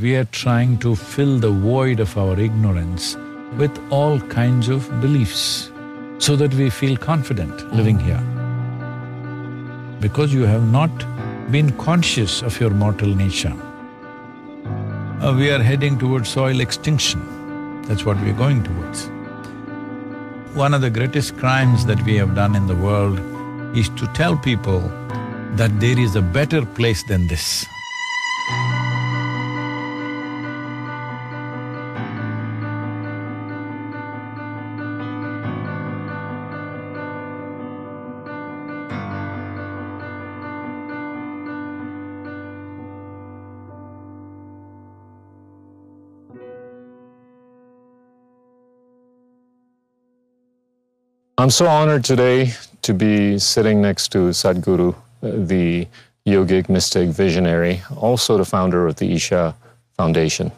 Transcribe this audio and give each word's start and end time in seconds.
we 0.00 0.14
are 0.14 0.26
trying 0.26 0.78
to 0.78 0.94
fill 0.94 1.38
the 1.38 1.50
void 1.50 1.98
of 1.98 2.16
our 2.16 2.38
ignorance 2.38 3.16
with 3.56 3.76
all 3.90 4.20
kinds 4.20 4.68
of 4.68 4.88
beliefs 5.00 5.72
so 6.18 6.36
that 6.36 6.54
we 6.54 6.70
feel 6.70 6.96
confident 6.96 7.74
living 7.74 7.98
here. 7.98 8.22
Because 10.00 10.32
you 10.32 10.42
have 10.42 10.70
not 10.70 10.90
been 11.50 11.76
conscious 11.78 12.42
of 12.42 12.60
your 12.60 12.70
mortal 12.70 13.12
nature. 13.12 13.54
Uh, 15.20 15.34
we 15.36 15.50
are 15.50 15.60
heading 15.60 15.98
towards 15.98 16.28
soil 16.28 16.60
extinction. 16.60 17.82
That's 17.88 18.04
what 18.04 18.20
we 18.20 18.30
are 18.30 18.38
going 18.44 18.62
towards. 18.62 19.06
One 20.54 20.74
of 20.74 20.80
the 20.80 20.90
greatest 20.90 21.36
crimes 21.38 21.86
that 21.86 22.00
we 22.02 22.14
have 22.16 22.36
done 22.36 22.54
in 22.54 22.68
the 22.68 22.76
world 22.76 23.18
is 23.76 23.88
to 23.90 24.06
tell 24.14 24.36
people 24.36 24.80
that 25.56 25.80
there 25.80 25.98
is 25.98 26.14
a 26.14 26.22
better 26.22 26.64
place 26.64 27.02
than 27.08 27.26
this. 27.26 27.66
I'm 51.38 51.50
so 51.50 51.66
honored 51.68 52.04
today 52.04 52.52
to 52.82 52.92
be 52.92 53.38
sitting 53.38 53.80
next 53.80 54.08
to 54.08 54.30
Sadhguru, 54.30 54.92
uh, 54.92 54.96
the 55.22 55.86
yogic, 56.26 56.68
mystic, 56.68 57.10
visionary, 57.10 57.80
also 57.96 58.36
the 58.36 58.44
founder 58.44 58.88
of 58.88 58.96
the 58.96 59.12
Isha 59.12 59.54
Foundation. 59.96 60.50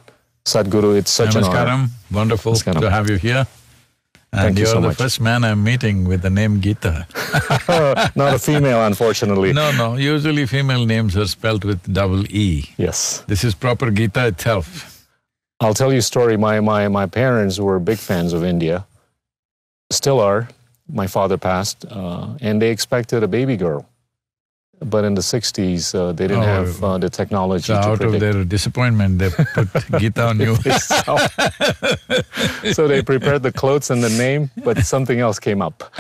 Sadhguru, 0.47 0.97
it's 0.97 1.11
such 1.11 1.35
an 1.37 1.45
honor. 1.45 1.57
Namaskaram, 1.59 1.89
wonderful 2.11 2.53
Namaskaram. 2.55 2.81
to 2.81 2.91
have 2.91 3.11
you 3.11 3.17
here. 3.17 3.47
And 4.33 4.41
Thank 4.43 4.59
you 4.59 4.65
you're 4.65 4.73
so 4.75 4.81
the 4.81 4.89
much. 4.89 4.97
first 4.97 5.21
man 5.21 5.45
I'm 5.45 5.63
meeting 5.63 6.05
with 6.09 6.23
the 6.23 6.31
name 6.31 6.63
Gita. 6.63 7.07
Not 8.17 8.35
a 8.35 8.39
female, 8.39 8.87
unfortunately. 8.87 9.53
no, 9.53 9.73
no, 9.73 9.97
usually 9.97 10.47
female 10.47 10.87
names 10.87 11.15
are 11.15 11.27
spelled 11.27 11.65
with 11.65 11.93
double 11.93 12.25
E. 12.35 12.71
Yes. 12.79 13.23
This 13.27 13.45
is 13.45 13.55
proper 13.55 13.91
Gita 13.91 14.29
itself. 14.29 15.07
I'll 15.61 15.75
tell 15.75 15.93
you 15.93 15.99
a 15.99 16.03
story. 16.03 16.39
My, 16.39 16.61
my, 16.61 16.89
my 16.89 17.05
parents 17.07 17.59
were 17.59 17.79
big 17.79 17.99
fans 17.99 18.33
of 18.33 18.45
India, 18.45 18.87
still 19.91 20.21
are. 20.21 20.49
My 20.93 21.07
father 21.07 21.37
passed, 21.39 21.85
uh, 21.91 22.29
and 22.41 22.61
they 22.61 22.71
expected 22.71 23.23
a 23.23 23.29
baby 23.29 23.57
girl. 23.57 23.87
But 24.83 25.05
in 25.05 25.15
the 25.15 25.21
60s, 25.21 25.95
uh, 25.95 26.13
they 26.13 26.27
didn't 26.27 26.45
Oh. 26.45 26.47
have 26.65 26.83
uh, 26.85 26.97
the 26.99 27.11
technology 27.11 27.67
So 27.67 27.75
to 27.75 27.89
out 27.89 28.01
of 28.01 28.19
their 28.19 28.45
disappointment, 28.45 29.19
they 29.19 29.29
put 29.55 29.69
Gita 30.01 30.25
on 30.29 30.41
you. 30.47 30.57
so 32.73 32.89
they 32.89 33.03
prepared 33.03 33.43
the 33.43 33.53
clothes 33.53 33.91
and 33.91 34.03
the 34.03 34.09
name, 34.11 34.51
but 34.65 34.79
something 34.85 35.21
else 35.21 35.39
came 35.39 35.61
up. 35.61 35.85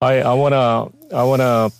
I, 0.00 0.20
I 0.20 0.34
wanna 0.34 0.88
I 1.14 1.22
wanna 1.24 1.70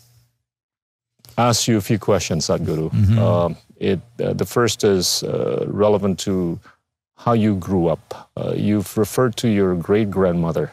ask 1.36 1.68
you 1.68 1.76
a 1.76 1.80
few 1.80 1.98
questions, 1.98 2.46
Sadhguru. 2.46 2.88
Um, 3.18 3.56
it 3.76 4.00
uh, 4.22 4.32
the 4.32 4.46
first 4.46 4.82
is 4.84 5.22
uh, 5.24 5.64
relevant 5.68 6.18
to 6.20 6.58
how 7.16 7.32
you 7.32 7.56
grew 7.56 7.88
up. 7.88 8.30
Uh, 8.36 8.54
you've 8.56 8.96
referred 8.96 9.36
to 9.36 9.48
your 9.48 9.74
great 9.74 10.10
grandmother 10.10 10.72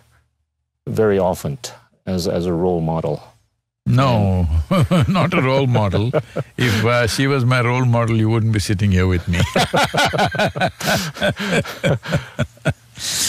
very 0.87 1.19
often 1.19 1.57
as 2.05 2.27
as 2.27 2.45
a 2.45 2.53
role 2.53 2.81
model. 2.81 3.21
No, 3.85 4.47
not 5.07 5.33
a 5.33 5.41
role 5.41 5.67
model. 5.67 6.11
If 6.57 6.85
uh, 6.85 7.07
she 7.07 7.27
was 7.27 7.45
my 7.45 7.61
role 7.61 7.85
model, 7.85 8.17
you 8.17 8.29
wouldn't 8.29 8.53
be 8.53 8.59
sitting 8.59 8.91
here 8.91 9.07
with 9.07 9.27
me. 9.27 9.39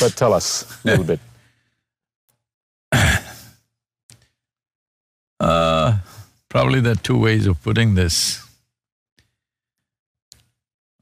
But 0.00 0.16
tell 0.16 0.34
us 0.34 0.66
a 0.84 0.88
little 0.88 1.04
bit. 1.04 1.20
Uh, 5.40 5.98
probably 6.48 6.80
there 6.80 6.92
are 6.92 6.96
two 6.96 7.18
ways 7.18 7.46
of 7.46 7.62
putting 7.62 7.94
this. 7.94 8.46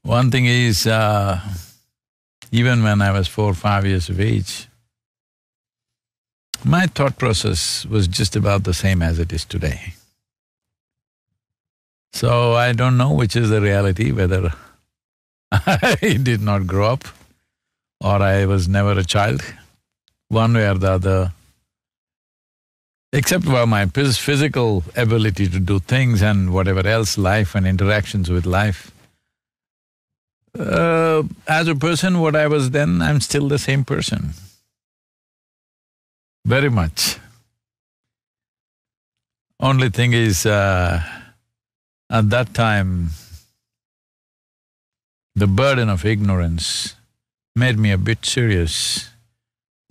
One 0.02 0.30
thing 0.30 0.46
is, 0.46 0.86
uh, 0.86 1.40
even 2.50 2.82
when 2.82 3.00
I 3.00 3.12
was 3.12 3.28
four, 3.28 3.54
five 3.54 3.86
years 3.86 4.08
of 4.08 4.20
age, 4.20 4.68
my 6.64 6.86
thought 6.86 7.18
process 7.18 7.86
was 7.86 8.06
just 8.08 8.36
about 8.36 8.64
the 8.64 8.74
same 8.74 9.02
as 9.02 9.18
it 9.18 9.32
is 9.32 9.44
today. 9.44 9.94
So 12.12 12.54
I 12.54 12.72
don't 12.72 12.96
know 12.96 13.12
which 13.12 13.36
is 13.36 13.50
the 13.50 13.60
reality, 13.60 14.12
whether 14.12 14.52
I 15.52 16.18
did 16.22 16.40
not 16.40 16.66
grow 16.66 16.92
up 16.92 17.04
or 18.00 18.22
I 18.22 18.46
was 18.46 18.68
never 18.68 18.92
a 18.92 19.04
child, 19.04 19.42
one 20.28 20.54
way 20.54 20.68
or 20.68 20.74
the 20.74 20.90
other. 20.92 21.32
Except 23.12 23.44
for 23.44 23.66
my 23.66 23.86
phys- 23.86 24.18
physical 24.18 24.84
ability 24.96 25.48
to 25.48 25.58
do 25.60 25.80
things 25.80 26.22
and 26.22 26.52
whatever 26.52 26.86
else, 26.86 27.18
life 27.18 27.54
and 27.54 27.66
interactions 27.66 28.30
with 28.30 28.46
life. 28.46 28.92
Uh, 30.58 31.22
as 31.46 31.68
a 31.68 31.74
person, 31.74 32.20
what 32.20 32.34
I 32.34 32.46
was 32.46 32.70
then, 32.70 33.00
I'm 33.00 33.20
still 33.20 33.48
the 33.48 33.58
same 33.58 33.84
person. 33.84 34.34
Very 36.44 36.70
much. 36.70 37.18
Only 39.60 39.90
thing 39.90 40.12
is, 40.12 40.46
uh, 40.46 41.02
at 42.10 42.30
that 42.30 42.54
time, 42.54 43.10
the 45.36 45.46
burden 45.46 45.88
of 45.88 46.04
ignorance 46.04 46.94
made 47.54 47.78
me 47.78 47.92
a 47.92 47.98
bit 47.98 48.24
serious 48.24 49.10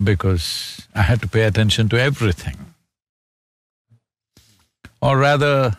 because 0.02 0.86
I 0.94 1.02
had 1.02 1.20
to 1.22 1.28
pay 1.28 1.44
attention 1.44 1.88
to 1.90 2.00
everything. 2.00 2.74
Or 5.00 5.16
rather, 5.16 5.76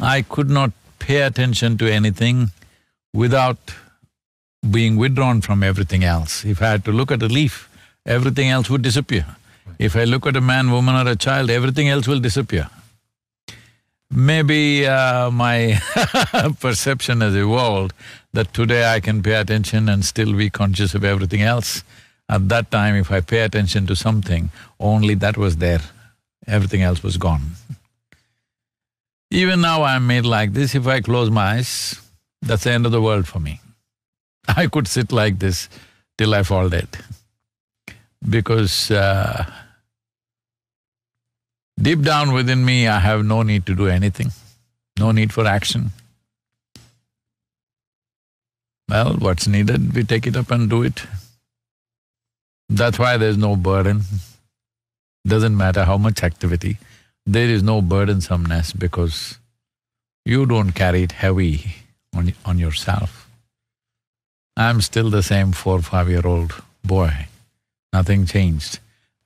I 0.00 0.22
could 0.22 0.50
not 0.50 0.72
pay 0.98 1.22
attention 1.22 1.78
to 1.78 1.92
anything 1.92 2.50
without 3.12 3.58
being 4.68 4.96
withdrawn 4.96 5.40
from 5.40 5.62
everything 5.62 6.04
else. 6.04 6.44
If 6.44 6.62
I 6.62 6.70
had 6.70 6.84
to 6.84 6.92
look 6.92 7.10
at 7.10 7.22
a 7.22 7.26
leaf, 7.26 7.68
everything 8.04 8.48
else 8.48 8.68
would 8.70 8.82
disappear. 8.82 9.24
If 9.78 9.96
I 9.96 10.04
look 10.04 10.26
at 10.26 10.36
a 10.36 10.40
man, 10.40 10.70
woman 10.70 10.94
or 10.94 11.10
a 11.10 11.16
child, 11.16 11.50
everything 11.50 11.88
else 11.88 12.06
will 12.06 12.20
disappear. 12.20 12.68
Maybe 14.10 14.86
uh, 14.86 15.30
my 15.30 15.80
perception 16.60 17.20
has 17.20 17.34
evolved 17.34 17.92
that 18.32 18.52
today 18.52 18.92
I 18.92 19.00
can 19.00 19.22
pay 19.22 19.34
attention 19.34 19.88
and 19.88 20.04
still 20.04 20.34
be 20.34 20.50
conscious 20.50 20.94
of 20.94 21.04
everything 21.04 21.42
else. 21.42 21.84
At 22.28 22.48
that 22.48 22.70
time, 22.70 22.96
if 22.96 23.10
I 23.10 23.20
pay 23.20 23.40
attention 23.40 23.86
to 23.86 23.96
something, 23.96 24.50
only 24.78 25.14
that 25.14 25.36
was 25.36 25.56
there, 25.56 25.80
everything 26.46 26.82
else 26.82 27.02
was 27.02 27.16
gone. 27.16 27.52
Even 29.30 29.60
now 29.60 29.84
I'm 29.84 30.06
made 30.06 30.26
like 30.26 30.52
this, 30.52 30.74
if 30.74 30.86
I 30.86 31.00
close 31.00 31.30
my 31.30 31.54
eyes, 31.54 32.00
that's 32.42 32.64
the 32.64 32.72
end 32.72 32.86
of 32.86 32.92
the 32.92 33.02
world 33.02 33.26
for 33.28 33.38
me. 33.38 33.60
I 34.48 34.66
could 34.66 34.88
sit 34.88 35.12
like 35.12 35.38
this 35.38 35.68
till 36.18 36.34
I 36.34 36.42
fall 36.42 36.68
dead. 36.68 36.88
Because 38.28 38.90
uh, 38.90 39.44
deep 41.80 42.02
down 42.02 42.32
within 42.32 42.64
me, 42.64 42.86
I 42.86 42.98
have 42.98 43.24
no 43.24 43.42
need 43.42 43.66
to 43.66 43.74
do 43.74 43.86
anything, 43.86 44.32
no 44.98 45.12
need 45.12 45.32
for 45.32 45.46
action. 45.46 45.92
Well, 48.88 49.14
what's 49.14 49.46
needed, 49.46 49.94
we 49.94 50.04
take 50.04 50.26
it 50.26 50.36
up 50.36 50.50
and 50.50 50.68
do 50.68 50.82
it. 50.82 51.02
That's 52.68 52.98
why 52.98 53.16
there's 53.16 53.38
no 53.38 53.56
burden. 53.56 54.02
Doesn't 55.26 55.56
matter 55.56 55.84
how 55.84 55.96
much 55.96 56.22
activity, 56.22 56.78
there 57.26 57.48
is 57.48 57.62
no 57.62 57.80
burdensomeness 57.80 58.76
because 58.78 59.38
you 60.24 60.46
don't 60.46 60.72
carry 60.72 61.02
it 61.02 61.12
heavy 61.12 61.74
on, 62.14 62.32
on 62.44 62.58
yourself. 62.58 63.28
I'm 64.56 64.80
still 64.80 65.10
the 65.10 65.22
same 65.22 65.52
four, 65.52 65.80
five-year-old 65.82 66.62
boy, 66.84 67.26
nothing 67.92 68.26
changed. 68.26 68.78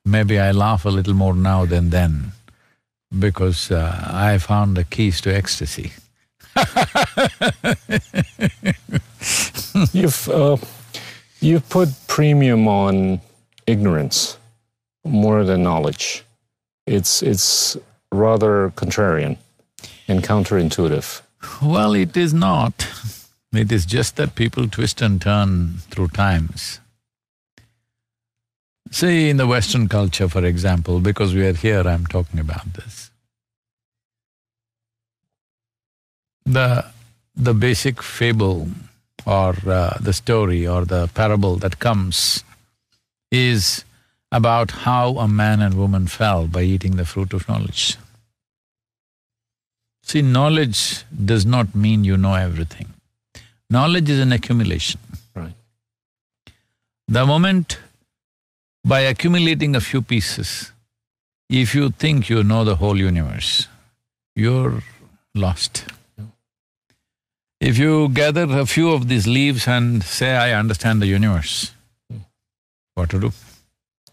Maybe 0.04 0.38
I 0.38 0.52
laugh 0.52 0.84
a 0.84 0.90
little 0.90 1.14
more 1.14 1.34
now 1.34 1.64
than 1.64 1.90
then 1.90 2.32
because 3.18 3.70
uh, 3.70 4.10
I 4.12 4.38
found 4.38 4.76
the 4.76 4.84
keys 4.84 5.20
to 5.22 5.34
ecstasy. 5.34 5.92
You've 9.92 10.28
uh, 10.28 10.56
you've 11.40 11.68
put 11.68 11.88
premium 12.06 12.68
on 12.68 13.20
ignorance 13.66 14.38
more 15.04 15.44
than 15.44 15.62
knowledge. 15.62 16.24
It's 16.86 17.22
it's 17.22 17.76
rather 18.12 18.70
contrarian 18.76 19.36
and 20.06 20.22
counterintuitive. 20.22 21.22
Well, 21.62 21.94
it 21.94 22.16
is 22.16 22.34
not. 22.34 22.86
It 23.52 23.70
is 23.70 23.86
just 23.86 24.16
that 24.16 24.34
people 24.34 24.68
twist 24.68 25.00
and 25.00 25.20
turn 25.20 25.78
through 25.90 26.08
times. 26.08 26.80
See, 28.90 29.30
in 29.30 29.38
the 29.38 29.46
Western 29.46 29.88
culture, 29.88 30.28
for 30.28 30.44
example, 30.44 31.00
because 31.00 31.34
we 31.34 31.46
are 31.46 31.52
here, 31.52 31.80
I'm 31.86 32.06
talking 32.06 32.38
about 32.40 32.74
this. 32.74 33.10
The 36.44 36.84
the 37.34 37.54
basic 37.54 38.02
fable 38.02 38.68
or 39.26 39.54
uh, 39.66 39.98
the 40.00 40.12
story 40.12 40.66
or 40.66 40.84
the 40.84 41.08
parable 41.14 41.56
that 41.56 41.78
comes 41.78 42.44
is 43.32 43.84
about 44.30 44.70
how 44.70 45.16
a 45.18 45.26
man 45.26 45.60
and 45.62 45.74
woman 45.74 46.06
fell 46.06 46.46
by 46.46 46.62
eating 46.62 46.96
the 46.96 47.04
fruit 47.04 47.32
of 47.32 47.48
knowledge. 47.48 47.96
See, 50.06 50.20
knowledge 50.20 51.04
does 51.32 51.46
not 51.46 51.74
mean 51.74 52.04
you 52.04 52.16
know 52.16 52.34
everything. 52.34 52.92
Knowledge 53.70 54.10
is 54.10 54.20
an 54.20 54.32
accumulation. 54.32 55.00
Right. 55.34 55.54
The 57.08 57.24
moment 57.24 57.78
by 58.84 59.00
accumulating 59.00 59.74
a 59.74 59.80
few 59.80 60.02
pieces, 60.02 60.72
if 61.48 61.74
you 61.74 61.90
think 61.90 62.28
you 62.28 62.44
know 62.44 62.64
the 62.64 62.76
whole 62.76 62.98
universe, 62.98 63.66
you're 64.36 64.82
lost. 65.34 65.84
If 67.60 67.78
you 67.78 68.10
gather 68.10 68.44
a 68.60 68.66
few 68.66 68.90
of 68.90 69.08
these 69.08 69.26
leaves 69.26 69.66
and 69.66 70.02
say, 70.02 70.36
I 70.36 70.52
understand 70.52 71.00
the 71.00 71.06
universe, 71.06 71.72
mm. 72.12 72.20
what 72.94 73.08
to 73.10 73.20
do? 73.20 73.32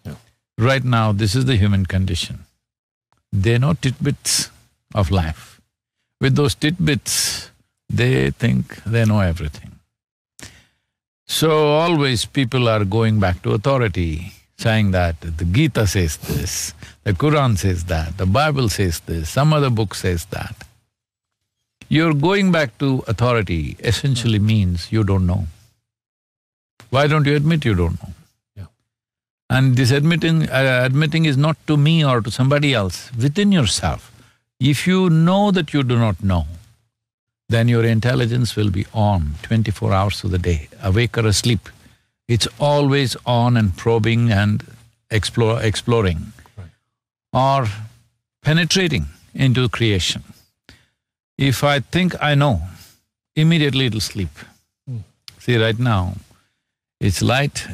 Yeah. 0.05 0.15
Right 0.57 0.85
now, 0.85 1.11
this 1.11 1.35
is 1.35 1.45
the 1.45 1.57
human 1.57 1.85
condition. 1.85 2.45
They 3.33 3.57
know 3.57 3.73
tidbits 3.73 4.49
of 4.95 5.11
life. 5.11 5.50
With 6.21 6.35
those 6.35 6.55
tidbits, 6.55 7.49
they 7.89 8.29
think 8.29 8.81
they 8.85 9.03
know 9.05 9.19
everything. 9.19 9.71
So 11.25 11.49
always 11.83 12.25
people 12.25 12.69
are 12.69 12.85
going 12.85 13.19
back 13.19 13.41
to 13.41 13.53
authority, 13.53 14.33
saying 14.57 14.91
that 14.91 15.19
the 15.21 15.45
Gita 15.45 15.87
says 15.87 16.17
this, 16.17 16.73
the 17.03 17.13
Quran 17.13 17.57
says 17.57 17.85
that, 17.85 18.17
the 18.17 18.27
Bible 18.27 18.69
says 18.69 18.99
this, 18.99 19.29
some 19.29 19.51
other 19.51 19.71
book 19.71 19.95
says 19.95 20.25
that. 20.25 20.55
You're 21.89 22.13
going 22.13 22.51
back 22.51 22.77
to 22.77 23.03
authority 23.07 23.75
essentially 23.79 24.39
means 24.39 24.91
you 24.91 25.03
don't 25.03 25.25
know. 25.25 25.47
Why 26.91 27.07
don't 27.07 27.25
you 27.25 27.35
admit 27.35 27.65
you 27.65 27.73
don't 27.73 28.01
know? 28.03 28.13
Yeah. 28.55 28.65
And 29.49 29.75
this 29.75 29.89
admitting… 29.89 30.49
Uh, 30.49 30.81
admitting 30.85 31.25
is 31.25 31.35
not 31.35 31.57
to 31.65 31.77
me 31.77 32.05
or 32.05 32.21
to 32.21 32.29
somebody 32.29 32.73
else, 32.73 33.11
within 33.17 33.51
yourself. 33.51 34.10
If 34.63 34.85
you 34.85 35.09
know 35.09 35.49
that 35.49 35.73
you 35.73 35.81
do 35.81 35.97
not 35.97 36.23
know, 36.23 36.45
then 37.49 37.67
your 37.67 37.83
intelligence 37.83 38.55
will 38.55 38.69
be 38.69 38.85
on 38.93 39.33
twenty-four 39.41 39.91
hours 39.91 40.23
of 40.23 40.29
the 40.29 40.37
day, 40.37 40.69
awake 40.83 41.17
or 41.17 41.25
asleep. 41.25 41.67
It's 42.27 42.47
always 42.59 43.17
on 43.25 43.57
and 43.57 43.75
probing 43.75 44.31
and 44.31 44.63
explore, 45.09 45.59
exploring 45.63 46.33
right. 46.55 46.69
or 47.33 47.67
penetrating 48.43 49.07
into 49.33 49.67
creation. 49.67 50.23
If 51.39 51.63
I 51.63 51.79
think 51.79 52.13
I 52.21 52.35
know, 52.35 52.61
immediately 53.35 53.87
it'll 53.87 53.99
sleep. 53.99 54.29
Mm. 54.87 55.01
See, 55.39 55.57
right 55.57 55.79
now, 55.79 56.17
it's 56.99 57.23
light, 57.23 57.67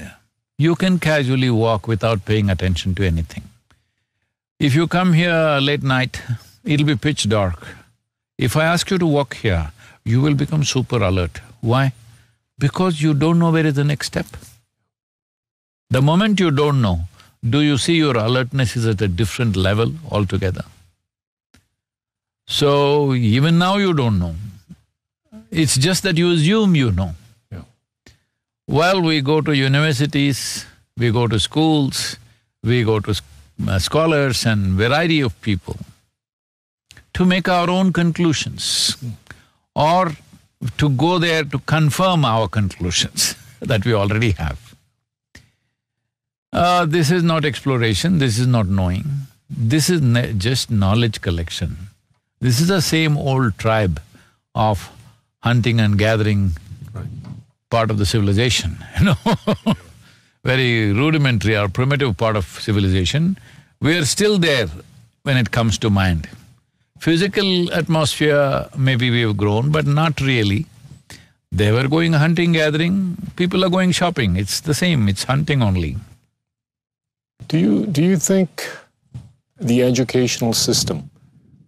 you 0.58 0.76
can 0.76 1.00
casually 1.00 1.50
walk 1.50 1.86
without 1.86 2.24
paying 2.24 2.50
attention 2.50 2.96
to 2.96 3.06
anything. 3.06 3.44
If 4.58 4.74
you 4.74 4.88
come 4.88 5.12
here 5.12 5.60
late 5.62 5.84
night, 5.84 6.22
it'll 6.68 6.86
be 6.86 6.96
pitch 6.96 7.28
dark. 7.30 7.66
If 8.38 8.56
I 8.56 8.66
ask 8.66 8.92
you 8.92 8.98
to 9.00 9.06
walk 9.06 9.36
here, 9.36 9.72
you 10.04 10.22
will 10.22 10.36
become 10.36 10.64
super 10.64 11.02
alert. 11.02 11.42
Why? 11.62 11.94
Because 12.60 13.02
you 13.02 13.14
don't 13.14 13.40
know 13.40 13.52
where 13.52 13.66
is 13.66 13.76
the 13.76 13.84
next 13.84 14.08
step. 14.08 14.28
The 15.90 16.02
moment 16.02 16.40
you 16.40 16.52
don't 16.52 16.82
know, 16.82 17.00
do 17.50 17.62
you 17.62 17.78
see 17.78 17.96
your 17.96 18.18
alertness 18.18 18.76
is 18.76 18.86
at 18.86 19.02
a 19.02 19.08
different 19.08 19.56
level 19.56 19.94
altogether? 20.12 20.66
So, 22.48 23.14
even 23.14 23.58
now 23.58 23.78
you 23.78 23.94
don't 23.94 24.20
know. 24.20 24.36
It's 25.52 25.78
just 25.78 26.04
that 26.04 26.18
you 26.18 26.32
assume 26.32 26.76
you 26.76 26.92
know. 26.92 27.16
Yeah. 27.52 27.64
Well, 28.68 29.02
we 29.02 29.22
go 29.22 29.42
to 29.42 29.56
universities, 29.56 30.66
we 30.98 31.12
go 31.12 31.28
to 31.28 31.40
schools, 31.40 32.18
we 32.64 32.84
go 32.84 33.00
to 33.00 33.16
uh, 33.68 33.80
scholars 33.80 34.46
and 34.46 34.74
variety 34.74 35.22
of 35.22 35.40
people 35.42 35.78
to 37.18 37.26
make 37.26 37.50
our 37.50 37.70
own 37.70 37.92
conclusions 37.92 38.96
or 39.76 40.12
to 40.78 40.90
go 40.90 41.18
there 41.18 41.44
to 41.44 41.60
confirm 41.60 42.24
our 42.24 42.48
conclusions 42.48 43.36
that 43.60 43.86
we 43.86 43.94
already 43.94 44.32
have. 44.32 44.76
Uh, 46.54 46.86
this 46.86 47.12
is 47.12 47.24
not 47.24 47.44
exploration, 47.44 48.20
this 48.20 48.38
is 48.38 48.48
not 48.48 48.68
knowing, 48.68 49.06
this 49.50 49.90
is 49.90 50.02
just 50.38 50.70
knowledge 50.70 51.22
collection. 51.22 51.78
This 52.40 52.62
is 52.62 52.68
the 52.68 52.82
same 52.82 53.18
old 53.18 53.58
tribe 53.58 54.00
of 54.54 54.92
hunting 55.40 55.80
and 55.80 55.98
gathering 55.98 56.52
right. 56.94 57.08
part 57.72 57.90
of 57.90 57.98
the 57.98 58.06
civilization, 58.06 58.78
you 59.00 59.06
know 59.06 59.76
very 60.44 60.94
rudimentary 60.94 61.58
or 61.58 61.68
primitive 61.68 62.16
part 62.16 62.36
of 62.38 62.46
civilization. 62.46 63.38
We 63.82 63.98
are 63.98 64.06
still 64.06 64.38
there 64.38 64.68
when 65.24 65.36
it 65.36 65.52
comes 65.52 65.78
to 65.80 65.90
mind. 65.90 66.30
Physical 67.00 67.72
atmosphere, 67.74 68.68
maybe 68.78 69.10
we've 69.12 69.38
grown, 69.38 69.72
but 69.72 69.86
not 69.86 70.20
really. 70.20 70.66
They 71.52 71.72
were 71.72 71.88
going 71.88 72.14
hunting, 72.14 72.52
gathering, 72.54 73.18
people 73.36 73.64
are 73.64 73.70
going 73.70 73.92
shopping, 73.92 74.36
it's 74.36 74.60
the 74.60 74.74
same, 74.74 75.08
it's 75.08 75.24
hunting 75.24 75.62
only. 75.62 75.98
Do 77.48 77.58
you… 77.58 77.86
do 77.86 78.04
you 78.04 78.18
think 78.18 78.68
the 79.60 79.82
educational 79.82 80.54
system 80.54 81.10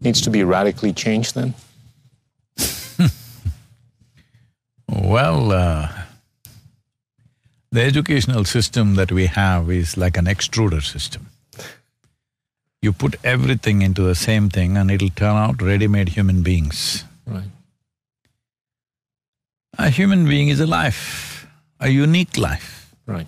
needs 0.02 0.22
to 0.22 0.30
be 0.30 0.44
radically 0.44 0.94
changed 0.94 1.36
then? 1.36 1.54
well, 4.88 5.52
uh, 5.52 5.90
the 7.72 7.82
educational 7.82 8.46
system 8.46 8.96
that 8.96 9.12
we 9.12 9.28
have 9.28 9.72
is 9.72 9.98
like 9.98 10.18
an 10.18 10.26
extruder 10.26 10.84
system. 10.84 11.28
You 12.82 12.94
put 12.94 13.16
everything 13.24 13.82
into 13.82 14.04
the 14.04 14.16
same 14.16 14.50
thing 14.50 14.78
and 14.78 14.90
it'll 14.90 15.10
turn 15.10 15.36
out 15.36 15.62
ready-made 15.62 16.10
human 16.10 16.42
beings. 16.44 17.04
Right. 17.26 17.44
A 19.78 19.90
human 19.90 20.26
being 20.28 20.48
is 20.48 20.60
a 20.60 20.68
life, 20.68 21.48
a 21.80 21.90
unique 21.90 22.38
life. 22.38 22.94
Right. 23.06 23.28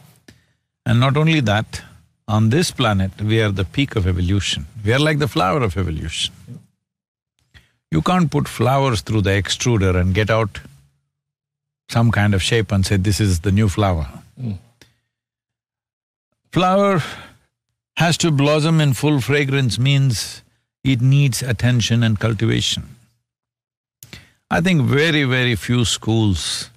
And 0.86 1.00
not 1.00 1.18
only 1.18 1.42
that, 1.42 1.82
on 2.28 2.50
this 2.50 2.72
planet, 2.72 3.22
we 3.22 3.42
are 3.42 3.52
the 3.52 3.66
peak 3.66 3.96
of 3.96 4.08
evolution. 4.08 4.68
We 4.86 4.94
are 4.94 5.00
like 5.00 5.20
the 5.20 5.28
flower 5.28 5.62
of 5.62 5.78
evolution. 5.78 6.34
You 7.92 8.02
can't 8.02 8.32
put 8.32 8.48
flowers 8.48 9.02
through 9.02 9.22
the 9.24 9.32
extruder 9.32 10.00
and 10.00 10.14
get 10.14 10.30
out 10.30 10.60
some 11.90 12.10
kind 12.10 12.34
of 12.34 12.42
shape 12.42 12.72
and 12.72 12.86
say, 12.86 12.96
this 12.96 13.20
is 13.20 13.42
the 13.42 13.52
new 13.52 13.68
flower. 13.68 14.08
Mm. 14.42 14.58
Flower 16.54 17.04
has 17.98 18.18
to 18.18 18.32
blossom 18.32 18.82
in 18.82 18.94
full 18.94 19.22
fragrance 19.22 19.78
means 19.78 20.42
it 20.84 21.02
needs 21.02 21.42
attention 21.44 22.04
and 22.04 22.20
cultivation. 22.20 22.96
I 24.50 24.62
think 24.62 24.82
very, 24.82 25.24
very 25.24 25.56
few 25.56 25.86
schools 25.86 26.70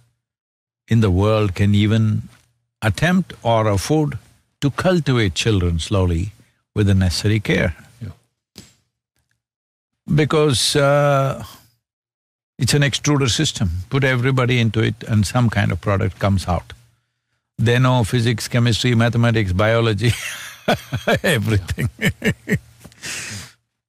in 0.88 1.00
the 1.00 1.10
world 1.10 1.54
can 1.54 1.74
even 1.74 2.28
attempt 2.82 3.32
or 3.42 3.66
afford 3.68 4.18
to 4.60 4.70
cultivate 4.70 5.34
children 5.34 5.78
slowly 5.78 6.32
with 6.74 6.86
the 6.86 6.94
necessary 6.94 7.40
care. 7.40 7.74
Yeah. 8.00 8.62
Because 10.14 10.76
uh, 10.76 11.44
it's 12.58 12.74
an 12.74 12.82
extruder 12.82 13.28
system. 13.28 13.70
Put 13.90 14.04
everybody 14.04 14.60
into 14.60 14.80
it 14.80 15.02
and 15.08 15.26
some 15.26 15.50
kind 15.50 15.72
of 15.72 15.80
product 15.80 16.18
comes 16.18 16.46
out. 16.46 16.72
They 17.58 17.78
know 17.78 18.04
physics, 18.04 18.48
chemistry, 18.48 18.94
mathematics, 18.94 19.52
biology 19.52 20.12
everything 21.22 21.88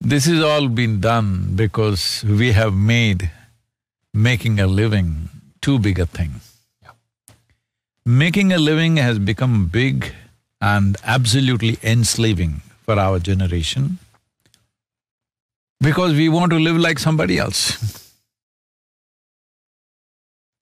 This 0.06 0.26
has 0.26 0.44
all 0.44 0.68
been 0.68 1.02
done 1.02 1.56
because 1.56 2.24
we 2.24 2.52
have 2.52 2.76
made 2.76 3.32
making 4.14 4.60
a 4.60 4.68
living 4.68 5.30
too 5.62 5.80
big 5.80 5.98
a 5.98 6.06
thing. 6.06 6.42
Yeah. 6.84 6.92
Making 8.06 8.54
a 8.54 8.60
living 8.60 8.98
has 8.98 9.18
become 9.18 9.66
big 9.66 10.14
and 10.62 10.96
absolutely 11.04 11.80
enslaving 11.82 12.62
for 12.84 13.00
our 13.00 13.18
generation 13.18 13.98
because 15.82 16.14
we 16.14 16.30
want 16.30 16.52
to 16.52 16.60
live 16.60 16.78
like 16.78 17.00
somebody 17.00 17.40
else. 17.40 17.60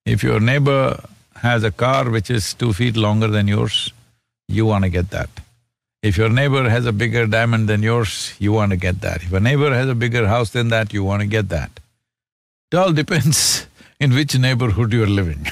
if 0.06 0.24
your 0.24 0.40
neighbor 0.40 1.04
has 1.36 1.66
a 1.66 1.72
car 1.72 2.10
which 2.10 2.30
is 2.30 2.54
two 2.54 2.72
feet 2.72 2.96
longer 2.96 3.28
than 3.28 3.50
yours, 3.50 3.92
you 4.48 4.66
want 4.66 4.86
to 4.86 4.90
get 4.90 5.10
that. 5.10 5.43
If 6.04 6.18
your 6.18 6.30
neighbor 6.30 6.70
has 6.70 6.86
a 6.86 6.92
bigger 6.92 7.26
diamond 7.26 7.70
than 7.70 7.82
yours, 7.82 8.36
you 8.38 8.52
want 8.52 8.72
to 8.72 8.78
get 8.78 9.00
that. 9.02 9.24
If 9.24 9.32
a 9.32 9.40
neighbor 9.40 9.74
has 9.74 9.90
a 9.90 9.96
bigger 9.96 10.28
house 10.28 10.50
than 10.50 10.68
that, 10.68 10.94
you 10.94 11.04
want 11.04 11.22
to 11.22 11.28
get 11.28 11.48
that. 11.50 11.80
It 12.72 12.76
all 12.76 12.92
depends 12.92 13.66
in 14.00 14.14
which 14.14 14.38
neighborhood 14.38 14.92
you're 14.92 15.08
living 15.08 15.48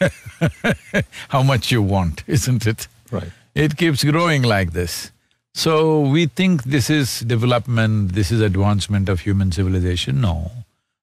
how 1.28 1.42
much 1.42 1.72
you 1.72 1.80
want, 1.82 2.22
isn't 2.26 2.66
it? 2.66 2.86
Right. 3.10 3.30
It 3.54 3.76
keeps 3.76 4.04
growing 4.04 4.42
like 4.42 4.72
this. 4.72 5.10
So 5.54 6.00
we 6.00 6.26
think 6.26 6.64
this 6.64 6.90
is 6.90 7.20
development, 7.20 8.12
this 8.12 8.30
is 8.30 8.40
advancement 8.40 9.08
of 9.08 9.20
human 9.20 9.52
civilization. 9.52 10.20
No. 10.20 10.50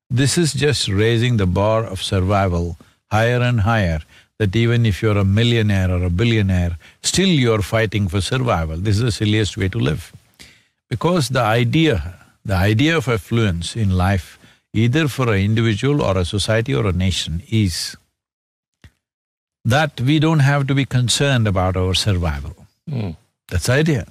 This 0.09 0.37
is 0.37 0.53
just 0.53 0.89
raising 0.89 1.37
the 1.37 1.47
bar 1.47 1.85
of 1.85 2.03
survival 2.03 2.77
higher 3.09 3.41
and 3.41 3.61
higher, 3.61 4.01
that 4.41 4.55
even 4.55 4.87
if 4.87 5.03
you're 5.03 5.19
a 5.19 5.23
millionaire 5.23 5.91
or 5.91 6.03
a 6.03 6.09
billionaire, 6.09 6.75
still 7.03 7.27
you're 7.27 7.61
fighting 7.61 8.07
for 8.07 8.21
survival. 8.21 8.75
This 8.75 8.95
is 8.95 9.03
the 9.03 9.11
silliest 9.11 9.55
way 9.55 9.69
to 9.69 9.77
live. 9.77 10.11
Because 10.89 11.29
the 11.29 11.41
idea, 11.41 12.15
the 12.43 12.55
idea 12.55 12.97
of 12.97 13.07
affluence 13.07 13.75
in 13.75 13.91
life, 13.91 14.39
either 14.73 15.07
for 15.07 15.31
an 15.31 15.41
individual 15.41 16.01
or 16.01 16.17
a 16.17 16.25
society 16.25 16.73
or 16.73 16.87
a 16.87 16.91
nation, 16.91 17.43
is 17.51 17.95
that 19.63 20.01
we 20.01 20.17
don't 20.17 20.39
have 20.39 20.65
to 20.65 20.73
be 20.73 20.85
concerned 20.85 21.47
about 21.47 21.77
our 21.77 21.93
survival. 21.93 22.55
Mm. 22.89 23.15
That's 23.47 23.67
the 23.67 23.73
idea. 23.73 24.07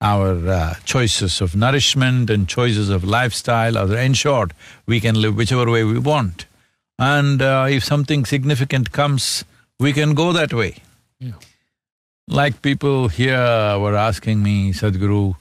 Our 0.00 0.48
uh, 0.48 0.74
choices 0.86 1.42
of 1.42 1.54
nourishment 1.54 2.30
and 2.30 2.48
choices 2.48 2.88
of 2.88 3.04
lifestyle 3.04 3.76
are 3.76 3.94
ensured. 3.94 4.54
We 4.86 5.00
can 5.00 5.20
live 5.20 5.36
whichever 5.36 5.70
way 5.70 5.84
we 5.84 5.98
want. 5.98 6.46
And 6.98 7.42
uh, 7.42 7.66
if 7.68 7.84
something 7.84 8.24
significant 8.24 8.92
comes, 8.92 9.44
we 9.80 9.92
can 9.92 10.14
go 10.14 10.32
that 10.32 10.52
way. 10.52 10.76
Yeah. 11.18 11.32
Like 12.28 12.62
people 12.62 13.08
here 13.08 13.78
were 13.78 13.96
asking 13.96 14.42
me, 14.42 14.72
Sadhguru, 14.72 15.34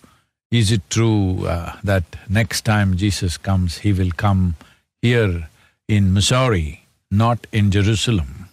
is 0.49 0.71
it 0.71 0.81
true 0.89 1.45
uh, 1.45 1.77
that 1.83 2.03
next 2.27 2.61
time 2.61 2.97
Jesus 2.97 3.37
comes, 3.37 3.79
he 3.79 3.93
will 3.93 4.11
come 4.11 4.55
here 5.01 5.49
in 5.87 6.13
Missouri, 6.13 6.85
not 7.09 7.47
in 7.51 7.71
Jerusalem? 7.71 8.49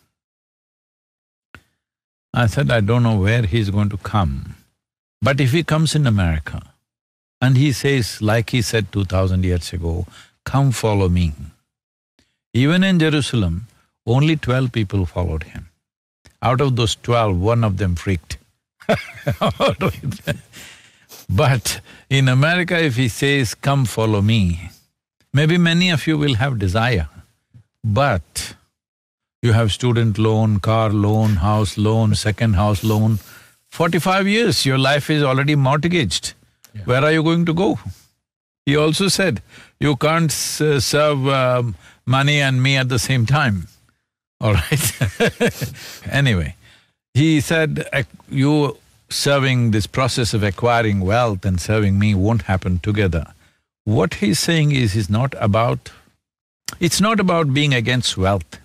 I 2.35 2.47
said, 2.47 2.71
I 2.71 2.81
don't 2.81 3.03
know 3.03 3.19
where 3.19 3.43
he's 3.43 3.71
going 3.71 3.89
to 3.89 3.97
come. 3.97 4.55
But 5.23 5.41
if 5.41 5.53
he 5.53 5.65
comes 5.65 5.95
in 5.95 6.07
America 6.07 6.63
and 7.41 7.57
he 7.57 7.73
says, 7.73 8.21
like 8.21 8.51
he 8.51 8.63
said 8.63 8.93
two 8.93 9.05
thousand 9.05 9.45
years 9.45 9.73
ago, 9.73 10.07
come 10.45 10.71
follow 10.71 11.09
me. 11.09 11.33
Even 12.59 12.85
in 12.91 12.99
Jerusalem, 12.99 13.57
only 14.15 14.35
twelve 14.45 14.73
people 14.73 15.07
followed 15.07 15.45
him. 15.55 15.65
Out 16.43 16.61
of 16.61 16.77
those 16.77 16.95
twelve, 17.09 17.41
one 17.49 17.63
of 17.69 17.77
them 17.83 17.95
freaked. 17.95 18.39
but 21.43 21.81
in 22.19 22.29
America, 22.29 22.81
if 22.89 22.97
he 22.97 23.09
says, 23.09 23.55
come 23.55 23.85
follow 23.85 24.23
me, 24.23 24.71
maybe 25.33 25.59
many 25.59 25.91
of 25.91 26.07
you 26.07 26.17
will 26.23 26.35
have 26.35 26.59
desire, 26.59 27.09
but 27.85 28.55
you 29.43 29.53
have 29.53 29.71
student 29.73 30.19
loan, 30.19 30.59
car 30.59 30.91
loan, 30.91 31.37
house 31.37 31.77
loan, 31.79 32.15
second 32.15 32.55
house 32.55 32.83
loan. 32.83 33.19
Forty-five 33.71 34.27
years, 34.27 34.65
your 34.67 34.79
life 34.79 35.11
is 35.11 35.23
already 35.23 35.55
mortgaged. 35.55 36.33
Yeah. 36.75 36.83
Where 36.93 37.05
are 37.05 37.13
you 37.13 37.23
going 37.23 37.47
to 37.47 37.55
go? 37.55 37.79
He 38.67 38.77
also 38.77 39.09
said, 39.09 39.43
you 39.81 39.97
can't 39.97 40.31
uh, 40.61 40.81
serve 40.81 41.29
um, 41.29 41.75
money 42.09 42.41
and 42.41 42.63
me 42.63 42.77
at 42.77 42.89
the 42.89 42.99
same 42.99 43.27
time. 43.27 43.69
All 44.41 44.55
right 44.55 44.93
Anyway, 46.21 46.55
he 47.15 47.41
said, 47.41 47.87
you 48.31 48.77
serving 49.11 49.71
this 49.73 49.87
process 49.87 50.35
of 50.35 50.43
acquiring 50.43 51.01
wealth 51.01 51.45
and 51.45 51.61
serving 51.61 51.99
me 51.99 52.15
won't 52.15 52.43
happen 52.43 52.79
together. 52.79 53.27
What 53.85 54.15
he's 54.15 54.39
saying 54.39 54.73
is, 54.73 54.95
is 54.95 55.09
not 55.11 55.35
about… 55.39 55.91
It's 56.79 57.01
not 57.01 57.19
about 57.19 57.55
being 57.55 57.75
against 57.75 58.17
wealth. 58.17 58.61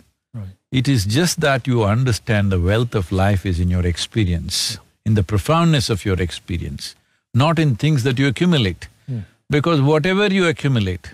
It 0.79 0.87
is 0.87 1.05
just 1.05 1.39
that 1.41 1.67
you 1.67 1.83
understand 1.83 2.51
the 2.51 2.59
wealth 2.59 2.95
of 2.95 3.11
life 3.11 3.45
is 3.45 3.59
in 3.59 3.69
your 3.69 3.85
experience, 3.85 4.79
in 5.05 5.13
the 5.13 5.21
profoundness 5.21 5.89
of 5.91 6.03
your 6.03 6.19
experience, 6.19 6.95
not 7.31 7.59
in 7.59 7.75
things 7.75 8.01
that 8.01 8.17
you 8.17 8.27
accumulate. 8.27 8.87
Hmm. 9.05 9.19
Because 9.51 9.81
whatever 9.81 10.25
you 10.33 10.47
accumulate, 10.47 11.11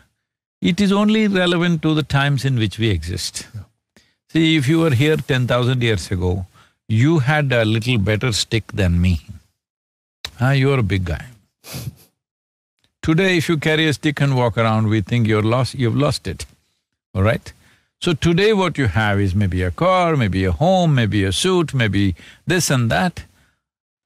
it 0.61 0.81
is 0.81 0.91
only 0.91 1.27
relevant 1.27 1.81
to 1.83 1.93
the 1.93 2.03
times 2.03 2.45
in 2.45 2.57
which 2.57 2.77
we 2.79 2.89
exist. 2.89 3.47
Yeah. 3.55 3.61
See, 4.31 4.55
if 4.57 4.67
you 4.67 4.79
were 4.79 4.91
here 4.91 5.17
ten 5.17 5.47
thousand 5.47 5.81
years 5.81 6.11
ago, 6.11 6.45
you 6.87 7.19
had 7.19 7.51
a 7.51 7.65
little 7.65 7.97
better 7.97 8.31
stick 8.31 8.71
than 8.71 9.01
me. 9.01 9.21
Ah, 10.39 10.51
you're 10.51 10.79
a 10.79 10.83
big 10.83 11.05
guy. 11.05 11.25
Today, 13.01 13.37
if 13.37 13.49
you 13.49 13.57
carry 13.57 13.87
a 13.87 13.93
stick 13.93 14.21
and 14.21 14.35
walk 14.35 14.57
around, 14.57 14.87
we 14.87 15.01
think 15.01 15.27
you're 15.27 15.41
lost… 15.41 15.73
you've 15.73 15.95
lost 15.95 16.27
it, 16.27 16.45
all 17.15 17.23
right? 17.23 17.51
So 18.01 18.13
today 18.13 18.53
what 18.53 18.77
you 18.77 18.87
have 18.87 19.19
is 19.19 19.33
maybe 19.35 19.61
a 19.63 19.71
car, 19.71 20.15
maybe 20.15 20.45
a 20.45 20.51
home, 20.51 20.95
maybe 20.95 21.23
a 21.23 21.31
suit, 21.31 21.73
maybe 21.73 22.15
this 22.45 22.69
and 22.69 22.89
that. 22.91 23.23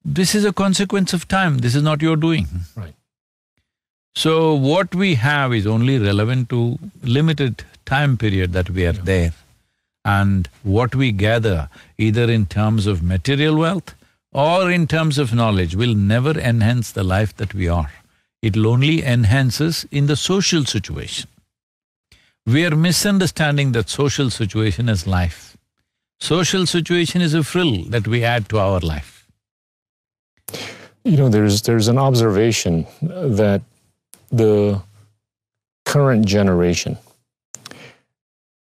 This 0.06 0.36
is 0.36 0.46
a 0.46 0.54
consequence 0.54 1.14
of 1.14 1.28
time, 1.28 1.60
this 1.60 1.76
is 1.76 1.84
not 1.84 2.02
your 2.02 2.16
doing. 2.16 2.48
Right. 2.76 2.94
So 4.15 4.53
what 4.53 4.93
we 4.93 5.15
have 5.15 5.53
is 5.53 5.65
only 5.65 5.98
relevant 5.98 6.50
to 6.50 6.77
limited 7.03 7.63
time 7.86 8.17
period 8.17 8.53
that 8.53 8.70
we 8.70 8.86
are 8.86 8.93
Yeah. 8.93 9.01
there. 9.03 9.34
And 10.05 10.50
what 10.63 10.96
we 10.96 11.12
gather, 11.12 11.70
either 11.98 12.29
in 12.29 12.46
terms 12.46 12.86
of 12.88 13.01
material 13.01 13.55
wealth 13.55 13.96
or 14.32 14.70
in 14.70 14.86
terms 14.88 15.17
of 15.17 15.34
knowledge, 15.34 15.75
will 15.75 15.96
never 15.96 16.38
enhance 16.38 16.91
the 16.91 17.03
life 17.03 17.36
that 17.38 17.53
we 17.53 17.67
are. 17.67 17.91
It'll 18.41 18.67
only 18.67 19.03
enhance 19.03 19.62
us 19.62 19.86
in 19.91 20.08
the 20.08 20.17
social 20.17 20.65
situation. 20.65 21.29
We 22.46 22.65
are 22.65 22.75
misunderstanding 22.75 23.72
that 23.72 23.89
social 23.89 24.29
situation 24.29 24.89
as 24.89 25.08
life. 25.08 25.55
Social 26.20 26.65
situation 26.65 27.22
is 27.22 27.34
a 27.34 27.43
frill 27.43 27.84
that 27.86 28.08
we 28.08 28.24
add 28.24 28.50
to 28.50 28.60
our 28.60 28.82
life. 28.82 29.25
You 31.05 31.17
know, 31.17 31.29
there's 31.29 31.62
there's 31.62 31.88
an 31.88 31.98
observation 31.98 32.86
that 33.01 33.62
the 34.34 34.82
current 35.86 36.25
generation 36.25 36.98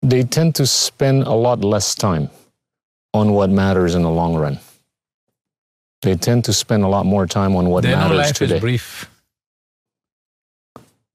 they 0.01 0.23
tend 0.23 0.55
to 0.55 0.65
spend 0.65 1.23
a 1.23 1.33
lot 1.33 1.59
less 1.63 1.93
time 1.93 2.29
on 3.13 3.33
what 3.33 3.49
matters 3.49 3.95
in 3.95 4.01
the 4.01 4.09
long 4.09 4.35
run. 4.35 4.57
They 6.01 6.15
tend 6.15 6.45
to 6.45 6.53
spend 6.53 6.83
a 6.83 6.87
lot 6.87 7.05
more 7.05 7.27
time 7.27 7.55
on 7.57 7.69
what 7.69 7.83
They 7.83 7.91
know 7.91 7.97
matters 8.07 8.17
life 8.17 8.33
today. 8.33 8.55
is 8.55 8.61
brief. 8.61 9.09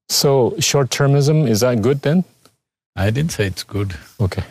So 0.09 0.53
short-termism 0.59 1.49
is 1.49 1.61
that 1.61 1.81
good 1.81 2.03
then? 2.03 2.23
I 2.95 3.09
didn't 3.09 3.31
say 3.31 3.47
it's 3.47 3.63
good. 3.63 3.95
Okay. 4.19 4.43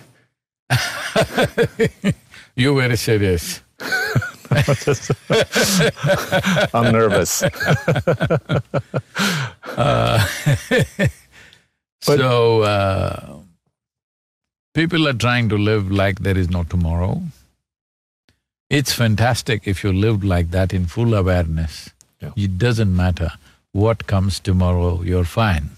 You're 2.56 2.74
very 2.74 2.96
serious. 2.96 3.60
I'm 6.74 6.92
nervous. 6.92 7.42
Uh, 9.76 10.26
so, 12.02 12.62
uh, 12.62 13.36
people 14.74 15.08
are 15.08 15.14
trying 15.14 15.48
to 15.48 15.56
live 15.56 15.90
like 15.90 16.20
there 16.20 16.38
is 16.38 16.50
no 16.50 16.64
tomorrow. 16.64 17.22
It's 18.70 18.92
fantastic 18.92 19.66
if 19.66 19.84
you 19.84 19.92
lived 19.92 20.24
like 20.24 20.50
that 20.50 20.72
in 20.72 20.86
full 20.86 21.14
awareness. 21.14 21.90
Yeah. 22.20 22.30
It 22.36 22.58
doesn't 22.58 22.94
matter 22.94 23.30
what 23.72 24.06
comes 24.06 24.40
tomorrow, 24.40 25.02
you're 25.02 25.24
fine. 25.24 25.70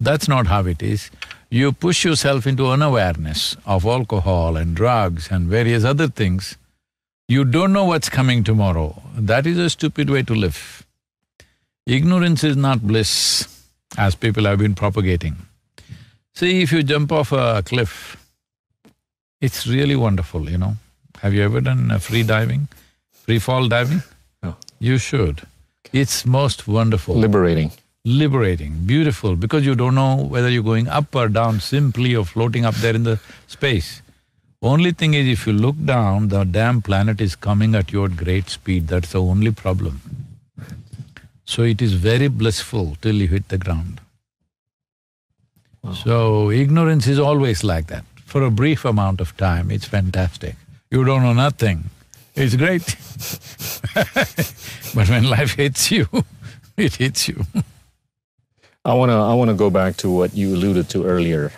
That's 0.00 0.28
not 0.28 0.46
how 0.46 0.66
it 0.66 0.82
is. 0.82 1.10
You 1.50 1.72
push 1.72 2.04
yourself 2.04 2.46
into 2.46 2.68
unawareness 2.68 3.56
of 3.66 3.84
alcohol 3.84 4.56
and 4.56 4.74
drugs 4.74 5.28
and 5.30 5.48
various 5.48 5.84
other 5.84 6.08
things. 6.08 6.56
You 7.28 7.44
don't 7.44 7.72
know 7.72 7.84
what's 7.86 8.08
coming 8.08 8.44
tomorrow. 8.44 9.02
That 9.16 9.46
is 9.46 9.58
a 9.58 9.70
stupid 9.70 10.10
way 10.10 10.22
to 10.22 10.34
live. 10.34 10.84
Ignorance 11.86 12.44
is 12.44 12.56
not 12.56 12.86
bliss, 12.86 13.48
as 13.96 14.14
people 14.14 14.44
have 14.44 14.58
been 14.58 14.74
propagating. 14.74 15.36
See, 16.34 16.62
if 16.62 16.72
you 16.72 16.82
jump 16.82 17.12
off 17.12 17.32
a 17.32 17.62
cliff, 17.64 18.16
it's 19.40 19.66
really 19.66 19.96
wonderful, 19.96 20.50
you 20.50 20.58
know. 20.58 20.76
Have 21.22 21.32
you 21.32 21.42
ever 21.42 21.60
done 21.60 21.90
uh, 21.90 21.98
free 21.98 22.22
diving, 22.22 22.68
free 23.12 23.38
fall 23.38 23.68
diving? 23.68 24.02
No. 24.42 24.56
You 24.78 24.98
should. 24.98 25.42
It's 25.92 26.26
most 26.26 26.66
wonderful, 26.66 27.14
Liberating. 27.14 27.70
liberating, 28.04 28.84
beautiful, 28.84 29.36
because 29.36 29.64
you 29.64 29.74
don't 29.74 29.94
know 29.94 30.16
whether 30.16 30.50
you're 30.50 30.62
going 30.62 30.88
up 30.88 31.14
or 31.14 31.28
down 31.28 31.60
simply 31.60 32.14
or 32.16 32.24
floating 32.24 32.64
up 32.64 32.74
there 32.76 32.94
in 32.94 33.04
the 33.04 33.18
space. 33.46 34.02
Only 34.64 34.92
thing 34.92 35.12
is, 35.12 35.26
if 35.28 35.46
you 35.46 35.52
look 35.52 35.76
down, 35.84 36.28
the 36.28 36.42
damn 36.44 36.80
planet 36.80 37.20
is 37.20 37.36
coming 37.36 37.74
at 37.74 37.92
you 37.92 38.02
at 38.06 38.16
great 38.16 38.48
speed, 38.48 38.88
that's 38.88 39.12
the 39.12 39.20
only 39.20 39.52
problem. 39.52 40.00
So 41.44 41.64
it 41.64 41.82
is 41.82 41.92
very 41.92 42.28
blissful 42.28 42.96
till 43.02 43.14
you 43.16 43.28
hit 43.28 43.50
the 43.50 43.58
ground. 43.58 44.00
Wow. 45.82 45.92
So 45.92 46.50
ignorance 46.50 47.06
is 47.06 47.18
always 47.18 47.62
like 47.62 47.88
that. 47.88 48.06
For 48.24 48.42
a 48.42 48.50
brief 48.50 48.86
amount 48.86 49.20
of 49.20 49.36
time, 49.36 49.70
it's 49.70 49.84
fantastic. 49.84 50.56
You 50.90 51.04
don't 51.04 51.22
know 51.22 51.34
nothing, 51.34 51.90
it's 52.34 52.56
great. 52.56 52.96
but 54.94 55.08
when 55.10 55.24
life 55.24 55.56
hits 55.56 55.90
you, 55.90 56.08
it 56.78 56.94
hits 56.94 57.28
you. 57.28 57.44
I 58.82 58.94
wanna 58.94 59.22
I 59.30 59.34
wanna 59.34 59.52
go 59.52 59.68
back 59.68 59.98
to 59.98 60.10
what 60.10 60.34
you 60.34 60.54
alluded 60.54 60.88
to 60.90 61.04
earlier. 61.04 61.52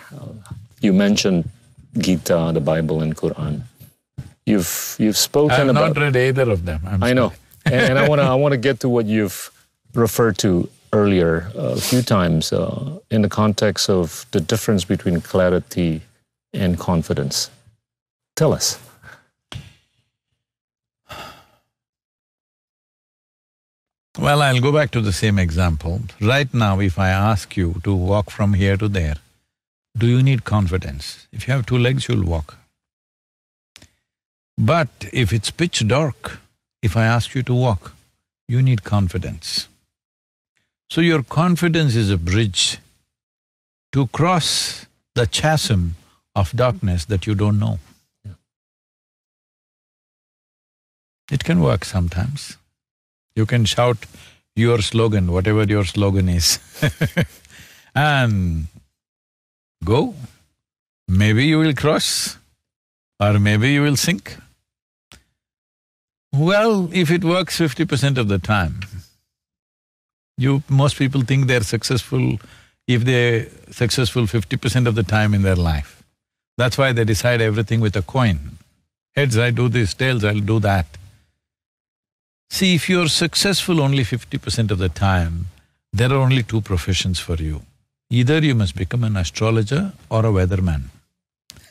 You 0.81 0.91
mentioned 0.91 1.49
Gita, 1.97 2.51
the 2.53 2.61
Bible, 2.61 3.01
and 3.01 3.15
Quran. 3.15 3.61
You've 4.45 4.95
you've 4.99 5.17
spoken. 5.17 5.51
I 5.51 5.55
spoken 5.55 5.67
have 5.67 5.75
about. 5.75 5.95
not 5.95 6.01
read 6.03 6.15
either 6.15 6.49
of 6.49 6.65
them, 6.65 6.81
I'm 6.87 7.03
I 7.03 7.13
know, 7.13 7.33
and, 7.65 7.75
and 7.75 7.99
I 7.99 8.07
wanna 8.07 8.23
I 8.23 8.35
wanna 8.35 8.57
get 8.57 8.79
to 8.81 8.89
what 8.89 9.05
you've 9.05 9.51
referred 9.93 10.37
to 10.39 10.69
earlier 10.93 11.51
a 11.55 11.75
few 11.75 12.01
times 12.01 12.53
uh, 12.53 12.99
in 13.11 13.21
the 13.21 13.29
context 13.29 13.89
of 13.89 14.25
the 14.31 14.39
difference 14.39 14.85
between 14.85 15.19
clarity 15.21 16.01
and 16.53 16.79
confidence. 16.79 17.49
Tell 18.35 18.53
us. 18.53 18.79
Well, 24.19 24.41
I'll 24.41 24.59
go 24.59 24.71
back 24.71 24.89
to 24.91 25.01
the 25.01 25.13
same 25.13 25.37
example. 25.37 26.01
Right 26.19 26.51
now, 26.51 26.79
if 26.79 26.97
I 26.97 27.09
ask 27.09 27.55
you 27.55 27.79
to 27.83 27.93
walk 27.93 28.31
from 28.31 28.53
here 28.53 28.75
to 28.75 28.87
there, 28.87 29.17
do 29.97 30.07
you 30.07 30.21
need 30.21 30.43
confidence? 30.43 31.27
If 31.31 31.47
you 31.47 31.53
have 31.53 31.65
two 31.65 31.77
legs, 31.77 32.07
you'll 32.07 32.25
walk. 32.25 32.57
But 34.57 34.89
if 35.13 35.31
it's 35.31 35.51
pitch 35.51 35.87
dark, 35.87 36.39
if 36.81 36.95
I 36.97 37.05
ask 37.05 37.35
you 37.35 37.43
to 37.43 37.53
walk, 37.53 37.93
you 38.47 38.61
need 38.61 38.83
confidence. 38.83 39.67
So 40.89 41.01
your 41.01 41.23
confidence 41.23 41.95
is 41.95 42.09
a 42.09 42.17
bridge 42.17 42.79
to 43.91 44.07
cross 44.07 44.85
the 45.15 45.27
chasm 45.27 45.95
of 46.35 46.51
darkness 46.53 47.05
that 47.05 47.27
you 47.27 47.35
don't 47.35 47.59
know. 47.59 47.79
It 51.31 51.43
can 51.43 51.59
work 51.59 51.83
sometimes. 51.83 52.57
You 53.35 53.45
can 53.45 53.65
shout 53.65 54.05
your 54.55 54.81
slogan, 54.81 55.31
whatever 55.31 55.63
your 55.63 55.85
slogan 55.85 56.29
is 56.29 56.59
and 56.81 57.27
um, 57.95 58.67
go. 59.83 60.15
Maybe 61.07 61.45
you 61.45 61.59
will 61.59 61.73
cross 61.73 62.37
or 63.19 63.39
maybe 63.39 63.71
you 63.71 63.81
will 63.81 63.95
sink. 63.95 64.37
Well, 66.33 66.89
if 66.93 67.09
it 67.09 67.23
works 67.23 67.57
fifty 67.57 67.85
percent 67.85 68.17
of 68.17 68.27
the 68.27 68.37
time, 68.37 68.81
you… 70.37 70.61
most 70.69 70.97
people 70.97 71.21
think 71.21 71.47
they're 71.47 71.61
successful 71.61 72.37
if 72.87 73.05
they're 73.05 73.47
successful 73.71 74.27
fifty 74.27 74.57
percent 74.57 74.87
of 74.87 74.95
the 74.95 75.03
time 75.03 75.33
in 75.33 75.41
their 75.41 75.55
life. 75.55 76.03
That's 76.57 76.77
why 76.77 76.91
they 76.91 77.05
decide 77.05 77.41
everything 77.41 77.79
with 77.79 77.95
a 77.95 78.01
coin. 78.01 78.57
Heads, 79.15 79.37
I 79.37 79.51
do 79.51 79.69
this, 79.69 79.93
tails, 79.93 80.23
I'll 80.23 80.39
do 80.39 80.59
that. 80.59 80.85
See, 82.49 82.75
if 82.75 82.89
you're 82.89 83.07
successful 83.07 83.81
only 83.81 84.03
fifty 84.03 84.37
percent 84.37 84.71
of 84.71 84.77
the 84.77 84.89
time, 84.89 85.47
there 85.93 86.11
are 86.11 86.17
only 86.17 86.43
two 86.43 86.61
professions 86.61 87.19
for 87.19 87.35
you. 87.35 87.61
Either 88.09 88.39
you 88.39 88.55
must 88.55 88.75
become 88.75 89.03
an 89.03 89.17
astrologer 89.17 89.91
or 90.09 90.25
a 90.25 90.29
weatherman. 90.29 90.83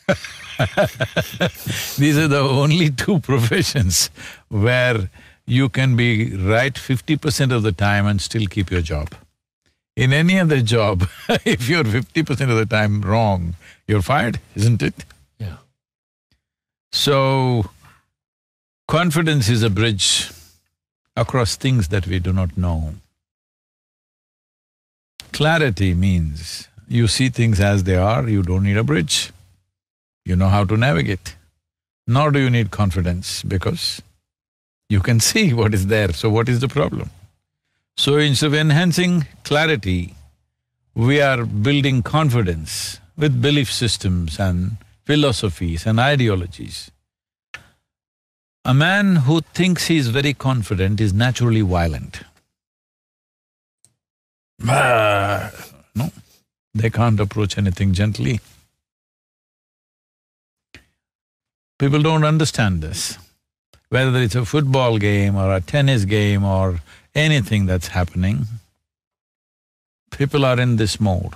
These 1.99 2.19
are 2.19 2.29
the 2.29 2.41
only 2.41 2.91
two 2.91 3.19
professions 3.31 4.11
where 4.49 5.11
you 5.47 5.69
can 5.69 5.97
be 5.97 6.35
right 6.37 6.77
fifty 6.77 7.17
percent 7.17 7.53
of 7.53 7.63
the 7.63 7.73
time 7.73 8.07
and 8.07 8.21
still 8.21 8.47
keep 8.47 8.71
your 8.71 8.83
job. 8.83 9.15
In 9.97 10.13
any 10.13 10.39
other 10.39 10.61
job, 10.61 11.09
if 11.45 11.69
you're 11.69 11.85
fifty 11.85 12.23
percent 12.23 12.51
of 12.51 12.59
the 12.59 12.67
time 12.67 13.01
wrong, 13.01 13.57
you're 13.87 14.03
fired, 14.03 14.41
isn't 14.55 14.83
it? 14.83 15.05
Yeah. 15.39 15.57
So, 16.93 17.71
confidence 18.89 19.49
is 19.49 19.63
a 19.63 19.71
bridge 19.71 20.31
across 21.17 21.57
things 21.57 21.89
that 21.89 22.07
we 22.07 22.19
do 22.19 22.33
not 22.33 22.57
know. 22.59 22.95
Clarity 25.37 25.93
means 25.93 26.67
you 26.89 27.07
see 27.07 27.29
things 27.29 27.61
as 27.61 27.85
they 27.85 27.95
are, 27.95 28.27
you 28.27 28.43
don't 28.43 28.63
need 28.63 28.79
a 28.79 28.83
bridge. 28.83 29.33
You 30.25 30.35
know 30.35 30.49
how 30.49 30.65
to 30.65 30.79
navigate. 30.79 31.37
Nor 32.07 32.31
do 32.31 32.39
you 32.39 32.49
need 32.49 32.71
confidence 32.71 33.43
because 33.43 34.01
you 34.89 35.01
can 35.01 35.21
see 35.31 35.53
what 35.53 35.75
is 35.75 35.89
there, 35.89 36.15
so 36.15 36.31
what 36.31 36.49
is 36.49 36.61
the 36.61 36.69
problem? 36.69 37.11
So 37.99 38.17
instead 38.17 38.47
of 38.47 38.55
enhancing 38.55 39.27
clarity, 39.45 40.15
we 40.95 41.21
are 41.21 41.45
building 41.45 42.03
confidence 42.03 42.99
with 43.19 43.43
belief 43.43 43.71
systems 43.71 44.41
and 44.41 44.79
philosophies 45.05 45.85
and 45.85 46.01
ideologies. 46.01 46.91
A 48.65 48.73
man 48.73 49.17
who 49.17 49.43
thinks 49.53 49.89
he 49.89 49.99
is 49.99 50.09
very 50.09 50.33
confident 50.33 50.99
is 50.99 51.13
naturally 51.13 51.61
violent. 51.61 52.23
No, 54.59 56.11
they 56.75 56.91
can't 56.91 57.21
approach 57.21 57.59
anything 57.59 57.93
gently. 57.93 58.41
People 61.79 62.03
don't 62.03 62.25
understand 62.25 62.81
this. 62.83 63.19
Whether 63.91 64.21
it's 64.23 64.35
a 64.35 64.45
football 64.45 64.99
game 64.99 65.37
or 65.37 65.55
a 65.55 65.61
tennis 65.61 66.05
game 66.05 66.45
or 66.45 66.81
anything 67.15 67.67
that's 67.67 67.89
happening, 67.89 68.47
people 70.11 70.45
are 70.45 70.59
in 70.59 70.77
this 70.77 70.99
mode. 71.01 71.35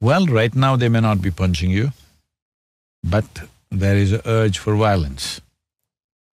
Well, 0.00 0.26
right 0.26 0.54
now 0.54 0.76
they 0.76 0.88
may 0.88 1.00
not 1.00 1.22
be 1.22 1.30
punching 1.30 1.70
you, 1.70 1.92
but 3.04 3.24
there 3.70 3.96
is 3.96 4.12
an 4.12 4.22
urge 4.24 4.58
for 4.58 4.74
violence. 4.74 5.40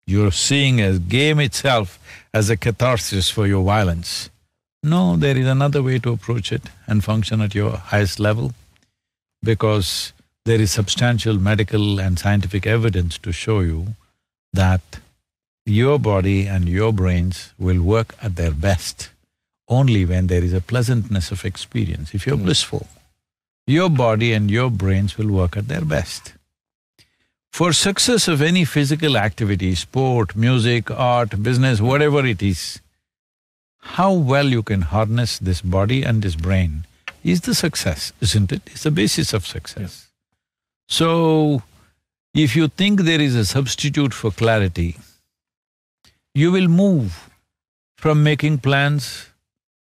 You're 0.05 0.31
seeing 0.31 0.81
a 0.81 0.99
game 0.99 1.39
itself 1.39 1.97
as 2.33 2.49
a 2.49 2.57
catharsis 2.57 3.29
for 3.29 3.47
your 3.47 3.63
violence. 3.63 4.29
No, 4.81 5.15
there 5.15 5.37
is 5.37 5.47
another 5.47 5.81
way 5.81 5.99
to 5.99 6.11
approach 6.11 6.51
it 6.51 6.63
and 6.87 7.03
function 7.03 7.41
at 7.41 7.55
your 7.55 7.77
highest 7.77 8.19
level 8.19 8.53
because 9.41 10.13
there 10.45 10.59
is 10.59 10.71
substantial 10.71 11.37
medical 11.37 11.99
and 11.99 12.19
scientific 12.19 12.67
evidence 12.67 13.17
to 13.19 13.31
show 13.31 13.61
you 13.61 13.95
that 14.51 14.81
your 15.65 15.97
body 15.97 16.45
and 16.45 16.67
your 16.67 16.91
brains 16.91 17.53
will 17.57 17.81
work 17.81 18.15
at 18.21 18.35
their 18.35 18.51
best 18.51 19.09
only 19.69 20.05
when 20.05 20.27
there 20.27 20.43
is 20.43 20.53
a 20.53 20.61
pleasantness 20.61 21.31
of 21.31 21.45
experience. 21.45 22.13
If 22.13 22.27
you're 22.27 22.37
mm. 22.37 22.43
blissful, 22.43 22.87
your 23.65 23.89
body 23.89 24.33
and 24.33 24.51
your 24.51 24.69
brains 24.69 25.17
will 25.17 25.31
work 25.31 25.55
at 25.55 25.67
their 25.67 25.85
best. 25.85 26.33
For 27.53 27.71
success 27.71 28.27
of 28.27 28.41
any 28.41 28.65
physical 28.65 29.15
activity, 29.15 29.75
sport, 29.75 30.35
music, 30.35 30.89
art, 30.89 31.43
business, 31.43 31.79
whatever 31.79 32.25
it 32.25 32.41
is, 32.41 32.81
how 33.77 34.11
well 34.11 34.47
you 34.47 34.63
can 34.63 34.81
harness 34.81 35.37
this 35.37 35.61
body 35.61 36.01
and 36.01 36.23
this 36.23 36.35
brain 36.35 36.87
is 37.23 37.41
the 37.41 37.53
success, 37.53 38.11
isn't 38.21 38.51
it? 38.51 38.63
It's 38.71 38.81
the 38.81 38.89
basis 38.89 39.33
of 39.33 39.45
success. 39.45 40.07
So, 40.89 41.61
if 42.33 42.55
you 42.55 42.69
think 42.69 43.01
there 43.01 43.21
is 43.21 43.35
a 43.35 43.45
substitute 43.45 44.15
for 44.15 44.31
clarity, 44.31 44.97
you 46.33 46.51
will 46.51 46.67
move 46.67 47.29
from 47.99 48.23
making 48.23 48.57
plans 48.69 49.27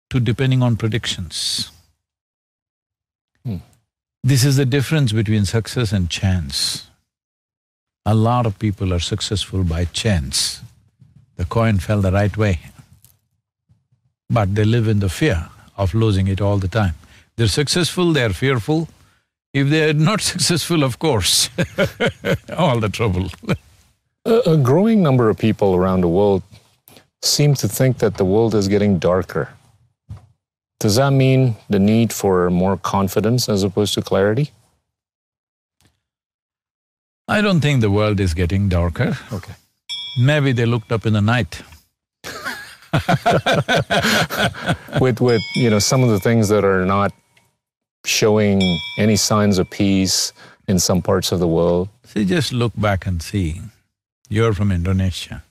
to 0.09 0.21
depending 0.21 0.63
on 0.63 0.77
predictions. 0.77 1.69
Hmm. 3.45 3.57
This 4.23 4.45
is 4.45 4.55
the 4.55 4.65
difference 4.65 5.11
between 5.11 5.43
success 5.43 5.91
and 5.91 6.09
chance. 6.09 6.87
A 8.09 8.15
lot 8.15 8.45
of 8.45 8.57
people 8.57 8.93
are 8.93 9.01
successful 9.01 9.65
by 9.65 9.83
chance. 9.83 10.61
The 11.35 11.43
coin 11.43 11.77
fell 11.77 11.99
the 11.99 12.11
right 12.13 12.35
way. 12.37 12.59
But 14.29 14.55
they 14.55 14.63
live 14.63 14.87
in 14.87 14.99
the 14.99 15.09
fear 15.09 15.49
of 15.75 15.93
losing 15.93 16.29
it 16.29 16.39
all 16.39 16.57
the 16.57 16.69
time. 16.69 16.95
They're 17.35 17.49
successful, 17.49 18.13
they're 18.13 18.29
fearful. 18.29 18.87
If 19.53 19.69
they're 19.69 19.93
not 19.93 20.21
successful, 20.33 20.83
of 20.83 20.99
course, 20.99 21.49
all 22.57 22.79
the 22.79 22.87
trouble. 22.89 23.29
a, 24.23 24.53
a 24.53 24.57
growing 24.57 25.03
number 25.03 25.27
of 25.29 25.37
people 25.37 25.75
around 25.75 25.99
the 25.99 26.07
world 26.07 26.43
seem 27.21 27.55
to 27.55 27.67
think 27.67 27.97
that 27.97 28.15
the 28.15 28.25
world 28.25 28.55
is 28.55 28.69
getting 28.69 28.99
darker. 28.99 29.49
Does 30.79 30.95
that 30.95 31.11
mean 31.11 31.57
the 31.69 31.79
need 31.79 32.13
for 32.13 32.49
more 32.49 32.77
confidence 32.77 33.49
as 33.49 33.63
opposed 33.63 33.95
to 33.95 34.01
clarity? 34.01 34.51
I 37.27 37.41
don't 37.41 37.59
think 37.59 37.81
the 37.81 37.91
world 37.91 38.19
is 38.19 38.33
getting 38.33 38.69
darker. 38.69 39.17
Okay. 39.33 39.53
Maybe 40.17 40.53
they 40.53 40.65
looked 40.65 40.91
up 40.91 41.05
in 41.05 41.13
the 41.13 41.21
night. 41.21 41.61
with 45.01 45.19
with 45.19 45.41
you 45.55 45.69
know 45.69 45.79
some 45.79 46.03
of 46.03 46.09
the 46.09 46.19
things 46.19 46.49
that 46.49 46.63
are 46.63 46.85
not 46.85 47.11
showing 48.05 48.61
any 48.97 49.17
signs 49.17 49.59
of 49.59 49.69
peace 49.69 50.31
in 50.67 50.79
some 50.79 51.01
parts 51.01 51.33
of 51.33 51.39
the 51.39 51.47
world. 51.47 51.89
See, 52.05 52.25
just 52.25 52.53
look 52.53 52.71
back 52.77 53.05
and 53.05 53.21
see. 53.21 53.61
You're 54.29 54.53
from 54.53 54.71
Indonesia. 54.71 55.43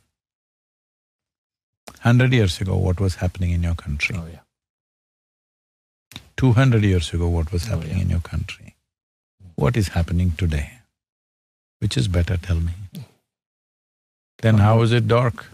Hundred 2.01 2.33
years 2.33 2.61
ago, 2.61 2.77
what 2.77 3.01
was 3.01 3.17
happening 3.17 3.51
in 3.51 3.63
your 3.63 3.75
country? 3.75 4.17
Oh, 4.19 4.27
yeah. 4.33 4.41
Two 6.37 6.53
hundred 6.53 6.85
years 6.85 7.13
ago, 7.13 7.29
what 7.29 7.53
was 7.53 7.67
oh, 7.67 7.71
happening 7.71 7.95
oh, 7.95 7.97
yeah. 7.97 8.03
in 8.03 8.11
your 8.11 8.21
country? 8.21 8.75
What 9.57 9.77
is 9.77 9.89
happening 9.89 10.33
today? 10.37 10.76
Which 11.81 11.97
is 11.97 12.09
better, 12.09 12.37
tell 12.37 12.57
me? 12.57 12.73
Then 14.39 14.59
how 14.59 14.83
is 14.83 14.93
it 14.93 15.09
dark? 15.09 15.47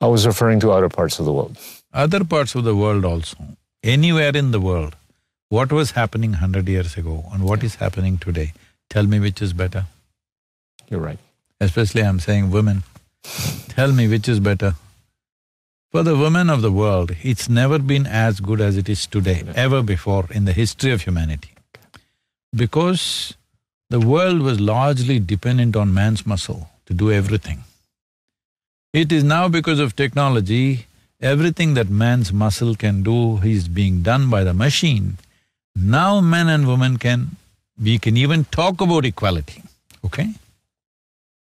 I 0.00 0.06
was 0.06 0.26
referring 0.26 0.60
to 0.60 0.72
other 0.72 0.88
parts 0.88 1.18
of 1.18 1.24
the 1.24 1.32
world. 1.32 1.56
Other 1.92 2.24
parts 2.24 2.54
of 2.54 2.64
the 2.64 2.74
world 2.74 3.04
also. 3.04 3.36
Anywhere 3.82 4.36
in 4.36 4.50
the 4.50 4.60
world, 4.60 4.96
what 5.48 5.72
was 5.72 5.92
happening 5.92 6.34
hundred 6.34 6.68
years 6.68 6.96
ago 6.96 7.24
and 7.32 7.44
what 7.44 7.62
is 7.62 7.76
happening 7.76 8.18
today? 8.18 8.52
Tell 8.88 9.06
me 9.06 9.20
which 9.20 9.42
is 9.42 9.52
better. 9.52 9.86
You're 10.88 11.00
right. 11.00 11.18
Especially 11.60 12.02
I'm 12.02 12.20
saying 12.20 12.50
women. 12.50 12.82
Tell 13.68 13.92
me 13.92 14.08
which 14.08 14.28
is 14.28 14.40
better. 14.40 14.74
For 15.90 16.02
the 16.02 16.16
women 16.16 16.48
of 16.48 16.62
the 16.62 16.72
world, 16.72 17.14
it's 17.22 17.48
never 17.48 17.78
been 17.78 18.06
as 18.06 18.40
good 18.40 18.60
as 18.60 18.76
it 18.76 18.88
is 18.88 19.06
today, 19.06 19.44
ever 19.54 19.82
before 19.82 20.26
in 20.30 20.46
the 20.46 20.52
history 20.52 20.90
of 20.90 21.02
humanity. 21.02 21.50
Because 22.54 23.34
the 23.92 24.00
world 24.00 24.40
was 24.40 24.58
largely 24.58 25.18
dependent 25.32 25.76
on 25.76 25.92
man's 25.92 26.26
muscle 26.32 26.60
to 26.86 26.94
do 27.00 27.12
everything. 27.12 27.58
It 29.00 29.12
is 29.16 29.22
now 29.22 29.48
because 29.56 29.80
of 29.84 29.94
technology, 29.94 30.86
everything 31.20 31.74
that 31.74 31.90
man's 32.02 32.30
muscle 32.32 32.74
can 32.74 33.02
do 33.02 33.18
is 33.38 33.66
being 33.80 33.96
done 34.02 34.30
by 34.34 34.44
the 34.44 34.54
machine. 34.54 35.18
Now 35.76 36.20
men 36.20 36.48
and 36.48 36.66
women 36.66 36.96
can… 36.96 37.36
we 37.88 37.98
can 37.98 38.16
even 38.16 38.44
talk 38.56 38.80
about 38.86 39.04
equality, 39.04 39.62
okay? 40.06 40.28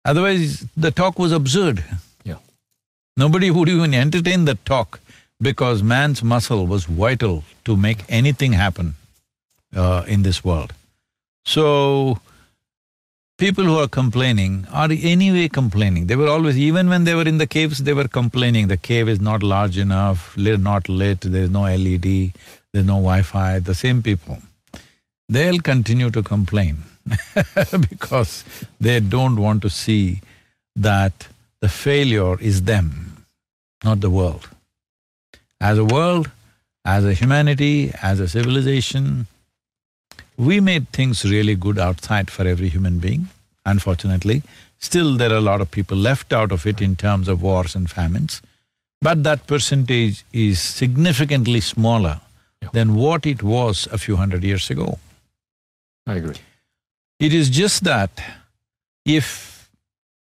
Otherwise, 0.06 0.66
the 0.86 0.92
talk 1.02 1.20
was 1.20 1.36
absurd. 1.40 1.84
Yeah. 2.24 2.40
Nobody 3.26 3.52
would 3.52 3.70
even 3.70 3.94
entertain 3.94 4.46
that 4.46 4.64
talk 4.66 5.00
because 5.50 5.84
man's 5.84 6.24
muscle 6.34 6.66
was 6.74 6.86
vital 6.86 7.44
to 7.66 7.78
make 7.86 8.04
anything 8.22 8.54
happen 8.54 8.96
uh, 9.76 10.04
in 10.08 10.24
this 10.24 10.44
world. 10.44 10.74
So, 11.46 12.20
people 13.40 13.64
who 13.64 13.78
are 13.80 13.88
complaining 13.88 14.68
are 14.72 14.90
anyway 14.92 15.48
complaining. 15.48 16.08
They 16.08 16.16
were 16.16 16.28
always… 16.28 16.58
even 16.58 16.90
when 16.90 17.06
they 17.06 17.16
were 17.16 17.28
in 17.28 17.38
the 17.38 17.48
caves, 17.48 17.80
they 17.80 17.94
were 17.94 18.08
complaining, 18.08 18.68
the 18.68 18.78
cave 18.78 19.08
is 19.08 19.22
not 19.22 19.42
large 19.42 19.78
enough, 19.78 20.38
not 20.38 20.90
lit, 20.90 21.22
there's 21.22 21.50
no 21.50 21.62
LED, 21.62 22.34
there's 22.74 22.86
no 22.86 23.00
Wi-Fi, 23.08 23.60
the 23.60 23.74
same 23.74 24.04
people. 24.04 24.38
They'll 25.30 25.60
continue 25.60 26.12
to 26.12 26.22
complain 26.22 26.84
because 27.90 28.44
they 28.80 29.00
don't 29.00 29.38
want 29.38 29.62
to 29.62 29.70
see 29.70 30.22
that 30.76 31.28
the 31.62 31.70
failure 31.70 32.40
is 32.40 32.64
them, 32.64 33.26
not 33.84 34.02
the 34.02 34.10
world. 34.10 34.50
As 35.62 35.78
a 35.78 35.86
world, 35.86 36.30
as 36.86 37.06
a 37.06 37.14
humanity, 37.14 37.92
as 38.02 38.20
a 38.20 38.28
civilization, 38.28 39.28
we 40.40 40.60
made 40.62 40.88
things 40.90 41.24
really 41.26 41.56
good 41.56 41.78
outside 41.78 42.32
for 42.32 42.48
every 42.48 42.70
human 42.70 43.00
being, 43.00 43.28
unfortunately. 43.66 44.42
Still, 44.80 45.18
there 45.18 45.32
are 45.32 45.42
a 45.44 45.48
lot 45.52 45.60
of 45.60 45.70
people 45.70 45.98
left 45.98 46.32
out 46.32 46.54
of 46.54 46.66
it 46.66 46.82
in 46.82 46.96
terms 46.96 47.28
of 47.28 47.42
wars 47.42 47.76
and 47.76 47.90
famines, 47.90 48.42
but 49.02 49.24
that 49.24 49.46
percentage 49.48 50.24
is 50.32 50.62
significantly 50.62 51.60
smaller 51.60 52.22
yeah. 52.62 52.70
than 52.72 52.96
what 52.96 53.26
it 53.26 53.44
was 53.44 53.88
a 53.92 53.98
few 53.98 54.16
hundred 54.16 54.44
years 54.44 54.70
ago. 54.70 54.98
I 56.08 56.16
agree. 56.16 56.42
It 57.20 57.34
is 57.34 57.50
just 57.50 57.84
that 57.84 58.24
if… 59.06 59.70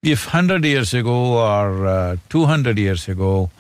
if 0.03 0.21
hundred 0.33 0.65
years 0.65 0.95
ago 0.95 1.17
or 1.39 1.87
uh, 1.87 2.17
two 2.31 2.47
hundred 2.47 2.79
years 2.79 3.03
ago, 3.15 3.51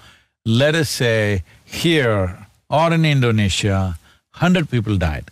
let 0.46 0.74
us 0.74 0.88
say 0.88 1.42
here 1.66 2.46
or 2.70 2.94
in 2.94 3.04
Indonesia, 3.04 3.98
hundred 4.30 4.70
people 4.70 4.96
died, 4.96 5.28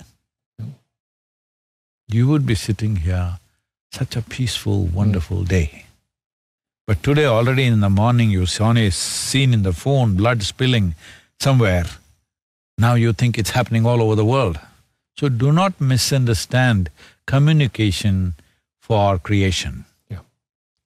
you 2.09 2.27
would 2.29 2.47
be 2.47 2.55
sitting 2.55 2.97
here, 2.97 3.39
such 3.93 4.17
a 4.17 4.23
peaceful, 4.23 4.85
wonderful 4.87 5.45
day. 5.45 5.85
But 6.87 7.03
today 7.03 7.27
already 7.27 7.65
in 7.65 7.81
the 7.81 7.91
morning 7.91 8.31
you 8.31 8.47
saw 8.47 8.73
a 8.73 8.91
scene 8.91 9.53
in 9.53 9.63
the 9.63 9.75
phone, 9.75 10.17
blood 10.17 10.43
spilling 10.43 10.95
somewhere. 11.39 11.85
Now 12.79 12.95
you 12.95 13.13
think 13.13 13.39
it's 13.39 13.51
happening 13.51 13.85
all 13.85 14.01
over 14.01 14.15
the 14.15 14.25
world. 14.25 14.59
So 15.19 15.29
do 15.29 15.53
not 15.53 15.81
misunderstand 15.81 16.91
communication 17.27 18.35
for 18.81 19.19
creation. 19.19 19.85
Yeah. 20.09 20.21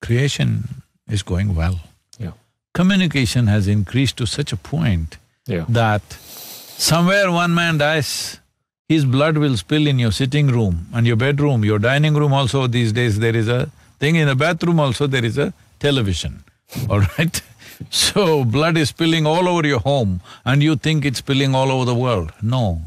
Creation 0.00 0.82
is 1.08 1.22
going 1.22 1.54
well. 1.54 1.80
Yeah. 2.18 2.32
Communication 2.74 3.46
has 3.46 3.68
increased 3.68 4.16
to 4.16 4.26
such 4.26 4.52
a 4.52 4.56
point 4.56 5.18
yeah. 5.46 5.66
that 5.68 6.02
somewhere 6.12 7.30
one 7.30 7.54
man 7.54 7.78
dies, 7.78 8.40
his 8.92 9.04
blood 9.14 9.38
will 9.42 9.56
spill 9.64 9.86
in 9.92 9.98
your 10.04 10.12
sitting 10.20 10.48
room 10.56 10.74
and 10.94 11.06
your 11.10 11.18
bedroom, 11.24 11.64
your 11.70 11.78
dining 11.78 12.14
room 12.22 12.32
also 12.40 12.66
these 12.76 12.92
days 13.00 13.18
there 13.24 13.36
is 13.42 13.48
a 13.48 13.60
thing, 14.00 14.16
in 14.16 14.26
the 14.32 14.34
bathroom 14.44 14.80
also 14.84 15.06
there 15.06 15.24
is 15.30 15.38
a 15.46 15.48
television, 15.86 16.44
all 16.90 17.00
right? 17.12 17.42
So, 17.90 18.44
blood 18.44 18.76
is 18.80 18.90
spilling 18.90 19.26
all 19.26 19.48
over 19.52 19.66
your 19.66 19.80
home 19.80 20.20
and 20.44 20.62
you 20.62 20.76
think 20.76 21.04
it's 21.04 21.18
spilling 21.18 21.52
all 21.60 21.72
over 21.72 21.84
the 21.84 21.96
world. 21.96 22.32
No. 22.40 22.80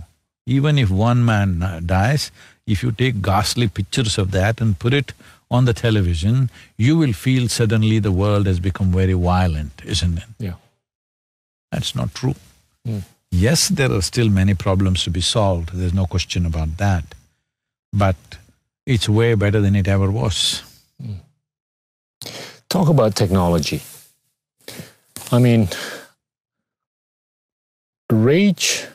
Even 0.46 0.78
if 0.84 0.90
one 0.90 1.26
man 1.26 1.50
dies, 1.86 2.32
if 2.66 2.82
you 2.82 2.92
take 2.94 3.22
ghastly 3.22 3.68
pictures 3.68 4.18
of 4.18 4.32
that 4.32 4.62
and 4.62 4.80
put 4.80 4.94
it 4.94 5.12
on 5.52 5.66
the 5.66 5.74
television, 5.74 6.50
you 6.78 6.96
will 6.98 7.12
feel 7.12 7.50
suddenly 7.50 8.00
the 8.00 8.14
world 8.22 8.48
has 8.48 8.62
become 8.62 8.94
very 9.02 9.14
violent, 9.14 9.82
isn't 9.84 10.18
it? 10.18 10.30
Yeah. 10.40 10.54
That's 11.74 11.94
not 11.94 12.16
true. 12.16 12.36
Mm. 12.88 13.04
Yes, 13.38 13.68
there 13.68 13.92
are 13.92 14.02
still 14.02 14.30
many 14.30 14.54
problems 14.54 15.04
to 15.04 15.10
be 15.10 15.22
solved, 15.22 15.72
there's 15.74 15.94
no 15.94 16.06
question 16.06 16.46
about 16.46 16.78
that. 16.78 17.04
But 17.92 18.16
it's 18.86 19.10
way 19.10 19.36
better 19.36 19.60
than 19.60 19.76
it 19.76 19.88
ever 19.88 20.10
was. 20.10 20.64
Mm. 21.04 21.18
Talk 22.70 22.88
about 22.88 23.16
technology. 23.16 23.82
I 25.32 25.40
mean, 25.40 25.68
rage 28.10 28.86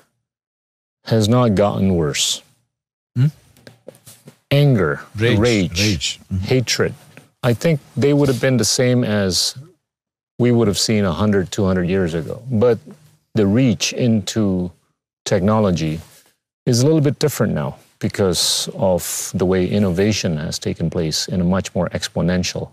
has 1.04 1.28
not 1.28 1.54
gotten 1.54 1.94
worse. 1.94 2.42
Hmm? 3.14 3.26
Anger, 4.50 5.00
rage, 5.16 5.38
rage, 5.38 5.80
rage. 5.80 6.18
Mm 6.30 6.38
-hmm. 6.38 6.48
hatred. 6.48 6.94
I 7.50 7.54
think 7.54 7.80
they 7.96 8.12
would 8.12 8.28
have 8.28 8.40
been 8.40 8.56
the 8.56 8.64
same 8.64 9.06
as 9.24 9.54
we 10.38 10.50
would 10.50 10.68
have 10.68 10.78
seen 10.78 11.04
100, 11.04 11.50
200 11.50 11.88
years 11.88 12.14
ago. 12.14 12.42
But 12.48 12.78
the 13.40 13.46
reach 13.46 13.94
into 13.94 14.70
technology 15.24 15.98
is 16.66 16.82
a 16.82 16.86
little 16.86 17.00
bit 17.00 17.18
different 17.18 17.54
now 17.54 17.70
because 17.98 18.68
of 18.74 19.02
the 19.34 19.46
way 19.46 19.62
innovation 19.66 20.36
has 20.36 20.58
taken 20.58 20.90
place 20.90 21.26
in 21.26 21.40
a 21.40 21.44
much 21.56 21.74
more 21.74 21.88
exponential. 21.98 22.64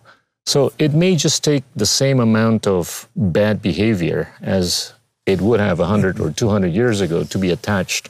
So 0.45 0.59
it 0.77 0.91
may 0.93 1.15
just 1.15 1.41
take 1.41 1.63
the 1.83 1.85
same 1.85 2.19
amount 2.19 2.67
of 2.67 3.07
bad 3.15 3.61
behavior 3.61 4.21
as 4.41 4.93
it 5.25 5.39
would 5.39 5.61
have 5.61 5.79
100 5.79 6.19
or 6.19 6.31
200 6.31 6.67
years 6.79 6.99
ago 6.99 7.23
to 7.23 7.37
be 7.37 7.49
attached 7.51 8.09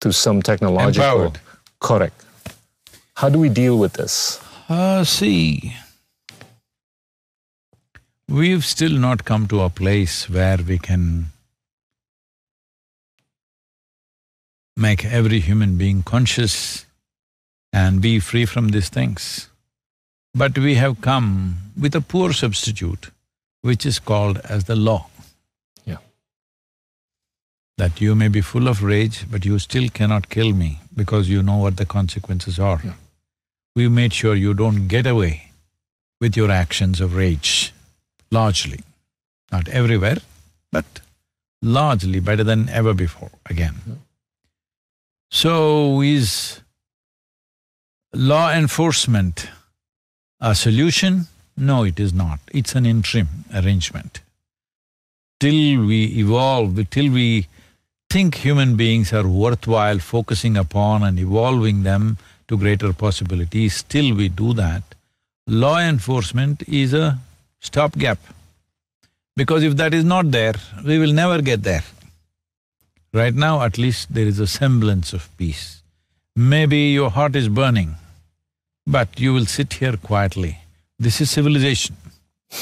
to 0.00 0.10
some 0.10 0.40
technological… 0.40 1.04
Empowered. 1.04 1.38
Correct. 1.80 2.24
How 3.20 3.28
do 3.28 3.38
we 3.38 3.50
deal 3.50 3.78
with 3.78 3.92
this? 3.92 4.40
Uh, 4.70 5.04
see, 5.04 5.76
we've 8.26 8.64
still 8.64 8.96
not 9.06 9.26
come 9.26 9.46
to 9.48 9.60
a 9.60 9.68
place 9.68 10.30
where 10.30 10.58
we 10.66 10.78
can 10.78 11.26
make 14.80 15.04
every 15.04 15.40
human 15.40 15.76
being 15.76 16.02
conscious 16.02 16.86
and 17.72 18.00
be 18.00 18.18
free 18.18 18.46
from 18.46 18.68
these 18.68 18.88
things. 18.88 19.48
But 20.34 20.58
we 20.58 20.74
have 20.76 21.00
come 21.00 21.56
with 21.78 21.94
a 21.94 22.00
poor 22.00 22.32
substitute, 22.32 23.10
which 23.62 23.84
is 23.84 23.98
called 23.98 24.38
as 24.38 24.64
the 24.64 24.76
law. 24.76 25.06
Yeah. 25.84 25.98
That 27.78 28.00
you 28.00 28.14
may 28.14 28.28
be 28.28 28.40
full 28.40 28.68
of 28.68 28.82
rage, 28.82 29.26
but 29.30 29.44
you 29.44 29.58
still 29.58 29.88
cannot 29.88 30.30
kill 30.30 30.52
me 30.52 30.80
because 30.94 31.28
you 31.28 31.42
know 31.42 31.56
what 31.56 31.76
the 31.76 31.86
consequences 31.86 32.58
are. 32.58 32.80
Yeah. 32.84 32.94
We 33.76 33.88
made 33.88 34.12
sure 34.12 34.34
you 34.34 34.54
don't 34.54 34.88
get 34.88 35.06
away 35.06 35.52
with 36.20 36.36
your 36.36 36.50
actions 36.50 37.00
of 37.00 37.14
rage, 37.14 37.72
largely. 38.30 38.80
Not 39.52 39.68
everywhere, 39.68 40.18
but 40.70 40.84
largely 41.60 42.20
better 42.20 42.44
than 42.44 42.68
ever 42.68 42.94
before, 42.94 43.30
again. 43.46 43.74
Yeah. 43.86 43.94
So 45.30 46.02
is 46.02 46.60
law 48.12 48.52
enforcement 48.52 49.48
a 50.40 50.54
solution? 50.54 51.28
No, 51.56 51.84
it 51.84 52.00
is 52.00 52.12
not. 52.12 52.40
It's 52.52 52.74
an 52.74 52.84
interim 52.84 53.28
arrangement. 53.54 54.20
Till 55.38 55.86
we 55.86 56.06
evolve, 56.18 56.90
till 56.90 57.10
we 57.12 57.46
think 58.10 58.34
human 58.34 58.76
beings 58.76 59.12
are 59.12 59.26
worthwhile 59.26 60.00
focusing 60.00 60.56
upon 60.56 61.04
and 61.04 61.18
evolving 61.18 61.84
them 61.84 62.18
to 62.48 62.56
greater 62.56 62.92
possibilities, 62.92 63.84
till 63.84 64.14
we 64.16 64.28
do 64.28 64.52
that, 64.54 64.82
law 65.46 65.78
enforcement 65.78 66.62
is 66.68 66.92
a 66.92 67.18
stopgap. 67.60 68.18
Because 69.36 69.62
if 69.62 69.76
that 69.76 69.94
is 69.94 70.04
not 70.04 70.32
there, 70.32 70.54
we 70.84 70.98
will 70.98 71.12
never 71.12 71.40
get 71.40 71.62
there. 71.62 71.84
Right 73.12 73.34
now, 73.34 73.62
at 73.62 73.76
least 73.78 74.14
there 74.14 74.26
is 74.26 74.38
a 74.38 74.46
semblance 74.46 75.12
of 75.12 75.28
peace. 75.36 75.82
Maybe 76.36 76.78
your 76.78 77.10
heart 77.10 77.34
is 77.34 77.48
burning, 77.48 77.96
but 78.86 79.18
you 79.18 79.34
will 79.34 79.46
sit 79.46 79.74
here 79.74 79.96
quietly. 79.96 80.58
This 80.98 81.20
is 81.20 81.30
civilization. 81.30 81.96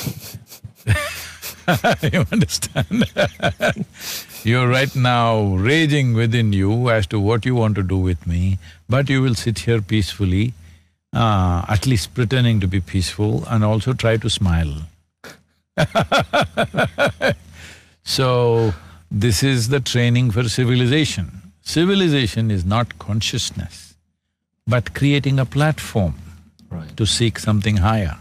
you 2.13 2.27
understand? 2.33 3.05
You're 4.45 4.69
right 4.69 4.95
now 4.97 5.43
raging 5.57 6.15
within 6.15 6.53
you 6.53 6.89
as 6.91 7.07
to 7.09 7.21
what 7.21 7.45
you 7.45 7.55
want 7.55 7.75
to 7.77 7.83
do 7.83 7.99
with 7.99 8.27
me, 8.27 8.59
but 8.89 9.11
you 9.11 9.21
will 9.21 9.35
sit 9.35 9.59
here 9.61 9.83
peacefully, 9.83 10.55
uh, 11.13 11.65
at 11.69 11.87
least 11.87 12.15
pretending 12.15 12.61
to 12.61 12.67
be 12.67 12.81
peaceful 12.81 13.45
and 13.49 13.65
also 13.65 13.93
try 13.93 14.17
to 14.17 14.31
smile. 14.31 14.75
So, 18.09 18.73
this 19.11 19.43
is 19.43 19.69
the 19.69 19.81
training 19.81 20.31
for 20.31 20.49
civilization. 20.49 21.53
Civilization 21.63 22.51
is 22.51 22.65
not 22.65 22.99
consciousness, 22.99 23.95
but 24.67 24.95
creating 24.95 25.39
a 25.39 25.45
platform 25.47 26.15
Right. 26.71 26.95
to 26.99 27.07
seek 27.07 27.39
something 27.39 27.79
higher. 27.79 28.17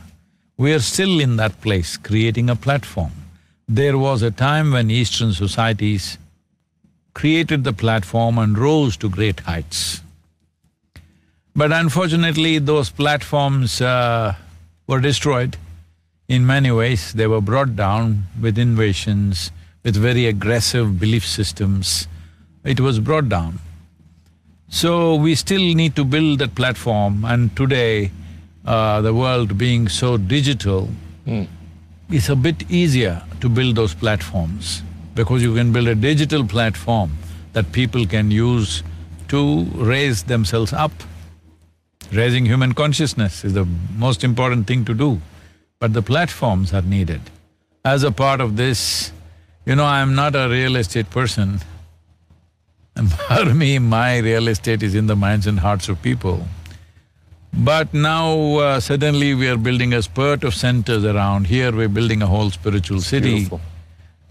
We 0.58 0.74
are 0.74 0.80
still 0.80 1.20
in 1.20 1.36
that 1.38 1.60
place, 1.62 1.98
creating 1.98 2.50
a 2.50 2.56
platform. 2.56 3.12
There 3.68 3.98
was 3.98 4.22
a 4.22 4.32
time 4.32 4.72
when 4.72 4.90
Eastern 4.90 5.34
societies 5.34 6.18
created 7.14 7.64
the 7.64 7.74
platform 7.74 8.38
and 8.38 8.58
rose 8.58 8.96
to 8.98 9.10
great 9.10 9.42
heights. 9.42 10.02
But 11.56 11.72
unfortunately, 11.72 12.60
those 12.60 12.90
platforms 12.90 13.82
uh, 13.82 14.36
were 14.88 15.02
destroyed. 15.02 15.58
In 16.28 16.46
many 16.46 16.72
ways, 16.72 17.14
they 17.14 17.28
were 17.28 17.42
brought 17.42 17.76
down 17.76 18.28
with 18.40 18.58
invasions, 18.58 19.52
with 19.88 19.96
very 19.96 20.26
aggressive 20.26 21.00
belief 21.00 21.26
systems. 21.26 22.10
It 22.66 22.82
was 22.82 23.00
brought 23.00 23.30
down. 23.30 23.60
So 24.68 25.16
we 25.16 25.34
still 25.34 25.76
need 25.82 25.96
to 25.96 26.04
build 26.04 26.40
that 26.40 26.56
platform 26.56 27.24
and 27.24 27.56
today, 27.56 28.12
uh, 28.66 29.00
the 29.00 29.14
world 29.14 29.58
being 29.58 29.88
so 29.88 30.18
digital, 30.18 30.90
it's 32.10 32.28
a 32.28 32.36
bit 32.36 32.70
easier 32.70 33.24
to 33.40 33.48
build 33.48 33.78
those 33.78 33.94
platforms 33.94 34.84
because 35.16 35.42
you 35.42 35.56
can 35.56 35.72
build 35.72 35.88
a 35.88 35.96
digital 35.96 36.46
platform 36.46 37.18
that 37.54 37.72
people 37.72 38.06
can 38.06 38.30
use 38.30 38.84
to 39.30 39.64
raise 39.94 40.24
themselves 40.24 40.74
up. 40.74 40.92
Raising 42.12 42.46
human 42.46 42.74
consciousness 42.74 43.46
is 43.46 43.54
the 43.54 43.66
most 43.96 44.26
important 44.26 44.68
thing 44.68 44.84
to 44.84 44.94
do, 44.94 45.22
but 45.80 45.94
the 45.94 46.02
platforms 46.02 46.74
are 46.74 46.82
needed. 46.82 47.22
As 47.86 48.04
a 48.04 48.12
part 48.12 48.42
of 48.42 48.58
this, 48.58 49.14
you 49.68 49.76
know, 49.76 49.86
I'm 49.86 50.16
not 50.16 50.36
a 50.36 50.48
real 50.50 50.78
estate 50.78 51.10
person. 51.10 51.60
For 53.28 53.46
me, 53.54 53.80
my 53.80 54.20
real 54.20 54.48
estate 54.48 54.82
is 54.82 54.96
in 54.96 55.08
the 55.08 55.16
minds 55.16 55.46
and 55.46 55.60
hearts 55.60 55.90
of 55.90 56.02
people. 56.02 56.48
But 57.54 57.94
now 57.94 58.30
uh, 58.60 58.80
suddenly 58.80 59.34
we 59.34 59.50
are 59.50 59.58
building 59.58 59.94
a 59.94 60.02
spurt 60.02 60.44
of 60.44 60.54
centers 60.56 61.04
around 61.04 61.48
here, 61.48 61.72
we're 61.72 61.90
building 61.90 62.22
a 62.22 62.28
whole 62.28 62.50
spiritual 62.52 63.02
city. 63.02 63.50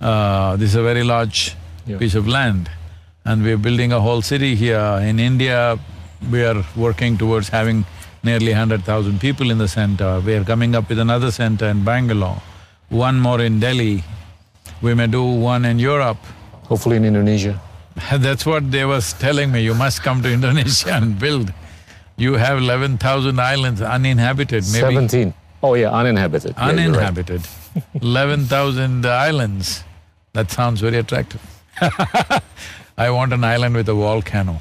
Uh, 0.01 0.57
this 0.57 0.71
is 0.71 0.77
a 0.77 0.83
very 0.83 1.05
large 1.05 1.55
Yeah. 1.87 1.99
piece 1.99 2.17
of 2.21 2.27
land 2.27 2.69
and 3.25 3.43
we're 3.47 3.63
building 3.67 3.93
a 3.93 4.01
whole 4.01 4.23
city 4.23 4.55
here. 4.57 4.87
In 5.11 5.21
India, 5.21 5.79
we 6.33 6.45
are 6.45 6.65
working 6.77 7.17
towards 7.23 7.49
having 7.49 7.85
nearly 8.29 8.53
hundred 8.53 8.85
thousand 8.85 9.21
people 9.21 9.53
in 9.55 9.59
the 9.59 9.69
center. 9.69 10.11
We 10.29 10.35
are 10.39 10.45
coming 10.45 10.75
up 10.75 10.89
with 10.89 10.99
another 10.99 11.31
center 11.31 11.67
in 11.75 11.85
Bangalore, 11.85 12.41
one 12.89 13.21
more 13.27 13.41
in 13.49 13.61
Delhi. 13.61 14.03
We 14.83 14.95
may 14.95 15.07
do 15.07 15.23
one 15.25 15.65
in 15.65 15.79
Europe. 15.79 16.19
Hopefully 16.69 16.97
in 16.97 17.05
Indonesia. 17.05 17.61
That's 18.13 18.45
what 18.45 18.71
they 18.71 18.85
was 18.85 19.13
telling 19.15 19.51
me, 19.53 19.63
you 19.63 19.75
must 19.75 20.03
come 20.03 20.23
to 20.23 20.33
Indonesia 20.33 20.93
and 20.95 21.19
build. 21.19 21.53
You 22.17 22.35
have 22.35 22.59
eleven 22.59 22.99
thousand 22.99 23.41
islands 23.41 23.81
uninhabited, 23.83 24.65
maybe 24.73 24.81
Seventeen. 24.81 25.35
Oh 25.63 25.75
yeah, 25.75 25.91
uninhabited. 25.91 26.55
Yeah, 26.57 26.65
right. 26.65 26.71
uninhabited. 26.71 27.43
Eleven 28.01 28.45
thousand 28.45 29.05
islands. 29.05 29.85
That 30.33 30.51
sounds 30.51 30.81
very 30.81 30.97
attractive. 30.97 31.43
I 32.99 33.11
want 33.11 33.33
an 33.35 33.45
island 33.45 33.75
with 33.75 33.89
a 33.89 33.95
volcano. 33.95 34.61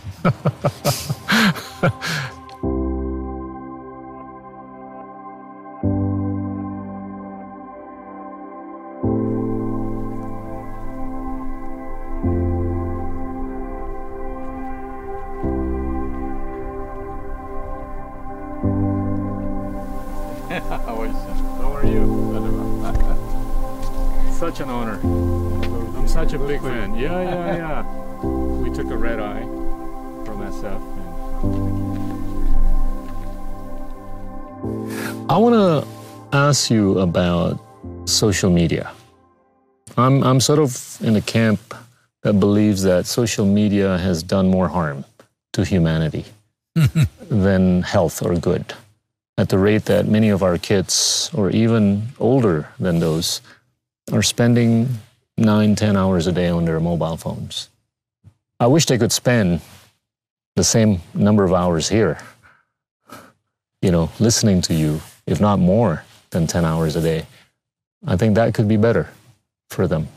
A 26.35 26.47
big 26.47 26.61
fan. 26.61 26.95
Yeah, 26.95 27.21
yeah, 27.21 27.55
yeah. 27.55 27.83
We 28.23 28.69
took 28.71 28.87
a 28.91 28.97
red 28.97 29.19
eye 29.19 29.43
from 30.25 30.41
SF. 30.41 30.81
And... 35.07 35.31
I 35.31 35.37
want 35.37 35.55
to 35.55 35.87
ask 36.35 36.69
you 36.69 36.99
about 36.99 37.59
social 38.05 38.49
media. 38.49 38.91
I'm, 39.97 40.23
I'm 40.23 40.39
sort 40.41 40.59
of 40.59 40.97
in 41.01 41.15
a 41.15 41.21
camp 41.21 41.73
that 42.23 42.39
believes 42.39 42.83
that 42.83 43.05
social 43.05 43.45
media 43.45 43.97
has 43.99 44.21
done 44.21 44.49
more 44.49 44.67
harm 44.67 45.05
to 45.53 45.63
humanity 45.63 46.25
than 47.29 47.81
health 47.83 48.21
or 48.21 48.35
good 48.35 48.73
at 49.37 49.49
the 49.49 49.57
rate 49.57 49.85
that 49.85 50.07
many 50.07 50.29
of 50.29 50.43
our 50.43 50.57
kids, 50.57 51.29
or 51.33 51.49
even 51.49 52.07
older 52.19 52.69
than 52.79 52.99
those, 52.99 53.41
are 54.13 54.23
spending 54.23 54.87
nine, 55.37 55.75
ten 55.75 55.97
hours 55.97 56.27
a 56.27 56.31
day 56.31 56.49
on 56.49 56.65
their 56.65 56.79
mobile 56.79 57.17
phones. 57.17 57.69
I 58.59 58.67
wish 58.67 58.85
they 58.85 58.97
could 58.97 59.11
spend 59.11 59.61
the 60.55 60.63
same 60.63 61.01
number 61.13 61.43
of 61.43 61.53
hours 61.53 61.89
here, 61.89 62.17
you 63.81 63.91
know, 63.91 64.09
listening 64.19 64.61
to 64.61 64.73
you, 64.73 65.01
if 65.27 65.41
not 65.41 65.59
more 65.59 66.03
than 66.29 66.47
10 66.47 66.63
hours 66.63 66.95
a 66.95 67.01
day. 67.01 67.25
I 68.07 68.15
think 68.15 68.35
that 68.35 68.53
could 68.53 68.67
be 68.67 68.77
better 68.77 69.09
for 69.69 69.87
them. 69.87 70.07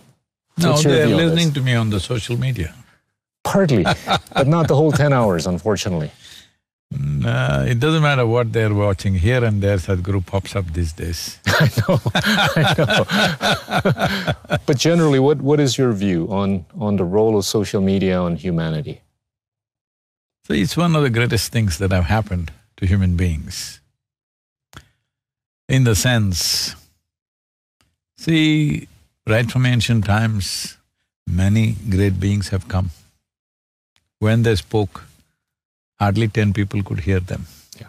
No, 0.57 0.77
they're 0.77 1.07
view 1.07 1.17
on 1.17 1.21
this? 1.21 1.35
listening 1.35 1.55
to 1.55 1.61
me 1.61 1.75
on 1.75 1.91
the 1.91 2.01
social 2.01 2.39
media. 2.39 2.75
Partly, 3.43 3.83
but 4.33 4.47
not 4.47 4.69
the 4.69 4.77
whole 4.77 4.93
10 4.93 5.13
hours, 5.13 5.47
unfortunately. 5.47 6.11
Uh, 6.95 7.67
it 7.69 7.79
doesn't 7.81 8.03
matter 8.03 8.27
what 8.27 8.53
they're 8.53 8.73
watching, 8.73 9.15
here 9.15 9.45
and 9.45 9.61
there 9.61 9.77
Sadhguru 9.77 10.25
pops 10.25 10.57
up 10.57 10.73
these 10.73 10.93
days. 10.93 11.39
I 11.47 11.71
know, 11.77 12.01
I 12.15 12.75
know. 14.49 14.59
but 14.67 14.79
generally, 14.79 15.19
what, 15.19 15.43
what 15.43 15.61
is 15.61 15.77
your 15.77 15.93
view 15.93 16.27
on, 16.31 16.65
on 16.79 16.97
the 16.97 17.05
role 17.05 17.37
of 17.37 17.45
social 17.45 17.83
media 17.83 18.19
on 18.19 18.37
humanity? 18.37 19.03
So 20.45 20.55
it's 20.55 20.79
one 20.79 20.97
of 20.97 21.03
the 21.03 21.11
greatest 21.11 21.53
things 21.53 21.77
that 21.77 21.93
have 21.93 22.05
happened 22.05 22.53
to 22.79 22.87
human 22.87 23.17
beings. 23.17 23.81
In 25.69 25.85
the 25.85 25.95
sense, 25.95 26.75
see, 28.17 28.89
right 29.27 29.51
from 29.51 29.67
ancient 29.67 30.07
times, 30.07 30.79
many 31.27 31.77
great 31.91 32.19
beings 32.19 32.49
have 32.49 32.67
come. 32.67 32.91
When 34.21 34.43
they 34.43 34.57
spoke, 34.57 35.05
hardly 35.99 36.29
ten 36.29 36.53
people 36.53 36.83
could 36.83 37.01
hear 37.01 37.21
them. 37.21 37.47
Yeah. 37.81 37.89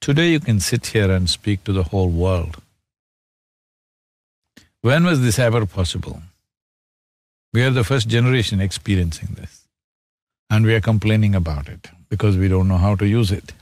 Today 0.00 0.30
you 0.30 0.40
can 0.40 0.60
sit 0.60 0.86
here 0.86 1.10
and 1.10 1.28
speak 1.28 1.64
to 1.64 1.72
the 1.72 1.84
whole 1.84 2.10
world. 2.10 2.62
When 4.82 5.04
was 5.04 5.20
this 5.20 5.38
ever 5.38 5.66
possible? 5.66 6.22
We 7.52 7.62
are 7.62 7.70
the 7.70 7.84
first 7.84 8.08
generation 8.08 8.60
experiencing 8.60 9.30
this. 9.34 9.62
And 10.48 10.64
we 10.64 10.74
are 10.74 10.80
complaining 10.80 11.34
about 11.34 11.68
it 11.68 11.88
because 12.08 12.36
we 12.36 12.48
don't 12.48 12.68
know 12.68 12.76
how 12.78 12.94
to 12.96 13.06
use 13.06 13.32
it. 13.32 13.52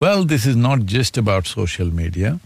Well, 0.00 0.24
this 0.24 0.46
is 0.46 0.56
not 0.56 0.86
just 0.86 1.18
about 1.18 1.46
social 1.46 1.92
media. 1.92 2.40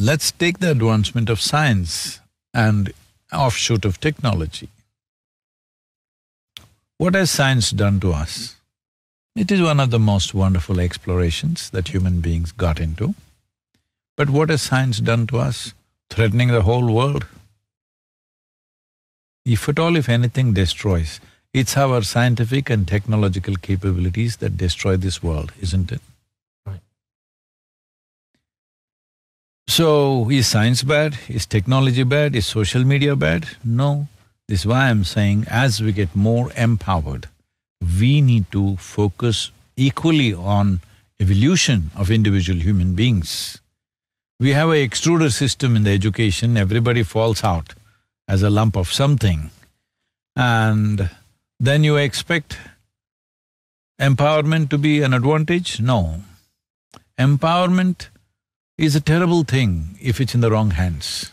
Let's 0.00 0.32
take 0.32 0.58
the 0.58 0.70
advancement 0.70 1.28
of 1.30 1.40
science 1.40 2.18
and 2.52 2.92
offshoot 3.32 3.84
of 3.84 4.00
technology. 4.00 4.68
What 6.98 7.14
has 7.14 7.30
science 7.30 7.72
done 7.72 8.00
to 8.00 8.12
us? 8.12 8.56
It 9.34 9.52
is 9.52 9.60
one 9.60 9.80
of 9.80 9.90
the 9.90 9.98
most 9.98 10.32
wonderful 10.32 10.80
explorations 10.80 11.68
that 11.70 11.88
human 11.88 12.20
beings 12.20 12.52
got 12.52 12.80
into. 12.80 13.14
But 14.16 14.30
what 14.30 14.48
has 14.48 14.62
science 14.62 14.98
done 15.00 15.26
to 15.26 15.38
us? 15.38 15.74
Threatening 16.08 16.48
the 16.48 16.62
whole 16.62 16.90
world. 16.90 17.26
If 19.44 19.68
at 19.68 19.78
all, 19.78 19.94
if 19.96 20.08
anything 20.08 20.54
destroys, 20.54 21.20
it's 21.52 21.76
our 21.76 22.00
scientific 22.00 22.70
and 22.70 22.88
technological 22.88 23.56
capabilities 23.56 24.38
that 24.38 24.56
destroy 24.56 24.96
this 24.96 25.22
world, 25.22 25.52
isn't 25.60 25.92
it? 25.92 26.00
Right. 26.64 26.80
So, 29.68 30.30
is 30.30 30.46
science 30.46 30.82
bad? 30.82 31.18
Is 31.28 31.44
technology 31.44 32.04
bad? 32.04 32.34
Is 32.34 32.46
social 32.46 32.84
media 32.84 33.14
bad? 33.14 33.46
No. 33.62 34.08
This 34.48 34.60
is 34.60 34.66
why 34.66 34.88
I'm 34.88 35.04
saying 35.04 35.46
as 35.48 35.80
we 35.82 35.92
get 35.92 36.14
more 36.14 36.52
empowered, 36.56 37.28
we 38.00 38.20
need 38.20 38.50
to 38.52 38.76
focus 38.76 39.50
equally 39.76 40.32
on 40.32 40.80
evolution 41.20 41.90
of 41.96 42.10
individual 42.10 42.60
human 42.60 42.94
beings. 42.94 43.60
We 44.38 44.52
have 44.52 44.68
a 44.68 44.86
extruder 44.86 45.32
system 45.32 45.74
in 45.74 45.82
the 45.82 45.90
education, 45.90 46.56
everybody 46.56 47.02
falls 47.02 47.42
out 47.42 47.74
as 48.28 48.42
a 48.42 48.50
lump 48.50 48.76
of 48.76 48.92
something. 48.92 49.50
And 50.36 51.10
then 51.58 51.82
you 51.82 51.96
expect 51.96 52.58
empowerment 54.00 54.68
to 54.70 54.78
be 54.78 55.02
an 55.02 55.14
advantage? 55.14 55.80
No. 55.80 56.22
Empowerment 57.18 58.08
is 58.76 58.94
a 58.94 59.00
terrible 59.00 59.42
thing 59.42 59.98
if 60.00 60.20
it's 60.20 60.34
in 60.34 60.40
the 60.40 60.50
wrong 60.50 60.72
hands. 60.72 61.32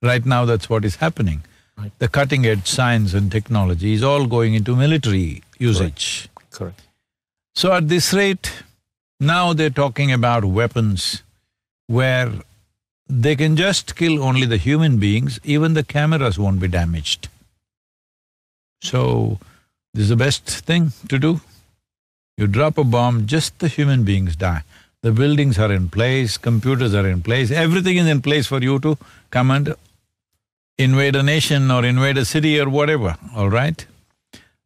Right 0.00 0.24
now, 0.24 0.44
that's 0.44 0.70
what 0.70 0.84
is 0.84 0.96
happening. 0.96 1.42
The 1.98 2.08
cutting 2.08 2.46
edge 2.46 2.66
science 2.66 3.14
and 3.14 3.30
technology 3.30 3.92
is 3.92 4.02
all 4.02 4.26
going 4.26 4.54
into 4.54 4.74
military 4.74 5.42
usage. 5.58 6.28
Correct. 6.50 6.80
So 7.54 7.72
at 7.72 7.88
this 7.88 8.12
rate, 8.12 8.62
now 9.20 9.52
they're 9.52 9.70
talking 9.70 10.12
about 10.12 10.44
weapons 10.44 11.22
where 11.86 12.32
they 13.08 13.34
can 13.36 13.56
just 13.56 13.96
kill 13.96 14.22
only 14.22 14.46
the 14.46 14.58
human 14.58 14.98
beings, 14.98 15.40
even 15.42 15.74
the 15.74 15.82
cameras 15.82 16.38
won't 16.38 16.60
be 16.60 16.68
damaged. 16.68 17.28
So, 18.82 19.38
this 19.94 20.02
is 20.04 20.08
the 20.10 20.16
best 20.16 20.46
thing 20.46 20.92
to 21.08 21.18
do. 21.18 21.40
You 22.36 22.46
drop 22.46 22.78
a 22.78 22.84
bomb, 22.84 23.26
just 23.26 23.58
the 23.58 23.68
human 23.68 24.04
beings 24.04 24.36
die. 24.36 24.62
The 25.02 25.10
buildings 25.10 25.58
are 25.58 25.72
in 25.72 25.88
place, 25.88 26.36
computers 26.36 26.94
are 26.94 27.08
in 27.08 27.22
place, 27.22 27.50
everything 27.50 27.96
is 27.96 28.06
in 28.06 28.20
place 28.20 28.46
for 28.46 28.60
you 28.60 28.78
to 28.80 28.98
come 29.30 29.50
and 29.50 29.74
invade 30.78 31.16
a 31.16 31.22
nation 31.22 31.70
or 31.70 31.84
invade 31.84 32.18
a 32.18 32.24
city 32.24 32.60
or 32.60 32.68
whatever, 32.68 33.16
all 33.34 33.50
right? 33.50 33.84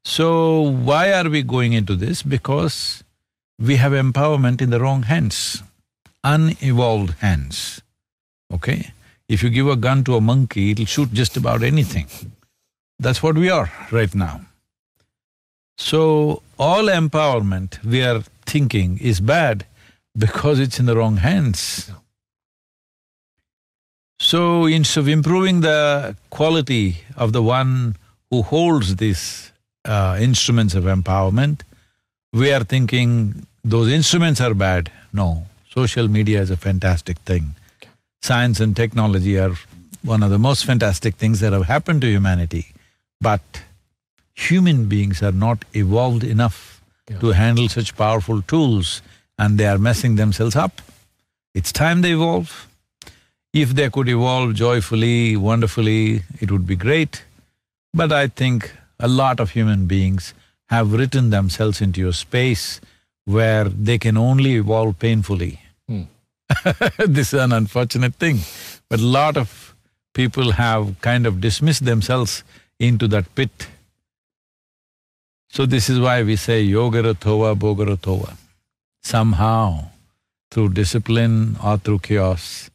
So, 0.04 0.60
why 0.60 1.12
are 1.12 1.28
we 1.28 1.42
going 1.42 1.72
into 1.72 1.96
this? 1.96 2.22
Because 2.22 3.02
we 3.58 3.76
have 3.76 3.92
empowerment 3.92 4.60
in 4.60 4.70
the 4.70 4.80
wrong 4.80 5.04
hands, 5.04 5.62
unevolved 6.24 7.14
hands, 7.20 7.80
okay? 8.52 8.92
If 9.28 9.42
you 9.42 9.50
give 9.50 9.68
a 9.68 9.76
gun 9.76 10.04
to 10.04 10.16
a 10.16 10.20
monkey, 10.20 10.72
it'll 10.72 10.86
shoot 10.86 11.12
just 11.12 11.36
about 11.36 11.62
anything. 11.62 12.06
That's 12.98 13.22
what 13.22 13.36
we 13.36 13.48
are 13.48 13.72
right 13.90 14.14
now. 14.14 14.42
So, 15.78 16.42
all 16.58 16.84
empowerment 16.84 17.82
we 17.84 18.02
are 18.02 18.22
thinking 18.44 18.98
is 18.98 19.20
bad 19.20 19.66
because 20.16 20.58
it's 20.58 20.78
in 20.78 20.86
the 20.86 20.96
wrong 20.96 21.16
hands. 21.16 21.90
So, 24.22 24.66
instead 24.66 25.00
of 25.00 25.08
improving 25.08 25.62
the 25.62 26.16
quality 26.30 26.98
of 27.16 27.32
the 27.32 27.42
one 27.42 27.96
who 28.30 28.42
holds 28.42 28.96
these 28.96 29.50
uh, 29.84 30.16
instruments 30.20 30.74
of 30.74 30.84
empowerment, 30.84 31.62
we 32.32 32.52
are 32.52 32.62
thinking 32.62 33.46
those 33.64 33.88
instruments 33.90 34.40
are 34.40 34.54
bad. 34.54 34.92
No, 35.12 35.46
social 35.74 36.06
media 36.06 36.40
is 36.40 36.50
a 36.50 36.56
fantastic 36.56 37.18
thing. 37.30 37.56
Science 38.22 38.60
and 38.60 38.76
technology 38.76 39.38
are 39.38 39.54
one 40.04 40.22
of 40.22 40.30
the 40.30 40.38
most 40.38 40.64
fantastic 40.64 41.16
things 41.16 41.40
that 41.40 41.52
have 41.52 41.66
happened 41.66 42.00
to 42.02 42.06
humanity. 42.08 42.66
But 43.20 43.42
human 44.34 44.86
beings 44.86 45.20
are 45.22 45.32
not 45.32 45.64
evolved 45.74 46.22
enough 46.24 46.80
Yeah. 47.10 47.18
to 47.18 47.32
handle 47.32 47.68
such 47.68 47.96
powerful 47.96 48.42
tools 48.42 49.02
and 49.36 49.58
they 49.58 49.66
are 49.66 49.78
messing 49.78 50.14
themselves 50.16 50.54
up. 50.54 50.80
It's 51.54 51.72
time 51.72 52.02
they 52.02 52.12
evolve. 52.12 52.68
If 53.52 53.74
they 53.74 53.90
could 53.90 54.08
evolve 54.08 54.54
joyfully, 54.54 55.36
wonderfully, 55.36 56.22
it 56.40 56.50
would 56.50 56.66
be 56.66 56.76
great. 56.76 57.24
But 57.92 58.10
I 58.10 58.28
think 58.28 58.72
a 58.98 59.08
lot 59.08 59.40
of 59.40 59.50
human 59.50 59.86
beings 59.86 60.32
have 60.70 60.92
written 60.92 61.28
themselves 61.28 61.82
into 61.82 62.08
a 62.08 62.14
space 62.14 62.80
where 63.26 63.64
they 63.64 63.98
can 63.98 64.16
only 64.16 64.54
evolve 64.54 64.98
painfully. 64.98 65.60
Hmm. 65.86 66.04
this 66.98 67.34
is 67.34 67.40
an 67.40 67.52
unfortunate 67.52 68.14
thing, 68.14 68.40
but 68.88 69.00
a 69.00 69.06
lot 69.06 69.36
of 69.36 69.74
people 70.14 70.52
have 70.52 71.00
kind 71.00 71.26
of 71.26 71.40
dismissed 71.40 71.84
themselves 71.84 72.42
into 72.78 73.06
that 73.08 73.34
pit. 73.34 73.68
So 75.50 75.66
this 75.66 75.90
is 75.90 76.00
why 76.00 76.22
we 76.22 76.36
say 76.36 76.66
yogaratova 76.66 77.54
bogaratova. 77.58 78.36
Somehow, 79.02 79.90
through 80.50 80.70
discipline 80.70 81.56
or 81.62 81.76
through 81.76 81.98
chaos, 81.98 82.70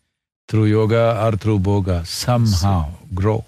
through 0.48 0.66
yoga 0.66 1.22
or 1.26 1.32
through 1.38 1.60
boga, 1.60 2.06
somehow 2.06 2.90
grow. 3.14 3.44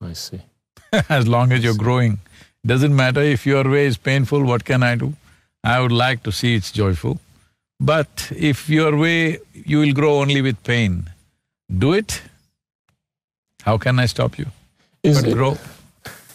I 0.00 0.12
see. 0.12 0.40
as 1.08 1.26
long 1.26 1.52
as 1.52 1.64
you're 1.64 1.74
growing. 1.76 2.18
Doesn't 2.66 2.94
matter 2.94 3.20
if 3.22 3.46
your 3.46 3.64
way 3.68 3.86
is 3.86 3.96
painful, 3.96 4.44
what 4.44 4.64
can 4.64 4.82
I 4.82 4.94
do? 4.94 5.14
I 5.62 5.80
would 5.80 5.92
like 5.92 6.22
to 6.24 6.32
see 6.32 6.54
it's 6.54 6.70
joyful. 6.72 7.20
But 7.80 8.30
if 8.36 8.68
your 8.68 8.96
way, 8.96 9.38
you 9.52 9.78
will 9.80 9.92
grow 9.92 10.20
only 10.20 10.40
with 10.42 10.62
pain, 10.62 11.10
do 11.78 11.92
it. 11.92 12.22
How 13.62 13.78
can 13.78 13.98
I 13.98 14.06
stop 14.06 14.38
you? 14.38 14.46
Is, 15.02 15.20
But 15.20 15.30
it- 15.30 15.34
grow. 15.34 15.58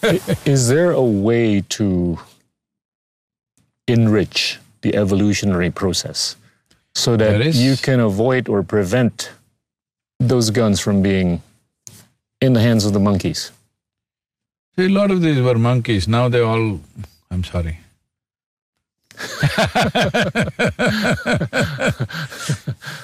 is 0.44 0.68
there 0.68 0.92
a 0.92 1.02
way 1.02 1.60
to 1.70 2.18
enrich 3.88 4.58
the 4.82 4.94
evolutionary 4.96 5.70
process 5.70 6.36
so 6.94 7.16
that 7.16 7.54
you 7.54 7.76
can 7.76 8.00
avoid 8.00 8.48
or 8.48 8.62
prevent 8.62 9.30
those 10.20 10.50
guns 10.50 10.78
from 10.78 11.02
being 11.02 11.42
in 12.40 12.52
the 12.52 12.60
hands 12.60 12.84
of 12.84 12.92
the 12.92 13.00
monkeys? 13.00 13.50
See, 14.76 14.86
a 14.86 14.88
lot 14.88 15.10
of 15.10 15.20
these 15.22 15.40
were 15.40 15.58
monkeys, 15.58 16.06
now 16.06 16.28
they 16.28 16.40
all… 16.40 16.80
I'm 17.30 17.44
sorry. 17.44 17.78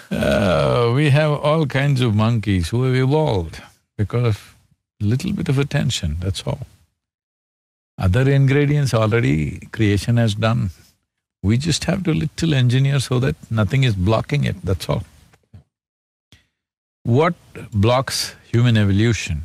Uh, 0.09 0.93
we 0.95 1.11
have 1.11 1.33
all 1.33 1.67
kinds 1.67 2.01
of 2.01 2.15
monkeys 2.15 2.69
who 2.69 2.85
have 2.85 2.95
evolved 2.95 3.61
because 3.97 4.27
of 4.27 4.57
little 5.01 5.33
bit 5.33 5.49
of 5.49 5.59
attention, 5.59 6.17
that's 6.21 6.43
all. 6.47 6.67
Other 7.99 8.31
ingredients 8.31 8.95
already 8.95 9.67
creation 9.73 10.17
has 10.17 10.35
done. 10.35 10.71
We 11.43 11.59
just 11.59 11.85
have 11.85 12.05
to 12.05 12.15
little 12.15 12.55
engineer 12.55 13.01
so 13.01 13.19
that 13.21 13.37
nothing 13.51 13.85
is 13.85 13.95
blocking 13.95 14.45
it, 14.45 14.57
that's 14.65 14.89
all. 14.89 15.05
What 17.07 17.37
blocks 17.71 18.35
human 18.51 18.77
evolution? 18.77 19.45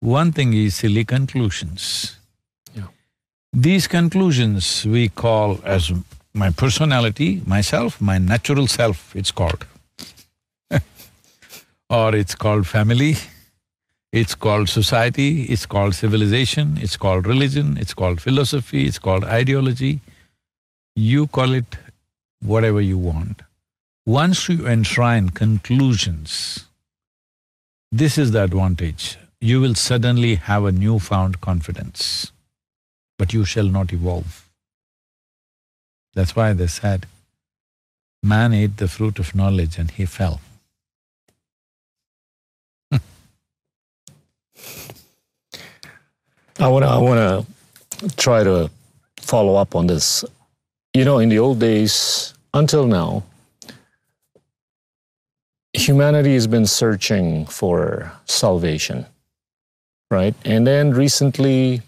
One 0.00 0.30
thing 0.30 0.52
is 0.52 0.74
silly 0.74 1.06
conclusions. 1.06 2.18
Yeah. 2.74 2.88
These 3.50 3.86
conclusions 3.86 4.84
we 4.84 5.08
call 5.08 5.58
as 5.64 5.90
my 6.34 6.50
personality, 6.50 7.40
myself, 7.46 7.98
my 7.98 8.18
natural 8.18 8.66
self, 8.66 9.16
it's 9.16 9.30
called. 9.30 9.64
or 11.88 12.14
it's 12.14 12.34
called 12.34 12.66
family, 12.66 13.16
it's 14.12 14.34
called 14.34 14.68
society, 14.68 15.44
it's 15.44 15.64
called 15.64 15.94
civilization, 15.94 16.76
it's 16.82 16.98
called 16.98 17.26
religion, 17.26 17.78
it's 17.78 17.94
called 17.94 18.20
philosophy, 18.20 18.84
it's 18.84 18.98
called 18.98 19.24
ideology. 19.24 20.00
You 20.94 21.26
call 21.26 21.54
it 21.54 21.78
whatever 22.42 22.82
you 22.82 22.98
want. 22.98 23.45
Once 24.06 24.48
you 24.48 24.68
enshrine 24.68 25.30
conclusions, 25.30 26.66
this 27.90 28.16
is 28.16 28.30
the 28.30 28.44
advantage. 28.44 29.18
You 29.40 29.60
will 29.60 29.74
suddenly 29.74 30.36
have 30.36 30.64
a 30.64 30.70
newfound 30.70 31.40
confidence, 31.40 32.30
but 33.18 33.32
you 33.32 33.44
shall 33.44 33.66
not 33.66 33.92
evolve. 33.92 34.48
That's 36.14 36.36
why 36.36 36.52
they 36.52 36.68
said, 36.68 37.06
man 38.22 38.52
ate 38.52 38.76
the 38.76 38.86
fruit 38.86 39.18
of 39.18 39.34
knowledge 39.34 39.76
and 39.76 39.90
he 39.90 40.06
fell. 40.06 40.40
I 46.60 46.68
wanna, 46.68 46.86
I 46.86 46.98
wanna 46.98 47.44
try 48.16 48.44
to 48.44 48.70
follow 49.16 49.56
up 49.56 49.74
on 49.74 49.88
this. 49.88 50.24
You 50.94 51.04
know, 51.04 51.18
in 51.18 51.28
the 51.28 51.40
old 51.40 51.58
days, 51.58 52.34
until 52.54 52.86
now, 52.86 53.24
humanity 55.76 56.34
has 56.34 56.46
been 56.46 56.66
searching 56.66 57.46
for 57.46 58.12
salvation, 58.24 59.06
right? 60.10 60.34
And 60.44 60.66
then 60.66 60.92
recently, 60.92 61.82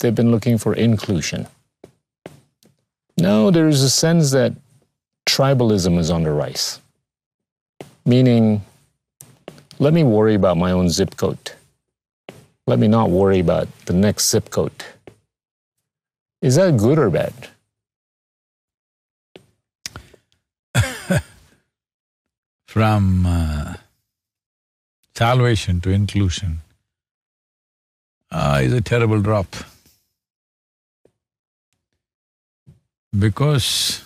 they've 0.00 0.14
been 0.14 0.30
looking 0.30 0.58
for 0.58 0.74
inclusion. 0.74 1.46
Now 3.16 3.50
there's 3.50 3.82
a 3.82 3.90
sense 3.90 4.30
that 4.32 4.52
tribalism 5.26 5.98
is 5.98 6.10
on 6.10 6.22
the 6.22 6.30
rise, 6.30 6.80
meaning, 8.04 8.62
let 9.78 9.92
me 9.92 10.04
worry 10.04 10.34
about 10.34 10.56
my 10.56 10.70
own 10.72 10.88
zip 10.88 11.16
code 11.16 11.52
let 12.66 12.80
me 12.80 12.88
not 12.88 13.10
worry 13.10 13.38
about 13.38 13.68
the 13.86 13.92
next 13.92 14.28
zip 14.28 14.50
code. 14.50 14.84
Is 16.42 16.56
that 16.56 16.76
good 16.76 16.98
or 16.98 17.10
bad? 17.10 17.32
From 22.76 23.24
uh, 23.24 23.74
salvation 25.14 25.80
to 25.80 25.88
inclusion 25.88 26.60
uh, 28.30 28.60
is 28.62 28.74
a 28.74 28.82
terrible 28.82 29.22
drop. 29.22 29.46
Because 33.18 34.04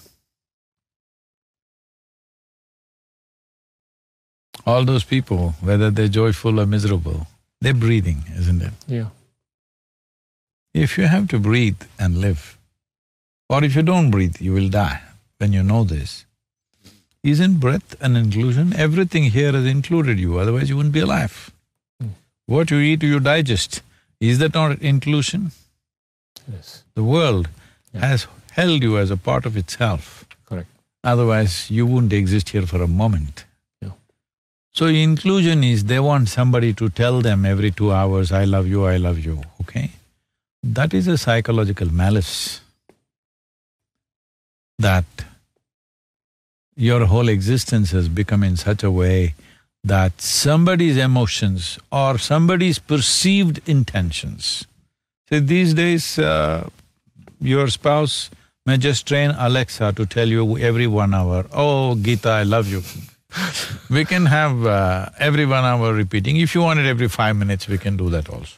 all 4.64 4.84
those 4.84 5.02
people, 5.02 5.56
whether 5.60 5.90
they're 5.90 6.06
joyful 6.06 6.60
or 6.60 6.66
miserable, 6.66 7.26
they're 7.60 7.74
breathing, 7.74 8.22
isn't 8.38 8.62
it? 8.62 8.72
Yeah. 8.86 9.08
If 10.72 10.96
you 10.96 11.08
have 11.08 11.26
to 11.30 11.40
breathe 11.40 11.82
and 11.98 12.18
live, 12.18 12.56
or 13.48 13.64
if 13.64 13.74
you 13.74 13.82
don't 13.82 14.12
breathe, 14.12 14.40
you 14.40 14.52
will 14.52 14.68
die, 14.68 15.02
when 15.38 15.52
you 15.52 15.64
know 15.64 15.82
this, 15.82 16.24
Isn't 17.22 17.58
breath 17.60 17.94
an 18.00 18.16
inclusion? 18.16 18.72
Everything 18.74 19.24
here 19.24 19.52
has 19.52 19.66
included 19.66 20.18
you, 20.18 20.38
otherwise 20.38 20.68
you 20.70 20.76
wouldn't 20.76 20.94
be 20.94 21.00
alive. 21.00 21.50
Hmm. 22.00 22.08
What 22.46 22.70
you 22.70 22.78
eat, 22.78 23.02
you 23.02 23.20
digest. 23.20 23.82
Is 24.20 24.38
that 24.38 24.54
not 24.54 24.80
inclusion? 24.80 25.52
Yes. 26.50 26.82
The 26.94 27.04
world 27.04 27.48
Yeah. 27.92 28.06
has 28.06 28.26
held 28.52 28.82
you 28.82 28.96
as 28.98 29.10
a 29.10 29.16
part 29.16 29.46
of 29.46 29.56
itself. 29.56 30.24
Correct. 30.46 30.68
Otherwise, 31.04 31.70
you 31.70 31.86
wouldn't 31.86 32.12
exist 32.12 32.50
here 32.50 32.66
for 32.66 32.82
a 32.82 32.86
moment. 32.88 33.44
Yeah. 33.82 33.92
So 34.72 34.86
inclusion 34.86 35.62
is 35.64 35.84
they 35.84 36.00
want 36.00 36.28
somebody 36.28 36.72
to 36.74 36.88
tell 36.88 37.20
them 37.20 37.44
every 37.44 37.70
two 37.70 37.92
hours, 37.92 38.32
I 38.32 38.44
love 38.44 38.66
you, 38.66 38.84
I 38.86 38.96
love 38.96 39.18
you, 39.18 39.42
okay? 39.62 39.90
That 40.62 40.94
is 40.94 41.06
a 41.08 41.16
psychological 41.18 41.92
malice 41.92 42.60
that 44.78 45.04
your 46.76 47.06
whole 47.06 47.28
existence 47.28 47.90
has 47.90 48.08
become 48.08 48.42
in 48.42 48.56
such 48.56 48.82
a 48.82 48.90
way 48.90 49.34
that 49.84 50.20
somebody's 50.20 50.96
emotions 50.96 51.78
or 51.90 52.18
somebody's 52.18 52.78
perceived 52.78 53.60
intentions. 53.66 54.66
See, 55.28 55.38
these 55.38 55.74
days, 55.74 56.18
uh, 56.18 56.68
your 57.40 57.68
spouse 57.68 58.30
may 58.66 58.76
just 58.76 59.06
train 59.06 59.30
Alexa 59.30 59.92
to 59.94 60.06
tell 60.06 60.28
you 60.28 60.58
every 60.58 60.86
one 60.86 61.14
hour, 61.14 61.46
oh, 61.52 61.94
Gita, 61.96 62.28
I 62.28 62.42
love 62.42 62.68
you. 62.68 62.82
we 63.90 64.04
can 64.04 64.26
have 64.26 64.66
uh, 64.66 65.08
every 65.18 65.46
one 65.46 65.64
hour 65.64 65.94
repeating. 65.94 66.36
If 66.36 66.54
you 66.54 66.62
want 66.62 66.80
it 66.80 66.86
every 66.86 67.08
five 67.08 67.36
minutes, 67.36 67.68
we 67.68 67.78
can 67.78 67.96
do 67.96 68.10
that 68.10 68.28
also. 68.28 68.56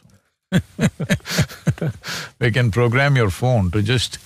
we 2.39 2.51
can 2.51 2.69
program 2.71 3.15
your 3.15 3.29
phone 3.29 3.71
to 3.71 3.81
just 3.81 4.19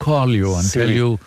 call 0.00 0.30
you 0.30 0.54
and 0.54 0.68
tell 0.70 0.90
you 0.90 1.18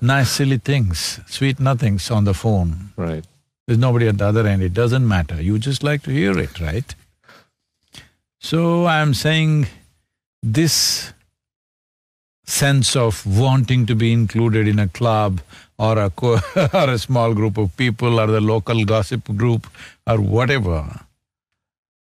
nice 0.00 0.30
silly 0.30 0.58
things, 0.58 1.20
sweet 1.26 1.60
nothings 1.60 2.10
on 2.10 2.24
the 2.24 2.34
phone. 2.34 2.90
Right. 2.96 3.24
There's 3.66 3.78
nobody 3.78 4.08
at 4.08 4.18
the 4.18 4.26
other 4.26 4.46
end, 4.46 4.62
it 4.62 4.72
doesn't 4.72 5.06
matter, 5.06 5.42
you 5.42 5.58
just 5.58 5.82
like 5.82 6.02
to 6.04 6.10
hear 6.10 6.38
it, 6.38 6.60
right? 6.60 6.94
So 8.40 8.86
I'm 8.86 9.14
saying 9.14 9.66
this 10.42 11.12
sense 12.44 12.96
of 12.96 13.26
wanting 13.26 13.84
to 13.86 13.94
be 13.94 14.12
included 14.12 14.66
in 14.66 14.78
a 14.78 14.88
club 14.88 15.40
or 15.78 15.98
a 15.98 16.10
co 16.10 16.38
or 16.72 16.90
a 16.90 16.98
small 16.98 17.34
group 17.34 17.58
of 17.58 17.76
people 17.76 18.18
or 18.18 18.26
the 18.26 18.40
local 18.40 18.84
gossip 18.84 19.24
group 19.36 19.66
or 20.06 20.18
whatever 20.20 21.00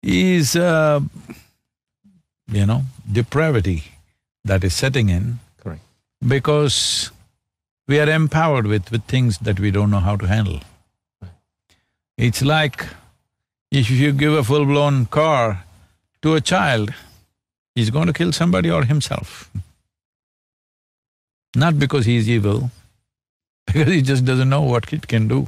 is, 0.02 0.56
uh, 0.56 1.02
you 2.50 2.66
know, 2.66 2.84
depravity 3.12 3.84
that 4.46 4.64
is 4.64 4.74
setting 4.74 5.10
in 5.10 5.40
Correct. 5.58 5.82
because 6.26 7.12
we 7.88 8.00
are 8.00 8.10
empowered 8.10 8.68
with, 8.68 8.92
with 8.92 9.04
things 9.06 9.38
that 9.40 9.60
we 9.60 9.72
don't 9.72 9.90
know 9.90 10.00
how 10.00 10.16
to 10.16 10.28
handle. 10.28 10.60
It's 12.18 12.42
like 12.42 12.86
if 13.72 13.90
you 13.90 14.12
give 14.12 14.34
a 14.34 14.44
full-blown 14.44 15.06
car 15.08 15.64
to 16.22 16.36
a 16.36 16.42
child, 16.42 16.94
he's 17.76 17.90
going 17.90 18.08
to 18.08 18.14
kill 18.14 18.32
somebody 18.32 18.70
or 18.70 18.84
himself. 18.86 19.50
Not 21.56 21.80
because 21.80 22.06
he's 22.06 22.30
evil, 22.30 22.72
because 23.68 23.88
he 23.88 24.02
just 24.02 24.26
doesn't 24.26 24.50
know 24.50 24.62
what 24.62 24.92
it 24.92 25.08
can 25.08 25.28
do. 25.28 25.48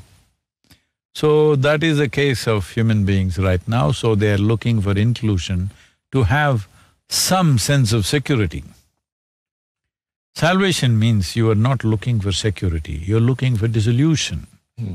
So 1.16 1.56
that 1.56 1.84
is 1.84 1.98
the 1.98 2.08
case 2.08 2.48
of 2.48 2.70
human 2.70 3.04
beings 3.04 3.38
right 3.38 3.68
now, 3.68 3.92
so 3.92 4.16
they 4.16 4.32
are 4.32 4.38
looking 4.38 4.80
for 4.82 4.98
inclusion 4.98 5.72
to 6.12 6.24
have 6.24 6.68
some 7.10 7.58
sense 7.58 7.92
of 7.92 8.06
security. 8.06 8.64
Salvation 10.40 10.98
means 10.98 11.36
you 11.36 11.52
are 11.52 11.62
not 11.70 11.84
looking 11.84 12.22
for 12.22 12.32
security, 12.32 12.94
you're 12.94 13.20
looking 13.20 13.58
for 13.58 13.68
dissolution. 13.68 14.48
Hmm. 14.78 14.94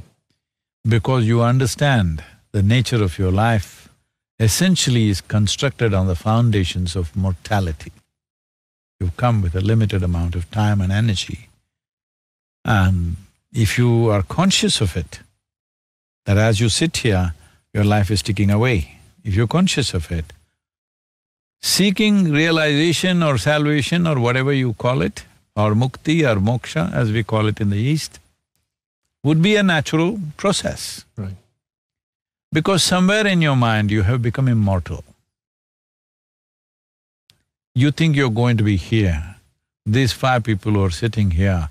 Because 0.89 1.27
you 1.27 1.43
understand 1.43 2.25
the 2.53 2.63
nature 2.63 3.03
of 3.05 3.19
your 3.19 3.31
life 3.31 3.91
essentially 4.39 5.11
is 5.11 5.21
constructed 5.21 5.93
on 5.93 6.07
the 6.07 6.15
foundations 6.15 6.97
of 6.97 7.15
mortality. 7.15 7.93
You've 8.99 9.19
come 9.19 9.43
with 9.43 9.55
a 9.55 9.61
limited 9.61 10.03
amount 10.03 10.35
of 10.35 10.51
time 10.51 10.81
and 10.81 10.91
energy. 10.91 11.51
And 12.65 13.17
if 13.53 13.77
you 13.77 14.09
are 14.09 14.23
conscious 14.23 14.81
of 14.81 14.97
it, 14.97 15.21
that 16.25 16.39
as 16.39 16.59
you 16.59 16.71
sit 16.71 16.97
here, 16.97 17.35
your 17.75 17.85
life 17.85 18.11
is 18.11 18.23
ticking 18.23 18.51
away. 18.51 18.97
If 19.23 19.35
you're 19.35 19.47
conscious 19.47 19.93
of 19.93 20.11
it, 20.11 20.33
seeking 21.61 22.33
realization 22.33 23.23
or 23.23 23.37
salvation 23.37 24.07
or 24.07 24.19
whatever 24.19 24.51
you 24.51 24.73
call 24.73 25.03
it, 25.03 25.25
or 25.57 25.75
mukti 25.75 26.23
or 26.29 26.41
moksha 26.41 26.93
as 26.93 27.13
we 27.13 27.23
call 27.23 27.47
it 27.47 27.61
in 27.61 27.71
the 27.71 27.77
East, 27.77 28.19
would 29.23 29.41
be 29.41 29.57
a 29.57 29.63
natural 29.63 30.19
process. 30.37 31.05
Right. 31.17 31.37
Because 32.53 32.83
somewhere 32.83 33.27
in 33.27 33.41
your 33.43 33.57
mind 33.57 33.91
you 33.91 34.03
have 34.03 34.23
become 34.23 34.49
immortal. 34.49 35.05
You 37.75 37.91
think 37.91 38.15
you're 38.15 38.31
going 38.31 38.57
to 38.59 38.65
be 38.65 38.77
here. 38.77 39.37
These 39.85 40.13
five 40.13 40.45
people 40.45 40.73
who 40.73 40.85
are 40.85 40.91
sitting 40.91 41.33
here 41.33 41.69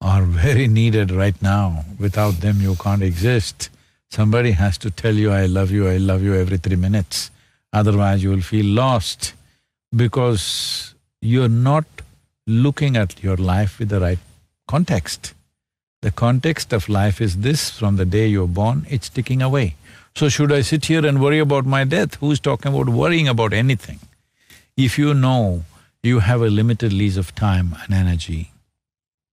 are 0.00 0.22
very 0.22 0.68
needed 0.68 1.10
right 1.10 1.40
now. 1.40 1.84
Without 1.98 2.40
them 2.40 2.60
you 2.60 2.74
can't 2.76 3.02
exist. 3.02 3.70
Somebody 4.10 4.52
has 4.52 4.76
to 4.78 4.90
tell 4.90 5.14
you, 5.14 5.32
I 5.32 5.46
love 5.46 5.70
you, 5.70 5.88
I 5.88 5.96
love 5.96 6.22
you 6.22 6.34
every 6.34 6.58
three 6.58 6.76
minutes. 6.76 7.30
Otherwise 7.72 8.22
you 8.22 8.30
will 8.30 8.42
feel 8.42 8.66
lost 8.66 9.32
because 9.94 10.94
you're 11.20 11.48
not 11.48 11.86
looking 12.46 12.96
at 12.96 13.22
your 13.22 13.36
life 13.36 13.78
with 13.78 13.88
the 13.88 14.00
right 14.00 14.18
context. 14.68 15.34
The 16.02 16.10
context 16.10 16.72
of 16.72 16.88
life 16.88 17.20
is 17.20 17.38
this, 17.38 17.70
from 17.70 17.96
the 17.96 18.04
day 18.04 18.26
you're 18.26 18.46
born, 18.46 18.86
it's 18.90 19.08
ticking 19.08 19.40
away. 19.40 19.76
So 20.14 20.28
should 20.28 20.52
I 20.52 20.60
sit 20.60 20.84
here 20.84 21.04
and 21.04 21.20
worry 21.20 21.38
about 21.38 21.64
my 21.64 21.84
death? 21.84 22.16
Who's 22.16 22.38
talking 22.38 22.72
about 22.72 22.88
worrying 22.90 23.26
about 23.26 23.52
anything? 23.52 24.00
If 24.76 24.98
you 24.98 25.14
know 25.14 25.64
you 26.02 26.18
have 26.18 26.42
a 26.42 26.50
limited 26.50 26.92
lease 26.92 27.16
of 27.16 27.34
time 27.34 27.74
and 27.82 27.94
energy, 27.94 28.52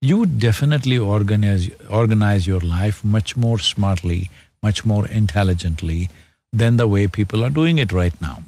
you 0.02 0.18
would 0.18 0.40
definitely 0.40 0.98
organize, 0.98 1.70
organize 1.90 2.48
your 2.48 2.62
life 2.62 3.04
much 3.04 3.36
more 3.36 3.60
smartly, 3.60 4.30
much 4.64 4.86
more 4.86 5.06
intelligently 5.08 6.10
than 6.54 6.78
the 6.78 6.88
way 6.88 7.08
people 7.08 7.44
are 7.44 7.50
doing 7.50 7.78
it 7.78 7.92
right 7.92 8.20
now. 8.22 8.44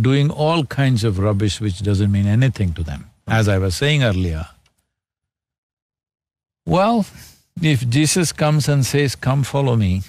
Doing 0.00 0.30
all 0.30 0.64
kinds 0.64 1.04
of 1.04 1.18
rubbish 1.18 1.60
which 1.60 1.80
doesn't 1.82 2.12
mean 2.12 2.26
anything 2.26 2.72
to 2.74 2.82
them. 2.82 3.10
As 3.26 3.48
I 3.48 3.58
was 3.58 3.74
saying 3.74 4.04
earlier, 4.04 4.46
well, 6.64 7.06
if 7.60 7.88
Jesus 7.88 8.32
comes 8.32 8.68
and 8.68 8.84
says, 8.84 9.16
come 9.16 9.42
follow 9.42 9.76
me, 9.76 10.02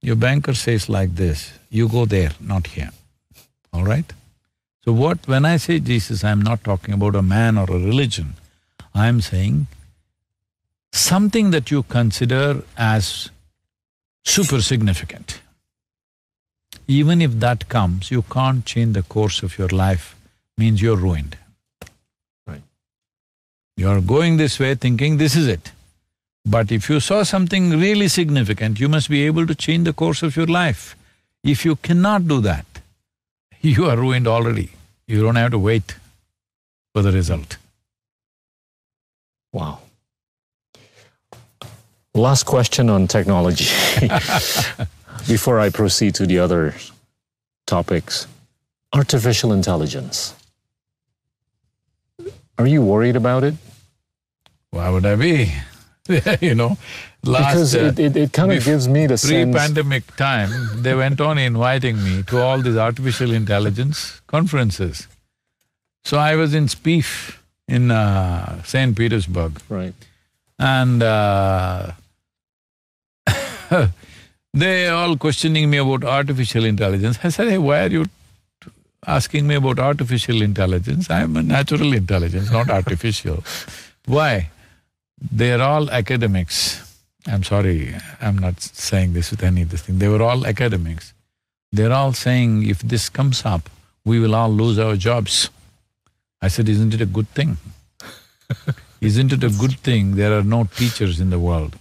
your 0.00 0.16
banker 0.16 0.54
says 0.54 0.88
like 0.88 1.14
this, 1.14 1.52
you 1.70 1.88
go 1.88 2.06
there, 2.06 2.32
not 2.40 2.66
here, 2.68 2.90
all 3.72 3.84
right? 3.84 4.12
So 4.84 4.92
what… 4.92 5.26
when 5.28 5.44
I 5.44 5.58
say 5.58 5.78
Jesus, 5.78 6.24
I'm 6.24 6.42
not 6.42 6.64
talking 6.64 6.94
about 6.94 7.14
a 7.14 7.22
man 7.22 7.56
or 7.56 7.64
a 7.64 7.78
religion. 7.78 8.34
I'm 8.94 9.20
saying 9.20 9.68
something 10.92 11.50
that 11.52 11.70
you 11.70 11.82
consider 11.84 12.62
as 12.76 13.30
super 14.24 14.60
significant. 14.60 15.40
Even 16.88 17.22
if 17.22 17.38
that 17.40 17.68
comes, 17.68 18.10
you 18.10 18.22
can't 18.22 18.66
change 18.66 18.94
the 18.94 19.02
course 19.02 19.42
of 19.42 19.56
your 19.56 19.68
life, 19.68 20.16
means 20.58 20.82
you're 20.82 20.96
ruined. 20.96 21.36
Right. 23.76 23.82
You're 23.82 24.00
going 24.00 24.36
this 24.36 24.58
way 24.58 24.74
thinking 24.74 25.18
this 25.18 25.36
is 25.36 25.48
it. 25.48 25.72
But 26.44 26.72
if 26.72 26.90
you 26.90 27.00
saw 27.00 27.22
something 27.22 27.70
really 27.70 28.08
significant, 28.08 28.80
you 28.80 28.88
must 28.88 29.08
be 29.08 29.24
able 29.26 29.46
to 29.46 29.54
change 29.54 29.84
the 29.84 29.92
course 29.92 30.22
of 30.22 30.36
your 30.36 30.46
life. 30.46 30.96
If 31.44 31.64
you 31.64 31.76
cannot 31.76 32.26
do 32.26 32.40
that, 32.40 32.66
you 33.60 33.86
are 33.86 33.96
ruined 33.96 34.26
already. 34.26 34.70
You 35.06 35.22
don't 35.22 35.36
have 35.36 35.52
to 35.52 35.58
wait 35.58 35.96
for 36.92 37.02
the 37.02 37.12
result. 37.12 37.56
Wow. 39.52 39.80
Last 42.14 42.44
question 42.44 42.90
on 42.90 43.06
technology 43.08 43.64
before 45.28 45.60
I 45.60 45.70
proceed 45.70 46.14
to 46.16 46.26
the 46.26 46.38
other 46.38 46.74
topics. 47.66 48.26
Artificial 48.92 49.52
intelligence. 49.52 50.34
Are 52.58 52.66
you 52.66 52.82
worried 52.82 53.16
about 53.16 53.44
it? 53.44 53.54
Why 54.70 54.88
would 54.90 55.04
I 55.06 55.16
be? 55.16 55.52
you 56.40 56.54
know, 56.54 56.76
Because 57.22 57.74
last 57.74 57.74
uh, 57.74 57.78
it, 57.78 57.98
it, 57.98 58.16
it 58.16 58.32
kind 58.32 58.52
of 58.52 58.64
gives 58.64 58.88
me 58.88 59.06
the 59.06 59.16
sense. 59.18 59.50
pre-pandemic 59.54 60.16
time, 60.16 60.50
they 60.82 60.94
went 60.94 61.20
on 61.20 61.38
inviting 61.38 62.02
me 62.02 62.22
to 62.24 62.40
all 62.40 62.60
these 62.60 62.76
artificial 62.76 63.32
intelligence 63.32 64.20
conferences. 64.26 65.06
So 66.04 66.18
I 66.18 66.34
was 66.34 66.54
in 66.54 66.66
SPIEF 66.66 67.38
in 67.68 67.90
uh, 67.90 68.62
St. 68.64 68.96
Petersburg 68.96 69.60
Right. 69.68 69.94
and 70.58 71.02
uh, 71.02 71.92
they 74.52 74.88
all 74.88 75.16
questioning 75.16 75.70
me 75.70 75.78
about 75.78 76.04
artificial 76.04 76.64
intelligence. 76.64 77.18
I 77.22 77.28
said, 77.28 77.48
hey, 77.48 77.58
why 77.58 77.84
are 77.84 77.88
you 77.88 78.06
asking 79.06 79.46
me 79.46 79.56
about 79.56 79.78
artificial 79.78 80.42
intelligence? 80.42 81.10
I'm 81.10 81.36
a 81.36 81.42
natural 81.42 81.92
intelligence, 81.92 82.50
not 82.50 82.70
artificial. 82.70 83.42
Why? 84.06 84.50
they're 85.30 85.62
all 85.62 85.90
academics. 85.90 86.88
I'm 87.26 87.44
sorry, 87.44 87.94
I'm 88.20 88.38
not 88.38 88.60
saying 88.60 89.12
this 89.12 89.30
with 89.30 89.42
any 89.44 89.62
of 89.62 89.70
this 89.70 89.82
thing. 89.82 89.98
They 89.98 90.08
were 90.08 90.22
all 90.22 90.46
academics. 90.46 91.14
They're 91.70 91.92
all 91.92 92.12
saying 92.12 92.68
if 92.68 92.80
this 92.80 93.08
comes 93.08 93.44
up, 93.44 93.70
we 94.04 94.18
will 94.18 94.34
all 94.34 94.50
lose 94.50 94.78
our 94.78 94.96
jobs. 94.96 95.48
I 96.40 96.48
said, 96.48 96.68
isn't 96.68 96.94
it 96.94 97.00
a 97.00 97.06
good 97.06 97.28
thing? 97.28 97.58
isn't 99.00 99.32
it 99.32 99.44
a 99.44 99.48
good 99.48 99.78
thing 99.78 100.16
there 100.16 100.36
are 100.36 100.42
no 100.42 100.64
teachers 100.64 101.20
in 101.20 101.30
the 101.30 101.38
world? 101.38 101.78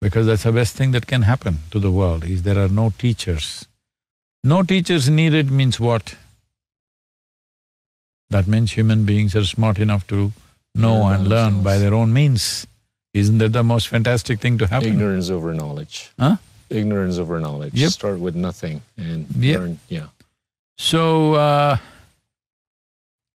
Because 0.00 0.26
that's 0.26 0.44
the 0.44 0.52
best 0.52 0.76
thing 0.76 0.92
that 0.92 1.06
can 1.06 1.22
happen 1.22 1.58
to 1.72 1.80
the 1.80 1.90
world, 1.90 2.24
is 2.24 2.44
there 2.44 2.58
are 2.58 2.68
no 2.68 2.92
teachers. 2.96 3.66
No 4.42 4.62
teachers 4.62 5.08
needed 5.10 5.50
means 5.50 5.78
what? 5.78 6.14
That 8.30 8.46
means 8.46 8.72
human 8.72 9.04
beings 9.04 9.34
are 9.36 9.44
smart 9.44 9.78
enough 9.78 10.06
to 10.08 10.32
know 10.74 11.06
and 11.08 11.28
learn 11.28 11.62
by 11.62 11.78
their 11.78 11.94
own 11.94 12.12
means. 12.12 12.66
Isn't 13.12 13.38
that 13.38 13.52
the 13.52 13.64
most 13.64 13.88
fantastic 13.88 14.40
thing 14.40 14.56
to 14.58 14.66
happen? 14.66 14.88
Ignorance 14.88 15.30
over 15.30 15.52
knowledge. 15.52 16.10
Huh? 16.18 16.36
Ignorance 16.70 17.18
over 17.18 17.40
knowledge. 17.40 17.74
Yep. 17.74 17.90
Start 17.90 18.20
with 18.20 18.36
nothing 18.36 18.82
and 18.96 19.26
Yep. 19.36 19.58
learn, 19.58 19.78
yeah. 19.88 20.06
So, 20.78 21.34
uh, 21.34 21.76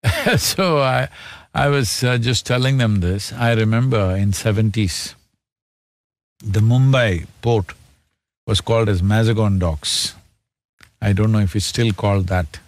so 0.37 0.77
I, 0.79 1.09
I 1.53 1.67
was 1.69 2.03
uh, 2.03 2.17
just 2.19 2.45
telling 2.45 2.77
them 2.77 2.99
this. 2.99 3.33
I 3.33 3.53
remember 3.53 4.15
in 4.15 4.31
seventies, 4.31 5.15
the 6.43 6.59
Mumbai 6.59 7.25
port 7.41 7.73
was 8.45 8.61
called 8.61 8.89
as 8.89 9.01
Mazagon 9.01 9.59
Docks. 9.59 10.13
I 11.03 11.11
don't 11.11 11.33
know 11.33 11.39
if 11.39 11.53
it's 11.55 11.65
still 11.65 11.91
called 11.91 12.27
that. 12.27 12.59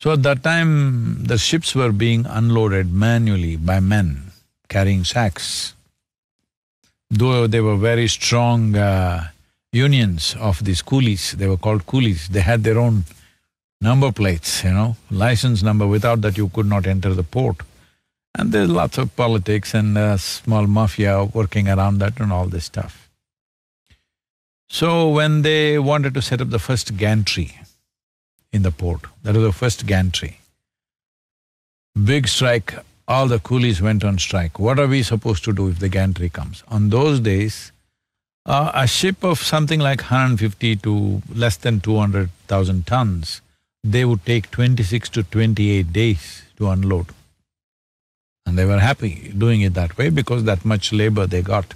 So 0.00 0.12
at 0.12 0.22
that 0.22 0.44
time, 0.44 1.24
the 1.24 1.38
ships 1.38 1.74
were 1.74 1.90
being 1.90 2.24
unloaded 2.26 2.92
manually 2.92 3.56
by 3.56 3.80
men 3.80 4.30
carrying 4.68 5.02
sacks. 5.02 5.74
Though 7.10 7.46
they 7.48 7.60
were 7.60 7.76
very 7.76 8.06
strong 8.06 8.76
uh, 8.76 9.28
unions 9.72 10.36
of 10.38 10.64
these 10.64 10.82
coolies, 10.82 11.32
they 11.32 11.48
were 11.48 11.56
called 11.56 11.86
coolies, 11.86 12.28
they 12.28 12.40
had 12.40 12.62
their 12.62 12.78
own 12.78 13.04
number 13.80 14.12
plates, 14.12 14.62
you 14.62 14.70
know, 14.70 14.96
license 15.10 15.62
number, 15.62 15.86
without 15.86 16.20
that 16.20 16.36
you 16.36 16.48
could 16.48 16.66
not 16.66 16.86
enter 16.86 17.12
the 17.12 17.24
port. 17.24 17.56
And 18.36 18.52
there's 18.52 18.70
lots 18.70 18.98
of 18.98 19.14
politics 19.16 19.74
and 19.74 19.98
uh, 19.98 20.16
small 20.16 20.66
mafia 20.68 21.24
working 21.24 21.68
around 21.68 21.98
that 21.98 22.20
and 22.20 22.32
all 22.32 22.46
this 22.46 22.66
stuff. 22.66 23.03
So 24.74 25.08
when 25.08 25.42
they 25.42 25.78
wanted 25.78 26.14
to 26.14 26.20
set 26.20 26.40
up 26.40 26.50
the 26.50 26.58
first 26.58 26.96
gantry 26.96 27.60
in 28.52 28.62
the 28.62 28.72
port, 28.72 29.02
that 29.22 29.36
was 29.36 29.44
the 29.44 29.52
first 29.52 29.86
gantry. 29.86 30.40
Big 32.04 32.26
strike, 32.26 32.74
all 33.06 33.28
the 33.28 33.38
coolies 33.38 33.80
went 33.80 34.02
on 34.02 34.18
strike. 34.18 34.58
What 34.58 34.80
are 34.80 34.88
we 34.88 35.04
supposed 35.04 35.44
to 35.44 35.52
do 35.52 35.68
if 35.68 35.78
the 35.78 35.88
gantry 35.88 36.28
comes? 36.28 36.64
On 36.66 36.90
those 36.90 37.20
days, 37.20 37.70
uh, 38.46 38.72
a 38.74 38.88
ship 38.88 39.22
of 39.22 39.38
something 39.38 39.78
like 39.78 40.00
150 40.00 40.74
to 40.74 41.22
less 41.32 41.56
than 41.56 41.78
200,000 41.78 42.84
tons, 42.84 43.42
they 43.84 44.04
would 44.04 44.26
take 44.26 44.50
26 44.50 45.08
to 45.10 45.22
28 45.22 45.92
days 45.92 46.42
to 46.56 46.68
unload. 46.68 47.06
And 48.44 48.58
they 48.58 48.64
were 48.64 48.80
happy 48.80 49.32
doing 49.38 49.60
it 49.60 49.74
that 49.74 49.96
way 49.96 50.10
because 50.10 50.42
that 50.42 50.64
much 50.64 50.92
labor 50.92 51.28
they 51.28 51.42
got. 51.42 51.74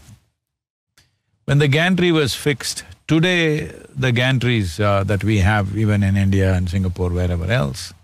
When 1.49 1.61
the 1.61 1.67
gantry 1.67 2.13
was 2.13 2.35
fixed, 2.35 2.85
today 3.07 3.69
the 3.97 4.13
gantries 4.13 4.79
uh, 4.79 5.03
that 5.05 5.25
we 5.25 5.39
have 5.39 5.75
even 5.79 6.03
in 6.03 6.15
India 6.15 6.53
and 6.53 6.69
Singapore, 6.69 7.09
wherever 7.09 7.51
else, 7.51 7.95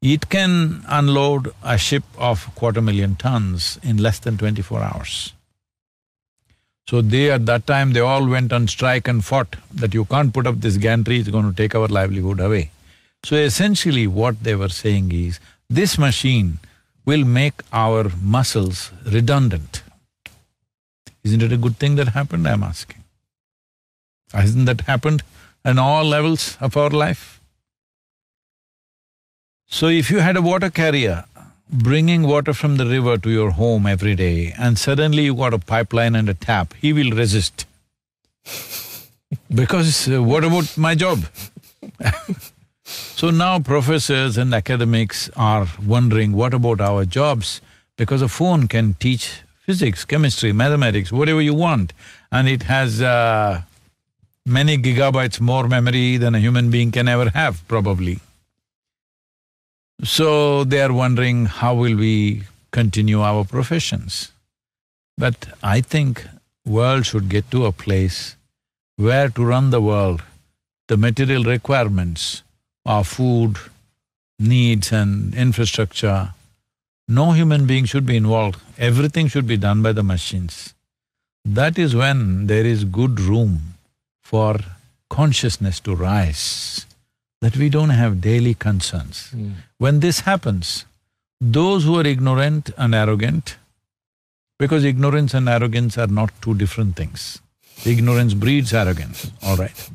it 0.00 0.30
can 0.30 0.82
unload 0.88 1.52
a 1.62 1.76
ship 1.76 2.04
of 2.16 2.48
quarter 2.54 2.80
million 2.80 3.16
tons 3.16 3.78
in 3.82 3.98
less 3.98 4.18
than 4.20 4.38
twenty-four 4.38 4.80
hours. 4.80 5.34
So 6.88 7.02
they, 7.02 7.30
at 7.30 7.44
that 7.44 7.66
time, 7.66 7.92
they 7.92 8.00
all 8.00 8.26
went 8.26 8.50
on 8.50 8.66
strike 8.66 9.08
and 9.08 9.22
fought 9.22 9.56
that 9.74 9.92
you 9.92 10.06
can't 10.06 10.32
put 10.32 10.46
up 10.46 10.62
this 10.62 10.78
gantry, 10.78 11.18
it's 11.18 11.28
going 11.28 11.50
to 11.50 11.54
take 11.54 11.74
our 11.74 11.88
livelihood 11.88 12.40
away. 12.40 12.70
So 13.24 13.36
essentially 13.36 14.06
what 14.06 14.42
they 14.42 14.54
were 14.54 14.70
saying 14.70 15.12
is, 15.12 15.38
this 15.68 15.98
machine 15.98 16.60
will 17.04 17.26
make 17.26 17.60
our 17.74 18.10
muscles 18.22 18.90
redundant. 19.04 19.82
Isn't 21.28 21.42
it 21.42 21.52
a 21.52 21.62
good 21.64 21.76
thing 21.76 21.96
that 21.96 22.08
happened, 22.08 22.48
I'm 22.48 22.62
asking? 22.62 23.04
Hasn't 24.32 24.66
that 24.66 24.80
happened 24.92 25.22
in 25.62 25.78
all 25.78 26.04
levels 26.04 26.56
of 26.58 26.76
our 26.76 26.88
life? 26.88 27.40
So 29.66 29.88
if 29.88 30.10
you 30.10 30.20
had 30.20 30.38
a 30.38 30.42
water 30.42 30.70
carrier 30.70 31.24
bringing 31.70 32.22
water 32.22 32.54
from 32.54 32.76
the 32.78 32.86
river 32.86 33.18
to 33.18 33.30
your 33.30 33.50
home 33.50 33.86
every 33.86 34.14
day 34.14 34.54
and 34.58 34.78
suddenly 34.78 35.24
you 35.24 35.34
got 35.34 35.52
a 35.52 35.58
pipeline 35.58 36.14
and 36.14 36.30
a 36.30 36.34
tap, 36.34 36.72
he 36.80 36.92
will 36.94 37.10
resist. 37.10 37.66
because 39.54 40.08
uh, 40.08 40.22
what 40.22 40.44
about 40.44 40.78
my 40.78 40.94
job? 40.94 41.24
so 42.84 43.30
now 43.30 43.58
professors 43.58 44.38
and 44.38 44.54
academics 44.54 45.28
are 45.36 45.66
wondering, 45.86 46.32
what 46.32 46.54
about 46.54 46.80
our 46.80 47.04
jobs? 47.04 47.60
Because 47.98 48.22
a 48.22 48.28
phone 48.28 48.66
can 48.68 48.94
teach 48.94 49.42
physics, 49.68 50.06
chemistry, 50.06 50.50
mathematics, 50.50 51.12
whatever 51.12 51.42
you 51.42 51.52
want, 51.52 51.92
and 52.32 52.48
it 52.48 52.62
has 52.62 53.02
uh, 53.02 53.60
many 54.46 54.78
gigabytes 54.78 55.40
more 55.40 55.68
memory 55.68 56.16
than 56.16 56.34
a 56.34 56.40
human 56.40 56.70
being 56.70 56.90
can 56.90 57.06
ever 57.06 57.28
have, 57.40 57.56
probably. 57.68 58.18
So 60.02 60.64
they 60.64 60.80
are 60.80 60.92
wondering 60.92 61.44
how 61.44 61.74
will 61.74 61.96
we 61.96 62.44
continue 62.70 63.20
our 63.20 63.44
professions. 63.44 64.32
But 65.18 65.48
I 65.62 65.82
think 65.82 66.26
world 66.64 67.04
should 67.04 67.28
get 67.28 67.50
to 67.50 67.66
a 67.66 67.72
place 67.72 68.36
where 68.96 69.28
to 69.28 69.44
run 69.44 69.68
the 69.68 69.82
world, 69.82 70.22
the 70.86 70.96
material 70.96 71.44
requirements 71.44 72.42
of 72.86 73.06
food, 73.06 73.58
needs 74.38 74.92
and 74.92 75.34
infrastructure, 75.34 76.32
no 77.08 77.32
human 77.32 77.66
being 77.66 77.86
should 77.86 78.04
be 78.06 78.16
involved, 78.16 78.60
everything 78.76 79.28
should 79.28 79.46
be 79.46 79.56
done 79.56 79.82
by 79.82 79.92
the 79.92 80.02
machines. 80.02 80.74
That 81.44 81.78
is 81.78 81.94
when 81.96 82.46
there 82.46 82.66
is 82.66 82.84
good 82.84 83.18
room 83.18 83.74
for 84.20 84.58
consciousness 85.08 85.80
to 85.80 85.96
rise 85.96 86.84
that 87.40 87.56
we 87.56 87.68
don't 87.70 87.90
have 87.90 88.20
daily 88.20 88.54
concerns. 88.54 89.30
Mm. 89.34 89.52
When 89.78 90.00
this 90.00 90.20
happens, 90.20 90.84
those 91.40 91.84
who 91.84 91.98
are 91.98 92.06
ignorant 92.06 92.70
and 92.76 92.94
arrogant, 92.94 93.56
because 94.58 94.84
ignorance 94.84 95.34
and 95.34 95.48
arrogance 95.48 95.96
are 95.96 96.08
not 96.08 96.30
two 96.42 96.54
different 96.54 96.96
things. 96.96 97.40
Ignorance 97.86 98.34
breeds 98.34 98.74
arrogance, 98.74 99.30
all 99.42 99.56
right. 99.56 99.90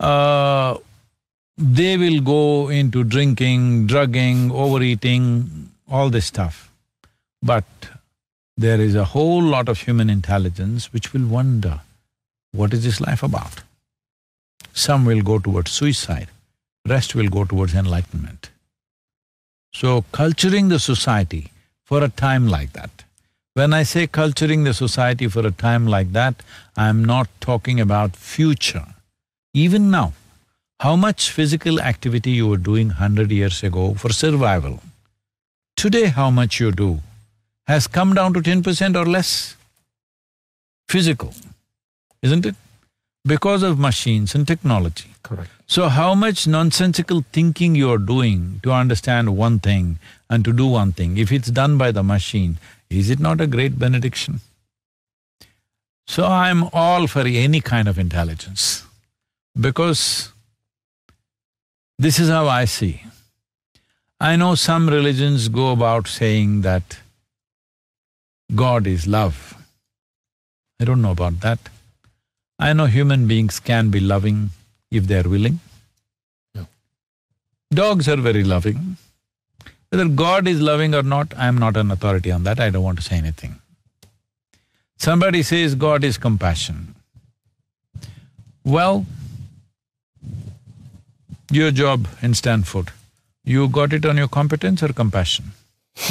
Uh, 0.00 0.78
they 1.56 1.96
will 1.96 2.20
go 2.20 2.68
into 2.68 3.04
drinking, 3.04 3.86
drugging, 3.86 4.50
overeating, 4.50 5.70
all 5.88 6.10
this 6.10 6.26
stuff. 6.26 6.70
But 7.42 7.64
there 8.56 8.80
is 8.80 8.94
a 8.94 9.04
whole 9.04 9.42
lot 9.42 9.68
of 9.68 9.80
human 9.80 10.10
intelligence 10.10 10.92
which 10.92 11.12
will 11.12 11.26
wonder, 11.26 11.80
what 12.52 12.72
is 12.72 12.84
this 12.84 13.00
life 13.00 13.22
about? 13.22 13.62
Some 14.72 15.04
will 15.04 15.22
go 15.22 15.38
towards 15.38 15.70
suicide, 15.70 16.28
rest 16.86 17.14
will 17.14 17.28
go 17.28 17.44
towards 17.44 17.74
enlightenment. 17.74 18.50
So 19.72 20.04
culturing 20.12 20.68
the 20.68 20.78
society 20.78 21.50
for 21.84 22.02
a 22.02 22.08
time 22.08 22.48
like 22.48 22.72
that. 22.72 22.90
When 23.54 23.72
I 23.72 23.84
say 23.84 24.06
culturing 24.08 24.64
the 24.64 24.74
society 24.74 25.28
for 25.28 25.46
a 25.46 25.52
time 25.52 25.86
like 25.86 26.12
that, 26.12 26.42
I'm 26.76 27.04
not 27.04 27.28
talking 27.40 27.80
about 27.80 28.16
future. 28.16 28.86
Even 29.52 29.90
now, 29.90 30.12
how 30.80 30.96
much 30.96 31.30
physical 31.30 31.80
activity 31.80 32.30
you 32.30 32.48
were 32.48 32.56
doing 32.56 32.90
hundred 32.90 33.30
years 33.30 33.62
ago 33.62 33.94
for 33.94 34.12
survival, 34.12 34.80
today 35.76 36.06
how 36.06 36.30
much 36.30 36.60
you 36.60 36.72
do 36.72 37.00
has 37.66 37.86
come 37.86 38.14
down 38.14 38.34
to 38.34 38.42
ten 38.42 38.62
percent 38.62 38.96
or 38.96 39.06
less 39.06 39.56
physical, 40.88 41.32
isn't 42.22 42.44
it? 42.44 42.54
Because 43.24 43.62
of 43.62 43.78
machines 43.78 44.34
and 44.34 44.46
technology. 44.46 45.10
Correct. 45.22 45.50
So 45.66 45.88
how 45.88 46.14
much 46.14 46.46
nonsensical 46.46 47.24
thinking 47.32 47.74
you 47.74 47.90
are 47.90 47.98
doing 47.98 48.60
to 48.62 48.70
understand 48.70 49.34
one 49.38 49.58
thing 49.60 49.98
and 50.28 50.44
to 50.44 50.52
do 50.52 50.66
one 50.66 50.92
thing, 50.92 51.16
if 51.16 51.32
it's 51.32 51.50
done 51.50 51.78
by 51.78 51.90
the 51.90 52.02
machine, 52.02 52.58
is 52.90 53.08
it 53.08 53.18
not 53.18 53.40
a 53.40 53.46
great 53.46 53.78
benediction? 53.78 54.40
So 56.06 56.26
I'm 56.26 56.64
all 56.74 57.06
for 57.06 57.20
any 57.20 57.62
kind 57.62 57.88
of 57.88 57.98
intelligence 57.98 58.84
because 59.58 60.32
this 61.98 62.18
is 62.18 62.28
how 62.28 62.48
I 62.48 62.64
see. 62.64 63.02
I 64.20 64.36
know 64.36 64.54
some 64.54 64.88
religions 64.88 65.48
go 65.48 65.72
about 65.72 66.08
saying 66.08 66.62
that 66.62 66.98
God 68.54 68.86
is 68.86 69.06
love. 69.06 69.56
I 70.80 70.84
don't 70.84 71.02
know 71.02 71.12
about 71.12 71.40
that. 71.40 71.58
I 72.58 72.72
know 72.72 72.86
human 72.86 73.26
beings 73.26 73.60
can 73.60 73.90
be 73.90 74.00
loving 74.00 74.50
if 74.90 75.06
they're 75.06 75.28
willing. 75.28 75.60
Yeah. 76.54 76.64
Dogs 77.72 78.08
are 78.08 78.16
very 78.16 78.44
loving. 78.44 78.96
Whether 79.90 80.08
God 80.08 80.48
is 80.48 80.60
loving 80.60 80.94
or 80.94 81.02
not, 81.02 81.36
I 81.36 81.46
am 81.46 81.58
not 81.58 81.76
an 81.76 81.90
authority 81.90 82.30
on 82.30 82.44
that, 82.44 82.60
I 82.60 82.70
don't 82.70 82.82
want 82.82 82.98
to 82.98 83.04
say 83.04 83.16
anything. 83.16 83.60
Somebody 84.98 85.42
says 85.42 85.74
God 85.74 86.04
is 86.04 86.16
compassion. 86.16 86.94
Well, 88.64 89.06
your 91.54 91.70
job 91.70 92.08
in 92.22 92.34
Stanford, 92.34 92.90
you 93.44 93.68
got 93.68 93.92
it 93.92 94.06
on 94.06 94.16
your 94.16 94.28
competence 94.28 94.82
or 94.82 94.92
compassion? 94.92 95.52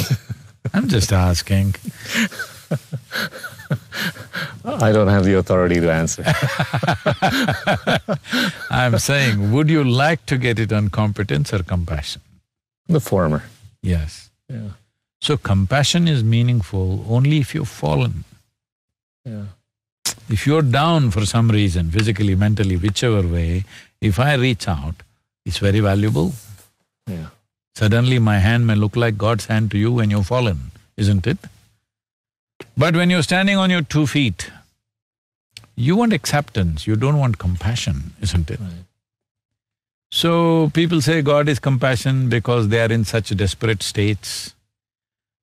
I'm 0.74 0.88
just 0.88 1.12
asking. 1.12 1.74
I 4.64 4.92
don't 4.92 5.08
have 5.08 5.24
the 5.24 5.34
authority 5.34 5.80
to 5.80 5.92
answer. 5.92 6.24
I'm 8.70 8.98
saying, 8.98 9.52
would 9.52 9.68
you 9.68 9.84
like 9.84 10.24
to 10.26 10.38
get 10.38 10.58
it 10.58 10.72
on 10.72 10.88
competence 10.88 11.52
or 11.52 11.62
compassion? 11.62 12.22
The 12.88 13.00
former. 13.00 13.42
Yes. 13.82 14.30
Yeah. 14.48 14.70
So 15.20 15.36
compassion 15.36 16.08
is 16.08 16.24
meaningful 16.24 17.04
only 17.08 17.38
if 17.38 17.54
you've 17.54 17.68
fallen. 17.68 18.24
Yeah. 19.24 19.44
If 20.28 20.46
you're 20.46 20.62
down 20.62 21.10
for 21.10 21.26
some 21.26 21.48
reason, 21.50 21.90
physically, 21.90 22.34
mentally, 22.34 22.76
whichever 22.76 23.22
way, 23.22 23.64
if 24.00 24.18
I 24.18 24.34
reach 24.34 24.68
out, 24.68 24.96
it's 25.44 25.58
very 25.58 25.80
valuable. 25.80 26.32
Yeah. 27.06 27.26
Suddenly 27.74 28.18
my 28.18 28.38
hand 28.38 28.66
may 28.66 28.74
look 28.74 28.96
like 28.96 29.18
God's 29.18 29.46
hand 29.46 29.70
to 29.72 29.78
you 29.78 29.92
when 29.92 30.10
you've 30.10 30.26
fallen, 30.26 30.70
isn't 30.96 31.26
it? 31.26 31.38
But 32.76 32.94
when 32.94 33.10
you're 33.10 33.22
standing 33.22 33.56
on 33.56 33.70
your 33.70 33.82
two 33.82 34.06
feet, 34.06 34.50
you 35.76 35.96
want 35.96 36.12
acceptance, 36.12 36.86
you 36.86 36.96
don't 36.96 37.18
want 37.18 37.38
compassion, 37.38 38.12
isn't 38.20 38.50
it? 38.50 38.60
Right. 38.60 38.84
So 40.12 40.70
people 40.72 41.00
say 41.00 41.22
God 41.22 41.48
is 41.48 41.58
compassion 41.58 42.28
because 42.28 42.68
they 42.68 42.80
are 42.80 42.92
in 42.92 43.04
such 43.04 43.36
desperate 43.36 43.82
states. 43.82 44.54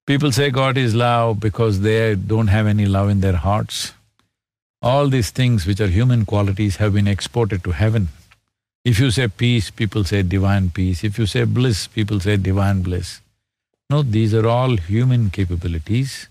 People 0.08 0.32
say 0.32 0.49
God 0.49 0.78
is 0.78 0.95
love 0.95 1.41
because 1.41 1.82
they 1.82 2.16
don't 2.16 2.47
have 2.47 2.68
any 2.68 2.86
love 2.86 3.10
in 3.10 3.20
their 3.20 3.36
hearts. 3.36 3.93
All 4.82 5.10
these 5.10 5.30
things 5.30 5.68
which 5.68 5.82
are 5.82 5.88
human 5.88 6.26
qualities 6.26 6.78
have 6.78 6.93
been 6.93 7.08
exported 7.08 7.64
to 7.66 7.72
heaven. 7.72 8.08
If 8.84 9.00
you 9.00 9.12
say 9.12 9.28
peace, 9.28 9.70
people 9.70 10.04
say 10.04 10.24
divine 10.24 10.70
peace. 10.72 11.04
If 11.04 11.20
you 11.20 11.26
say 11.26 11.44
bliss, 11.44 11.88
people 11.88 12.20
say 12.20 12.38
divine 12.38 12.82
bliss. 12.82 13.22
No, 13.90 14.02
these 14.02 14.34
are 14.34 14.48
all 14.48 14.78
human 14.78 15.30
capabilities. 15.30 16.28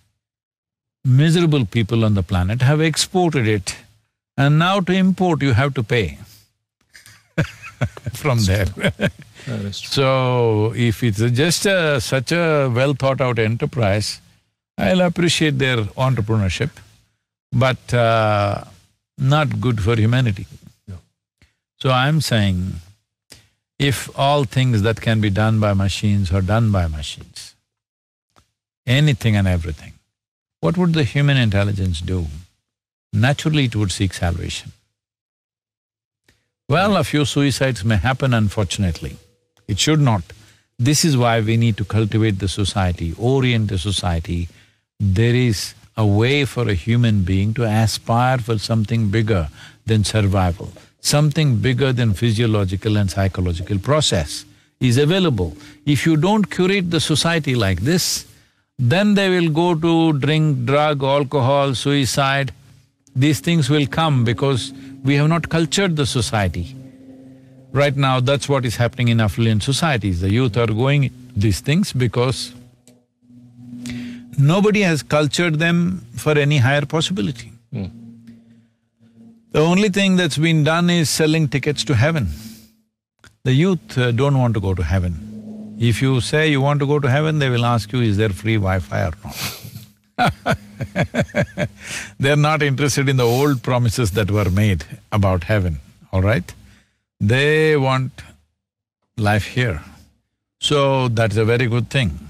Miserable 1.04 1.64
people 1.64 2.04
on 2.04 2.14
the 2.14 2.22
planet 2.22 2.62
have 2.62 2.80
exported 2.80 3.46
it 3.46 3.76
and 4.36 4.58
now 4.58 4.80
to 4.80 4.92
import 4.92 5.42
you 5.42 5.52
have 5.52 5.74
to 5.74 5.82
pay 5.82 6.18
from 8.12 8.38
there. 8.44 8.66
That 9.46 9.60
is 9.64 9.80
true. 9.80 9.90
So, 9.90 10.72
if 10.76 11.02
it's 11.02 11.20
just 11.30 11.66
a, 11.66 12.00
such 12.00 12.32
a 12.32 12.70
well 12.74 12.94
thought 12.94 13.20
out 13.20 13.38
enterprise, 13.38 14.20
I'll 14.76 15.02
appreciate 15.02 15.58
their 15.58 15.78
entrepreneurship, 16.06 16.70
but 17.52 17.94
uh, 17.94 18.64
not 19.18 19.60
good 19.60 19.82
for 19.82 19.96
humanity. 19.96 20.46
So, 21.82 21.90
I'm 21.90 22.20
saying, 22.20 22.74
if 23.78 24.10
all 24.18 24.44
things 24.44 24.82
that 24.82 25.00
can 25.00 25.20
be 25.20 25.30
done 25.30 25.60
by 25.60 25.72
machines 25.72 26.30
are 26.30 26.42
done 26.42 26.70
by 26.70 26.86
machines, 26.86 27.54
anything 28.86 29.34
and 29.34 29.48
everything, 29.48 29.94
what 30.60 30.76
would 30.76 30.92
the 30.92 31.04
human 31.04 31.38
intelligence 31.38 32.00
do? 32.00 32.26
Naturally, 33.14 33.64
it 33.64 33.76
would 33.76 33.90
seek 33.90 34.12
salvation. 34.12 34.72
Well, 36.68 36.96
a 36.96 37.02
few 37.02 37.24
suicides 37.24 37.82
may 37.84 37.96
happen 37.96 38.34
unfortunately. 38.34 39.16
It 39.66 39.78
should 39.78 40.00
not. 40.00 40.22
This 40.78 41.04
is 41.04 41.16
why 41.16 41.40
we 41.40 41.56
need 41.56 41.76
to 41.78 41.84
cultivate 41.84 42.38
the 42.38 42.48
society, 42.48 43.14
orient 43.18 43.70
the 43.70 43.78
society. 43.78 44.48
There 44.98 45.34
is 45.34 45.74
a 45.96 46.06
way 46.06 46.44
for 46.44 46.68
a 46.68 46.74
human 46.74 47.22
being 47.22 47.54
to 47.54 47.64
aspire 47.64 48.38
for 48.38 48.58
something 48.58 49.08
bigger 49.08 49.48
than 49.86 50.04
survival. 50.04 50.72
Something 51.00 51.56
bigger 51.56 51.92
than 51.92 52.14
physiological 52.14 52.96
and 52.96 53.10
psychological 53.10 53.78
process 53.78 54.44
is 54.80 54.98
available. 54.98 55.56
If 55.86 56.06
you 56.06 56.16
don't 56.16 56.50
curate 56.50 56.90
the 56.90 57.00
society 57.00 57.54
like 57.54 57.80
this, 57.80 58.26
then 58.78 59.14
they 59.14 59.28
will 59.28 59.50
go 59.50 59.74
to 59.74 60.18
drink, 60.18 60.64
drug, 60.66 61.02
alcohol, 61.02 61.74
suicide. 61.74 62.52
These 63.14 63.40
things 63.40 63.68
will 63.68 63.86
come 63.86 64.24
because 64.24 64.72
we 65.04 65.16
have 65.16 65.28
not 65.28 65.48
cultured 65.48 65.96
the 65.96 66.06
society. 66.06 66.76
Right 67.72 67.96
now, 67.96 68.20
that's 68.20 68.48
what 68.48 68.64
is 68.64 68.76
happening 68.76 69.08
in 69.08 69.20
affluent 69.20 69.62
societies. 69.62 70.20
The 70.20 70.30
youth 70.30 70.56
are 70.56 70.66
going 70.66 71.10
these 71.36 71.60
things 71.60 71.92
because 71.92 72.52
nobody 74.38 74.80
has 74.80 75.02
cultured 75.02 75.58
them 75.58 76.04
for 76.16 76.36
any 76.38 76.58
higher 76.58 76.84
possibility. 76.86 77.52
Mm. 77.72 77.99
The 79.52 79.60
only 79.60 79.88
thing 79.88 80.14
that's 80.14 80.38
been 80.38 80.62
done 80.62 80.88
is 80.90 81.10
selling 81.10 81.48
tickets 81.48 81.82
to 81.84 81.94
heaven. 81.94 82.28
The 83.42 83.52
youth 83.52 83.98
uh, 83.98 84.12
don't 84.12 84.38
want 84.38 84.54
to 84.54 84.60
go 84.60 84.74
to 84.74 84.82
heaven. 84.82 85.76
If 85.80 86.00
you 86.00 86.20
say 86.20 86.50
you 86.50 86.60
want 86.60 86.78
to 86.80 86.86
go 86.86 87.00
to 87.00 87.10
heaven, 87.10 87.40
they 87.40 87.50
will 87.50 87.64
ask 87.64 87.92
you, 87.92 88.00
is 88.00 88.16
there 88.16 88.28
free 88.28 88.56
Wi-Fi 88.56 89.08
or 89.08 89.12
not? 89.24 90.58
They're 92.20 92.36
not 92.36 92.62
interested 92.62 93.08
in 93.08 93.16
the 93.16 93.24
old 93.24 93.62
promises 93.62 94.12
that 94.12 94.30
were 94.30 94.50
made 94.50 94.84
about 95.10 95.44
heaven, 95.44 95.80
all 96.12 96.22
right? 96.22 96.54
They 97.18 97.76
want 97.76 98.12
life 99.16 99.46
here. 99.46 99.82
So 100.60 101.08
that's 101.08 101.36
a 101.36 101.44
very 101.44 101.66
good 101.66 101.90
thing. 101.90 102.20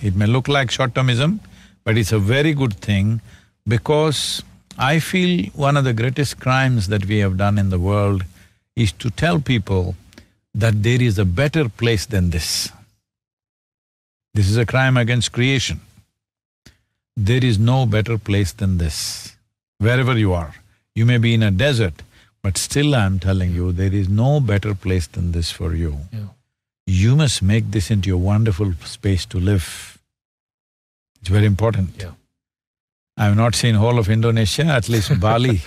It 0.00 0.14
may 0.14 0.26
look 0.26 0.48
like 0.48 0.70
short-termism, 0.70 1.40
but 1.84 1.98
it's 1.98 2.12
a 2.12 2.18
very 2.18 2.54
good 2.54 2.74
thing 2.74 3.20
because 3.66 4.42
I 4.78 4.98
feel 4.98 5.46
one 5.54 5.76
of 5.76 5.84
the 5.84 5.94
greatest 5.94 6.38
crimes 6.38 6.88
that 6.88 7.06
we 7.06 7.18
have 7.18 7.36
done 7.36 7.58
in 7.58 7.70
the 7.70 7.78
world 7.78 8.24
is 8.74 8.92
to 8.92 9.10
tell 9.10 9.40
people 9.40 9.96
that 10.54 10.82
there 10.82 11.00
is 11.00 11.18
a 11.18 11.24
better 11.24 11.68
place 11.68 12.06
than 12.06 12.30
this. 12.30 12.70
This 14.34 14.50
is 14.50 14.58
a 14.58 14.66
crime 14.66 14.96
against 14.98 15.32
creation. 15.32 15.80
There 17.16 17.42
is 17.42 17.58
no 17.58 17.86
better 17.86 18.18
place 18.18 18.52
than 18.52 18.76
this. 18.76 19.34
Wherever 19.78 20.16
you 20.16 20.34
are, 20.34 20.54
you 20.94 21.06
may 21.06 21.16
be 21.16 21.32
in 21.32 21.42
a 21.42 21.50
desert, 21.50 22.02
but 22.42 22.58
still 22.58 22.94
I'm 22.94 23.18
telling 23.18 23.52
you, 23.52 23.72
there 23.72 23.92
is 23.92 24.08
no 24.08 24.40
better 24.40 24.74
place 24.74 25.06
than 25.06 25.32
this 25.32 25.50
for 25.50 25.74
you. 25.74 26.00
Yeah. 26.12 26.28
You 26.86 27.16
must 27.16 27.42
make 27.42 27.70
this 27.70 27.90
into 27.90 28.14
a 28.14 28.18
wonderful 28.18 28.74
space 28.84 29.24
to 29.26 29.40
live. 29.40 29.98
It's 31.20 31.30
very 31.30 31.46
important. 31.46 31.90
Yeah. 31.98 32.10
I've 33.18 33.36
not 33.36 33.54
seen 33.54 33.74
whole 33.76 33.98
of 33.98 34.08
Indonesia, 34.10 34.64
at 34.66 34.88
least 34.90 35.18
Bali. 35.20 35.60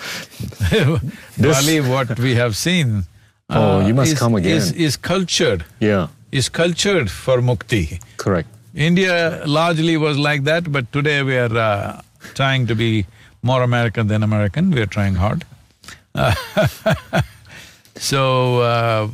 Bali, 1.38 1.82
what 1.82 2.20
we 2.20 2.36
have 2.36 2.56
seen. 2.56 3.06
Oh, 3.50 3.80
uh, 3.80 3.88
you 3.88 3.94
must 3.96 4.12
is- 4.14 4.20
come 4.20 4.36
again. 4.36 4.56
Is, 4.58 4.72
is 4.74 4.96
cultured, 4.98 5.66
Yeah, 5.80 6.08
is 6.32 6.50
cultured 6.50 7.10
for 7.10 7.38
mukti. 7.42 8.00
correct. 8.18 8.48
India 8.76 9.42
largely 9.48 9.98
was 9.98 10.18
like 10.20 10.44
that, 10.44 10.72
but 10.72 10.92
today 10.94 11.24
we 11.24 11.36
are 11.38 11.58
uh, 11.58 12.02
trying 12.36 12.68
to 12.68 12.76
be 12.76 13.06
more 13.42 13.64
American 13.64 14.08
than 14.08 14.22
American, 14.22 14.70
we 14.70 14.82
are 14.82 14.86
trying 14.86 15.16
hard. 15.16 15.44
so, 17.96 18.60
uh, 18.60 19.08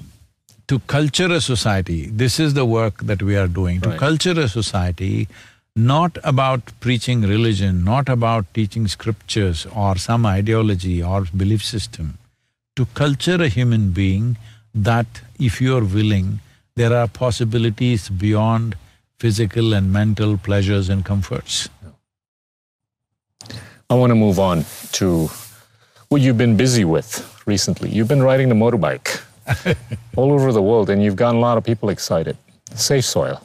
to 0.67 0.79
culture 0.79 1.31
a 1.31 1.39
society, 1.39 2.07
this 2.07 2.37
is 2.39 2.53
the 2.53 2.65
work 2.65 3.01
that 3.03 3.21
we 3.23 3.37
are 3.37 3.47
doing. 3.47 3.79
To 3.81 3.97
culture 3.97 4.31
a 4.37 4.49
society, 4.49 5.29
not 5.75 6.17
about 6.23 6.71
preaching 6.79 7.21
religion, 7.21 7.83
not 7.83 8.07
about 8.07 8.53
teaching 8.53 8.87
scriptures 8.87 9.65
or 9.75 9.97
some 9.97 10.25
ideology 10.25 11.03
or 11.03 11.25
belief 11.35 11.63
system. 11.63 12.17
To 12.77 12.85
culture 12.93 13.41
a 13.41 13.49
human 13.49 13.91
being 13.91 14.37
that 14.73 15.07
if 15.39 15.61
you're 15.61 15.83
willing, 15.83 16.39
there 16.75 16.93
are 16.93 17.07
possibilities 17.07 18.09
beyond 18.09 18.75
physical 19.19 19.73
and 19.73 19.91
mental 19.91 20.37
pleasures 20.37 20.89
and 20.89 21.03
comforts. 21.03 21.69
I 23.89 23.95
want 23.95 24.11
to 24.11 24.15
move 24.15 24.39
on 24.39 24.65
to 24.93 25.29
what 26.09 26.21
you've 26.21 26.37
been 26.37 26.57
busy 26.57 26.85
with 26.85 27.43
recently. 27.45 27.89
You've 27.89 28.07
been 28.07 28.23
riding 28.23 28.49
the 28.49 28.55
motorbike 28.55 29.21
all 30.15 30.31
over 30.31 30.51
the 30.51 30.61
world, 30.61 30.89
and 30.89 31.03
you've 31.03 31.15
gotten 31.15 31.37
a 31.37 31.39
lot 31.39 31.57
of 31.57 31.63
people 31.63 31.89
excited. 31.89 32.37
Safe 32.73 33.05
soil. 33.05 33.44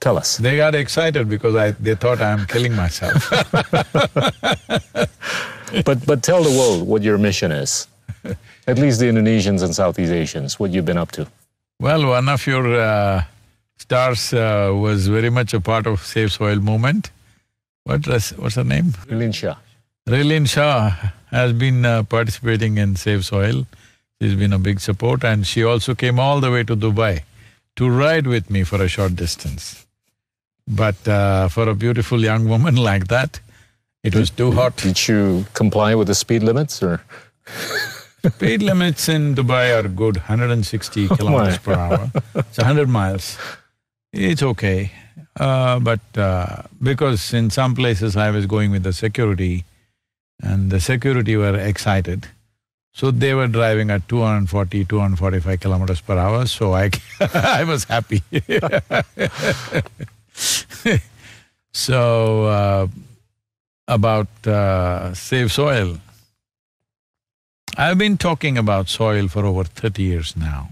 Tell 0.00 0.16
us. 0.16 0.38
They 0.38 0.56
got 0.56 0.74
excited 0.74 1.28
because 1.28 1.54
I… 1.54 1.72
they 1.72 1.94
thought 1.94 2.20
I'm 2.20 2.46
killing 2.46 2.74
myself. 2.74 3.30
But 5.84 6.04
but 6.04 6.22
tell 6.22 6.42
the 6.42 6.50
world 6.50 6.86
what 6.86 7.02
your 7.02 7.18
mission 7.18 7.52
is. 7.52 7.86
At 8.66 8.78
least 8.78 9.00
the 9.00 9.06
Indonesians 9.06 9.62
and 9.62 9.74
Southeast 9.74 10.12
Asians, 10.12 10.58
what 10.58 10.72
you've 10.72 10.84
been 10.84 10.98
up 10.98 11.12
to. 11.12 11.26
well, 11.80 12.06
one 12.06 12.28
of 12.28 12.46
your 12.46 12.66
uh, 12.78 13.24
stars 13.78 14.34
uh, 14.34 14.72
was 14.74 15.08
very 15.08 15.30
much 15.30 15.54
a 15.54 15.60
part 15.60 15.86
of 15.86 16.04
Save 16.04 16.32
Soil 16.32 16.56
movement. 16.56 17.10
What 17.84 18.06
was… 18.06 18.30
what's 18.36 18.56
her 18.56 18.64
name? 18.64 18.94
Lin 19.08 19.32
Shah. 19.32 19.56
Raline 20.06 20.48
Shah 20.48 20.90
has 21.30 21.52
been 21.52 21.86
uh, 21.86 22.02
participating 22.02 22.78
in 22.78 22.96
Save 22.96 23.24
Soil. 23.24 23.66
She's 24.20 24.34
been 24.34 24.52
a 24.52 24.58
big 24.58 24.80
support 24.80 25.24
and 25.24 25.46
she 25.46 25.64
also 25.64 25.94
came 25.94 26.20
all 26.20 26.40
the 26.40 26.50
way 26.50 26.64
to 26.64 26.76
Dubai 26.76 27.22
to 27.76 27.88
ride 27.88 28.26
with 28.26 28.50
me 28.50 28.64
for 28.64 28.82
a 28.82 28.88
short 28.88 29.16
distance. 29.16 29.86
But 30.70 31.08
uh, 31.08 31.48
for 31.48 31.68
a 31.68 31.74
beautiful 31.74 32.20
young 32.22 32.48
woman 32.48 32.76
like 32.90 33.08
that, 33.08 33.40
it 34.02 34.14
was 34.14 34.30
too 34.30 34.52
hot. 34.52 34.76
Did 34.76 35.08
you 35.08 35.44
comply 35.54 35.94
with 35.94 36.06
the 36.06 36.14
speed 36.14 36.42
limits 36.42 36.82
or? 36.82 37.02
Speed 38.26 38.62
limits 38.62 39.08
in 39.08 39.34
Dubai 39.34 39.82
are 39.82 39.88
good, 39.88 40.16
160 40.16 41.08
kilometers 41.08 41.56
per 41.56 41.72
hour. 41.72 42.10
It's 42.34 42.58
100 42.58 42.86
miles. 42.86 43.38
It's 44.12 44.42
okay. 44.42 44.92
Uh, 45.38 45.78
but 45.78 46.00
uh, 46.16 46.62
because 46.82 47.32
in 47.32 47.48
some 47.48 47.74
places 47.74 48.16
I 48.16 48.30
was 48.30 48.44
going 48.44 48.72
with 48.72 48.82
the 48.82 48.92
security 48.92 49.64
and 50.42 50.70
the 50.70 50.80
security 50.80 51.34
were 51.36 51.56
excited, 51.58 52.28
so 52.92 53.10
they 53.10 53.32
were 53.32 53.46
driving 53.46 53.90
at 53.90 54.06
240, 54.08 54.84
245 54.84 55.60
kilometers 55.60 56.00
per 56.02 56.18
hour, 56.18 56.44
so 56.44 56.74
I, 56.74 56.90
I 57.20 57.64
was 57.64 57.84
happy 57.84 58.22
So, 61.72 62.44
uh, 62.46 62.88
about 63.86 64.26
uh, 64.44 65.14
Save 65.14 65.52
Soil, 65.52 65.98
I've 67.76 67.96
been 67.96 68.18
talking 68.18 68.58
about 68.58 68.88
soil 68.88 69.28
for 69.28 69.46
over 69.46 69.62
thirty 69.64 70.02
years 70.02 70.36
now. 70.36 70.70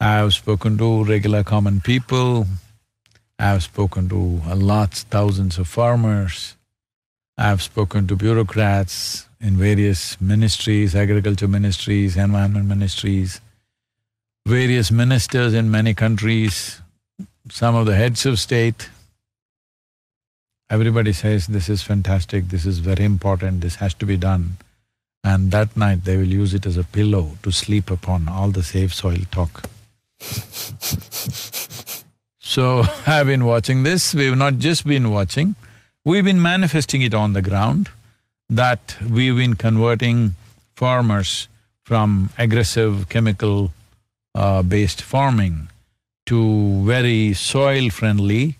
I've 0.00 0.34
spoken 0.34 0.76
to 0.78 1.04
regular 1.04 1.44
common 1.44 1.80
people, 1.80 2.46
I've 3.38 3.62
spoken 3.62 4.08
to 4.08 4.42
a 4.48 4.56
lots, 4.56 5.04
thousands 5.04 5.58
of 5.58 5.68
farmers, 5.68 6.56
I've 7.36 7.62
spoken 7.62 8.08
to 8.08 8.16
bureaucrats 8.16 9.28
in 9.40 9.56
various 9.56 10.20
ministries, 10.20 10.96
agriculture 10.96 11.46
ministries, 11.48 12.16
environment 12.16 12.66
ministries, 12.66 13.40
various 14.46 14.90
ministers 14.90 15.54
in 15.54 15.70
many 15.70 15.94
countries, 15.94 16.80
some 17.50 17.74
of 17.74 17.86
the 17.86 17.96
heads 17.96 18.26
of 18.26 18.38
state. 18.38 18.90
Everybody 20.70 21.12
says, 21.12 21.46
this 21.46 21.68
is 21.68 21.82
fantastic, 21.82 22.48
this 22.48 22.66
is 22.66 22.78
very 22.80 23.04
important, 23.04 23.62
this 23.62 23.76
has 23.76 23.94
to 23.94 24.06
be 24.06 24.16
done. 24.16 24.58
And 25.24 25.50
that 25.50 25.76
night 25.76 26.04
they 26.04 26.16
will 26.16 26.26
use 26.26 26.54
it 26.54 26.66
as 26.66 26.76
a 26.76 26.84
pillow 26.84 27.38
to 27.42 27.50
sleep 27.50 27.90
upon 27.90 28.28
all 28.28 28.50
the 28.50 28.62
Save 28.62 28.94
Soil 28.94 29.20
talk. 29.30 29.64
so, 32.38 32.84
I've 33.06 33.26
been 33.26 33.44
watching 33.44 33.82
this, 33.82 34.14
we've 34.14 34.36
not 34.36 34.58
just 34.58 34.86
been 34.86 35.10
watching, 35.10 35.54
we've 36.04 36.24
been 36.24 36.42
manifesting 36.42 37.02
it 37.02 37.14
on 37.14 37.32
the 37.32 37.42
ground 37.42 37.88
that 38.50 38.96
we've 39.10 39.36
been 39.36 39.54
converting 39.54 40.34
farmers 40.76 41.48
from 41.82 42.30
aggressive 42.38 43.08
chemical 43.08 43.72
uh, 44.34 44.62
based 44.62 45.02
farming 45.02 45.68
to 46.30 46.84
very 46.84 47.34
soil 47.34 47.90
friendly 47.90 48.56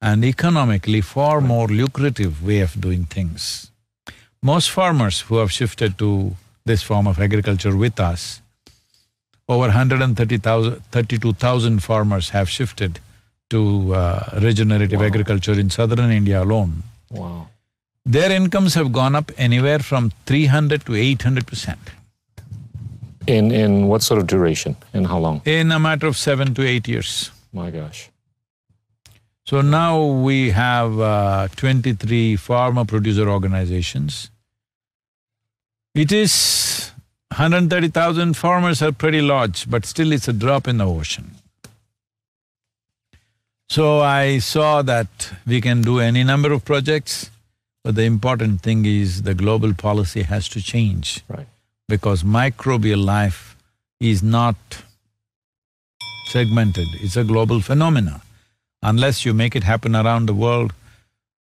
and 0.00 0.24
economically 0.24 1.00
far 1.00 1.40
more 1.40 1.68
lucrative 1.68 2.44
way 2.44 2.60
of 2.60 2.80
doing 2.80 3.04
things. 3.04 3.70
Most 4.42 4.70
farmers 4.70 5.20
who 5.20 5.36
have 5.36 5.52
shifted 5.52 5.98
to 5.98 6.36
this 6.64 6.82
form 6.82 7.06
of 7.06 7.20
agriculture 7.20 7.76
with 7.76 8.00
us 8.00 8.42
over 9.48 9.68
130,000, 9.68 10.82
32,000 10.90 11.80
farmers 11.80 12.30
have 12.30 12.48
shifted 12.48 13.00
to 13.50 13.94
uh, 13.94 14.38
regenerative 14.40 15.00
wow. 15.00 15.06
agriculture 15.06 15.52
in 15.52 15.68
southern 15.68 16.10
India 16.10 16.42
alone. 16.42 16.82
Wow. 17.10 17.48
Their 18.04 18.32
incomes 18.32 18.74
have 18.74 18.92
gone 18.92 19.14
up 19.14 19.30
anywhere 19.36 19.80
from 19.80 20.12
300 20.26 20.86
to 20.86 20.94
800 20.94 21.46
percent. 21.46 21.78
In, 23.26 23.50
in 23.52 23.86
what 23.86 24.02
sort 24.02 24.20
of 24.20 24.26
duration? 24.26 24.76
In 24.92 25.04
how 25.04 25.18
long? 25.18 25.42
In 25.44 25.72
a 25.72 25.78
matter 25.78 26.06
of 26.06 26.16
seven 26.16 26.54
to 26.54 26.66
eight 26.66 26.88
years. 26.88 27.30
My 27.52 27.70
gosh. 27.70 28.10
So 29.44 29.60
now 29.60 30.04
we 30.04 30.50
have 30.50 30.98
uh, 30.98 31.48
23 31.56 32.36
farmer 32.36 32.84
producer 32.84 33.28
organizations. 33.28 34.30
It 35.94 36.12
is 36.12 36.90
130,000 37.32 38.34
farmers 38.34 38.82
are 38.82 38.92
pretty 38.92 39.20
large, 39.20 39.68
but 39.68 39.84
still 39.84 40.12
it's 40.12 40.28
a 40.28 40.32
drop 40.32 40.68
in 40.68 40.78
the 40.78 40.86
ocean. 40.86 41.32
So 43.68 44.00
I 44.00 44.38
saw 44.38 44.82
that 44.82 45.32
we 45.46 45.60
can 45.60 45.80
do 45.82 45.98
any 45.98 46.24
number 46.24 46.52
of 46.52 46.64
projects, 46.64 47.30
but 47.82 47.94
the 47.94 48.04
important 48.04 48.60
thing 48.60 48.84
is 48.84 49.22
the 49.22 49.34
global 49.34 49.72
policy 49.74 50.22
has 50.22 50.48
to 50.50 50.62
change. 50.62 51.22
Right. 51.28 51.46
Because 51.92 52.22
microbial 52.22 53.04
life 53.04 53.54
is 54.00 54.22
not 54.22 54.56
segmented, 56.28 56.86
it's 56.94 57.18
a 57.18 57.22
global 57.22 57.60
phenomena. 57.60 58.22
Unless 58.82 59.26
you 59.26 59.34
make 59.34 59.54
it 59.54 59.64
happen 59.64 59.94
around 59.94 60.24
the 60.24 60.32
world, 60.32 60.72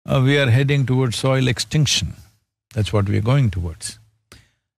uh, 0.06 0.20
we 0.24 0.38
are 0.38 0.48
heading 0.48 0.86
towards 0.86 1.16
soil 1.16 1.48
extinction. 1.48 2.12
That's 2.72 2.92
what 2.92 3.08
we 3.08 3.18
are 3.18 3.26
going 3.32 3.50
towards. 3.50 3.98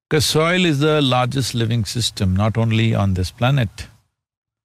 Because 0.08 0.24
soil 0.24 0.64
is 0.64 0.78
the 0.78 1.02
largest 1.02 1.54
living 1.54 1.84
system, 1.84 2.34
not 2.34 2.56
only 2.56 2.94
on 2.94 3.12
this 3.12 3.30
planet, 3.30 3.86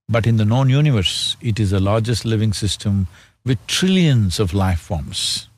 but 0.07 0.25
in 0.25 0.37
the 0.37 0.45
known 0.45 0.69
universe, 0.69 1.35
it 1.41 1.59
is 1.59 1.71
the 1.71 1.81
largest 1.81 2.23
living 2.23 2.53
system 2.53 3.07
with 3.43 3.67
trillions 3.67 4.39
of 4.39 4.53
life 4.53 4.79
forms. 4.79 5.49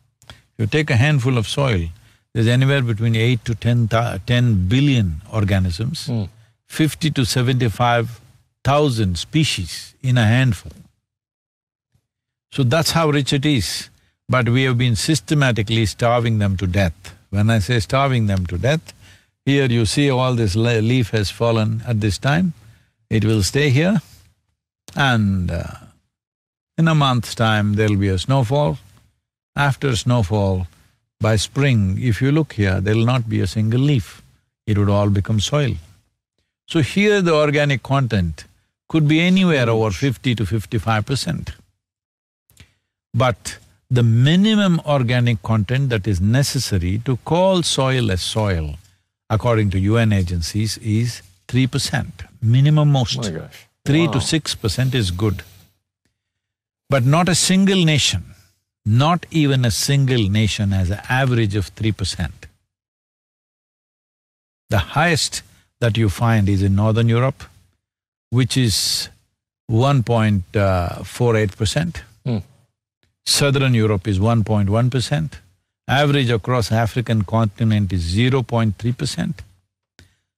You 0.57 0.65
take 0.65 0.89
a 0.89 0.95
handful 0.95 1.37
of 1.37 1.47
soil, 1.47 1.89
there's 2.37 2.47
anywhere 2.47 2.83
between 2.83 3.15
eight 3.15 3.43
to 3.45 3.55
10, 3.55 3.87
10 3.87 4.67
billion 4.67 5.23
organisms, 5.33 6.07
mm. 6.07 6.29
fifty 6.67 7.09
to 7.09 7.25
seventy-five 7.25 8.21
thousand 8.63 9.17
species 9.17 9.95
in 10.03 10.19
a 10.19 10.23
handful. 10.23 10.71
So 12.51 12.61
that's 12.61 12.91
how 12.91 13.09
rich 13.09 13.33
it 13.33 13.43
is. 13.43 13.89
But 14.29 14.49
we 14.49 14.65
have 14.65 14.77
been 14.77 14.95
systematically 14.95 15.87
starving 15.87 16.37
them 16.37 16.57
to 16.57 16.67
death. 16.67 17.15
When 17.31 17.49
I 17.49 17.57
say 17.57 17.79
starving 17.79 18.27
them 18.27 18.45
to 18.45 18.59
death, 18.59 18.93
here 19.43 19.65
you 19.65 19.87
see 19.87 20.11
all 20.11 20.35
this 20.35 20.55
leaf 20.55 21.09
has 21.09 21.31
fallen 21.31 21.81
at 21.87 22.01
this 22.01 22.19
time, 22.19 22.53
it 23.09 23.25
will 23.25 23.41
stay 23.41 23.71
here 23.71 23.99
and 24.95 25.49
uh, 25.49 25.63
in 26.77 26.87
a 26.87 26.93
month's 26.93 27.33
time 27.33 27.73
there'll 27.73 27.97
be 27.97 28.09
a 28.09 28.19
snowfall. 28.19 28.77
After 29.55 29.95
snowfall, 29.95 30.67
by 31.19 31.35
spring, 31.35 31.97
if 31.99 32.21
you 32.21 32.31
look 32.31 32.53
here, 32.53 32.79
there'll 32.79 33.05
not 33.05 33.27
be 33.27 33.41
a 33.41 33.47
single 33.47 33.79
leaf, 33.79 34.21
it 34.65 34.77
would 34.77 34.89
all 34.89 35.09
become 35.09 35.39
soil. 35.39 35.73
So 36.67 36.81
here 36.81 37.21
the 37.21 37.33
organic 37.33 37.83
content 37.83 38.45
could 38.87 39.07
be 39.07 39.19
anywhere 39.19 39.69
over 39.69 39.91
fifty 39.91 40.35
to 40.35 40.45
fifty-five 40.45 41.05
percent. 41.05 41.51
But 43.13 43.57
the 43.89 44.03
minimum 44.03 44.81
organic 44.85 45.41
content 45.41 45.89
that 45.89 46.07
is 46.07 46.19
necessary 46.19 46.99
to 47.05 47.17
call 47.17 47.63
soil 47.63 48.11
as 48.11 48.21
soil 48.21 48.75
according 49.29 49.69
to 49.71 49.79
UN 49.79 50.13
agencies, 50.13 50.77
is 50.79 51.21
three 51.47 51.67
percent, 51.67 52.23
minimum 52.41 52.91
most. 52.91 53.19
Oh 53.19 53.31
my 53.31 53.39
gosh. 53.39 53.67
Three 53.85 54.07
wow. 54.07 54.13
to 54.13 54.21
six 54.21 54.55
percent 54.55 54.95
is 54.95 55.11
good. 55.11 55.43
But 56.89 57.05
not 57.05 57.27
a 57.27 57.35
single 57.35 57.83
nation, 57.83 58.23
not 58.87 59.25
even 59.31 59.65
a 59.65 59.71
single 59.71 60.29
nation 60.29 60.71
has 60.71 60.89
an 60.89 61.01
average 61.09 61.55
of 61.55 61.67
three 61.67 61.91
percent. 61.91 62.47
The 64.69 64.79
highest 64.79 65.41
that 65.79 65.97
you 65.97 66.09
find 66.09 66.47
is 66.47 66.63
in 66.63 66.75
Northern 66.75 67.09
Europe, 67.09 67.43
which 68.29 68.55
is 68.57 69.09
1.48 69.69 71.57
percent. 71.57 72.03
Hmm. 72.25 72.37
Southern 73.25 73.73
Europe 73.73 74.07
is 74.07 74.19
1.1 74.19 74.89
percent. 74.89 75.41
Average 75.89 76.29
across 76.29 76.71
African 76.71 77.23
continent 77.23 77.91
is 77.91 78.15
0.3 78.15 78.97
percent 78.97 79.41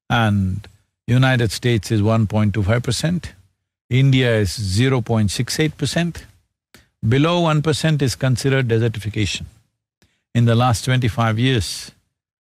and 0.10 0.68
United 1.08 1.52
States 1.52 1.92
is 1.92 2.02
1.25 2.02 2.84
percent. 2.84 3.34
India 3.90 4.36
is 4.38 4.50
0.68 4.50 5.78
percent. 5.78 6.26
Below 7.08 7.42
one 7.42 7.62
percent 7.62 8.02
is 8.02 8.16
considered 8.16 8.68
desertification. 8.68 9.46
In 10.36 10.46
the 10.46 10.56
last 10.56 10.86
twenty-five 10.86 11.40
years, 11.40 11.92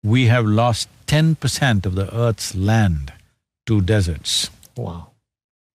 we 0.04 0.28
have 0.28 0.46
lost 0.46 0.88
ten 1.08 1.36
percent 1.36 1.86
of 1.86 1.96
the 1.96 2.14
earth's 2.16 2.56
land 2.56 3.12
to 3.66 3.82
deserts. 3.82 4.50
Wow. 4.76 5.12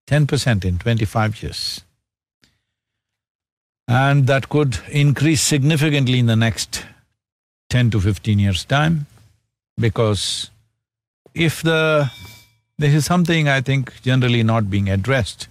Ten 0.06 0.26
percent 0.26 0.64
in 0.64 0.78
twenty-five 0.78 1.42
years. 1.42 1.82
And 3.86 4.26
that 4.26 4.48
could 4.48 4.78
increase 4.90 5.42
significantly 5.42 6.18
in 6.18 6.26
the 6.26 6.36
next 6.36 6.84
ten 7.68 7.90
to 7.90 8.00
fifteen 8.00 8.38
years' 8.38 8.64
time 8.64 9.06
because 9.78 10.50
if 11.34 11.62
the… 11.62 12.10
this 12.78 12.94
is 12.94 13.04
something 13.04 13.48
I 13.48 13.60
think 13.60 14.00
generally 14.02 14.42
not 14.42 14.70
being 14.70 14.88
addressed, 14.88 15.48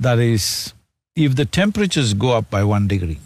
that 0.00 0.18
is, 0.18 0.74
if 1.16 1.34
the 1.34 1.46
temperatures 1.46 2.12
go 2.14 2.32
up 2.36 2.50
by 2.50 2.62
one 2.62 2.86
degree, 2.86 3.18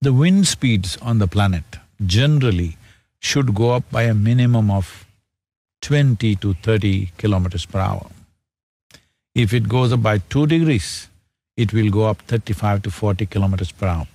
the 0.00 0.12
wind 0.12 0.46
speeds 0.48 0.96
on 1.02 1.18
the 1.18 1.26
planet 1.26 1.64
generally 2.06 2.76
should 3.20 3.54
go 3.54 3.72
up 3.72 3.90
by 3.90 4.02
a 4.04 4.14
minimum 4.14 4.70
of 4.70 5.04
twenty 5.82 6.34
to 6.36 6.54
thirty 6.54 7.10
kilometers 7.18 7.66
per 7.66 7.80
hour. 7.80 8.06
If 9.34 9.52
it 9.52 9.68
goes 9.68 9.92
up 9.92 10.02
by 10.02 10.18
two 10.18 10.46
degrees, 10.46 11.08
it 11.56 11.72
will 11.72 11.90
go 11.90 12.06
up 12.06 12.22
thirty-five 12.22 12.82
to 12.82 12.90
forty 12.90 13.26
kilometers 13.26 13.72
per 13.72 13.86
hour. 13.86 14.06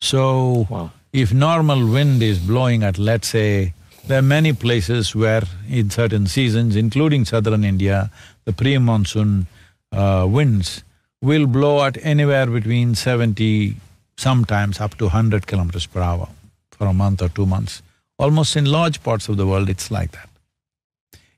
So, 0.00 0.66
Wow. 0.70 0.90
if 1.12 1.32
normal 1.32 1.86
wind 1.90 2.22
is 2.22 2.38
blowing 2.38 2.82
at, 2.84 2.98
let's 2.98 3.28
say, 3.28 3.74
there 4.06 4.18
are 4.18 4.22
many 4.22 4.52
places 4.52 5.14
where 5.14 5.42
in 5.68 5.90
certain 5.90 6.26
seasons, 6.26 6.76
including 6.76 7.24
southern 7.24 7.64
India, 7.64 8.10
the 8.44 8.52
pre-monsoon 8.52 9.46
uh, 9.92 10.26
winds 10.28 10.82
will 11.20 11.46
blow 11.46 11.84
at 11.84 11.98
anywhere 12.04 12.46
between 12.46 12.94
seventy, 12.94 13.76
sometimes 14.16 14.80
up 14.80 14.96
to 14.98 15.08
hundred 15.08 15.46
kilometers 15.46 15.86
per 15.86 16.00
hour 16.00 16.28
for 16.70 16.86
a 16.86 16.92
month 16.92 17.22
or 17.22 17.28
two 17.28 17.46
months. 17.46 17.82
Almost 18.18 18.56
in 18.56 18.64
large 18.64 19.02
parts 19.02 19.28
of 19.28 19.36
the 19.36 19.46
world, 19.46 19.68
it's 19.68 19.90
like 19.90 20.12
that. 20.12 20.28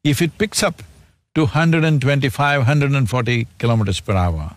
If 0.02 0.22
it 0.22 0.38
picks 0.38 0.62
up 0.62 0.82
to 1.34 1.42
125, 1.42 2.60
140 2.60 3.46
kilometers 3.58 4.00
per 4.00 4.14
hour, 4.14 4.56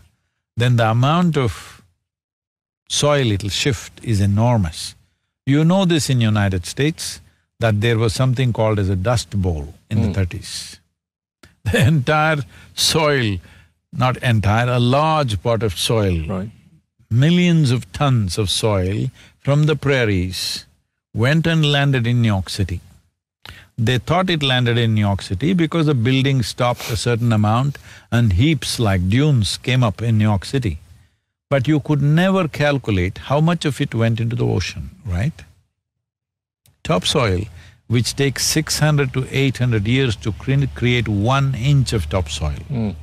then 0.56 0.78
the 0.78 0.90
amount 0.90 1.38
of 1.38 1.82
soil 2.90 3.32
it'll 3.32 3.50
shift 3.50 4.04
is 4.04 4.22
enormous. 4.22 4.96
You 5.46 5.66
know 5.66 5.84
this 5.86 6.10
in 6.10 6.22
United 6.22 6.66
States, 6.66 7.20
that 7.60 7.82
there 7.82 7.98
was 7.98 8.14
something 8.14 8.54
called 8.54 8.80
as 8.80 8.90
a 8.90 8.96
dust 8.96 9.30
bowl 9.42 9.74
in 9.90 10.02
the 10.02 10.14
thirties. 10.14 10.80
The 11.72 11.88
entire 11.88 12.40
soil, 12.74 13.38
not 13.96 14.18
entire, 14.18 14.70
a 14.70 14.80
large 14.80 15.42
part 15.44 15.64
of 15.64 15.78
soil, 15.78 16.26
Right. 16.28 16.50
millions 17.10 17.72
of 17.72 17.92
tons 17.94 18.38
of 18.38 18.50
soil 18.50 19.12
from 19.40 19.66
the 19.66 19.76
prairies 19.76 20.66
went 21.14 21.46
and 21.46 21.64
landed 21.72 22.08
in 22.08 22.22
New 22.22 22.28
York 22.28 22.50
City. 22.50 22.80
They 23.78 23.98
thought 23.98 24.30
it 24.30 24.44
landed 24.44 24.78
in 24.78 24.94
New 24.96 25.02
York 25.02 25.22
City 25.22 25.54
because 25.54 25.86
the 25.88 25.96
building 26.08 26.42
stopped 26.44 26.90
a 26.92 26.98
certain 26.98 27.32
amount 27.34 27.78
and 28.12 28.34
heaps 28.34 28.80
like 28.80 29.10
dunes 29.10 29.58
came 29.58 29.84
up 29.84 30.02
in 30.02 30.18
New 30.18 30.26
York 30.26 30.46
City. 30.46 30.78
But 31.50 31.68
you 31.68 31.80
could 31.80 32.02
never 32.02 32.48
calculate 32.48 33.18
how 33.30 33.40
much 33.42 33.66
of 33.66 33.80
it 33.82 33.94
went 33.94 34.20
into 34.20 34.36
the 34.36 34.46
ocean, 34.46 34.90
right? 35.06 35.34
Topsoil, 36.84 37.46
which 37.88 38.16
takes 38.16 38.46
six 38.46 38.80
hundred 38.80 39.14
to 39.14 39.26
eight 39.32 39.58
hundred 39.58 39.88
years 39.88 40.16
to 40.18 40.32
cre- 40.34 40.66
create 40.76 41.08
one 41.08 41.54
inch 41.56 41.94
of 41.94 42.10
topsoil. 42.10 42.60
Mm. 42.72 42.96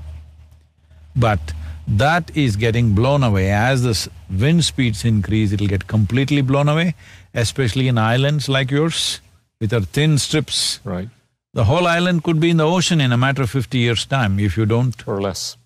But 1.15 1.53
that 1.87 2.31
is 2.37 2.57
getting 2.57 2.95
blown 2.95 3.23
away. 3.23 3.51
As 3.51 3.83
the 3.83 4.09
wind 4.31 4.65
speeds 4.65 5.05
increase, 5.05 5.53
it'll 5.53 5.67
get 5.67 5.87
completely 5.87 6.41
blown 6.41 6.69
away, 6.69 6.95
especially 7.35 7.89
in 7.89 7.99
islands 7.99 8.49
like 8.49 8.71
yours, 8.71 9.21
with 9.61 9.73
our 9.73 9.81
thin 9.81 10.19
strips. 10.19 10.81
Right. 10.85 11.09
The 11.53 11.65
whole 11.65 11.89
island 11.89 12.23
could 12.23 12.39
be 12.39 12.51
in 12.51 12.59
the 12.59 12.67
ocean 12.67 13.01
in 13.01 13.11
a 13.11 13.17
matter 13.17 13.43
of 13.43 13.51
fifty 13.51 13.79
years' 13.79 14.07
time 14.07 14.39
if 14.39 14.57
you 14.57 14.67
don't 14.67 14.95
Or 15.09 15.21
less. 15.21 15.57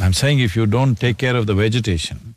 I'm 0.00 0.14
saying 0.14 0.40
if 0.40 0.56
you 0.56 0.64
don't 0.66 0.98
take 0.98 1.18
care 1.18 1.36
of 1.36 1.46
the 1.46 1.54
vegetation, 1.54 2.34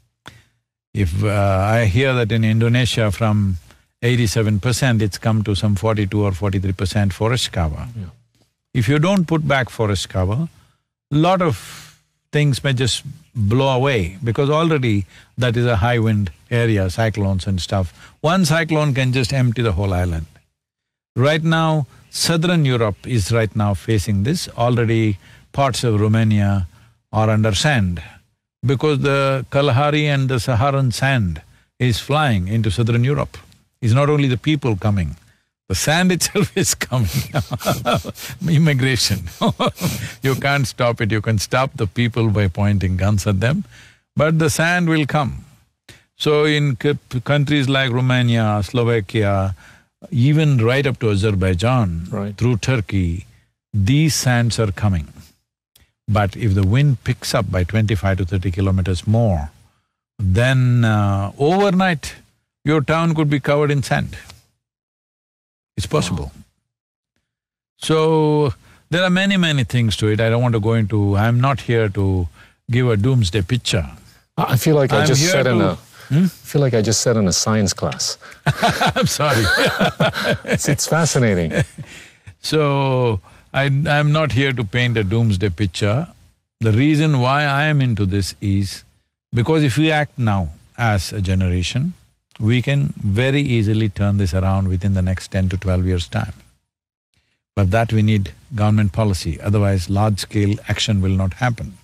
if 0.93 1.23
uh, 1.23 1.29
I 1.29 1.85
hear 1.85 2.13
that 2.13 2.31
in 2.31 2.43
Indonesia 2.43 3.11
from 3.11 3.57
eighty-seven 4.03 4.59
percent, 4.59 5.01
it's 5.01 5.17
come 5.17 5.41
to 5.43 5.55
some 5.55 5.75
forty-two 5.75 6.21
or 6.21 6.33
forty-three 6.33 6.73
percent 6.73 7.13
forest 7.13 7.53
cover. 7.53 7.88
Yeah. 7.95 8.07
If 8.73 8.89
you 8.89 8.99
don't 8.99 9.25
put 9.25 9.47
back 9.47 9.69
forest 9.69 10.09
cover, 10.09 10.49
lot 11.12 11.41
of 11.41 12.01
things 12.32 12.64
may 12.64 12.74
just 12.74 13.03
blow 13.34 13.70
away 13.70 14.18
because 14.24 14.49
already 14.49 15.05
that 15.38 15.55
is 15.55 15.66
a 15.66 15.78
high 15.78 15.99
wind 15.99 16.32
area, 16.51 16.89
cyclones 16.89 17.47
and 17.47 17.62
stuff. 17.62 17.93
One 18.22 18.45
cyclone 18.45 18.93
can 18.93 19.14
just 19.14 19.34
empty 19.34 19.62
the 19.62 19.74
whole 19.74 19.93
island. 19.93 20.26
Right 21.16 21.43
now, 21.43 21.88
southern 22.10 22.66
Europe 22.66 23.08
is 23.08 23.32
right 23.32 23.53
now 23.55 23.74
facing 23.74 24.24
this. 24.24 24.49
Already 24.49 25.18
parts 25.51 25.84
of 25.84 25.99
Romania 25.99 26.68
are 27.12 27.30
under 27.30 27.55
sand 27.55 28.01
because 28.66 28.99
the 28.99 29.45
Kalahari 29.49 30.08
and 30.08 30.30
the 30.30 30.39
Saharan 30.39 30.91
sand 30.91 31.41
is 31.80 31.99
flying 31.99 32.47
into 32.47 32.70
southern 32.70 33.03
Europe. 33.03 33.38
It's 33.82 33.93
not 33.93 34.10
only 34.10 34.28
the 34.28 34.38
people 34.38 34.76
coming, 34.76 35.16
the 35.70 35.76
sand 35.76 36.11
itself 36.11 36.55
is 36.55 36.74
coming 36.76 37.09
Immigration 38.59 39.20
You 40.28 40.36
can't 40.36 40.65
stop 40.68 41.01
it, 41.01 41.11
you 41.11 41.22
can 41.22 41.38
stop 41.39 41.72
the 41.76 41.88
people 41.88 42.30
by 42.30 42.47
pointing 42.47 42.97
guns 42.97 43.28
at 43.28 43.39
them, 43.39 43.63
but 44.15 44.39
the 44.39 44.49
sand 44.49 44.88
will 44.89 45.05
come. 45.05 45.43
So 46.15 46.45
in 46.45 46.76
countries 46.78 47.68
like 47.70 47.91
Romania, 47.91 48.61
Slovakia, 48.63 49.55
even 50.09 50.57
right 50.57 50.86
up 50.88 50.99
to 50.99 51.11
Azerbaijan, 51.11 52.07
Right. 52.09 52.36
through 52.36 52.57
Turkey, 52.57 53.26
these 53.74 54.15
sands 54.15 54.59
are 54.59 54.72
coming. 54.72 55.07
But 56.07 56.36
if 56.38 56.55
the 56.55 56.65
wind 56.65 57.03
picks 57.03 57.36
up 57.36 57.51
by 57.51 57.63
twenty-five 57.65 58.18
to 58.20 58.26
thirty 58.26 58.49
kilometers 58.49 59.05
more, 59.05 59.51
then 60.18 60.86
uh, 60.86 61.32
overnight 61.38 62.15
your 62.63 62.82
town 62.82 63.13
could 63.13 63.30
be 63.30 63.39
covered 63.39 63.70
in 63.70 63.84
sand. 63.84 64.15
It's 65.78 65.86
possible. 65.86 66.32
So, 67.78 68.53
there 68.89 69.03
are 69.03 69.09
many, 69.09 69.38
many 69.38 69.63
things 69.63 69.95
to 69.97 70.07
it. 70.07 70.19
I 70.19 70.30
don't 70.30 70.41
want 70.41 70.53
to 70.55 70.59
go 70.59 70.73
into… 70.73 71.15
I'm 71.15 71.39
not 71.39 71.61
here 71.61 71.88
to 71.89 72.28
give 72.69 72.89
a 72.89 72.97
doomsday 72.97 73.43
picture. 73.43 73.86
I 74.38 74.53
I 74.53 74.55
feel 74.57 74.75
like 74.75 74.91
I 74.91 75.01
I'm 75.01 75.07
just 75.07 75.30
said 75.30 75.45
in 75.47 75.61
a… 75.61 75.75
Hmm? 76.09 76.23
I 76.23 76.28
feel 76.28 76.61
like 76.61 76.73
I 76.73 76.82
just 76.82 77.01
said 77.01 77.17
in 77.17 77.28
a 77.28 77.34
science 77.34 77.73
class. 77.73 78.17
I'm 78.95 79.07
sorry. 79.07 79.43
It's, 80.45 80.67
it's 80.67 80.88
fascinating. 80.88 81.53
So, 82.39 83.19
I, 83.53 83.63
I'm 83.65 84.11
not 84.11 84.32
here 84.32 84.53
to 84.53 84.63
paint 84.63 84.95
a 84.95 85.03
doomsday 85.03 85.49
picture. 85.49 86.07
The 86.61 86.71
reason 86.71 87.19
why 87.19 87.43
I 87.43 87.63
am 87.65 87.82
into 87.82 88.05
this 88.05 88.36
is 88.39 88.84
because 89.34 89.63
if 89.63 89.78
we 89.78 89.91
act 89.91 90.17
now 90.17 90.49
as 90.78 91.11
a 91.11 91.19
generation, 91.19 91.93
we 92.39 92.61
can 92.61 92.93
very 92.97 93.41
easily 93.41 93.89
turn 93.89 94.17
this 94.17 94.33
around 94.33 94.67
within 94.67 94.93
the 94.93 95.01
next 95.01 95.29
ten 95.29 95.49
to 95.49 95.57
twelve 95.57 95.85
years' 95.85 96.07
time. 96.07 96.33
But 97.55 97.71
that 97.71 97.91
we 97.91 98.03
need 98.03 98.33
government 98.53 98.93
policy, 98.93 99.41
otherwise 99.41 99.89
large-scale 99.89 100.57
action 100.67 101.01
will 101.01 101.17
not 101.23 101.33
happen. 101.33 101.77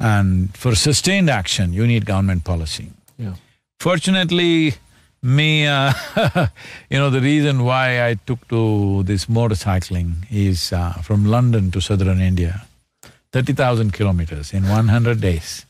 And 0.00 0.56
for 0.56 0.74
sustained 0.74 1.28
action, 1.28 1.72
you 1.72 1.86
need 1.86 2.06
government 2.06 2.44
policy. 2.44 2.90
Yeah. 3.18 3.34
Fortunately, 3.78 4.74
me, 5.22 5.66
uh, 5.66 5.92
you 6.90 6.98
know, 6.98 7.10
the 7.10 7.20
reason 7.20 7.64
why 7.64 8.08
I 8.08 8.14
took 8.14 8.48
to 8.48 9.02
this 9.02 9.26
motorcycling 9.26 10.26
is 10.30 10.72
uh, 10.72 10.92
from 10.94 11.26
London 11.26 11.70
to 11.72 11.80
southern 11.80 12.20
India, 12.20 12.62
thirty 13.30 13.52
thousand 13.52 13.92
kilometers 13.92 14.52
in 14.52 14.68
one 14.68 14.88
hundred 14.88 15.20
days. 15.20 15.66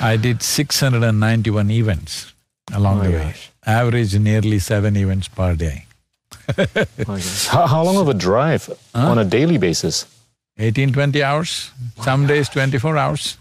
I 0.00 0.16
did 0.16 0.42
six 0.42 0.80
hundred 0.80 1.04
and 1.04 1.20
ninety-one 1.20 1.70
events 1.70 2.33
along 2.72 2.98
My 2.98 3.06
the 3.06 3.12
way, 3.12 3.24
gosh. 3.24 3.50
average 3.66 4.18
nearly 4.18 4.58
seven 4.58 4.96
events 4.96 5.28
per 5.28 5.54
day. 5.54 5.86
My. 7.06 7.20
How, 7.48 7.66
how 7.66 7.82
long 7.84 7.96
of 7.96 8.08
a 8.08 8.14
drive 8.14 8.70
on 8.94 9.18
a 9.18 9.24
daily 9.24 9.58
basis? 9.58 10.06
18, 10.58 10.92
20 10.92 11.22
hours, 11.22 11.72
some 12.00 12.26
days 12.28 12.48
twenty-four 12.48 12.96
hours, 12.96 13.36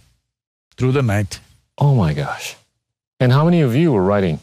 through 0.78 0.92
the 0.94 1.04
night. 1.04 1.40
Oh 1.78 1.94
my 1.94 2.14
gosh. 2.14 2.56
And 3.20 3.32
how 3.32 3.46
many 3.46 3.62
of 3.62 3.76
you 3.76 3.92
were 3.92 4.04
riding? 4.04 4.40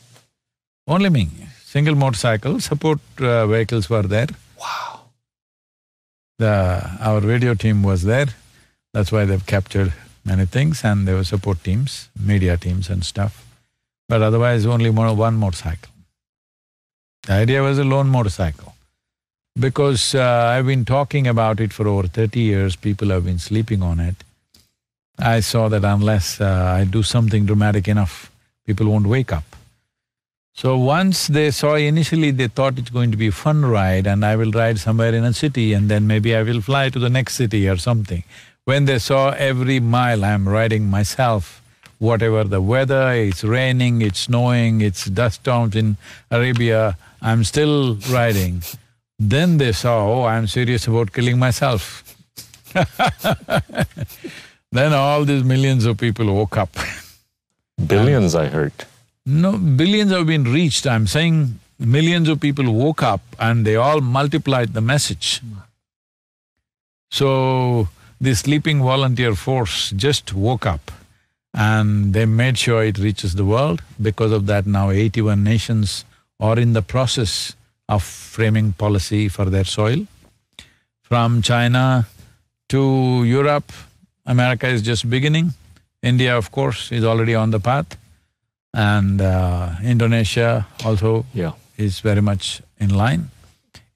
Only 0.87 1.11
me, 1.11 1.29
single 1.65 1.97
motorcycle, 1.97 2.61
support 2.61 3.01
uh, 3.21 3.47
vehicles 3.49 3.91
were 3.91 4.03
there. 4.03 4.29
Wow. 4.61 5.01
The… 6.39 6.91
our 7.01 7.21
radio 7.21 7.55
team 7.55 7.83
was 7.83 8.05
there, 8.05 8.29
that's 8.93 9.11
why 9.11 9.25
they've 9.25 9.45
captured 9.47 9.93
many 10.25 10.47
things 10.47 10.85
and 10.85 11.09
there 11.09 11.17
were 11.17 11.25
support 11.25 11.63
teams, 11.65 12.09
media 12.19 12.57
teams 12.57 12.89
and 12.89 13.05
stuff. 13.05 13.45
But 14.11 14.23
otherwise 14.29 14.67
only 14.67 14.91
one 14.91 15.37
motorcycle. 15.37 15.93
The 17.27 17.35
idea 17.35 17.63
was 17.63 17.79
a 17.79 17.85
lone 17.85 18.09
motorcycle. 18.09 18.75
Because 19.67 20.15
uh, 20.15 20.53
I've 20.55 20.67
been 20.67 20.85
talking 20.85 21.27
about 21.27 21.61
it 21.61 21.73
for 21.73 21.87
over 21.87 22.09
thirty 22.09 22.41
years, 22.41 22.77
people 22.77 23.09
have 23.11 23.25
been 23.25 23.39
sleeping 23.39 23.83
on 23.83 24.01
it. 24.01 24.17
I 25.19 25.41
saw 25.41 25.69
that 25.69 25.85
unless 25.85 26.41
uh, 26.41 26.75
I 26.79 26.85
do 26.85 27.03
something 27.03 27.47
dramatic 27.47 27.89
enough, 27.89 28.31
people 28.67 28.87
won't 28.87 29.07
wake 29.07 29.33
up. 29.33 29.45
So 30.55 30.77
once 30.77 31.29
they 31.29 31.51
saw 31.51 31.75
initially 31.75 32.33
they 32.33 32.49
thought 32.49 32.79
it's 32.79 32.91
going 32.91 33.13
to 33.13 33.17
be 33.17 33.29
a 33.29 33.33
fun 33.33 33.65
ride 33.65 34.07
and 34.07 34.25
I 34.25 34.35
will 34.37 34.51
ride 34.51 34.79
somewhere 34.79 35.15
in 35.15 35.25
a 35.25 35.33
city 35.33 35.73
and 35.73 35.89
then 35.89 36.07
maybe 36.07 36.35
I 36.35 36.43
will 36.43 36.61
fly 36.61 36.89
to 36.91 36.99
the 36.99 37.09
next 37.09 37.35
city 37.35 37.69
or 37.69 37.77
something. 37.77 38.25
When 38.65 38.87
they 38.87 38.99
saw 38.99 39.31
every 39.31 39.79
mile 39.81 40.25
I'm 40.25 40.49
riding 40.49 40.91
myself, 40.91 41.60
whatever 42.01 42.43
the 42.45 42.61
weather, 42.61 43.13
it's 43.13 43.45
raining, 43.45 44.03
it's 44.03 44.21
snowing, 44.21 44.81
it's 44.81 45.05
dust 45.05 45.43
storms 45.43 45.77
in 45.77 45.97
Arabia, 46.31 46.97
I'm 47.23 47.45
still 47.45 47.97
riding. 48.11 48.63
Then 49.19 49.59
they 49.59 49.73
saw, 49.73 50.09
oh, 50.09 50.25
I'm 50.25 50.47
serious 50.47 50.87
about 50.87 51.13
killing 51.13 51.39
myself. 51.39 52.03
then 54.73 54.95
all 54.95 55.27
these 55.27 55.45
millions 55.45 55.85
of 55.85 55.99
people 55.99 56.35
woke 56.35 56.57
up. 56.57 56.75
Billions, 57.87 58.35
I 58.35 58.47
heard. 58.47 58.73
No, 59.27 59.59
billions 59.59 60.11
have 60.11 60.27
been 60.27 60.45
reached. 60.45 60.87
I'm 60.87 61.07
saying 61.07 61.61
millions 61.79 62.31
of 62.31 62.41
people 62.41 62.73
woke 62.73 63.03
up 63.03 63.21
and 63.39 63.67
they 63.67 63.77
all 63.77 64.01
multiplied 64.01 64.73
the 64.73 64.81
message. 64.81 65.43
So, 67.11 67.89
the 68.21 68.35
sleeping 68.35 68.83
volunteer 68.83 69.35
force 69.35 69.91
just 69.91 70.33
woke 70.33 70.65
up 70.65 70.91
and 71.55 72.13
they 72.15 72.27
made 72.27 72.59
sure 72.59 72.85
it 72.85 72.99
reaches 72.99 73.35
the 73.35 73.45
world. 73.45 73.83
Because 74.01 74.33
of 74.33 74.47
that, 74.47 74.67
now 74.67 74.91
eighty-one 74.91 75.43
nations 75.43 76.05
are 76.39 76.59
in 76.59 76.73
the 76.73 76.83
process 76.83 77.55
of 77.89 78.03
framing 78.03 78.73
policy 78.73 79.29
for 79.29 79.47
their 79.47 79.65
soil. 79.65 80.07
From 81.03 81.43
China 81.43 82.07
to 82.69 83.25
Europe, 83.25 83.73
America 84.27 84.69
is 84.69 84.83
just 84.83 85.11
beginning. 85.11 85.55
India, 86.03 86.37
of 86.37 86.51
course, 86.51 86.93
is 86.93 87.05
already 87.05 87.35
on 87.35 87.51
the 87.51 87.61
path. 87.61 87.99
And 88.73 89.21
uh, 89.21 89.75
Indonesia 89.83 90.67
also 90.85 91.27
Yeah. 91.35 91.53
is 91.77 91.99
very 92.01 92.23
much 92.23 92.63
in 92.79 92.95
line. 92.95 93.31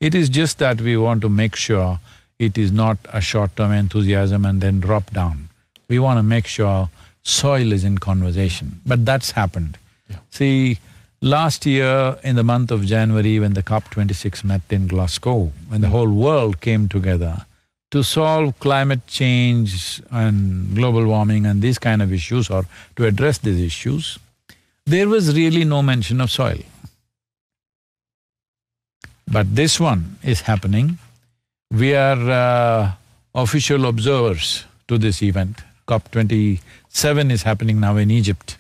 It 0.01 0.15
is 0.15 0.29
just 0.29 0.59
that 0.59 0.81
we 0.81 0.97
want 0.97 1.23
to 1.23 1.29
make 1.29 1.55
sure 1.55 2.01
it 2.39 2.59
is 2.59 2.73
not 2.73 2.99
a 3.13 3.21
short-term 3.21 3.71
enthusiasm 3.71 4.45
and 4.45 4.61
then 4.61 4.81
drop 4.81 5.13
down. 5.13 5.49
We 5.89 6.01
want 6.01 6.19
to 6.19 6.25
make 6.25 6.49
sure 6.49 6.91
soil 7.25 7.73
is 7.73 7.85
in 7.85 7.99
conversation. 7.99 8.81
But 8.87 9.05
that's 9.05 9.33
happened. 9.33 9.79
Yeah. 10.09 10.19
See, 10.31 10.79
last 11.21 11.67
year 11.67 12.19
in 12.23 12.37
the 12.37 12.45
month 12.45 12.71
of 12.71 12.85
January, 12.85 13.41
when 13.41 13.55
the 13.55 13.63
COP26 13.63 14.45
met 14.45 14.63
in 14.71 14.87
Glasgow, 14.87 15.51
when 15.69 15.81
the 15.81 15.89
mm. 15.89 15.91
whole 15.91 16.13
world 16.13 16.61
came 16.61 16.89
together 16.89 17.47
to 17.91 18.03
solve 18.03 18.59
climate 18.59 19.07
change 19.07 20.03
and 20.11 20.75
global 20.75 21.07
warming 21.07 21.47
and 21.47 21.63
these 21.63 21.79
kind 21.79 22.03
of 22.03 22.13
issues 22.13 22.51
or 22.51 22.67
to 22.97 23.07
address 23.07 23.39
these 23.39 23.61
issues, 23.61 24.19
there 24.87 25.09
was 25.09 25.35
really 25.35 25.65
no 25.65 25.83
mention 25.83 26.21
of 26.21 26.31
soil. 26.31 26.59
But 29.27 29.55
this 29.55 29.81
one 29.81 30.19
is 30.23 30.43
happening. 30.43 30.99
We 31.71 31.95
are 31.95 32.31
uh, 32.31 32.93
official 33.35 33.87
observers 33.87 34.65
to 34.89 34.99
this 34.99 35.23
event. 35.23 35.61
COP26 35.89 36.61
seven 36.95 37.31
is 37.31 37.43
happening 37.43 37.81
now 37.81 37.97
in 37.97 38.11
Egypt. 38.11 38.57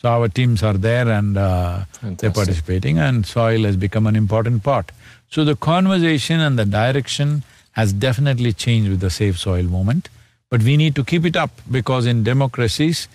So 0.00 0.08
our 0.08 0.28
teams 0.28 0.62
are 0.62 0.72
there 0.74 1.08
and 1.08 1.36
uh, 1.36 1.84
they're 2.02 2.30
participating 2.30 2.98
and 2.98 3.26
soil 3.26 3.64
has 3.64 3.76
become 3.76 4.06
an 4.06 4.16
important 4.16 4.62
part. 4.62 4.90
So 5.30 5.44
the 5.44 5.56
conversation 5.56 6.40
and 6.40 6.58
the 6.58 6.64
direction 6.64 7.44
has 7.72 7.92
definitely 7.92 8.52
changed 8.52 8.90
with 8.90 9.00
the 9.00 9.10
Save 9.10 9.38
Soil 9.38 9.62
movement. 9.64 10.08
But 10.50 10.62
we 10.62 10.76
need 10.76 10.94
to 10.96 11.04
keep 11.04 11.24
it 11.24 11.36
up 11.36 11.50
because 11.70 12.06
in 12.06 12.24
democracies, 12.24 13.08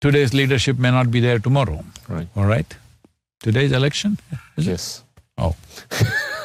today's 0.00 0.32
leadership 0.32 0.78
may 0.78 0.90
not 0.90 1.10
be 1.10 1.20
there 1.20 1.38
tomorrow. 1.38 1.84
Right. 2.08 2.28
All 2.36 2.46
right? 2.46 2.76
Today's 3.40 3.72
election? 3.72 4.18
yes. 4.56 4.98
It? 4.98 5.22
Oh. 5.38 5.56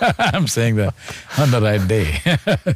I'm 0.19 0.47
saying 0.47 0.77
that 0.77 0.93
on 1.37 1.51
the 1.51 1.61
right 1.61 1.87
day. 1.87 2.75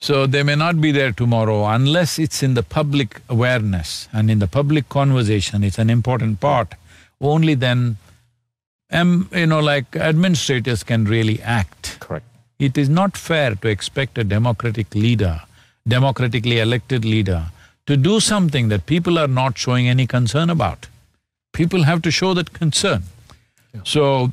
so 0.00 0.26
they 0.26 0.42
may 0.42 0.54
not 0.54 0.80
be 0.80 0.92
there 0.92 1.12
tomorrow 1.12 1.66
unless 1.66 2.18
it's 2.18 2.42
in 2.42 2.54
the 2.54 2.62
public 2.62 3.20
awareness 3.28 4.08
and 4.12 4.30
in 4.30 4.38
the 4.38 4.46
public 4.46 4.88
conversation, 4.88 5.64
it's 5.64 5.78
an 5.78 5.90
important 5.90 6.40
part. 6.40 6.74
Only 7.20 7.54
then, 7.54 7.96
um, 8.92 9.28
you 9.32 9.46
know, 9.46 9.60
like 9.60 9.96
administrators 9.96 10.82
can 10.82 11.04
really 11.04 11.40
act. 11.42 11.98
Correct. 12.00 12.26
It 12.58 12.76
is 12.78 12.88
not 12.88 13.16
fair 13.16 13.54
to 13.54 13.68
expect 13.68 14.18
a 14.18 14.24
democratic 14.24 14.94
leader, 14.94 15.40
democratically 15.88 16.58
elected 16.58 17.04
leader, 17.04 17.46
to 17.86 17.96
do 17.96 18.20
something 18.20 18.68
that 18.68 18.86
people 18.86 19.18
are 19.18 19.28
not 19.28 19.56
showing 19.56 19.88
any 19.88 20.06
concern 20.06 20.50
about. 20.50 20.88
People 21.52 21.84
have 21.84 22.02
to 22.02 22.10
show 22.10 22.34
that 22.34 22.52
concern. 22.52 23.02
Yeah. 23.74 23.80
So, 23.84 24.32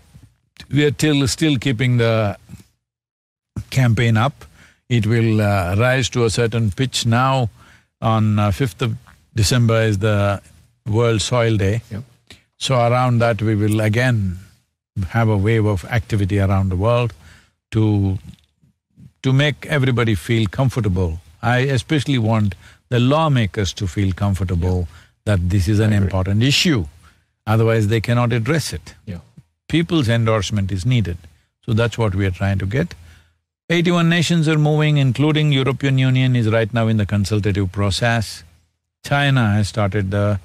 we 0.69 0.83
are 0.85 0.91
till 0.91 1.27
still 1.27 1.57
keeping 1.57 1.97
the 1.97 2.37
campaign 3.69 4.17
up. 4.17 4.45
It 4.93 5.07
will 5.07 5.41
uh, 5.41 5.75
rise 5.75 6.09
to 6.09 6.25
a 6.25 6.29
certain 6.29 6.69
pitch 6.71 7.05
now. 7.05 7.49
On 8.01 8.37
uh, 8.37 8.51
fifth 8.51 8.81
of 8.81 8.95
December 9.33 9.81
is 9.81 9.97
the 9.97 10.41
World 10.85 11.21
Soil 11.21 11.57
Day. 11.57 11.81
Yep. 11.89 12.03
So 12.57 12.75
around 12.75 13.19
that, 13.19 13.41
we 13.41 13.55
will 13.55 13.81
again 13.81 14.37
have 15.09 15.29
a 15.29 15.37
wave 15.37 15.65
of 15.65 15.85
activity 15.85 16.39
around 16.39 16.69
the 16.69 16.75
world 16.75 17.13
to 17.71 18.19
to 19.23 19.33
make 19.33 19.65
everybody 19.65 20.15
feel 20.15 20.45
comfortable. 20.47 21.19
I 21.41 21.59
especially 21.77 22.17
want 22.17 22.55
the 22.89 22.99
lawmakers 22.99 23.73
to 23.73 23.87
feel 23.87 24.13
comfortable 24.13 24.87
that 25.25 25.49
this 25.49 25.67
is 25.67 25.79
an 25.79 25.93
important 25.93 26.43
issue. 26.43 26.85
Otherwise, 27.47 27.87
they 27.87 28.01
cannot 28.01 28.33
address 28.33 28.73
it. 28.73 28.93
Yeah. 29.05 29.21
People's 29.69 30.09
endorsement 30.09 30.71
is 30.71 30.85
needed. 30.85 31.17
So 31.65 31.73
that's 31.73 31.97
what 31.97 32.13
we 32.13 32.25
are 32.25 32.35
trying 32.41 32.59
to 32.59 32.65
get. 32.65 32.93
Eighty-one 33.73 34.07
nations 34.07 34.47
are 34.47 34.59
moving, 34.59 34.97
including 34.97 35.51
European 35.51 35.97
Union 35.97 36.35
is 36.35 36.47
right 36.55 36.71
now 36.77 36.87
in 36.87 36.97
the 36.97 37.07
consultative 37.07 37.71
process. 37.71 38.43
China 39.03 39.43
has 39.53 39.69
started 39.69 40.11
the 40.11 40.39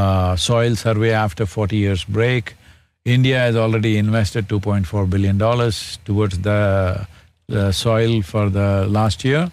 uh, 0.00 0.36
soil 0.36 0.76
survey 0.76 1.10
after 1.10 1.46
forty 1.46 1.78
years 1.78 2.04
break. 2.04 2.54
India 3.04 3.38
has 3.40 3.56
already 3.56 3.96
invested 3.96 4.48
two 4.48 4.60
point 4.60 4.86
four 4.86 5.04
billion 5.06 5.36
dollars 5.36 5.98
towards 6.04 6.38
the, 6.42 7.08
the 7.48 7.72
soil 7.72 8.22
for 8.22 8.48
the 8.58 8.86
last 8.98 9.24
year. 9.24 9.50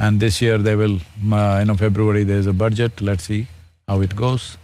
And 0.00 0.18
this 0.18 0.42
year 0.42 0.58
they 0.58 0.74
will, 0.74 0.98
uh, 1.32 1.58
you 1.60 1.66
know, 1.66 1.76
February 1.76 2.24
there's 2.24 2.48
a 2.48 2.52
budget, 2.64 3.00
let's 3.00 3.24
see 3.24 3.46
how 3.86 4.00
it 4.00 4.16
goes. 4.16 4.58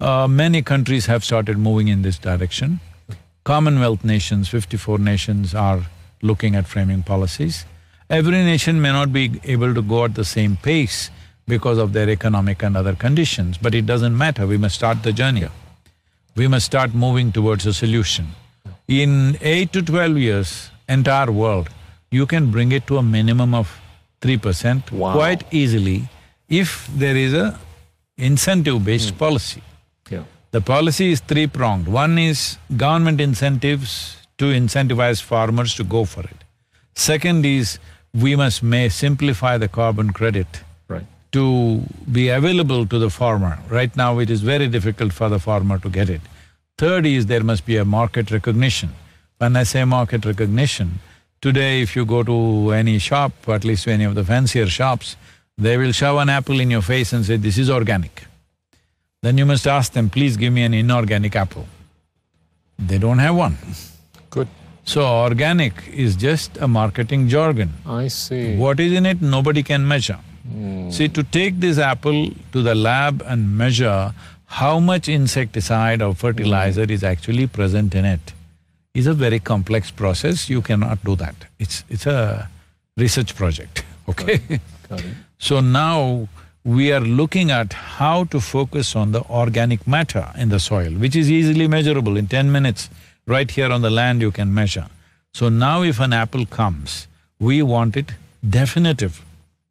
Uh, 0.00 0.28
many 0.28 0.60
countries 0.60 1.06
have 1.06 1.24
started 1.24 1.56
moving 1.56 1.88
in 1.88 2.02
this 2.02 2.18
direction. 2.18 2.80
Commonwealth 3.44 4.04
nations, 4.04 4.50
fifty-four 4.50 4.98
nations 4.98 5.54
are 5.54 5.82
looking 6.22 6.54
at 6.54 6.66
framing 6.66 7.02
policies. 7.02 7.66
Every 8.08 8.42
nation 8.44 8.80
may 8.80 8.92
not 8.92 9.12
be 9.12 9.40
able 9.44 9.74
to 9.74 9.82
go 9.82 10.04
at 10.04 10.14
the 10.14 10.24
same 10.24 10.56
pace 10.56 11.10
because 11.46 11.78
of 11.78 11.92
their 11.92 12.08
economic 12.08 12.62
and 12.62 12.76
other 12.76 12.94
conditions, 12.94 13.58
but 13.58 13.74
it 13.74 13.84
doesn't 13.84 14.16
matter, 14.16 14.46
we 14.46 14.56
must 14.56 14.76
start 14.76 15.02
the 15.02 15.12
journey. 15.12 15.48
We 16.36 16.48
must 16.48 16.66
start 16.66 16.94
moving 16.94 17.32
towards 17.32 17.66
a 17.66 17.74
solution. 17.74 18.28
In 18.88 19.36
eight 19.40 19.72
to 19.72 19.82
twelve 19.82 20.16
years, 20.16 20.70
entire 20.88 21.30
world, 21.30 21.68
you 22.10 22.26
can 22.26 22.50
bring 22.50 22.72
it 22.72 22.86
to 22.86 22.98
a 22.98 23.02
minimum 23.02 23.54
of 23.54 23.80
three 24.20 24.38
percent 24.38 24.92
Wow. 24.92 25.14
quite 25.14 25.44
easily 25.50 26.08
if 26.48 26.86
there 26.96 27.16
is 27.16 27.34
a 27.34 27.58
incentive-based 28.16 29.10
hmm. 29.10 29.16
policy. 29.16 29.62
Yeah. 30.10 30.24
The 30.50 30.60
policy 30.60 31.12
is 31.12 31.20
three-pronged. 31.20 31.88
One 31.88 32.18
is 32.18 32.58
government 32.76 33.20
incentives 33.20 34.16
to 34.38 34.46
incentivize 34.46 35.22
farmers 35.22 35.74
to 35.74 35.84
go 35.84 36.04
for 36.04 36.20
it. 36.22 36.44
Second 36.94 37.44
is 37.46 37.78
we 38.14 38.36
must 38.36 38.62
may 38.62 38.88
simplify 38.88 39.56
the 39.58 39.68
carbon 39.68 40.12
credit 40.12 40.46
Right. 40.88 41.06
to 41.32 41.82
be 42.10 42.28
available 42.28 42.86
to 42.86 42.98
the 42.98 43.10
farmer. 43.10 43.58
Right 43.68 43.94
now, 43.96 44.18
it 44.18 44.30
is 44.30 44.42
very 44.42 44.68
difficult 44.68 45.12
for 45.12 45.28
the 45.28 45.38
farmer 45.38 45.78
to 45.78 45.88
get 45.88 46.10
it. 46.10 46.20
Third 46.78 47.06
is 47.06 47.26
there 47.26 47.42
must 47.44 47.64
be 47.64 47.76
a 47.76 47.84
market 47.84 48.30
recognition. 48.30 48.90
When 49.38 49.56
I 49.56 49.62
say 49.64 49.84
market 49.84 50.24
recognition, 50.24 51.00
today 51.40 51.82
if 51.82 51.96
you 51.96 52.04
go 52.04 52.22
to 52.22 52.72
any 52.72 52.98
shop, 52.98 53.32
at 53.48 53.64
least 53.64 53.88
any 53.88 54.04
of 54.04 54.14
the 54.14 54.24
fancier 54.24 54.66
shops, 54.66 55.16
they 55.58 55.76
will 55.76 55.92
shove 55.92 56.18
an 56.18 56.28
apple 56.28 56.60
in 56.60 56.70
your 56.70 56.82
face 56.82 57.12
and 57.12 57.24
say, 57.24 57.36
this 57.36 57.58
is 57.58 57.70
organic. 57.70 58.24
Then 59.22 59.38
you 59.38 59.46
must 59.46 59.66
ask 59.66 59.92
them, 59.92 60.10
please 60.10 60.36
give 60.36 60.52
me 60.52 60.62
an 60.64 60.74
inorganic 60.74 61.36
apple. 61.36 61.66
They 62.78 62.98
don't 62.98 63.18
have 63.20 63.36
one. 63.36 63.56
Good. 64.32 64.48
So 64.84 65.06
organic 65.06 65.74
is 65.88 66.16
just 66.16 66.56
a 66.56 66.66
marketing 66.66 67.28
jargon. 67.28 67.72
I 67.86 68.08
see. 68.08 68.56
What 68.56 68.80
is 68.80 68.92
in 68.92 69.06
it, 69.06 69.22
nobody 69.22 69.62
can 69.62 69.86
measure. 69.86 70.18
Hmm. 70.50 70.90
See, 70.90 71.08
to 71.08 71.22
take 71.22 71.60
this 71.60 71.78
apple 71.78 72.30
to 72.52 72.62
the 72.62 72.74
lab 72.74 73.22
and 73.26 73.56
measure 73.56 74.12
how 74.46 74.78
much 74.80 75.08
insecticide 75.08 76.02
or 76.02 76.14
fertilizer 76.14 76.82
is 76.82 77.04
actually 77.04 77.46
present 77.46 77.94
in 77.94 78.04
it 78.04 78.32
is 78.94 79.06
a 79.06 79.14
very 79.14 79.38
complex 79.40 79.90
process, 79.90 80.48
you 80.50 80.60
cannot 80.60 81.02
do 81.04 81.16
that. 81.16 81.34
It's… 81.58 81.84
it's 81.88 82.06
a 82.06 82.48
research 82.96 83.34
project, 83.34 83.84
okay? 84.08 84.38
Got 84.88 85.00
it. 85.04 85.14
So 85.38 85.60
now, 85.60 86.28
we 86.64 86.92
are 86.92 87.00
looking 87.00 87.50
at 87.50 87.72
how 87.72 88.24
to 88.24 88.40
focus 88.40 88.94
on 88.94 89.12
the 89.12 89.22
organic 89.22 89.86
matter 89.86 90.28
in 90.36 90.50
the 90.50 90.60
soil, 90.60 90.92
which 90.92 91.16
is 91.16 91.30
easily 91.30 91.66
measurable 91.66 92.16
in 92.16 92.26
ten 92.28 92.52
minutes. 92.52 92.90
Right 93.26 93.50
here 93.50 93.70
on 93.70 93.82
the 93.82 93.90
land 93.90 94.20
you 94.20 94.30
can 94.32 94.52
measure. 94.52 94.86
So 95.32 95.48
now 95.48 95.82
if 95.82 96.00
an 96.00 96.12
apple 96.12 96.44
comes, 96.46 97.06
we 97.38 97.62
want 97.62 97.96
it 97.96 98.12
definitive 98.48 99.24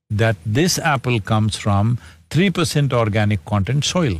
that 0.09 0.35
this 0.45 0.79
apple 0.79 1.19
comes 1.19 1.55
from 1.55 1.97
three 2.29 2.49
percent 2.49 2.93
organic 2.93 3.43
content 3.45 3.83
soil. 3.85 4.19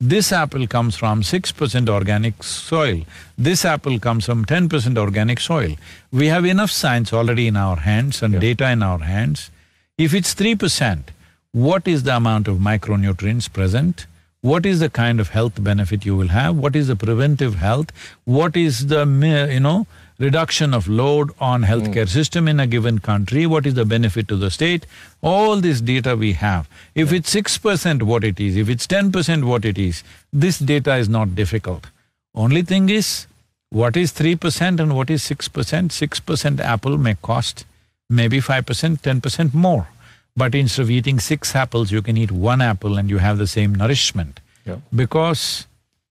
This 0.00 0.32
apple 0.32 0.66
comes 0.66 0.96
from 0.96 1.22
six 1.22 1.52
percent 1.52 1.88
organic 1.88 2.42
soil. 2.42 3.02
This 3.36 3.64
apple 3.64 3.98
comes 3.98 4.24
from 4.26 4.44
ten 4.44 4.68
percent 4.68 4.96
organic 4.96 5.40
soil. 5.40 5.76
We 6.12 6.28
have 6.28 6.44
enough 6.44 6.70
science 6.70 7.12
already 7.12 7.46
in 7.48 7.56
our 7.56 7.76
hands 7.76 8.22
and 8.22 8.34
Yeah. 8.34 8.40
data 8.40 8.70
in 8.70 8.82
our 8.82 9.00
hands. 9.00 9.50
If 9.98 10.14
it's 10.14 10.34
three 10.34 10.54
percent, 10.54 11.10
what 11.52 11.88
is 11.88 12.04
the 12.04 12.16
amount 12.16 12.48
of 12.48 12.58
micronutrients 12.58 13.52
present? 13.52 14.06
What 14.40 14.64
is 14.64 14.80
the 14.80 14.88
kind 14.88 15.18
of 15.18 15.30
health 15.30 15.62
benefit 15.62 16.06
you 16.06 16.16
will 16.16 16.28
have? 16.28 16.56
What 16.56 16.76
is 16.76 16.86
the 16.86 16.96
preventive 16.96 17.56
health? 17.56 17.90
What 18.24 18.56
is 18.56 18.86
the, 18.86 19.04
you 19.50 19.60
know, 19.60 19.86
reduction 20.18 20.74
of 20.74 20.88
load 20.88 21.30
on 21.40 21.62
healthcare 21.62 22.06
hmm. 22.06 22.18
system 22.18 22.48
in 22.48 22.60
a 22.60 22.66
given 22.66 22.98
country, 22.98 23.46
what 23.46 23.66
is 23.66 23.74
the 23.74 23.84
benefit 23.84 24.28
to 24.28 24.36
the 24.36 24.50
state, 24.50 24.86
all 25.22 25.56
this 25.56 25.80
data 25.80 26.16
we 26.16 26.32
have. 26.32 26.68
If 26.94 27.12
it's 27.12 27.30
six 27.30 27.56
percent 27.56 28.02
what 28.02 28.24
it 28.24 28.40
is, 28.40 28.56
if 28.56 28.68
it's 28.68 28.86
ten 28.86 29.12
percent 29.12 29.44
what 29.44 29.64
it 29.64 29.78
is, 29.78 30.02
this 30.32 30.58
data 30.58 30.96
is 30.96 31.08
not 31.08 31.34
difficult. 31.34 31.86
Only 32.34 32.62
thing 32.62 32.88
is, 32.90 33.26
what 33.70 33.96
is 33.96 34.12
three 34.12 34.34
percent 34.36 34.80
and 34.80 34.96
what 34.96 35.10
is 35.10 35.22
six 35.22 35.48
percent? 35.48 35.92
Six 35.92 36.20
percent 36.20 36.60
apple 36.60 36.98
may 36.98 37.14
cost 37.14 37.64
maybe 38.10 38.40
five 38.40 38.66
percent, 38.66 39.02
ten 39.02 39.20
percent 39.20 39.54
more. 39.54 39.88
But 40.38 40.54
instead 40.54 40.82
of 40.82 40.90
eating 40.90 41.18
six 41.18 41.54
apples, 41.56 41.90
you 41.90 42.00
can 42.00 42.16
eat 42.16 42.30
one 42.30 42.62
apple 42.62 42.96
and 42.96 43.10
you 43.10 43.18
have 43.18 43.38
the 43.38 43.46
same 43.48 43.74
nourishment. 43.74 44.40
Yeah. 44.64 44.76
Because 44.94 45.66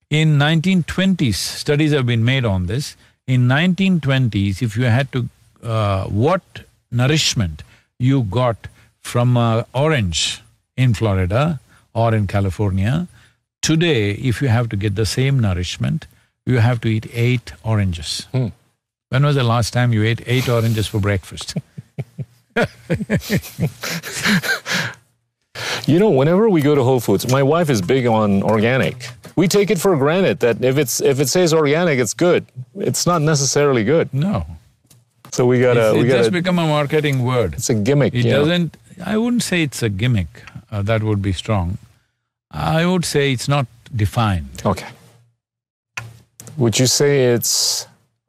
in 0.09 0.38
1920s, 0.38 1.36
studies 1.36 1.93
have 1.93 2.05
been 2.05 2.25
made 2.25 2.43
on 2.43 2.65
this, 2.65 2.97
in 3.25 3.47
1920s, 3.47 4.61
if 4.61 4.78
you 4.78 4.84
had 4.84 5.11
to… 5.13 5.30
Uh, 5.63 6.05
what 6.05 6.43
nourishment 6.91 7.63
you 7.99 8.23
got 8.23 8.67
from 9.01 9.38
uh, 9.38 9.63
orange 9.73 10.41
in 10.75 10.93
Florida 10.93 11.59
or 11.93 12.13
in 12.13 12.28
California, 12.28 13.07
today 13.61 14.11
if 14.11 14.41
you 14.41 14.49
have 14.49 14.69
to 14.69 14.75
get 14.75 14.95
the 14.95 15.05
same 15.05 15.39
nourishment, 15.39 16.05
you 16.45 16.59
have 16.59 16.80
to 16.82 16.89
eat 16.89 17.09
eight 17.13 17.53
oranges. 17.63 18.28
Hmm. 18.34 18.47
When 19.09 19.25
was 19.25 19.36
the 19.36 19.43
last 19.43 19.73
time 19.73 19.93
you 19.93 20.03
ate 20.03 20.21
eight 20.25 20.47
oranges 20.49 20.88
for 20.88 20.99
breakfast? 20.99 21.55
You 25.88 25.99
know, 25.99 26.10
whenever 26.10 26.49
we 26.49 26.62
go 26.62 26.76
to 26.76 26.84
Whole 26.84 26.99
Foods, 26.99 27.32
my 27.32 27.41
wife 27.41 27.70
is 27.70 27.82
big 27.82 28.05
on 28.05 28.43
organic. 28.43 29.08
We 29.36 29.47
take 29.47 29.72
it 29.72 29.80
for 29.80 29.95
granted 29.95 30.39
that 30.41 30.64
if 30.64 30.78
it's 30.78 30.99
if 31.01 31.20
it 31.20 31.30
says 31.30 31.53
organic, 31.53 31.97
it's 31.99 32.14
good. 32.14 32.45
It's 32.76 33.08
not 33.08 33.22
necessarily 33.22 33.84
good. 33.84 34.14
No. 34.14 34.45
So 35.32 35.45
we 35.45 35.60
gotta 35.62 35.80
It's- 35.80 35.95
it 36.03 36.08
just 36.08 36.18
gotta. 36.18 36.32
become 36.32 36.60
a 36.60 36.68
marketing 36.68 37.24
word. 37.24 37.53
It's 37.53 37.70
a 37.70 37.74
gimmick. 37.74 38.14
It 38.14 38.24
doesn't… 38.24 38.76
I 39.05 39.16
wouldn't 39.18 39.43
say 39.43 39.64
it's 39.64 39.82
a 39.82 39.89
gimmick, 39.89 40.43
uh, 40.72 40.82
that 40.84 41.01
would 41.03 41.22
be 41.22 41.32
strong. 41.34 41.78
I 42.51 42.86
would 42.86 43.05
say 43.05 43.32
it's 43.32 43.47
not 43.47 43.66
defined. 43.95 44.62
Okay. 44.66 44.88
Would 46.58 46.80
you 46.80 46.88
say 46.88 47.34
it's 47.34 47.88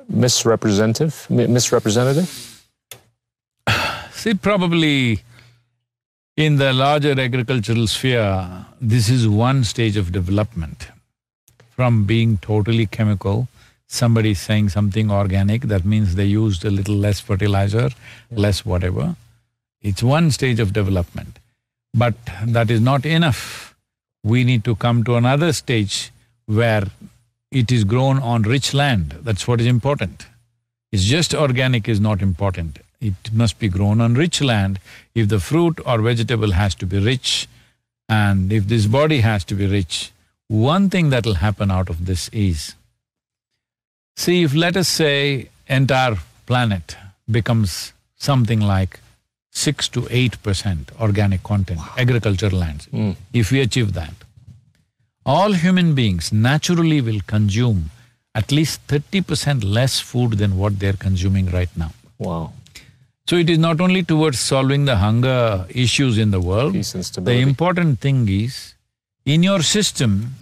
misrepresentative? 0.08 1.26
Misrepresentative? 1.30 2.28
See, 4.18 4.34
probably 4.34 5.20
in 6.36 6.56
the 6.56 6.72
larger 6.72 7.20
agricultural 7.20 7.86
sphere, 7.86 8.66
this 8.80 9.08
is 9.08 9.28
one 9.28 9.62
stage 9.62 9.96
of 9.96 10.10
development. 10.10 10.88
From 11.76 12.04
being 12.04 12.38
totally 12.38 12.86
chemical, 12.86 13.46
somebody 13.86 14.32
is 14.32 14.40
saying 14.40 14.70
something 14.70 15.12
organic, 15.12 15.62
that 15.62 15.84
means 15.84 16.16
they 16.16 16.24
used 16.24 16.64
a 16.64 16.70
little 16.72 16.96
less 16.96 17.20
fertilizer, 17.20 17.90
less 18.32 18.66
whatever. 18.66 19.14
It's 19.82 20.02
one 20.02 20.32
stage 20.32 20.58
of 20.58 20.72
development. 20.72 21.38
But 21.94 22.16
that 22.44 22.72
is 22.72 22.80
not 22.80 23.06
enough. 23.06 23.76
We 24.24 24.42
need 24.42 24.64
to 24.64 24.74
come 24.74 25.04
to 25.04 25.14
another 25.14 25.52
stage 25.52 26.10
where 26.46 26.88
it 27.52 27.70
is 27.70 27.84
grown 27.84 28.18
on 28.18 28.42
rich 28.42 28.74
land, 28.74 29.14
that's 29.22 29.46
what 29.46 29.60
is 29.60 29.68
important. 29.68 30.26
It's 30.90 31.04
just 31.04 31.36
organic 31.36 31.88
is 31.88 32.00
not 32.00 32.20
important. 32.20 32.80
It 33.00 33.32
must 33.32 33.58
be 33.58 33.68
grown 33.68 34.00
on 34.00 34.14
rich 34.14 34.40
land. 34.40 34.80
If 35.14 35.28
the 35.28 35.38
fruit 35.38 35.80
or 35.86 36.00
vegetable 36.00 36.52
has 36.52 36.74
to 36.76 36.86
be 36.86 36.98
rich, 36.98 37.48
and 38.08 38.52
if 38.52 38.66
this 38.66 38.86
body 38.86 39.20
has 39.20 39.44
to 39.44 39.54
be 39.54 39.66
rich, 39.66 40.12
one 40.48 40.90
thing 40.90 41.10
that'll 41.10 41.34
happen 41.34 41.70
out 41.70 41.90
of 41.90 42.06
this 42.06 42.28
is, 42.30 42.74
see, 44.16 44.42
if 44.42 44.54
let 44.54 44.76
us 44.76 44.88
say 44.88 45.50
entire 45.68 46.16
planet 46.46 46.96
becomes 47.30 47.92
something 48.16 48.60
like 48.60 49.00
six 49.50 49.88
to 49.88 50.06
eight 50.10 50.42
percent 50.42 50.90
organic 51.00 51.42
content, 51.42 51.80
agricultural 51.96 52.52
lands, 52.52 52.86
hmm. 52.86 53.12
if 53.32 53.52
we 53.52 53.60
achieve 53.60 53.92
that, 53.92 54.14
all 55.26 55.52
human 55.52 55.94
beings 55.94 56.32
naturally 56.32 57.00
will 57.00 57.20
consume 57.26 57.90
at 58.34 58.50
least 58.50 58.80
thirty 58.88 59.20
percent 59.20 59.62
less 59.62 60.00
food 60.00 60.32
than 60.32 60.56
what 60.56 60.78
they're 60.80 60.94
consuming 60.94 61.50
right 61.50 61.70
now. 61.76 61.92
Wow. 62.18 62.52
So 63.28 63.36
it 63.36 63.50
is 63.50 63.58
not 63.58 63.78
only 63.82 64.02
towards 64.02 64.38
solving 64.38 64.86
the 64.86 64.96
hunger 64.96 65.66
issues 65.68 66.16
in 66.16 66.30
the 66.30 66.40
world, 66.40 66.72
the 66.72 67.40
important 67.46 68.00
thing 68.00 68.26
is, 68.26 68.74
in 69.26 69.42
your 69.42 69.60
system, 69.60 70.34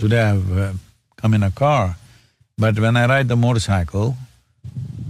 today 0.00 0.22
I've 0.22 0.58
uh, 0.58 0.72
come 1.16 1.34
in 1.34 1.44
a 1.44 1.52
car, 1.52 1.94
but 2.58 2.80
when 2.80 2.96
I 2.96 3.06
ride 3.06 3.28
the 3.28 3.36
motorcycle, 3.36 4.16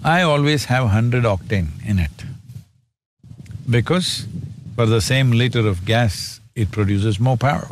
I 0.05 0.21
always 0.21 0.66
have 0.66 0.89
hundred 0.89 1.25
octane 1.25 1.68
in 1.87 1.99
it. 1.99 2.11
Because 3.71 4.27
for 4.77 4.85
the 4.85 5.01
same 5.01 5.31
liter 5.31 5.66
of 5.66 5.87
gas, 5.87 6.41
it 6.55 6.71
produces 6.71 7.18
more 7.18 7.39
power. 7.39 7.71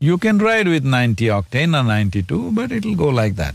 You 0.00 0.18
can 0.18 0.38
ride 0.38 0.66
with 0.66 0.84
ninety 0.84 1.26
octane 1.26 1.80
or 1.80 1.84
ninety-two, 1.84 2.50
but 2.50 2.72
it'll 2.72 2.96
go 2.96 3.08
like 3.08 3.36
that. 3.36 3.54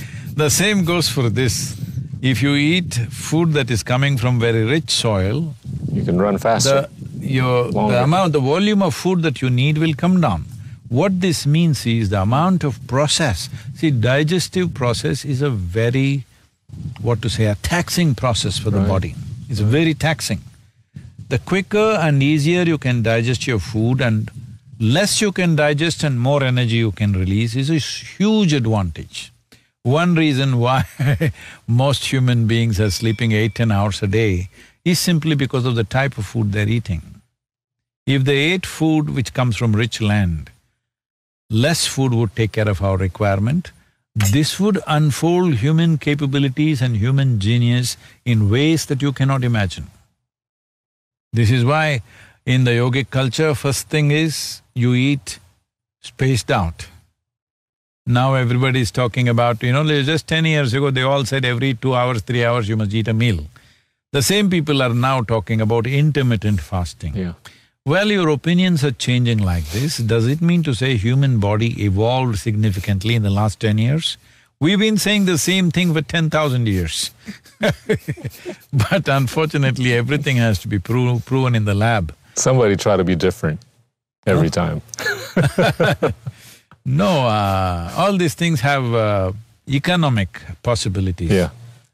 The 0.38 0.50
same 0.50 0.84
goes 0.84 1.08
for 1.08 1.28
this. 1.30 1.54
If 2.22 2.42
you 2.44 2.54
eat 2.54 2.94
food 3.28 3.52
that 3.54 3.70
is 3.72 3.82
coming 3.82 4.16
from 4.16 4.38
very 4.38 4.64
rich 4.64 4.90
soil, 4.90 5.54
You 5.92 6.04
can 6.04 6.18
run 6.20 6.38
faster. 6.38 6.82
the… 6.82 7.26
your… 7.36 7.72
The 7.72 8.02
amount… 8.04 8.32
the 8.34 8.40
volume 8.40 8.80
of 8.88 8.94
food 8.94 9.22
that 9.22 9.42
you 9.42 9.50
need 9.50 9.78
will 9.78 9.94
come 9.94 10.20
down. 10.20 10.44
What 10.88 11.20
this 11.20 11.44
means 11.44 11.84
is 11.86 12.10
the 12.10 12.22
amount 12.22 12.62
of 12.62 12.78
process… 12.86 13.48
See, 13.74 13.90
digestive 13.90 14.74
process 14.74 15.24
is 15.24 15.42
a 15.42 15.50
very, 15.78 16.24
what 17.00 17.20
to 17.22 17.28
say, 17.28 17.46
a 17.46 17.56
taxing 17.56 18.14
process 18.14 18.58
for 18.58 18.70
the 18.70 18.78
Right. 18.78 18.88
body. 18.94 19.14
It's 19.48 19.60
very 19.78 19.94
taxing. 19.94 20.40
The 21.28 21.40
quicker 21.40 21.88
and 22.06 22.22
easier 22.22 22.62
you 22.62 22.78
can 22.78 23.02
digest 23.02 23.48
your 23.48 23.58
food 23.58 24.00
and 24.00 24.30
less 24.78 25.20
you 25.20 25.32
can 25.32 25.56
digest 25.56 26.04
and 26.04 26.20
more 26.20 26.44
energy 26.44 26.76
you 26.76 26.92
can 26.92 27.12
release 27.24 27.56
is 27.56 27.70
a 27.70 27.78
huge 27.78 28.52
advantage. 28.52 29.32
One 29.82 30.14
reason 30.14 30.58
why 30.58 30.84
most 31.66 32.12
human 32.12 32.46
beings 32.46 32.80
are 32.80 32.90
sleeping 32.90 33.32
eight, 33.32 33.54
ten 33.54 33.70
hours 33.72 34.02
a 34.02 34.06
day 34.06 34.50
is 34.84 34.98
simply 34.98 35.34
because 35.34 35.64
of 35.64 35.74
the 35.76 35.84
type 35.84 36.18
of 36.18 36.26
food 36.26 36.52
they're 36.52 36.68
eating. 36.68 37.22
If 38.06 38.24
they 38.24 38.38
ate 38.52 38.66
food 38.66 39.10
which 39.10 39.34
comes 39.34 39.56
from 39.56 39.74
rich 39.74 40.00
land, 40.00 40.50
less 41.50 41.86
food 41.86 42.12
would 42.12 42.34
take 42.34 42.52
care 42.52 42.68
of 42.68 42.82
our 42.82 42.96
requirement. 42.96 43.72
This 44.14 44.58
would 44.58 44.80
unfold 44.86 45.54
human 45.56 45.98
capabilities 45.98 46.82
and 46.82 46.96
human 46.96 47.38
genius 47.38 47.96
in 48.24 48.50
ways 48.50 48.86
that 48.86 49.00
you 49.00 49.12
cannot 49.12 49.44
imagine. 49.44 49.86
This 51.32 51.50
is 51.50 51.64
why 51.64 52.02
in 52.44 52.64
the 52.64 52.72
yogic 52.72 53.10
culture, 53.10 53.54
first 53.54 53.88
thing 53.88 54.10
is 54.10 54.62
you 54.74 54.94
eat 54.94 55.38
spaced 56.00 56.50
out. 56.50 56.86
Now 58.08 58.32
everybody 58.32 58.80
is 58.80 58.90
talking 58.90 59.28
about, 59.28 59.62
you 59.62 59.70
know, 59.70 59.84
just 60.02 60.26
ten 60.26 60.46
years 60.46 60.72
ago, 60.72 60.90
they 60.90 61.02
all 61.02 61.26
said 61.26 61.44
every 61.44 61.74
two 61.74 61.94
hours, 61.94 62.22
three 62.22 62.42
hours 62.42 62.66
you 62.66 62.74
must 62.74 62.94
eat 62.94 63.06
a 63.06 63.12
meal. 63.12 63.44
The 64.12 64.22
same 64.22 64.48
people 64.48 64.80
are 64.82 64.94
now 64.94 65.20
talking 65.20 65.60
about 65.60 65.86
intermittent 65.86 66.62
fasting. 66.62 67.14
Yeah. 67.14 67.34
Well, 67.84 68.10
your 68.10 68.30
opinions 68.30 68.82
are 68.82 68.92
changing 68.92 69.38
like 69.38 69.66
this. 69.72 69.98
Does 69.98 70.26
it 70.26 70.40
mean 70.40 70.62
to 70.62 70.72
say 70.74 70.96
human 70.96 71.38
body 71.38 71.84
evolved 71.84 72.38
significantly 72.38 73.14
in 73.14 73.22
the 73.24 73.30
last 73.30 73.60
ten 73.60 73.76
years? 73.76 74.16
We've 74.58 74.78
been 74.78 74.96
saying 74.96 75.26
the 75.26 75.36
same 75.36 75.70
thing 75.70 75.92
for 75.92 76.00
ten 76.00 76.30
thousand 76.30 76.66
years. 76.66 77.10
but 77.60 79.06
unfortunately, 79.06 79.92
everything 79.92 80.38
has 80.38 80.58
to 80.60 80.68
be 80.68 80.78
pro- 80.78 81.18
proven 81.18 81.54
in 81.54 81.66
the 81.66 81.74
lab. 81.74 82.14
Somebody 82.36 82.76
try 82.76 82.96
to 82.96 83.04
be 83.04 83.16
different 83.16 83.60
every 84.26 84.48
time. 84.48 84.80
No, 86.88 87.26
uh, 87.26 87.92
all 87.98 88.16
these 88.16 88.32
things 88.32 88.62
have 88.62 88.94
uh, 88.94 89.32
economic 89.68 90.40
possibilities. 90.62 91.30
Yeah. 91.30 91.50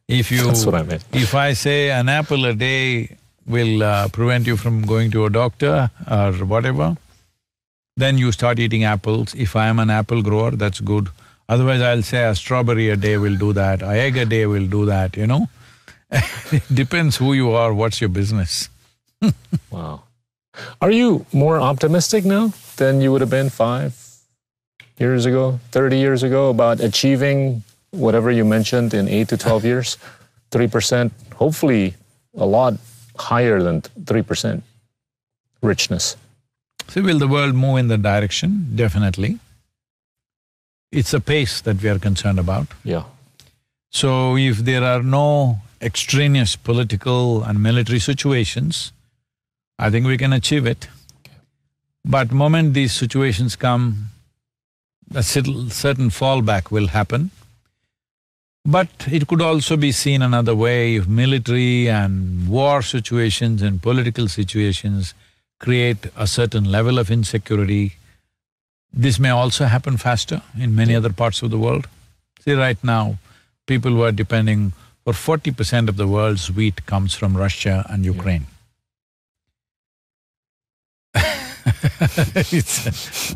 If 0.06 0.30
you… 0.30 0.44
That's 0.44 0.64
what 0.64 0.76
I 0.76 0.82
meant. 0.82 1.04
If 1.12 1.34
I 1.34 1.54
say 1.54 1.90
an 1.90 2.08
apple 2.08 2.44
a 2.44 2.54
day 2.54 3.16
will 3.44 3.82
uh, 3.82 4.06
prevent 4.08 4.46
you 4.46 4.56
from 4.56 4.82
going 4.82 5.10
to 5.10 5.24
a 5.24 5.30
doctor 5.30 5.90
or 6.08 6.32
whatever, 6.32 6.96
then 7.96 8.18
you 8.18 8.30
start 8.30 8.60
eating 8.60 8.84
apples. 8.84 9.34
If 9.34 9.56
I 9.56 9.66
am 9.66 9.80
an 9.80 9.90
apple 9.90 10.22
grower, 10.22 10.52
that's 10.52 10.78
good. 10.78 11.08
Otherwise, 11.48 11.80
I'll 11.80 12.02
say 12.02 12.24
a 12.24 12.34
strawberry 12.36 12.88
a 12.90 12.96
day 12.96 13.16
will 13.16 13.36
do 13.36 13.52
that, 13.52 13.82
a 13.82 13.88
egg 13.88 14.16
a 14.16 14.24
day 14.24 14.46
will 14.46 14.66
do 14.66 14.86
that, 14.86 15.16
you 15.16 15.26
know? 15.26 15.48
it 16.10 16.62
depends 16.72 17.16
who 17.16 17.32
you 17.32 17.50
are, 17.50 17.74
what's 17.74 18.00
your 18.00 18.10
business. 18.10 18.68
Wow. 19.70 20.04
Are 20.80 20.92
you 20.92 21.26
more 21.32 21.60
optimistic 21.60 22.24
now 22.24 22.52
than 22.76 23.00
you 23.00 23.10
would 23.10 23.22
have 23.22 23.30
been 23.30 23.50
five 23.50 23.92
years 24.98 25.26
ago, 25.26 25.58
30 25.72 25.98
years 25.98 26.22
ago 26.22 26.50
about 26.50 26.80
achieving 26.80 27.62
whatever 27.90 28.30
you 28.30 28.44
mentioned 28.44 28.94
in 28.94 29.08
eight 29.08 29.28
to 29.28 29.36
12 29.36 29.64
years? 29.64 29.98
3%, 30.50 31.10
hopefully 31.34 31.94
a 32.36 32.46
lot 32.46 32.74
higher 33.16 33.62
than 33.62 33.82
3% 33.82 34.62
richness. 35.62 36.16
So 36.88 37.02
will 37.02 37.18
the 37.18 37.28
world 37.28 37.54
move 37.54 37.78
in 37.78 37.88
that 37.88 38.02
direction? 38.02 38.68
Definitely. 38.74 39.38
It's 40.92 41.12
a 41.12 41.20
pace 41.20 41.60
that 41.62 41.82
we 41.82 41.88
are 41.88 41.98
concerned 41.98 42.38
about. 42.38 42.68
Yeah. 42.84 43.04
So 43.90 44.36
if 44.36 44.58
there 44.58 44.84
are 44.84 45.02
no 45.02 45.60
extraneous 45.80 46.56
political 46.56 47.42
and 47.42 47.62
military 47.62 47.98
situations, 47.98 48.92
I 49.78 49.90
think 49.90 50.06
we 50.06 50.16
can 50.16 50.32
achieve 50.32 50.66
it. 50.66 50.88
But 52.04 52.32
moment 52.32 52.74
these 52.74 52.92
situations 52.92 53.56
come, 53.56 54.10
a 55.12 55.22
certain 55.22 56.10
fallback 56.10 56.70
will 56.70 56.88
happen. 56.88 57.30
But 58.64 58.88
it 59.06 59.26
could 59.26 59.42
also 59.42 59.76
be 59.76 59.92
seen 59.92 60.22
another 60.22 60.54
way 60.54 60.96
if 60.96 61.06
military 61.06 61.90
and 61.90 62.48
war 62.48 62.80
situations 62.80 63.60
and 63.60 63.82
political 63.82 64.26
situations 64.28 65.12
create 65.58 66.06
a 66.16 66.26
certain 66.26 66.64
level 66.64 66.98
of 66.98 67.10
insecurity, 67.10 67.96
this 68.92 69.18
may 69.18 69.30
also 69.30 69.66
happen 69.66 69.98
faster 69.98 70.40
in 70.58 70.74
many 70.74 70.94
other 70.94 71.12
parts 71.12 71.42
of 71.42 71.50
the 71.50 71.58
world. 71.58 71.86
See, 72.40 72.54
right 72.54 72.82
now, 72.82 73.18
people 73.66 73.90
who 73.90 74.02
are 74.02 74.12
depending 74.12 74.72
for 75.04 75.12
forty 75.12 75.50
percent 75.50 75.90
of 75.90 75.96
the 75.96 76.08
world's 76.08 76.50
wheat 76.50 76.86
comes 76.86 77.12
from 77.14 77.36
Russia 77.36 77.84
and 77.90 78.04
Ukraine. 78.04 78.46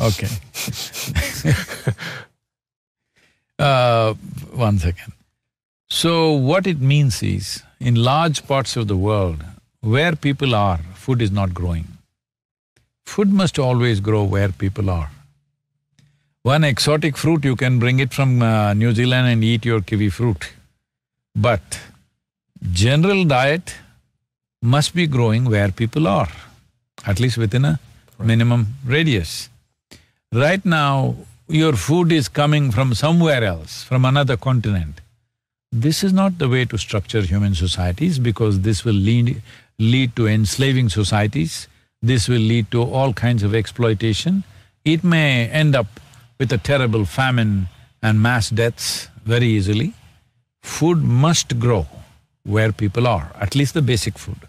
Okay. 0.00 0.28
uh, 3.58 4.14
one 4.52 4.78
second. 4.78 5.12
So 5.88 6.32
what 6.32 6.66
it 6.66 6.80
means 6.80 7.22
is, 7.22 7.62
in 7.80 7.94
large 7.94 8.46
parts 8.46 8.76
of 8.76 8.88
the 8.88 8.96
world, 8.96 9.42
where 9.80 10.14
people 10.14 10.54
are, 10.54 10.78
food 10.94 11.22
is 11.22 11.30
not 11.30 11.54
growing. 11.54 11.86
Food 13.06 13.32
must 13.32 13.58
always 13.58 14.00
grow 14.00 14.24
where 14.24 14.50
people 14.50 14.90
are. 14.90 15.10
One 16.42 16.64
exotic 16.64 17.16
fruit, 17.16 17.44
you 17.44 17.56
can 17.56 17.78
bring 17.78 18.00
it 18.00 18.12
from 18.12 18.42
uh, 18.42 18.74
New 18.74 18.92
Zealand 18.92 19.28
and 19.28 19.42
eat 19.42 19.64
your 19.64 19.80
kiwi 19.80 20.10
fruit. 20.10 20.50
But 21.34 21.80
general 22.72 23.24
diet 23.24 23.74
must 24.60 24.94
be 24.94 25.06
growing 25.06 25.44
where 25.46 25.70
people 25.70 26.06
are, 26.06 26.28
at 27.06 27.20
least 27.20 27.38
within 27.38 27.64
a 27.64 27.80
minimum 28.18 28.66
radius. 28.84 29.48
Right 30.32 30.64
now, 30.64 31.16
your 31.48 31.74
food 31.74 32.12
is 32.12 32.28
coming 32.28 32.70
from 32.70 32.94
somewhere 32.94 33.42
else, 33.42 33.82
from 33.84 34.04
another 34.04 34.36
continent. 34.36 35.00
This 35.72 36.02
is 36.02 36.12
not 36.12 36.38
the 36.38 36.48
way 36.48 36.64
to 36.66 36.78
structure 36.78 37.22
human 37.22 37.54
societies 37.54 38.18
because 38.18 38.60
this 38.60 38.84
will 38.84 38.94
lead, 38.94 39.42
lead 39.78 40.16
to 40.16 40.26
enslaving 40.26 40.88
societies, 40.88 41.68
this 42.02 42.28
will 42.28 42.40
lead 42.40 42.70
to 42.70 42.82
all 42.82 43.12
kinds 43.12 43.42
of 43.42 43.54
exploitation. 43.54 44.44
It 44.84 45.04
may 45.04 45.48
end 45.48 45.74
up 45.74 46.00
with 46.38 46.52
a 46.52 46.58
terrible 46.58 47.04
famine 47.04 47.68
and 48.02 48.22
mass 48.22 48.50
deaths 48.50 49.08
very 49.24 49.46
easily. 49.46 49.92
Food 50.62 51.02
must 51.02 51.58
grow 51.58 51.86
where 52.44 52.72
people 52.72 53.06
are, 53.06 53.30
at 53.40 53.54
least 53.54 53.74
the 53.74 53.82
basic 53.82 54.18
food. 54.18 54.47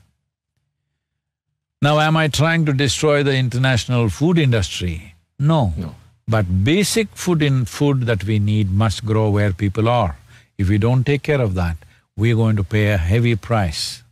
Now, 1.81 1.99
am 1.99 2.17
I 2.17 2.27
trying 2.27 2.65
to 2.65 2.73
destroy 2.73 3.23
the 3.23 3.35
international 3.35 4.09
food 4.09 4.37
industry? 4.37 5.15
No. 5.39 5.73
No. 5.77 5.95
But 6.27 6.63
basic 6.63 7.07
food 7.15 7.41
in 7.41 7.63
food 7.65 8.01
that 8.01 8.25
we 8.25 8.37
need 8.37 8.69
must 8.71 9.05
grow 9.05 9.29
where 9.29 9.53
people 9.53 9.87
are. 9.87 10.17
If 10.57 10.67
we 10.67 10.77
don't 10.77 11.05
take 11.05 11.23
care 11.23 11.39
of 11.39 11.53
that, 11.53 11.77
we're 12.17 12.35
going 12.35 12.57
to 12.57 12.65
pay 12.65 12.87
a 12.87 12.97
heavy 12.97 13.35
price. 13.37 14.03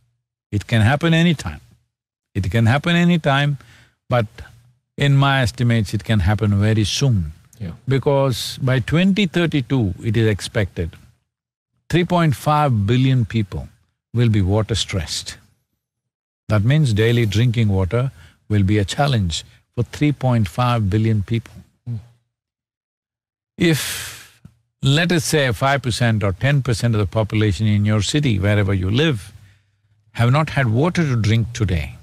It 0.50 0.66
can 0.66 0.80
happen 0.80 1.12
anytime. 1.12 1.60
It 2.34 2.50
can 2.50 2.66
happen 2.66 2.96
anytime, 2.96 3.58
but 4.08 4.26
in 4.96 5.16
my 5.16 5.42
estimates, 5.42 5.92
it 5.92 6.04
can 6.04 6.20
happen 6.20 6.58
very 6.58 6.84
soon. 6.84 7.32
Yeah. 7.60 7.72
Because 7.86 8.58
by 8.62 8.78
2032, 8.78 9.94
it 10.02 10.16
is 10.16 10.26
expected 10.26 10.96
3.5 11.90 12.86
billion 12.86 13.24
people 13.26 13.68
will 14.14 14.28
be 14.30 14.40
water 14.40 14.74
stressed. 14.74 15.36
That 16.48 16.64
means 16.64 16.94
daily 16.94 17.26
drinking 17.26 17.68
water 17.68 18.10
will 18.48 18.62
be 18.62 18.78
a 18.78 18.84
challenge 18.84 19.44
for 19.74 19.84
3.5 19.84 20.88
billion 20.90 21.22
people. 21.22 21.52
Mm. 21.88 21.98
If 23.58 24.40
let 24.82 25.12
us 25.12 25.24
say 25.24 25.50
five 25.52 25.82
percent 25.82 26.22
or 26.22 26.32
ten 26.32 26.62
percent 26.62 26.94
of 26.94 27.00
the 27.00 27.06
population 27.06 27.66
in 27.66 27.84
your 27.84 28.00
city, 28.00 28.38
wherever 28.38 28.72
you 28.72 28.90
live, 28.90 29.32
have 30.12 30.30
not 30.30 30.50
had 30.50 30.68
water 30.68 31.02
to 31.02 31.16
drink 31.16 31.52
today, 31.52 31.96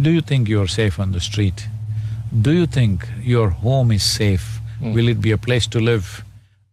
do 0.00 0.10
you 0.10 0.20
think 0.20 0.48
you're 0.48 0.68
safe 0.68 0.98
on 0.98 1.12
the 1.12 1.20
street? 1.20 1.66
Do 2.40 2.52
you 2.52 2.66
think 2.66 3.06
your 3.20 3.50
home 3.50 3.92
is 3.92 4.02
safe? 4.02 4.60
Mm. 4.80 4.94
Will 4.94 5.08
it 5.08 5.20
be 5.20 5.32
a 5.32 5.38
place 5.38 5.66
to 5.68 5.80
live? 5.80 6.24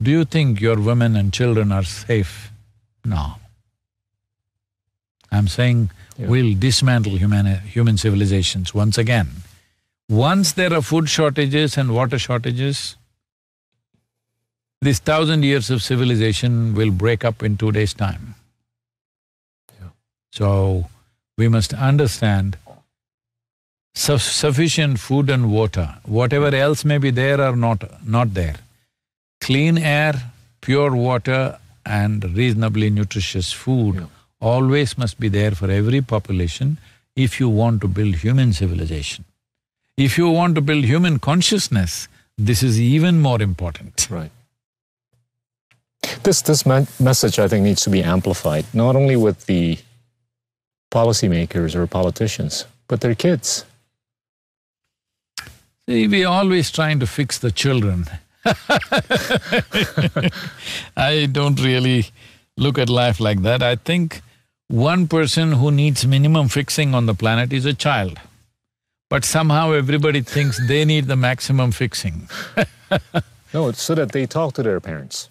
Do 0.01 0.11
you 0.11 0.23
think 0.23 0.61
your 0.61 0.79
women 0.79 1.15
and 1.17 1.33
children 1.33 1.73
are 1.73 1.83
safe? 1.83 2.51
No. 3.03 3.35
I'm 5.31 5.47
saying 5.47 5.89
Yeah. 6.17 6.27
we'll 6.27 6.55
dismantle 6.59 7.17
human, 7.17 7.45
human 7.75 7.97
civilizations 7.97 8.73
once 8.73 8.97
again. 8.97 9.27
Once 10.09 10.53
there 10.53 10.73
are 10.73 10.81
food 10.81 11.07
shortages 11.09 11.77
and 11.77 11.93
water 11.93 12.17
shortages, 12.19 12.95
this 14.81 14.99
thousand 14.99 15.43
years 15.43 15.69
of 15.69 15.81
civilization 15.83 16.73
will 16.73 16.91
break 16.91 17.23
up 17.25 17.43
in 17.43 17.57
two 17.57 17.71
days' 17.71 17.93
time. 17.93 18.35
Yeah. 19.79 19.89
So, 20.31 20.89
we 21.37 21.47
must 21.47 21.73
understand 21.73 22.57
su 23.95 24.17
sufficient 24.17 24.99
food 24.99 25.29
and 25.29 25.51
water, 25.51 25.87
whatever 26.05 26.53
else 26.55 26.85
may 26.85 26.97
be 26.97 27.11
there 27.11 27.41
or 27.41 27.55
not, 27.55 27.83
not 28.07 28.33
there. 28.33 28.55
Clean 29.41 29.77
air, 29.77 30.31
pure 30.61 30.95
water 30.95 31.57
and 31.85 32.23
reasonably 32.35 32.89
nutritious 32.89 33.51
food 33.51 33.95
Yeah. 33.95 34.05
Always 34.41 34.97
must 34.97 35.19
be 35.19 35.27
there 35.27 35.51
for 35.51 35.69
every 35.69 36.01
population 36.01 36.77
if 37.15 37.39
you 37.39 37.49
want 37.49 37.81
to 37.81 37.87
build 37.87 38.15
human 38.15 38.53
civilization. 38.53 39.25
If 39.97 40.17
you 40.17 40.29
want 40.29 40.55
to 40.55 40.61
build 40.61 40.85
human 40.85 41.19
consciousness, 41.19 42.07
this 42.37 42.63
is 42.63 42.79
even 42.79 43.19
more 43.19 43.41
important. 43.41 44.07
Right. 44.09 44.31
This 46.23 46.41
this 46.41 46.65
me- 46.65 46.87
message 46.99 47.37
I 47.39 47.47
think 47.49 47.63
needs 47.63 47.81
to 47.83 47.89
be 47.89 48.01
amplified 48.01 48.65
not 48.73 48.95
only 48.95 49.17
with 49.17 49.45
the 49.45 49.77
policymakers 50.91 51.75
or 51.75 51.85
politicians, 51.87 52.65
but 52.87 53.01
their 53.01 53.15
kids. 53.15 53.65
See, 55.87 56.07
we're 56.07 56.27
always 56.27 56.71
trying 56.71 56.99
to 57.01 57.07
fix 57.07 57.37
the 57.39 57.51
children. 57.51 58.05
I 60.95 61.27
don't 61.31 61.59
really 61.61 62.05
look 62.55 62.77
at 62.77 62.89
life 62.89 63.19
like 63.19 63.41
that. 63.41 63.61
I 63.61 63.75
think 63.75 64.21
one 64.69 65.07
person 65.07 65.51
who 65.53 65.71
needs 65.71 66.05
minimum 66.05 66.47
fixing 66.47 66.95
on 66.95 67.05
the 67.05 67.13
planet 67.13 67.51
is 67.51 67.65
a 67.65 67.73
child. 67.73 68.19
But 69.09 69.25
somehow 69.25 69.71
everybody 69.71 70.21
thinks 70.21 70.59
they 70.67 70.85
need 70.85 71.05
the 71.05 71.15
maximum 71.15 71.71
fixing. 71.71 72.29
No, 73.53 73.67
it's 73.67 73.81
so 73.81 73.95
that 73.95 74.11
they 74.11 74.27
talk 74.27 74.53
to 74.55 74.63
their 74.63 74.79
parents. 74.79 75.29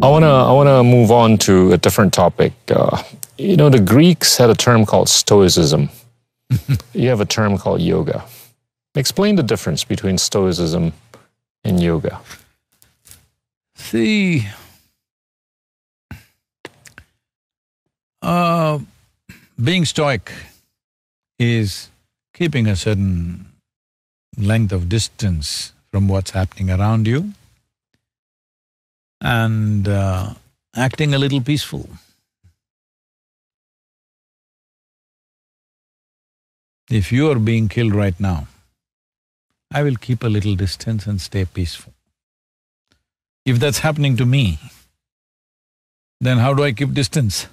I 0.00 0.08
wanna 0.08 0.32
I 0.32 0.52
wanna 0.52 0.84
move 0.84 1.10
on 1.10 1.38
to 1.38 1.72
a 1.72 1.76
different 1.76 2.12
topic. 2.12 2.52
Uh, 2.70 3.02
you 3.36 3.56
know, 3.56 3.68
the 3.68 3.80
Greeks 3.80 4.36
had 4.36 4.48
a 4.48 4.54
term 4.54 4.86
called 4.86 5.08
Stoicism. 5.08 5.90
you 6.94 7.08
have 7.08 7.20
a 7.20 7.24
term 7.24 7.58
called 7.58 7.80
yoga. 7.80 8.24
Explain 8.94 9.34
the 9.34 9.42
difference 9.42 9.82
between 9.82 10.16
Stoicism 10.16 10.92
and 11.64 11.82
yoga. 11.82 12.20
See, 13.74 14.46
uh, 18.22 18.78
being 19.62 19.84
stoic 19.84 20.30
is 21.40 21.90
keeping 22.34 22.68
a 22.68 22.76
certain 22.76 23.46
length 24.36 24.70
of 24.70 24.88
distance 24.88 25.72
from 25.90 26.06
what's 26.06 26.30
happening 26.30 26.70
around 26.70 27.08
you 27.08 27.32
and 29.20 29.88
uh, 29.88 30.34
acting 30.74 31.14
a 31.14 31.18
little 31.18 31.40
peaceful. 31.40 31.88
If 36.90 37.12
you 37.12 37.30
are 37.30 37.38
being 37.38 37.68
killed 37.68 37.94
right 37.94 38.18
now, 38.18 38.48
I 39.70 39.82
will 39.82 39.96
keep 39.96 40.22
a 40.22 40.28
little 40.28 40.54
distance 40.54 41.06
and 41.06 41.20
stay 41.20 41.44
peaceful. 41.44 41.92
If 43.44 43.58
that's 43.58 43.80
happening 43.80 44.16
to 44.16 44.24
me, 44.24 44.58
then 46.20 46.38
how 46.38 46.54
do 46.54 46.64
I 46.64 46.72
keep 46.72 46.94
distance? 46.94 47.46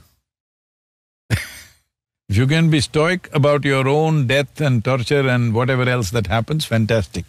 if 1.30 2.38
you 2.38 2.48
can 2.48 2.70
be 2.70 2.80
stoic 2.80 3.30
about 3.34 3.66
your 3.66 3.88
own 3.88 4.28
death 4.28 4.62
and 4.62 4.84
torture 4.84 5.28
and 5.28 5.54
whatever 5.54 5.84
else 5.84 6.12
that 6.12 6.28
happens, 6.28 6.64
fantastic. 6.64 7.26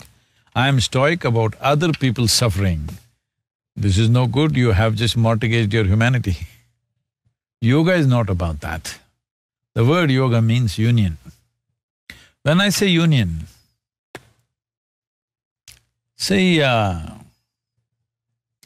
I 0.54 0.68
am 0.68 0.80
stoic 0.80 1.24
about 1.24 1.54
other 1.60 1.92
people's 1.92 2.32
suffering. 2.32 2.88
This 3.76 3.98
is 3.98 4.08
no 4.08 4.26
good, 4.26 4.56
you 4.56 4.72
have 4.72 4.94
just 4.94 5.16
mortgaged 5.16 5.72
your 5.72 5.84
humanity. 5.84 6.36
Yoga 7.60 7.94
is 7.94 8.06
not 8.06 8.30
about 8.30 8.60
that. 8.60 8.98
The 9.74 9.84
word 9.84 10.10
yoga 10.10 10.40
means 10.40 10.78
union. 10.78 11.18
When 12.42 12.60
I 12.60 12.70
say 12.70 12.86
union, 12.86 13.46
say, 16.16 16.60
uh, 16.62 17.00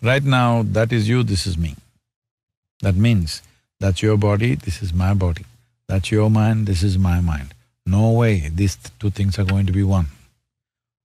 right 0.03 0.23
now 0.23 0.63
that 0.63 0.93
is 0.93 1.09
you, 1.09 1.23
this 1.25 1.47
is 1.47 1.59
me. 1.59 1.75
That 2.83 2.95
means 2.95 3.43
that's 3.81 4.03
your 4.03 4.17
body, 4.17 4.55
this 4.55 4.83
is 4.83 4.95
my 4.95 5.15
body. 5.15 5.45
That's 5.89 6.13
your 6.13 6.31
mind, 6.31 6.67
this 6.67 6.83
is 6.83 6.97
my 6.99 7.21
mind. 7.21 7.55
No 7.85 8.13
way 8.13 8.51
these 8.55 8.77
two 9.01 9.11
things 9.11 9.39
are 9.39 9.45
going 9.45 9.67
to 9.67 9.73
be 9.73 9.83
one. 9.83 10.07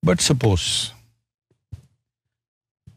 But 0.03 0.21
suppose 0.21 0.91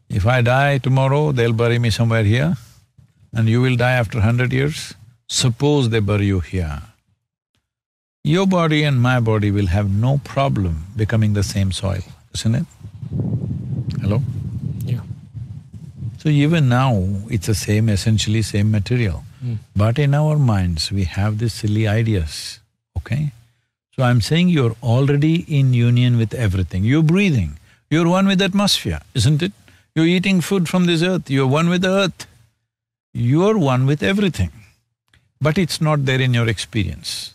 if 0.09 0.25
I 0.25 0.41
die 0.41 0.79
tomorrow, 0.79 1.31
they'll 1.31 1.53
bury 1.53 1.79
me 1.79 1.89
somewhere 1.89 2.23
here 2.23 2.57
and 3.33 3.47
you 3.47 3.61
will 3.61 3.75
die 3.75 3.93
after 3.93 4.19
hundred 4.19 4.51
years. 4.51 4.95
Suppose 5.27 5.89
they 5.89 5.99
bury 5.99 6.25
you 6.25 6.39
here. 6.39 6.81
Your 8.23 8.47
body 8.47 8.83
and 8.83 9.01
my 9.01 9.19
body 9.19 9.51
will 9.51 9.67
have 9.67 9.89
no 9.89 10.19
problem 10.23 10.87
becoming 10.95 11.33
the 11.33 11.43
same 11.43 11.71
soil, 11.71 12.03
isn't 12.33 12.55
it? 12.55 12.65
Hello? 14.01 14.21
Yeah. 14.83 15.01
So 16.17 16.29
even 16.29 16.67
now, 16.67 17.05
it's 17.29 17.47
the 17.47 17.55
same, 17.55 17.87
essentially 17.87 18.41
same 18.41 18.71
material. 18.71 19.23
Mm. 19.43 19.59
But 19.75 19.99
in 19.99 20.13
our 20.13 20.37
minds, 20.37 20.91
we 20.91 21.05
have 21.05 21.37
these 21.37 21.53
silly 21.53 21.87
ideas, 21.87 22.59
okay? 22.97 23.31
So 23.95 24.03
I'm 24.03 24.21
saying 24.21 24.49
you're 24.49 24.75
already 24.83 25.45
in 25.47 25.73
union 25.73 26.17
with 26.17 26.33
everything. 26.33 26.83
You're 26.83 27.03
breathing, 27.03 27.57
you're 27.89 28.09
one 28.09 28.27
with 28.27 28.39
the 28.39 28.45
atmosphere, 28.45 29.01
isn't 29.13 29.41
it? 29.41 29.53
You're 29.99 30.07
eating 30.07 30.39
food 30.39 30.69
from 30.69 30.85
this 30.85 31.01
earth, 31.03 31.29
you're 31.29 31.45
one 31.45 31.67
with 31.67 31.81
the 31.81 31.89
earth. 31.89 32.25
You're 33.13 33.57
one 33.57 33.85
with 33.85 34.01
everything, 34.01 34.51
but 35.41 35.57
it's 35.57 35.81
not 35.81 36.05
there 36.05 36.21
in 36.21 36.33
your 36.33 36.47
experience. 36.47 37.33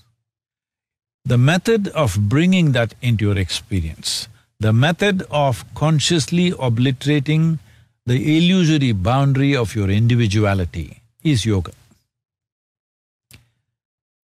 The 1.26 1.36
method 1.36 1.88
of 1.88 2.16
bringing 2.30 2.72
that 2.72 2.94
into 3.02 3.26
your 3.26 3.36
experience, 3.36 4.28
the 4.60 4.72
method 4.72 5.26
of 5.30 5.62
consciously 5.74 6.54
obliterating 6.58 7.58
the 8.06 8.18
illusory 8.38 8.92
boundary 8.92 9.54
of 9.54 9.74
your 9.74 9.90
individuality 9.90 11.02
is 11.22 11.44
yoga. 11.44 11.72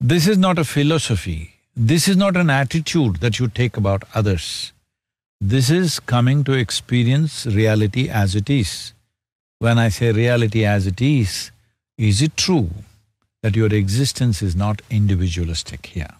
This 0.00 0.26
is 0.26 0.38
not 0.38 0.58
a 0.58 0.64
philosophy, 0.64 1.56
this 1.76 2.08
is 2.08 2.16
not 2.16 2.38
an 2.38 2.48
attitude 2.48 3.16
that 3.16 3.38
you 3.38 3.48
take 3.48 3.76
about 3.76 4.04
others. 4.14 4.72
This 5.42 5.70
is 5.70 6.00
coming 6.00 6.44
to 6.44 6.52
experience 6.52 7.46
reality 7.46 8.10
as 8.10 8.34
it 8.34 8.50
is. 8.50 8.92
When 9.58 9.78
I 9.78 9.88
say 9.88 10.12
reality 10.12 10.66
as 10.66 10.86
it 10.86 11.00
is, 11.00 11.50
is 11.96 12.20
it 12.20 12.36
true 12.36 12.68
that 13.42 13.56
your 13.56 13.72
existence 13.72 14.42
is 14.42 14.54
not 14.54 14.82
individualistic 14.90 15.86
here? 15.86 16.14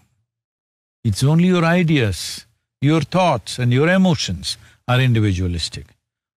It's 1.05 1.23
only 1.23 1.49
your 1.49 1.67
ideas, 1.67 2.47
your 2.81 3.03
thoughts 3.03 3.59
and 3.59 3.75
your 3.75 3.91
emotions 3.91 4.57
are 4.89 4.99
individualistic. 4.99 5.85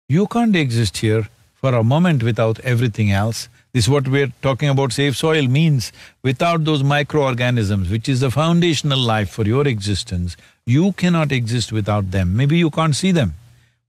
You 0.09 0.27
can't 0.27 0.57
exist 0.57 0.97
here 0.97 1.29
for 1.55 1.77
a 1.77 1.85
moment 1.85 2.25
without 2.25 2.59
everything 2.61 3.13
else. 3.13 3.49
This 3.73 3.85
is 3.85 3.91
what 3.91 4.09
we're 4.09 4.33
talking 4.43 4.69
about 4.69 4.93
Save 4.93 5.17
Soil 5.17 5.47
means 5.47 5.93
without 6.25 6.65
those 6.65 6.83
microorganisms, 6.83 7.91
which 7.91 8.09
is 8.09 8.19
the 8.19 8.31
foundational 8.33 8.99
life 8.99 9.31
for 9.31 9.45
your 9.45 9.69
existence, 9.69 10.37
you 10.67 10.93
cannot 10.93 11.33
exist 11.33 11.73
without 11.73 12.11
them. 12.11 12.37
Maybe 12.37 12.57
you 12.57 12.71
can't 12.71 12.95
see 12.95 13.13
them, 13.13 13.35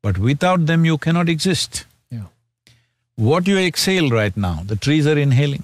but 0.01 0.17
without 0.17 0.65
them 0.65 0.85
you 0.85 0.97
cannot 0.97 1.29
exist. 1.29 1.85
Yeah. 2.09 2.25
What 3.15 3.47
you 3.47 3.57
exhale 3.57 4.09
right 4.09 4.35
now, 4.35 4.63
the 4.65 4.75
trees 4.75 5.07
are 5.07 5.17
inhaling. 5.17 5.63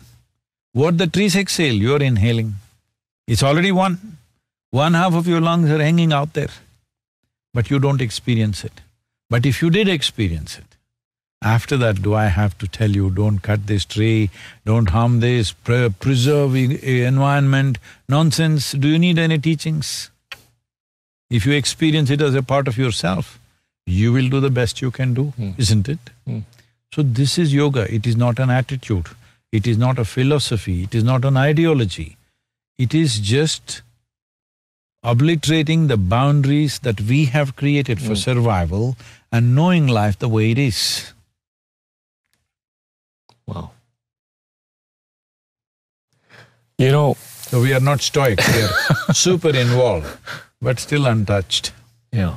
What 0.73 0.98
the 0.98 1.07
trees 1.07 1.36
exhale, 1.36 1.73
you're 1.73 2.02
inhaling. 2.02 2.56
It's 3.27 3.44
already 3.44 3.72
one. 3.72 4.18
One 4.72 4.94
half 4.94 5.14
of 5.14 5.27
your 5.27 5.41
lungs 5.41 5.69
are 5.72 5.81
hanging 5.81 6.14
out 6.14 6.34
there, 6.34 6.49
but 7.53 7.72
you 7.72 7.80
don't 7.80 8.02
experience 8.02 8.64
it. 8.64 8.81
But 9.30 9.45
if 9.45 9.61
you 9.61 9.72
did 9.72 9.88
experience 9.88 10.60
it, 10.60 10.65
after 11.41 11.77
that, 11.77 12.02
do 12.02 12.14
I 12.14 12.26
have 12.26 12.57
to 12.57 12.68
tell 12.68 12.91
you, 12.91 13.10
don't 13.10 13.40
cut 13.40 13.65
this 13.65 13.86
tree, 13.86 14.30
don't 14.65 14.90
harm 14.90 15.22
this, 15.22 15.53
pre 15.53 15.90
preserve 15.90 16.56
environment, 16.56 17.80
nonsense? 18.10 18.73
Do 18.73 18.88
you 18.90 18.99
need 18.99 19.18
any 19.18 19.40
teachings? 19.40 20.11
If 21.30 21.45
you 21.45 21.53
experience 21.53 22.10
it 22.10 22.22
as 22.22 22.34
a 22.34 22.41
part 22.41 22.68
of 22.68 22.77
yourself, 22.77 23.39
you 23.85 24.11
will 24.11 24.30
do 24.30 24.39
the 24.39 24.49
best 24.49 24.81
you 24.81 24.91
can 24.91 25.14
do, 25.14 25.34
mm. 25.39 25.57
isn't 25.57 25.88
it? 25.88 25.99
Mm. 26.27 26.43
So 26.93 27.03
this 27.03 27.38
is 27.38 27.53
yoga, 27.53 27.91
it 27.93 28.07
is 28.07 28.15
not 28.15 28.39
an 28.39 28.49
attitude, 28.49 29.10
it 29.51 29.68
is 29.68 29.77
not 29.77 29.99
a 29.99 30.06
philosophy, 30.06 30.84
it 30.84 30.95
is 30.95 31.03
not 31.03 31.23
an 31.26 31.38
ideology. 31.38 32.18
It 32.77 32.95
is 32.95 33.19
just 33.19 33.81
obliterating 35.03 35.88
the 35.88 35.97
boundaries 35.97 36.80
that 36.80 37.01
we 37.01 37.26
have 37.26 37.56
created 37.56 38.01
for 38.01 38.14
mm. 38.14 38.18
survival 38.18 38.97
and 39.31 39.56
knowing 39.56 39.88
life 39.88 40.18
the 40.18 40.30
way 40.30 40.51
it 40.51 40.57
is. 40.57 41.14
Wow. 43.45 43.72
You 46.77 46.91
know… 46.91 47.18
So 47.49 47.61
we 47.61 47.73
are 47.73 47.80
not 47.80 48.01
stoic, 48.01 48.39
we 48.47 48.61
are 48.61 49.14
super 49.14 49.49
involved 49.49 50.07
but 50.61 50.80
still 50.80 51.06
untouched. 51.06 51.72
Yeah. 52.11 52.36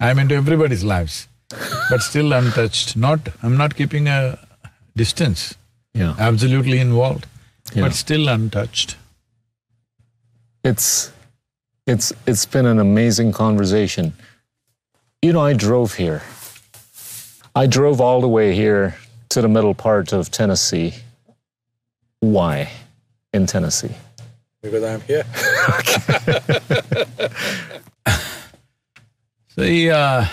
I'm 0.00 0.18
into 0.18 0.34
everybody's 0.34 0.84
lives, 0.84 1.28
but 1.90 2.02
still 2.02 2.32
untouched. 2.32 2.96
Not… 2.96 3.20
I'm 3.42 3.56
not 3.56 3.76
keeping 3.76 4.08
a 4.08 4.38
distance. 4.96 5.54
Yeah. 5.94 6.14
Absolutely 6.18 6.78
involved, 6.78 7.26
yeah. 7.74 7.82
but 7.82 7.94
still 7.94 8.28
untouched. 8.28 8.96
It's… 10.64 11.12
it's… 11.86 12.12
it's 12.26 12.46
been 12.46 12.66
an 12.66 12.78
amazing 12.78 13.32
conversation. 13.32 14.12
You 15.22 15.32
know, 15.32 15.40
I 15.40 15.52
drove 15.52 15.94
here 15.94 16.22
I 17.54 17.66
drove 17.66 18.00
all 18.00 18.22
the 18.22 18.28
way 18.28 18.54
here 18.54 18.96
to 19.28 19.42
the 19.42 19.48
middle 19.48 19.74
part 19.74 20.14
of 20.14 20.30
Tennessee. 20.30 20.94
Why 22.20 22.70
in 23.34 23.46
Tennessee? 23.46 23.94
Because 24.62 24.84
I'm 24.84 25.00
here. 25.00 25.24
See, 29.56 29.90
uh, 29.90 30.24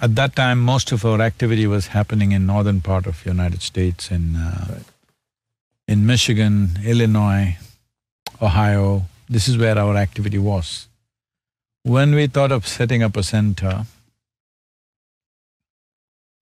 at 0.00 0.14
that 0.14 0.36
time, 0.36 0.60
most 0.60 0.92
of 0.92 1.04
our 1.04 1.20
activity 1.20 1.66
was 1.66 1.88
happening 1.88 2.30
in 2.32 2.46
northern 2.46 2.80
part 2.80 3.06
of 3.06 3.26
United 3.26 3.60
States, 3.62 4.10
in 4.10 4.36
uh, 4.36 4.66
right. 4.70 4.84
in 5.88 6.06
Michigan, 6.06 6.78
Illinois, 6.84 7.58
Ohio. 8.40 9.02
This 9.28 9.48
is 9.48 9.58
where 9.58 9.76
our 9.76 9.96
activity 9.96 10.38
was. 10.38 10.86
When 11.82 12.14
we 12.14 12.28
thought 12.28 12.52
of 12.52 12.68
setting 12.68 13.02
up 13.02 13.16
a 13.16 13.24
center, 13.24 13.84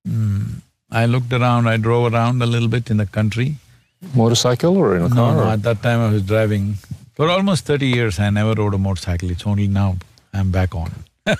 mm, 0.06 0.60
I 0.90 1.06
looked 1.06 1.32
around, 1.32 1.68
I 1.68 1.78
drove 1.78 2.12
around 2.12 2.42
a 2.42 2.46
little 2.46 2.68
bit 2.68 2.90
in 2.90 2.98
the 2.98 3.06
country. 3.06 3.56
Motorcycle 4.14 4.76
or 4.76 4.96
in 4.96 5.02
a 5.02 5.08
car? 5.08 5.34
No, 5.34 5.44
no, 5.44 5.50
at 5.50 5.62
that 5.62 5.82
time 5.82 6.00
I 6.00 6.10
was 6.10 6.22
driving. 6.22 6.74
For 7.14 7.28
almost 7.30 7.64
thirty 7.64 7.88
years 7.88 8.18
I 8.18 8.30
never 8.30 8.54
rode 8.54 8.74
a 8.74 8.78
motorcycle, 8.78 9.30
it's 9.30 9.46
only 9.46 9.68
now 9.68 9.96
I'm 10.32 10.50
back 10.50 10.74
on. 10.74 10.92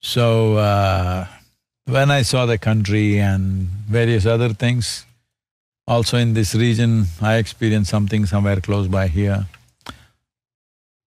so, 0.00 0.56
uh, 0.56 1.26
when 1.86 2.10
I 2.10 2.22
saw 2.22 2.46
the 2.46 2.58
country 2.58 3.18
and 3.18 3.68
various 3.88 4.26
other 4.26 4.50
things, 4.50 5.04
also 5.86 6.18
in 6.18 6.34
this 6.34 6.54
region, 6.54 7.06
I 7.20 7.36
experienced 7.36 7.90
something 7.90 8.26
somewhere 8.26 8.60
close 8.60 8.88
by 8.88 9.08
here. 9.08 9.46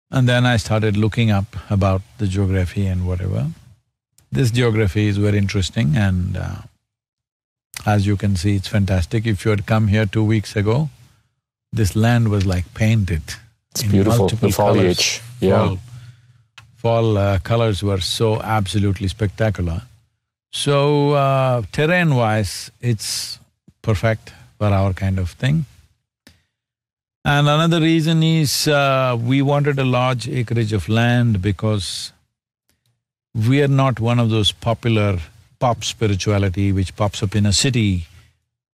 And 0.09 0.27
then 0.27 0.45
I 0.45 0.57
started 0.57 0.97
looking 0.97 1.31
up 1.31 1.55
about 1.69 2.01
the 2.17 2.27
geography 2.27 2.85
and 2.85 3.07
whatever. 3.07 3.47
This 4.31 4.51
geography 4.51 5.07
is 5.07 5.17
very 5.17 5.37
interesting 5.37 5.95
and 5.95 6.35
uh, 6.35 6.55
as 7.85 8.05
you 8.05 8.17
can 8.17 8.35
see, 8.35 8.55
it's 8.55 8.67
fantastic. 8.67 9.25
If 9.25 9.45
you 9.45 9.51
had 9.51 9.65
come 9.65 9.87
here 9.87 10.05
two 10.05 10.23
weeks 10.23 10.55
ago, 10.55 10.89
this 11.71 11.95
land 11.95 12.29
was 12.29 12.45
like 12.45 12.73
painted. 12.73 13.23
It's 13.71 13.83
beautiful, 13.83 14.27
the 14.27 14.51
foliage, 14.51 15.19
colors. 15.19 15.21
yeah. 15.39 15.67
Fall, 15.67 15.79
fall 16.75 17.17
uh, 17.17 17.39
colors 17.39 17.81
were 17.81 18.01
so 18.01 18.41
absolutely 18.41 19.07
spectacular. 19.07 19.83
So, 20.51 21.11
uh, 21.11 21.61
terrain-wise, 21.71 22.71
it's 22.81 23.39
perfect 23.81 24.33
for 24.57 24.67
our 24.67 24.93
kind 24.93 25.17
of 25.17 25.31
thing. 25.31 25.65
And 27.23 27.47
another 27.47 27.79
reason 27.79 28.23
is 28.23 28.67
uh, 28.67 29.17
we 29.21 29.41
wanted 29.41 29.79
a 29.79 29.85
large 29.85 30.27
acreage 30.27 30.73
of 30.73 30.89
land 30.89 31.41
because 31.41 32.11
we 33.33 33.61
are 33.61 33.67
not 33.67 33.99
one 33.99 34.19
of 34.19 34.29
those 34.29 34.51
popular 34.51 35.19
pop 35.61 35.83
spirituality 35.83 36.71
which 36.73 36.95
pops 36.95 37.21
up 37.23 37.35
in 37.35 37.45
a 37.45 37.53
city, 37.53 38.07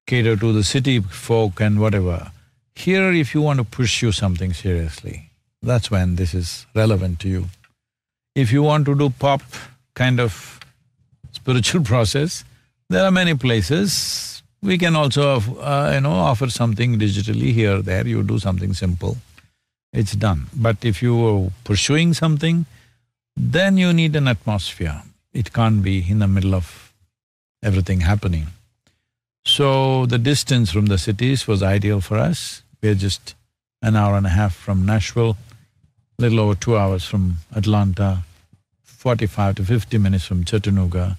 cater 0.07 0.35
to 0.37 0.53
the 0.53 0.63
city 0.63 0.99
folk 1.01 1.59
and 1.59 1.79
whatever. 1.79 2.31
Here, 2.75 3.11
if 3.11 3.33
you 3.35 3.41
want 3.41 3.59
to 3.59 3.65
pursue 3.65 4.11
something 4.11 4.53
seriously, 4.53 5.29
that's 5.61 5.91
when 5.91 6.15
this 6.15 6.33
is 6.33 6.65
relevant 6.73 7.19
to 7.19 7.29
you. 7.29 7.45
If 8.35 8.51
you 8.51 8.63
want 8.63 8.85
to 8.85 8.95
do 8.95 9.09
pop 9.09 9.41
kind 9.95 10.19
of 10.19 10.59
spiritual 11.33 11.83
process, 11.91 12.45
there 12.89 13.03
are 13.03 13.11
many 13.11 13.35
places. 13.35 14.41
We 14.61 14.77
can 14.77 14.95
also, 14.95 15.41
uh, 15.59 15.91
you 15.93 16.01
know, 16.01 16.13
offer 16.31 16.49
something 16.49 16.97
digitally 16.97 17.51
here, 17.51 17.81
there, 17.81 18.07
you 18.07 18.23
do 18.23 18.39
something 18.39 18.73
simple, 18.73 19.17
it's 19.91 20.15
done. 20.15 20.47
But 20.55 20.85
if 20.85 21.01
you 21.01 21.13
are 21.27 21.51
pursuing 21.63 22.13
something, 22.13 22.65
then 23.35 23.77
you 23.77 23.91
need 23.91 24.15
an 24.15 24.27
atmosphere. 24.27 25.01
It 25.37 25.53
can't 25.53 25.83
be 25.83 25.95
in 26.11 26.19
the 26.19 26.27
middle 26.27 26.55
of 26.55 26.91
everything 27.61 28.01
happening. 28.01 28.47
So 29.45 30.05
the 30.05 30.17
distance 30.17 30.71
from 30.71 30.87
the 30.87 30.97
cities 30.97 31.47
was 31.47 31.61
ideal 31.61 32.01
for 32.01 32.17
us. 32.17 32.63
We're 32.81 32.95
just 32.95 33.35
an 33.81 33.95
hour 33.95 34.17
and 34.17 34.25
a 34.25 34.29
half 34.29 34.55
from 34.55 34.85
Nashville, 34.85 35.37
little 36.17 36.39
over 36.39 36.55
two 36.55 36.75
hours 36.75 37.03
from 37.05 37.37
Atlanta, 37.55 38.23
forty-five 38.83 39.55
to 39.55 39.63
fifty 39.63 39.97
minutes 39.97 40.25
from 40.25 40.43
Chattanooga. 40.43 41.17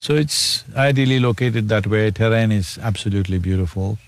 So 0.00 0.14
it's 0.14 0.64
ideally 0.76 1.18
located 1.18 1.68
that 1.68 1.86
way, 1.86 2.10
terrain 2.10 2.52
is 2.52 2.78
absolutely 2.78 3.38
beautiful. 3.38 3.98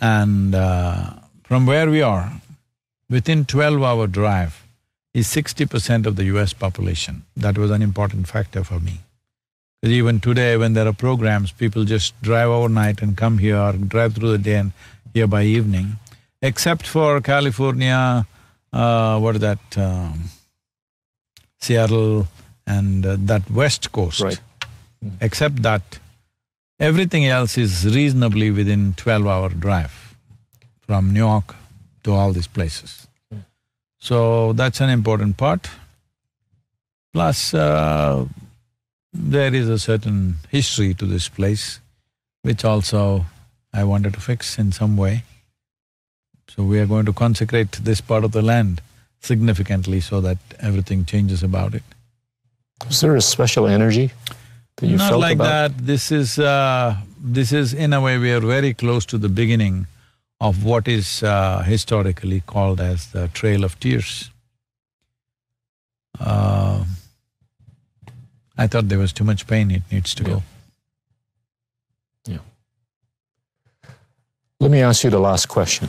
And 0.00 0.54
uh, 0.54 1.10
from 1.42 1.66
where 1.66 1.90
we 1.90 2.00
are, 2.00 2.32
within 3.10 3.44
twelve-hour 3.44 4.06
drive, 4.06 4.64
is 5.18 5.26
sixty 5.26 5.66
percent 5.66 6.06
of 6.06 6.16
the 6.16 6.24
US 6.24 6.52
population. 6.52 7.22
That 7.36 7.58
was 7.58 7.70
an 7.70 7.82
important 7.82 8.28
factor 8.28 8.64
for 8.64 8.80
me. 8.80 9.00
Because 9.80 9.94
even 9.96 10.20
today 10.20 10.56
when 10.56 10.72
there 10.74 10.86
are 10.86 10.92
programs, 10.92 11.52
people 11.52 11.84
just 11.84 12.20
drive 12.22 12.48
overnight 12.48 13.02
and 13.02 13.16
come 13.16 13.38
here 13.38 13.56
or 13.56 13.72
drive 13.72 14.14
through 14.14 14.32
the 14.32 14.38
day 14.38 14.56
and 14.56 14.72
here 15.14 15.26
by 15.26 15.42
evening. 15.44 15.96
Except 16.42 16.86
for 16.86 17.20
California, 17.20 18.26
uh, 18.72 19.18
what 19.18 19.36
is 19.36 19.40
that, 19.40 19.78
um, 19.78 20.30
Seattle 21.60 22.28
and 22.66 23.04
uh, 23.04 23.16
that 23.18 23.50
west 23.50 23.90
coast. 23.90 24.20
Right. 24.20 24.40
Except 25.20 25.62
that, 25.62 25.98
everything 26.78 27.26
else 27.26 27.58
is 27.58 27.84
reasonably 27.94 28.50
within 28.52 28.94
twelve-hour 28.94 29.48
drive 29.48 30.14
from 30.80 31.12
New 31.12 31.20
York 31.20 31.56
to 32.04 32.12
all 32.12 32.32
these 32.32 32.46
places. 32.46 33.07
So 33.98 34.52
that's 34.52 34.80
an 34.80 34.90
important 34.90 35.36
part. 35.36 35.68
Plus, 37.12 37.54
uh, 37.54 38.26
there 39.12 39.52
is 39.54 39.68
a 39.68 39.78
certain 39.78 40.36
history 40.50 40.94
to 40.94 41.06
this 41.06 41.28
place, 41.28 41.80
which 42.42 42.64
also 42.64 43.26
I 43.72 43.84
wanted 43.84 44.14
to 44.14 44.20
fix 44.20 44.58
in 44.58 44.72
some 44.72 44.96
way. 44.96 45.24
So 46.48 46.62
we 46.62 46.78
are 46.78 46.86
going 46.86 47.06
to 47.06 47.12
consecrate 47.12 47.72
this 47.72 48.00
part 48.00 48.24
of 48.24 48.32
the 48.32 48.42
land 48.42 48.80
significantly 49.20 50.00
so 50.00 50.20
that 50.20 50.38
everything 50.60 51.04
changes 51.04 51.42
about 51.42 51.74
it. 51.74 51.82
Is 52.88 53.00
there 53.00 53.16
a 53.16 53.20
special 53.20 53.66
energy 53.66 54.12
that 54.76 54.86
you 54.86 54.96
Not 54.96 55.10
felt 55.10 55.20
like 55.20 55.34
about? 55.36 55.74
that. 55.74 55.86
This 55.86 56.12
is… 56.12 56.38
Uh, 56.38 56.96
this 57.20 57.52
is 57.52 57.74
in 57.74 57.92
a 57.92 58.00
way 58.00 58.16
we 58.16 58.30
are 58.30 58.40
very 58.40 58.72
close 58.72 59.04
to 59.06 59.18
the 59.18 59.28
beginning 59.28 59.88
of 60.40 60.64
what 60.64 60.86
is 60.86 61.22
uh, 61.22 61.62
historically 61.62 62.40
called 62.40 62.80
as 62.80 63.08
the 63.08 63.28
Trail 63.28 63.64
of 63.64 63.78
Tears. 63.80 64.30
Uh, 66.20 66.84
I 68.56 68.66
thought 68.66 68.88
there 68.88 68.98
was 68.98 69.12
too 69.12 69.24
much 69.24 69.46
pain, 69.46 69.70
it 69.70 69.82
needs 69.90 70.14
to 70.14 70.22
yeah. 70.22 70.28
go. 70.28 70.42
Yeah. 72.26 72.38
Let 74.60 74.70
me 74.70 74.80
ask 74.80 75.04
you 75.04 75.10
the 75.10 75.20
last 75.20 75.46
question, 75.46 75.88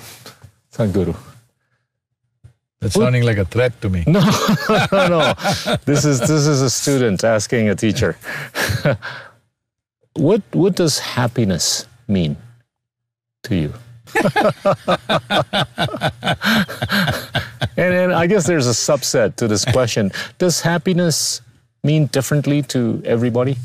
Sadhguru. 0.71 1.15
That's 2.79 2.95
what? 2.95 3.03
sounding 3.03 3.23
like 3.23 3.37
a 3.37 3.45
threat 3.45 3.79
to 3.81 3.89
me. 3.89 4.03
No, 4.07 4.21
no, 4.91 5.07
no. 5.07 5.33
This 5.85 6.05
is 6.05 6.19
this 6.19 6.47
is 6.47 6.61
a 6.61 6.69
student 6.69 7.23
asking 7.23 7.69
a 7.69 7.75
teacher. 7.75 8.17
what 10.13 10.41
what 10.51 10.75
does 10.75 10.99
happiness 10.99 11.85
mean 12.07 12.37
to 13.43 13.55
you? 13.55 13.73
and, 17.77 17.93
then 17.93 18.11
I 18.11 18.27
guess 18.27 18.45
there's 18.47 18.67
a 18.67 18.71
subset 18.71 19.35
to 19.37 19.47
this 19.47 19.65
question. 19.65 20.11
Does 20.37 20.61
happiness 20.61 21.41
mean 21.83 22.07
differently 22.07 22.61
to 22.63 23.01
everybody? 23.05 23.57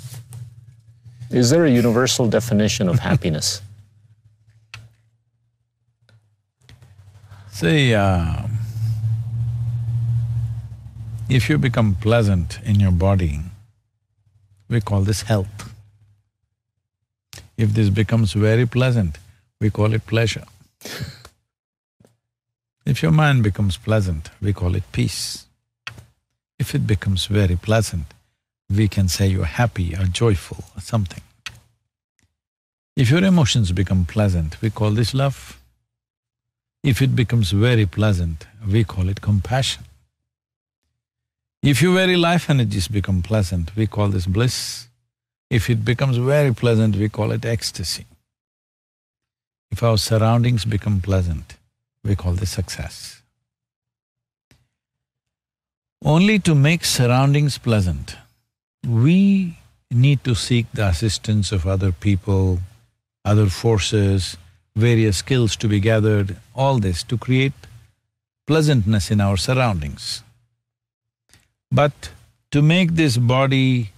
Is 1.31 1.51
there 1.51 1.65
a 1.65 1.71
universal 1.71 2.29
definition 2.29 2.89
of 2.89 2.99
happiness? 2.99 3.61
See, 7.51 7.95
uh, 7.95 8.43
if 11.29 11.49
you 11.49 11.59
become 11.59 11.95
pleasant 11.95 12.59
in 12.65 12.81
your 12.81 12.91
body, 12.91 13.41
we 14.69 14.81
call 14.81 15.03
this 15.03 15.23
health. 15.23 15.73
If 17.57 17.73
this 17.75 17.89
becomes 17.89 18.33
very 18.33 18.67
pleasant, 18.67 19.19
we 19.61 19.71
call 19.71 19.93
it 19.95 20.07
pleasure. 20.07 20.45
if 22.87 23.03
your 23.03 23.13
mind 23.13 23.43
becomes 23.43 23.77
pleasant, 23.77 24.31
we 24.41 24.53
call 24.53 24.75
it 24.75 24.85
peace. 24.93 25.47
If 26.59 26.75
it 26.75 26.87
becomes 26.87 27.27
very 27.27 27.57
pleasant, 27.57 28.07
we 28.71 28.89
can 28.89 29.09
say 29.09 29.27
you're 29.27 29.45
happy 29.45 29.95
or 29.95 30.05
joyful 30.05 30.65
or 30.77 30.81
something. 30.81 31.23
If 32.97 33.11
your 33.11 33.25
emotions 33.25 33.73
become 33.73 34.05
pleasant, 34.05 34.61
we 34.63 34.71
call 34.71 34.93
this 34.93 35.15
love. 35.15 35.59
If 36.83 37.03
it 37.03 37.17
becomes 37.17 37.51
very 37.51 37.87
pleasant, 37.87 38.47
we 38.67 38.85
call 38.85 39.09
it 39.09 39.21
compassion. 39.21 39.85
If 41.63 41.81
your 41.81 41.95
very 41.95 42.17
life 42.17 42.51
energies 42.51 42.89
become 42.89 43.23
pleasant, 43.23 43.75
we 43.75 43.87
call 43.87 44.09
this 44.09 44.27
bliss. 44.27 44.89
If 45.51 45.71
it 45.71 45.85
becomes 45.85 46.19
very 46.19 46.53
pleasant, 46.53 46.97
we 46.97 47.09
call 47.09 47.33
it 47.33 47.45
ecstasy. 47.45 48.05
If 49.75 49.83
our 49.83 49.99
surroundings 49.99 50.65
become 50.65 51.01
pleasant, 51.01 51.57
we 52.05 52.15
call 52.15 52.35
this 52.35 52.51
success. 52.51 53.23
Only 56.05 56.39
to 56.47 56.55
make 56.55 56.85
surroundings 56.85 57.59
pleasant, 57.59 58.15
we 58.87 59.59
need 59.91 60.23
to 60.23 60.37
seek 60.37 60.67
the 60.73 60.87
assistance 60.87 61.51
of 61.51 61.67
other 61.67 61.91
people, 61.91 62.61
other 63.25 63.47
forces, 63.47 64.37
various 64.77 65.17
skills 65.17 65.57
to 65.57 65.67
be 65.67 65.81
gathered, 65.81 66.37
all 66.55 66.79
this 66.79 67.03
to 67.11 67.19
create 67.19 67.67
pleasantness 68.47 69.11
in 69.11 69.21
our 69.21 69.37
surroundings. 69.37 70.23
But 71.73 72.11
to 72.53 72.63
make 72.63 72.95
this 72.95 73.17
body, 73.17 73.91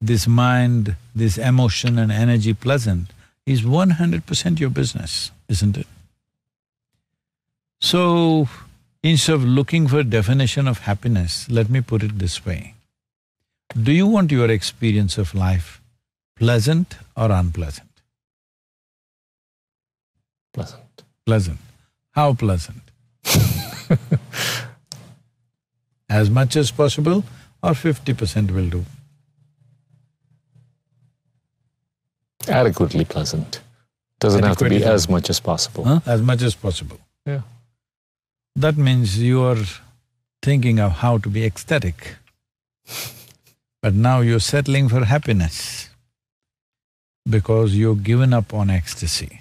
this 0.00 0.28
mind, 0.28 0.94
this 1.12 1.38
emotion 1.38 1.98
and 1.98 2.12
energy 2.12 2.54
pleasant 2.54 3.10
is 3.46 3.64
one 3.64 3.90
hundred 3.90 4.26
percent 4.26 4.60
your 4.60 4.70
business, 4.70 5.30
isn't 5.48 5.76
it? 5.76 5.86
So, 7.80 8.48
instead 9.02 9.34
of 9.34 9.44
looking 9.44 9.88
for 9.88 10.02
definition 10.02 10.66
of 10.66 10.78
happiness, 10.80 11.50
let 11.50 11.68
me 11.68 11.80
put 11.80 12.02
it 12.02 12.18
this 12.18 12.46
way. 12.46 12.74
Do 13.80 13.92
you 13.92 14.06
want 14.06 14.30
your 14.30 14.50
experience 14.50 15.18
of 15.18 15.34
life 15.34 15.80
pleasant 16.36 16.96
or 17.16 17.30
unpleasant? 17.30 17.90
Pleasant. 20.52 21.02
Pleasant. 21.26 21.58
How 22.12 22.34
pleasant? 22.34 22.82
as 26.08 26.30
much 26.30 26.56
as 26.56 26.70
possible 26.70 27.24
or 27.62 27.74
fifty 27.74 28.14
percent 28.14 28.50
will 28.50 28.68
do? 28.68 28.84
Adequately 32.48 33.04
pleasant. 33.04 33.60
Doesn't 34.20 34.42
have 34.42 34.56
to 34.58 34.64
be 34.64 34.76
Adequately 34.76 34.94
as 34.94 35.08
much 35.08 35.30
as 35.30 35.40
possible. 35.40 35.84
Huh? 35.84 36.00
As 36.06 36.22
much 36.22 36.42
as 36.42 36.54
possible. 36.54 36.98
Yeah. 37.26 37.42
That 38.56 38.76
means 38.76 39.18
you 39.18 39.42
are 39.42 39.58
thinking 40.42 40.78
of 40.78 40.92
how 40.92 41.18
to 41.18 41.28
be 41.28 41.44
ecstatic. 41.44 42.16
But 43.82 43.94
now 43.94 44.20
you're 44.20 44.40
settling 44.40 44.88
for 44.88 45.04
happiness 45.04 45.90
because 47.28 47.74
you've 47.74 48.02
given 48.02 48.32
up 48.32 48.54
on 48.54 48.70
ecstasy. 48.70 49.40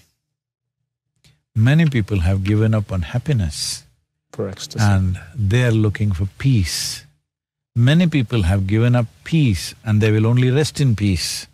Many 1.56 1.90
people 1.90 2.20
have 2.22 2.44
given 2.44 2.74
up 2.74 2.92
on 2.92 3.04
happiness 3.04 3.84
For 4.32 4.50
ecstasy. 4.50 4.84
and 4.84 5.20
they 5.36 5.64
are 5.66 5.72
looking 5.72 6.12
for 6.12 6.28
peace. 6.40 7.06
Many 7.76 8.08
people 8.08 8.44
have 8.44 8.66
given 8.68 8.96
up 8.96 9.08
peace 9.24 9.76
and 9.86 10.02
they 10.02 10.12
will 10.12 10.26
only 10.26 10.50
rest 10.52 10.82
in 10.82 10.96
peace. 10.96 11.48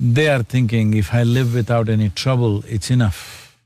They 0.00 0.28
are 0.28 0.44
thinking, 0.44 0.94
if 0.94 1.12
I 1.12 1.24
live 1.24 1.54
without 1.54 1.88
any 1.88 2.08
trouble, 2.10 2.64
it's 2.66 2.90
enough. 2.90 3.56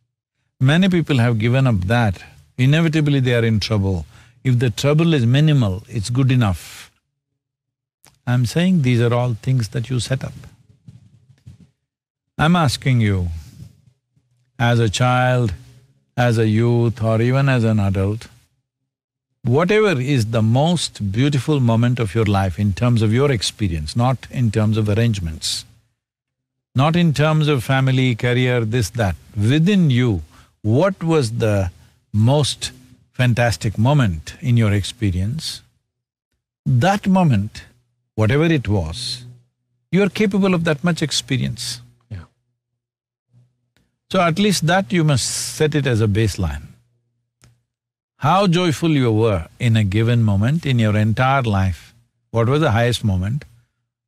Many 0.61 0.89
people 0.89 1.19
have 1.19 1.39
given 1.39 1.67
up 1.67 1.81
that, 1.83 2.23
inevitably 2.57 3.21
they 3.21 3.35
are 3.35 3.45
in 3.45 3.61
trouble. 3.61 4.07
If 4.43 4.59
the 4.59 4.71
trouble 4.71 5.13
is 5.13 5.27
minimal, 5.27 5.83
it's 5.89 6.09
good 6.09 6.33
enough. 6.33 6.91
I'm 8.27 8.47
saying 8.47 8.83
these 8.83 9.01
are 9.01 9.13
all 9.13 9.35
things 9.35 9.69
that 9.71 9.91
you 9.91 10.01
set 10.01 10.25
up. 10.25 10.33
I'm 12.39 12.57
asking 12.57 13.01
you, 13.01 13.29
as 14.59 14.79
a 14.79 14.89
child, 14.89 15.53
as 16.17 16.39
a 16.39 16.49
youth 16.49 17.03
or 17.03 17.21
even 17.21 17.49
as 17.49 17.65
an 17.65 17.79
adult, 17.79 18.29
whatever 19.45 20.01
is 20.01 20.27
the 20.27 20.43
most 20.43 21.13
beautiful 21.13 21.61
moment 21.61 21.99
of 21.99 22.15
your 22.15 22.25
life 22.25 22.59
in 22.59 22.73
terms 22.73 23.03
of 23.03 23.13
your 23.13 23.31
experience, 23.31 23.95
not 23.95 24.27
in 24.31 24.51
terms 24.51 24.79
of 24.79 24.89
arrangements, 24.89 25.65
not 26.75 26.97
in 26.97 27.13
terms 27.13 27.49
of 27.49 27.63
family, 27.63 28.15
career, 28.15 28.65
this, 28.65 28.91
that, 28.91 29.17
within 29.37 29.91
you, 29.91 30.23
what 30.63 31.03
was 31.03 31.33
the 31.33 31.71
most 32.13 32.73
fantastic 33.13 33.77
moment 33.77 34.35
in 34.41 34.57
your 34.57 34.73
experience? 34.73 35.63
That 36.65 37.07
moment, 37.07 37.65
whatever 38.15 38.45
it 38.45 38.69
was, 38.69 39.25
you 39.91 40.03
are 40.03 40.09
capable 40.09 40.55
of 40.55 40.65
that 40.65 40.83
much 40.83 41.03
experience. 41.03 41.83
Yeah. 42.11 42.25
So 44.11 44.21
at 44.21 44.39
least 44.39 44.67
that 44.67 44.93
you 44.93 45.05
must 45.05 45.27
set 45.27 45.75
it 45.75 45.87
as 45.87 46.01
a 46.01 46.07
baseline. 46.07 46.69
How 48.19 48.47
joyful 48.47 48.91
you 48.91 49.13
were 49.13 49.49
in 49.59 49.77
a 49.77 49.85
given 49.85 50.23
moment 50.23 50.65
in 50.65 50.79
your 50.79 50.97
entire 50.97 51.43
life, 51.43 51.93
what 52.31 52.49
was 52.49 52.61
the 52.61 52.71
highest 52.71 53.05
moment, 53.05 53.45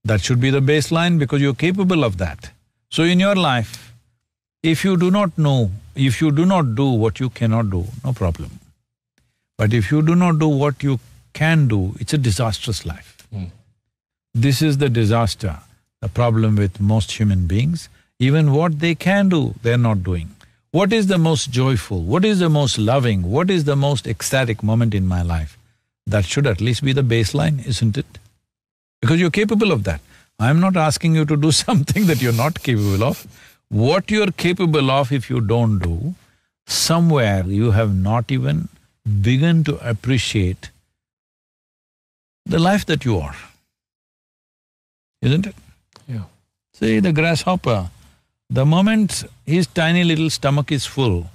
that 0.04 0.20
should 0.20 0.40
be 0.40 0.50
the 0.50 0.60
baseline 0.60 1.18
because 1.18 1.40
you're 1.40 1.54
capable 1.54 2.04
of 2.04 2.18
that. 2.18 2.50
So 2.90 3.02
in 3.02 3.20
your 3.20 3.34
life, 3.34 3.92
if 4.62 4.84
you 4.84 4.96
do 4.96 5.10
not 5.10 5.36
know, 5.36 5.70
if 5.94 6.20
you 6.20 6.30
do 6.30 6.44
not 6.44 6.74
do 6.74 6.86
what 6.90 7.20
you 7.20 7.30
cannot 7.30 7.70
do, 7.70 7.84
no 8.04 8.12
problem. 8.12 8.60
But 9.56 9.72
if 9.72 9.90
you 9.90 10.02
do 10.02 10.14
not 10.14 10.38
do 10.38 10.48
what 10.48 10.82
you 10.82 11.00
can 11.32 11.68
do, 11.68 11.94
it's 12.00 12.12
a 12.12 12.18
disastrous 12.18 12.84
life. 12.86 13.26
Mm. 13.34 13.50
This 14.34 14.62
is 14.62 14.78
the 14.78 14.88
disaster, 14.88 15.58
the 16.00 16.08
problem 16.08 16.56
with 16.56 16.80
most 16.80 17.12
human 17.12 17.46
beings. 17.46 17.88
Even 18.18 18.52
what 18.52 18.80
they 18.80 18.94
can 18.94 19.28
do, 19.28 19.54
they're 19.62 19.78
not 19.78 20.02
doing. 20.02 20.30
What 20.70 20.92
is 20.92 21.06
the 21.06 21.18
most 21.18 21.50
joyful, 21.50 22.02
what 22.02 22.24
is 22.24 22.40
the 22.40 22.48
most 22.48 22.78
loving, 22.78 23.30
what 23.30 23.48
is 23.48 23.64
the 23.64 23.76
most 23.76 24.08
ecstatic 24.08 24.62
moment 24.62 24.92
in 24.92 25.06
my 25.06 25.22
life? 25.22 25.56
That 26.06 26.24
should 26.24 26.46
at 26.46 26.60
least 26.60 26.82
be 26.82 26.92
the 26.92 27.02
baseline, 27.02 27.64
isn't 27.64 27.96
it? 27.96 28.18
Because 29.04 29.20
you're 29.20 29.36
capable 29.36 29.70
of 29.70 29.84
that. 29.84 30.00
I'm 30.40 30.60
not 30.60 30.78
asking 30.82 31.14
you 31.14 31.24
to 31.30 31.36
do 31.36 31.50
something 31.64 32.06
that 32.06 32.22
you're 32.22 32.38
not 32.44 32.62
capable 32.62 33.04
of. 33.04 33.26
What 33.68 34.10
you're 34.10 34.30
capable 34.44 34.90
of 34.90 35.12
if 35.12 35.28
you 35.28 35.40
don't 35.40 35.78
do, 35.78 36.14
somewhere 36.66 37.44
you 37.46 37.72
have 37.72 37.94
not 37.94 38.32
even 38.36 38.68
begun 39.26 39.62
to 39.64 39.74
appreciate 39.86 40.70
the 42.46 42.58
life 42.58 42.86
that 42.86 43.04
you 43.04 43.18
are. 43.18 43.36
Isn't 45.20 45.46
it? 45.48 45.54
Yeah. 46.08 46.24
See, 46.72 46.98
the 47.00 47.12
grasshopper, 47.12 47.90
the 48.48 48.64
moment 48.64 49.24
his 49.44 49.66
tiny 49.66 50.04
little 50.04 50.30
stomach 50.30 50.72
is 50.72 50.86
full, 50.86 51.30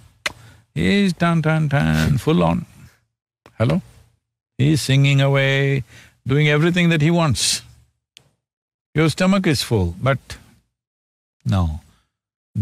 he's 0.73 1.13
tan 1.13 1.43
tan 1.43 1.69
tan, 1.69 2.17
full 2.17 2.41
on. 2.41 2.65
Hello? 3.59 3.81
He's 4.57 4.81
singing 4.81 5.21
away, 5.21 5.83
doing 6.31 6.47
everything 6.55 6.89
that 6.93 7.03
he 7.07 7.11
wants. 7.19 7.61
Your 8.95 9.09
stomach 9.09 9.47
is 9.53 9.61
full, 9.69 9.95
but 10.09 10.37
no. 11.55 11.63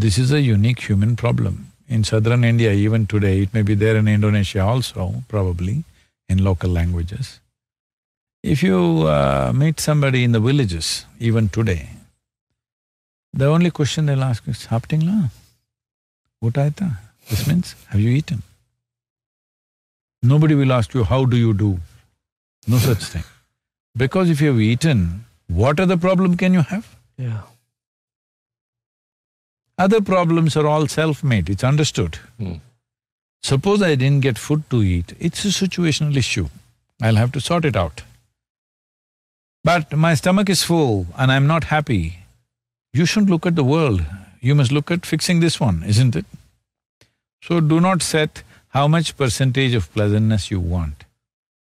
This 0.04 0.18
is 0.24 0.32
a 0.32 0.42
unique 0.42 0.82
human 0.90 1.16
problem. 1.16 1.56
In 1.96 2.04
southern 2.04 2.44
India, 2.44 2.72
even 2.86 3.08
today, 3.14 3.36
it 3.44 3.54
may 3.54 3.62
be 3.62 3.76
there 3.84 3.98
in 4.02 4.08
Indonesia 4.08 4.62
also, 4.72 5.04
probably, 5.34 5.76
in 6.30 6.44
local 6.50 6.70
languages. 6.70 7.40
If 8.44 8.64
you 8.64 8.80
uh, 9.08 9.52
meet 9.62 9.80
somebody 9.80 10.24
in 10.24 10.34
the 10.34 10.44
villages, 10.50 11.06
even 11.20 11.50
today, 11.50 11.90
the 13.34 13.48
only 13.56 13.72
question 13.72 14.06
they'll 14.06 14.28
ask 14.32 14.48
is, 14.48 14.68
Haptingla? 14.74 15.30
Utaita? 16.44 16.90
This 17.30 17.48
means, 17.48 17.74
have 17.88 18.02
you 18.02 18.12
eaten? 18.12 18.44
Nobody 20.22 20.56
will 20.56 20.74
ask 20.74 20.94
you, 20.94 21.04
how 21.04 21.26
do 21.26 21.38
you 21.38 21.54
do? 21.54 21.80
No 22.68 22.78
such 22.78 23.04
thing. 23.16 23.24
Because 23.98 24.30
if 24.30 24.40
you've 24.40 24.62
eaten, 24.62 25.26
what 25.48 25.80
other 25.80 25.98
problem 25.98 26.38
can 26.38 26.54
you 26.54 26.62
have? 26.62 26.96
Yeah. 27.18 27.42
Other 29.80 30.02
problems 30.02 30.56
are 30.56 30.68
all 30.68 30.88
self-made, 30.88 31.50
it's 31.50 31.64
understood. 31.64 32.20
Mm. 32.40 32.62
Suppose 33.42 33.82
I 33.82 33.96
didn't 33.96 34.22
get 34.22 34.38
food 34.38 34.70
to 34.70 34.84
eat, 34.84 35.14
it's 35.20 35.46
a 35.46 35.50
situational 35.50 36.16
issue. 36.16 36.48
I'll 37.02 37.16
have 37.16 37.32
to 37.34 37.42
sort 37.42 37.66
it 37.66 37.76
out. 37.76 38.04
But 39.64 39.96
my 39.96 40.14
stomach 40.14 40.50
is 40.50 40.64
full 40.64 41.08
and 41.18 41.32
I'm 41.32 41.48
not 41.48 41.66
happy. 41.66 42.20
You 42.94 43.06
shouldn't 43.06 43.30
look 43.30 43.46
at 43.46 43.56
the 43.56 43.64
world, 43.64 44.04
you 44.42 44.56
must 44.56 44.72
look 44.72 44.92
at 44.92 45.06
fixing 45.06 45.40
this 45.40 45.60
one, 45.60 45.84
isn't 45.84 46.16
it? 46.16 46.26
So 47.42 47.60
do 47.62 47.80
not 47.80 48.02
set 48.02 48.44
how 48.70 48.88
much 48.88 49.18
percentage 49.18 49.74
of 49.74 49.92
pleasantness 49.94 50.52
you 50.52 50.60
want. 50.60 51.04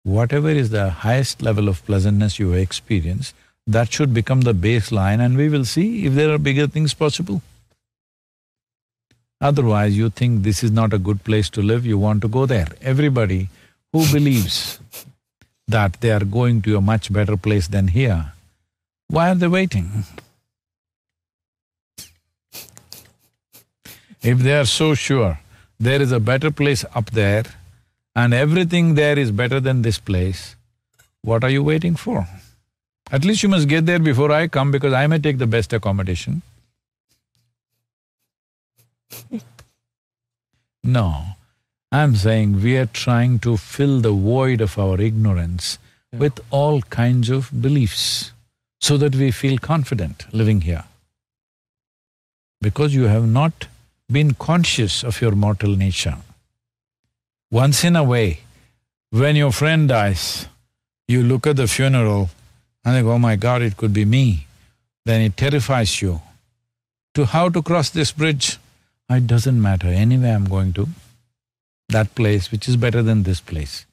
Whatever 0.06 0.50
is 0.50 0.70
the 0.70 0.88
highest 0.88 1.42
level 1.42 1.68
of 1.68 1.84
pleasantness 1.84 2.38
you 2.38 2.52
experience, 2.52 3.34
that 3.66 3.92
should 3.92 4.14
become 4.14 4.42
the 4.42 4.52
baseline 4.54 5.18
and 5.18 5.36
we 5.36 5.48
will 5.48 5.64
see 5.64 6.06
if 6.06 6.14
there 6.14 6.32
are 6.32 6.38
bigger 6.38 6.68
things 6.68 6.94
possible. 6.94 7.42
Otherwise, 9.40 9.96
you 9.96 10.08
think 10.08 10.44
this 10.44 10.62
is 10.62 10.70
not 10.70 10.92
a 10.92 10.98
good 10.98 11.24
place 11.24 11.50
to 11.50 11.60
live, 11.60 11.84
you 11.84 11.98
want 11.98 12.22
to 12.22 12.28
go 12.28 12.46
there. 12.46 12.68
Everybody 12.80 13.48
who 13.92 14.06
believes 14.12 14.78
that 15.66 16.00
they 16.00 16.12
are 16.12 16.24
going 16.24 16.62
to 16.62 16.76
a 16.76 16.80
much 16.80 17.12
better 17.12 17.36
place 17.36 17.66
than 17.66 17.88
here, 17.88 18.32
why 19.08 19.30
are 19.30 19.34
they 19.34 19.48
waiting? 19.48 20.04
If 24.22 24.38
they 24.38 24.56
are 24.56 24.66
so 24.66 24.94
sure 24.94 25.40
there 25.80 26.00
is 26.00 26.12
a 26.12 26.20
better 26.20 26.52
place 26.52 26.84
up 26.94 27.10
there 27.10 27.42
and 28.16 28.32
everything 28.34 28.94
there 28.94 29.18
is 29.18 29.30
better 29.30 29.60
than 29.60 29.82
this 29.82 29.98
place, 29.98 30.56
what 31.22 31.44
are 31.44 31.50
you 31.50 31.62
waiting 31.62 31.94
for? 31.94 32.26
At 33.12 33.24
least 33.24 33.42
you 33.42 33.48
must 33.48 33.68
get 33.68 33.86
there 33.86 33.98
before 33.98 34.32
I 34.32 34.48
come 34.48 34.70
because 34.72 34.92
I 34.92 35.06
may 35.06 35.18
take 35.18 35.38
the 35.38 35.46
best 35.46 35.72
accommodation. 35.72 36.42
No, 40.88 41.36
I'm 41.90 42.14
saying 42.14 42.62
we 42.62 42.76
are 42.76 42.86
trying 42.86 43.40
to 43.40 43.56
fill 43.56 44.00
the 44.00 44.12
void 44.12 44.60
of 44.60 44.78
our 44.78 45.00
ignorance 45.00 45.80
with 46.12 46.38
all 46.50 46.80
kinds 46.82 47.28
of 47.28 47.50
beliefs 47.60 48.30
so 48.80 48.96
that 48.98 49.16
we 49.16 49.32
feel 49.32 49.58
confident 49.58 50.32
living 50.32 50.60
here. 50.60 50.84
Because 52.60 52.94
you 52.94 53.04
have 53.04 53.26
not 53.26 53.66
been 54.08 54.34
conscious 54.34 55.02
of 55.02 55.20
your 55.20 55.32
mortal 55.32 55.74
nature. 55.74 56.18
Once 57.56 57.84
in 57.84 57.96
a 57.96 58.04
way, 58.04 58.40
when 59.10 59.34
your 59.34 59.50
friend 59.50 59.88
dies, 59.88 60.46
you 61.08 61.22
look 61.22 61.46
at 61.46 61.56
the 61.56 61.66
funeral 61.66 62.28
and 62.84 62.94
think, 62.94 63.06
oh 63.06 63.18
my 63.18 63.34
God, 63.34 63.62
it 63.62 63.78
could 63.78 63.94
be 63.94 64.04
me. 64.04 64.46
Then 65.06 65.22
it 65.22 65.38
terrifies 65.38 66.02
you. 66.02 66.20
To 67.14 67.24
how 67.24 67.48
to 67.48 67.62
cross 67.62 67.88
this 67.88 68.12
bridge? 68.12 68.58
It 69.08 69.26
doesn't 69.26 69.62
matter, 69.68 69.86
anyway 69.86 70.32
I'm 70.32 70.44
going 70.44 70.74
to 70.74 70.86
that 71.88 72.14
place 72.14 72.52
which 72.52 72.68
is 72.68 72.76
better 72.76 73.02
than 73.02 73.22
this 73.22 73.40
place. 73.40 73.86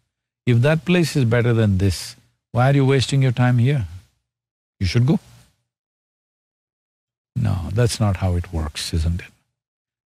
If 0.45 0.57
that 0.67 0.83
place 0.83 1.15
is 1.15 1.23
better 1.23 1.53
than 1.53 1.77
this, 1.77 2.17
why 2.51 2.69
are 2.69 2.75
you 2.75 2.85
wasting 2.85 3.21
your 3.21 3.31
time 3.31 3.59
here? 3.59 3.85
You 4.81 4.87
should 4.87 5.05
go. 5.05 5.19
No, 7.37 7.69
that's 7.71 7.99
not 7.99 8.17
how 8.17 8.35
it 8.35 8.51
works, 8.51 8.93
isn't 8.93 9.21
it? 9.21 9.32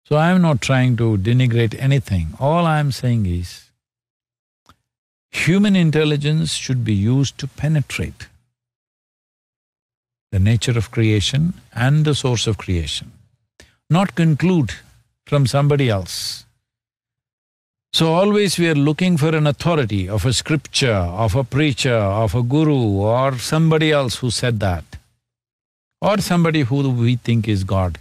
So 0.09 0.15
I'm 0.15 0.41
not 0.41 0.61
trying 0.61 0.95
to 0.97 1.17
denigrate 1.17 1.75
anything. 1.77 2.27
All 2.39 2.65
I'm 2.65 2.93
saying 2.93 3.25
is, 3.25 3.65
human 5.31 5.75
intelligence 5.75 6.53
should 6.53 6.85
be 6.85 6.93
used 6.93 7.37
to 7.39 7.47
penetrate 7.47 8.27
the 10.31 10.39
nature 10.39 10.77
of 10.77 10.91
creation 10.91 11.55
and 11.73 12.05
the 12.05 12.15
source 12.15 12.47
of 12.47 12.57
creation, 12.57 13.11
not 13.89 14.15
conclude 14.15 14.71
from 15.25 15.45
somebody 15.45 15.89
else. 15.89 16.45
So 17.91 18.13
always 18.13 18.57
we 18.57 18.69
are 18.69 18.75
looking 18.75 19.17
for 19.17 19.35
an 19.35 19.45
authority 19.45 20.07
of 20.07 20.25
a 20.25 20.31
scripture, 20.31 21.03
of 21.25 21.35
a 21.35 21.43
preacher, 21.43 21.97
of 21.97 22.33
a 22.33 22.43
guru 22.43 22.81
or 23.01 23.37
somebody 23.39 23.91
else 23.91 24.15
who 24.17 24.31
said 24.31 24.61
that, 24.61 24.85
or 26.01 26.19
somebody 26.19 26.61
who 26.61 26.89
we 26.89 27.17
think 27.17 27.49
is 27.49 27.65
God. 27.65 27.97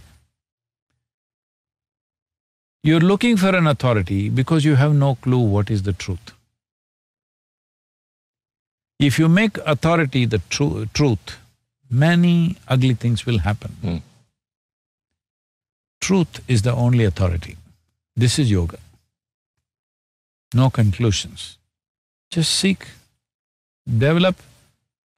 You're 2.87 3.05
looking 3.11 3.37
for 3.43 3.53
an 3.59 3.67
authority 3.73 4.19
because 4.29 4.65
you 4.69 4.75
have 4.81 4.93
no 5.03 5.15
clue 5.27 5.43
what 5.55 5.71
is 5.77 5.83
the 5.83 5.93
truth. 6.05 6.33
If 9.07 9.19
you 9.19 9.29
make 9.37 9.57
authority 9.75 10.25
the 10.25 10.41
tru 10.55 10.69
truth, 10.99 11.37
many 12.05 12.33
ugly 12.75 12.95
things 13.05 13.25
will 13.25 13.39
happen. 13.39 13.77
Mm. 13.83 14.01
Truth 16.09 16.43
is 16.47 16.67
the 16.67 16.73
only 16.87 17.05
authority. 17.13 17.57
This 18.25 18.39
is 18.43 18.51
yoga 18.57 18.79
no 20.53 20.69
conclusions. 20.69 21.57
Just 22.29 22.53
seek, 22.55 22.87
develop. 23.85 24.35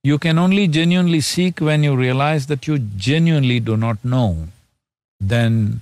You 0.03 0.17
can 0.17 0.39
only 0.39 0.67
genuinely 0.67 1.21
seek 1.21 1.59
when 1.59 1.83
you 1.83 1.95
realize 1.95 2.47
that 2.47 2.67
you 2.67 2.79
genuinely 2.79 3.59
do 3.59 3.75
not 3.75 4.03
know. 4.03 4.47
Then, 5.19 5.81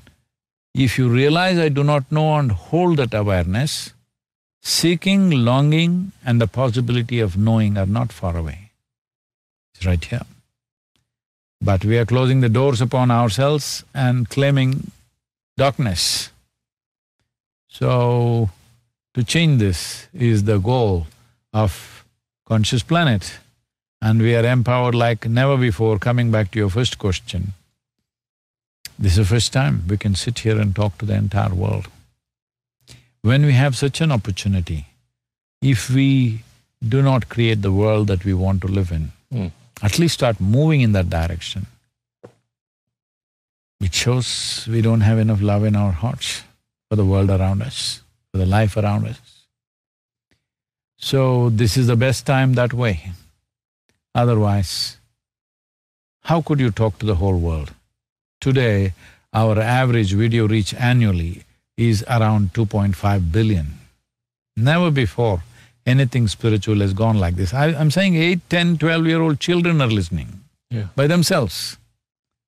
if 0.78 0.98
you 0.98 1.10
realize 1.10 1.58
I 1.58 1.70
do 1.70 1.84
not 1.84 2.12
know 2.12 2.36
and 2.36 2.52
hold 2.52 2.98
that 2.98 3.14
awareness, 3.14 3.94
seeking, 4.62 5.32
longing 5.32 6.12
and 6.24 6.40
the 6.40 6.48
possibility 6.48 7.20
of 7.20 7.38
knowing 7.38 7.78
are 7.78 7.88
not 7.88 8.14
far 8.14 8.38
away. 8.38 8.72
It's 9.74 9.86
right 9.86 10.04
here. 10.04 10.26
But 11.60 11.84
we 11.84 11.98
are 11.98 12.06
closing 12.06 12.42
the 12.42 12.50
doors 12.50 12.80
upon 12.80 13.10
ourselves 13.10 13.84
and 13.94 14.30
claiming 14.30 14.92
darkness. 15.58 16.30
So, 17.68 18.52
to 19.16 19.24
change 19.24 19.60
this 19.60 20.08
is 20.14 20.44
the 20.44 20.60
goal 20.60 21.08
of 21.54 22.06
Conscious 22.46 22.84
Planet. 22.84 23.40
And 24.00 24.22
we 24.22 24.36
are 24.36 24.46
empowered 24.46 24.94
like 24.94 25.28
never 25.28 25.58
before, 25.58 25.98
coming 25.98 26.30
back 26.30 26.52
to 26.52 26.60
your 26.60 26.70
first 26.70 27.00
question. 27.00 27.54
This 29.00 29.12
is 29.12 29.18
the 29.18 29.36
first 29.36 29.54
time 29.54 29.84
we 29.88 29.98
can 29.98 30.16
sit 30.16 30.40
here 30.40 30.60
and 30.60 30.76
talk 30.76 30.98
to 30.98 31.06
the 31.06 31.14
entire 31.14 31.54
world. 31.54 31.88
When 33.22 33.46
we 33.46 33.54
have 33.54 33.78
such 33.78 34.02
an 34.02 34.12
opportunity, 34.12 34.88
if 35.62 35.90
we 35.90 36.44
do 36.88 37.02
not 37.02 37.30
create 37.30 37.62
the 37.62 37.72
world 37.72 38.08
that 38.08 38.26
we 38.26 38.34
want 38.34 38.62
to 38.62 38.68
live 38.68 38.92
in, 38.92 39.12
mm. 39.34 39.52
at 39.84 40.00
least 40.00 40.16
start 40.16 40.40
moving 40.40 40.82
in 40.82 40.94
that 40.94 41.10
direction, 41.10 41.68
it 43.80 43.94
shows 43.94 44.68
we 44.68 44.82
don't 44.82 45.02
have 45.02 45.20
enough 45.20 45.42
love 45.42 45.64
in 45.64 45.76
our 45.76 45.92
hearts 45.92 46.44
for 46.90 46.96
the 46.96 47.06
world 47.06 47.30
around 47.30 47.62
us 47.62 48.02
for 48.32 48.40
the 48.40 48.46
life 48.46 48.76
around 48.78 49.06
us. 49.06 49.20
So 50.98 51.50
this 51.50 51.78
is 51.78 51.88
the 51.88 51.96
best 51.96 52.26
time 52.26 52.54
that 52.54 52.74
way. 52.74 53.12
Otherwise, 54.16 54.98
how 56.24 56.42
could 56.42 56.60
you 56.60 56.72
talk 56.72 56.98
to 57.00 57.06
the 57.06 57.16
whole 57.16 57.38
world? 57.38 57.74
Today, 58.48 58.94
our 59.34 59.60
average 59.60 60.14
video 60.14 60.48
reach 60.48 60.74
annually 60.76 61.44
is 61.76 62.02
around 62.08 62.54
2.5 62.54 63.30
billion. 63.30 63.66
Never 64.56 64.90
before 64.90 65.44
anything 65.86 66.30
spiritual 66.30 66.80
has 66.80 66.94
gone 66.94 67.20
like 67.20 67.36
this. 67.36 67.54
I, 67.54 67.66
am 67.84 67.92
saying 67.92 68.16
eight, 68.16 68.40
ten, 68.50 68.78
twelve-year-old 68.78 69.42
children 69.42 69.82
are 69.82 69.90
listening 69.90 70.30
yeah. 70.70 70.88
by 70.96 71.08
themselves, 71.08 71.76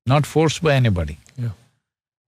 not 0.06 0.24
forced 0.24 0.62
by 0.62 0.74
anybody. 0.74 1.18
Yeah. 1.36 1.50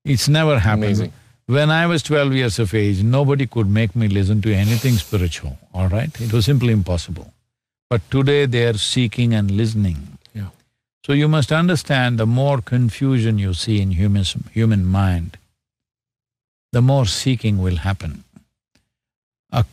It's 0.04 0.28
never 0.28 0.58
happened. 0.58 0.84
Amazing. 0.84 1.12
When 1.46 1.70
I 1.70 1.86
was 1.86 2.02
twelve 2.02 2.34
years 2.34 2.58
of 2.58 2.74
age, 2.74 3.02
nobody 3.02 3.46
could 3.46 3.70
make 3.70 3.96
me 3.96 4.06
listen 4.06 4.42
to 4.42 4.54
anything 4.54 4.98
spiritual, 4.98 5.58
all 5.72 5.88
right? 5.88 6.20
It 6.20 6.34
was 6.34 6.44
simply 6.44 6.74
impossible. 6.74 7.32
But 7.88 8.02
today 8.10 8.44
they 8.44 8.66
are 8.66 8.76
seeking 8.76 9.32
and 9.32 9.50
listening. 9.50 10.18
So 11.04 11.12
you 11.12 11.26
must 11.26 11.50
understand 11.50 12.18
the 12.18 12.26
more 12.26 12.60
confusion 12.60 13.38
you 13.38 13.54
see 13.54 13.80
in 13.80 13.90
human, 13.92 14.24
human 14.52 14.84
mind, 14.84 15.36
the 16.70 16.80
more 16.80 17.06
seeking 17.06 17.58
will 17.58 17.76
happen. 17.76 18.22
A 19.50 19.64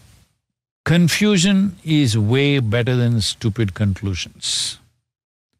confusion 0.85 1.77
is 1.83 2.17
way 2.17 2.59
better 2.59 2.95
than 2.95 3.21
stupid 3.21 3.75
conclusions 3.75 4.79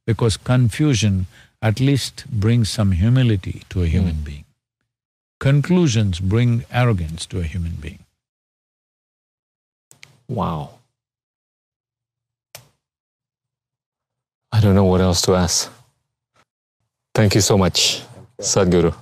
because 0.08 0.38
confusion 0.38 1.28
at 1.62 1.80
least 1.80 2.26
brings 2.32 2.70
some 2.70 2.94
humility 2.94 3.62
to 3.70 3.84
a 3.84 3.88
human 3.88 4.16
mm. 4.16 4.24
being. 4.24 4.46
Conclusions 5.40 6.20
bring 6.20 6.66
arrogance 6.72 7.28
to 7.28 7.40
a 7.40 7.44
human 7.44 7.76
being. 7.80 8.00
Wow. 10.28 10.79
I 14.52 14.60
don't 14.62 14.76
know 14.76 14.86
what 14.86 15.02
else 15.02 15.22
to 15.24 15.36
ask. 15.36 15.72
Thank 17.14 17.36
you 17.36 17.42
so 17.42 17.58
much, 17.58 18.02
Sadhguru. 18.40 18.94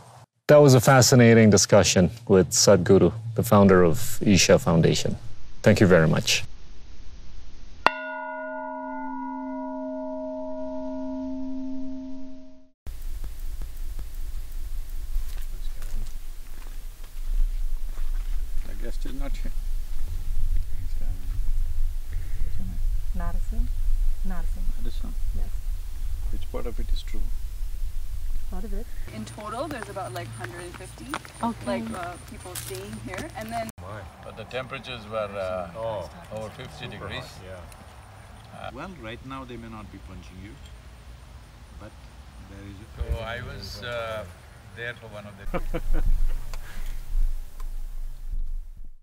That 0.47 0.57
was 0.57 0.73
a 0.73 0.81
fascinating 0.81 1.49
discussion 1.49 2.09
with 2.27 2.51
Sadhguru, 2.51 3.11
the 3.35 3.43
founder 3.43 3.83
of 3.83 4.21
Isha 4.21 4.59
Foundation. 4.59 5.17
Thank 5.61 5.79
you 5.81 5.87
very 5.87 6.07
much. 6.07 6.43
Like 30.17 30.27
150 30.39 31.05
okay. 31.43 31.65
like 31.65 31.87
uh, 31.93 32.13
people 32.31 32.53
staying 32.55 32.93
here, 33.05 33.27
and 33.37 33.51
then. 33.51 33.69
But 34.23 34.35
the 34.35 34.43
temperatures 34.45 35.01
were 35.09 35.31
uh, 35.31 35.69
oh. 35.77 36.09
over 36.33 36.49
50 36.49 36.87
degrees. 36.87 37.23
Hot, 37.23 37.41
yeah. 37.45 38.59
Uh, 38.59 38.71
well, 38.73 38.91
right 39.01 39.23
now 39.25 39.45
they 39.45 39.57
may 39.57 39.69
not 39.69 39.91
be 39.91 39.99
punching 40.07 40.39
you, 40.43 40.51
but 41.79 41.91
there 42.49 42.65
is. 42.71 42.77
So 42.97 43.23
I 43.23 43.41
was 43.41 43.83
uh, 43.83 44.25
there 44.75 44.93
for 44.95 45.07
one 45.07 45.25
of 45.25 45.33
the. 45.39 45.81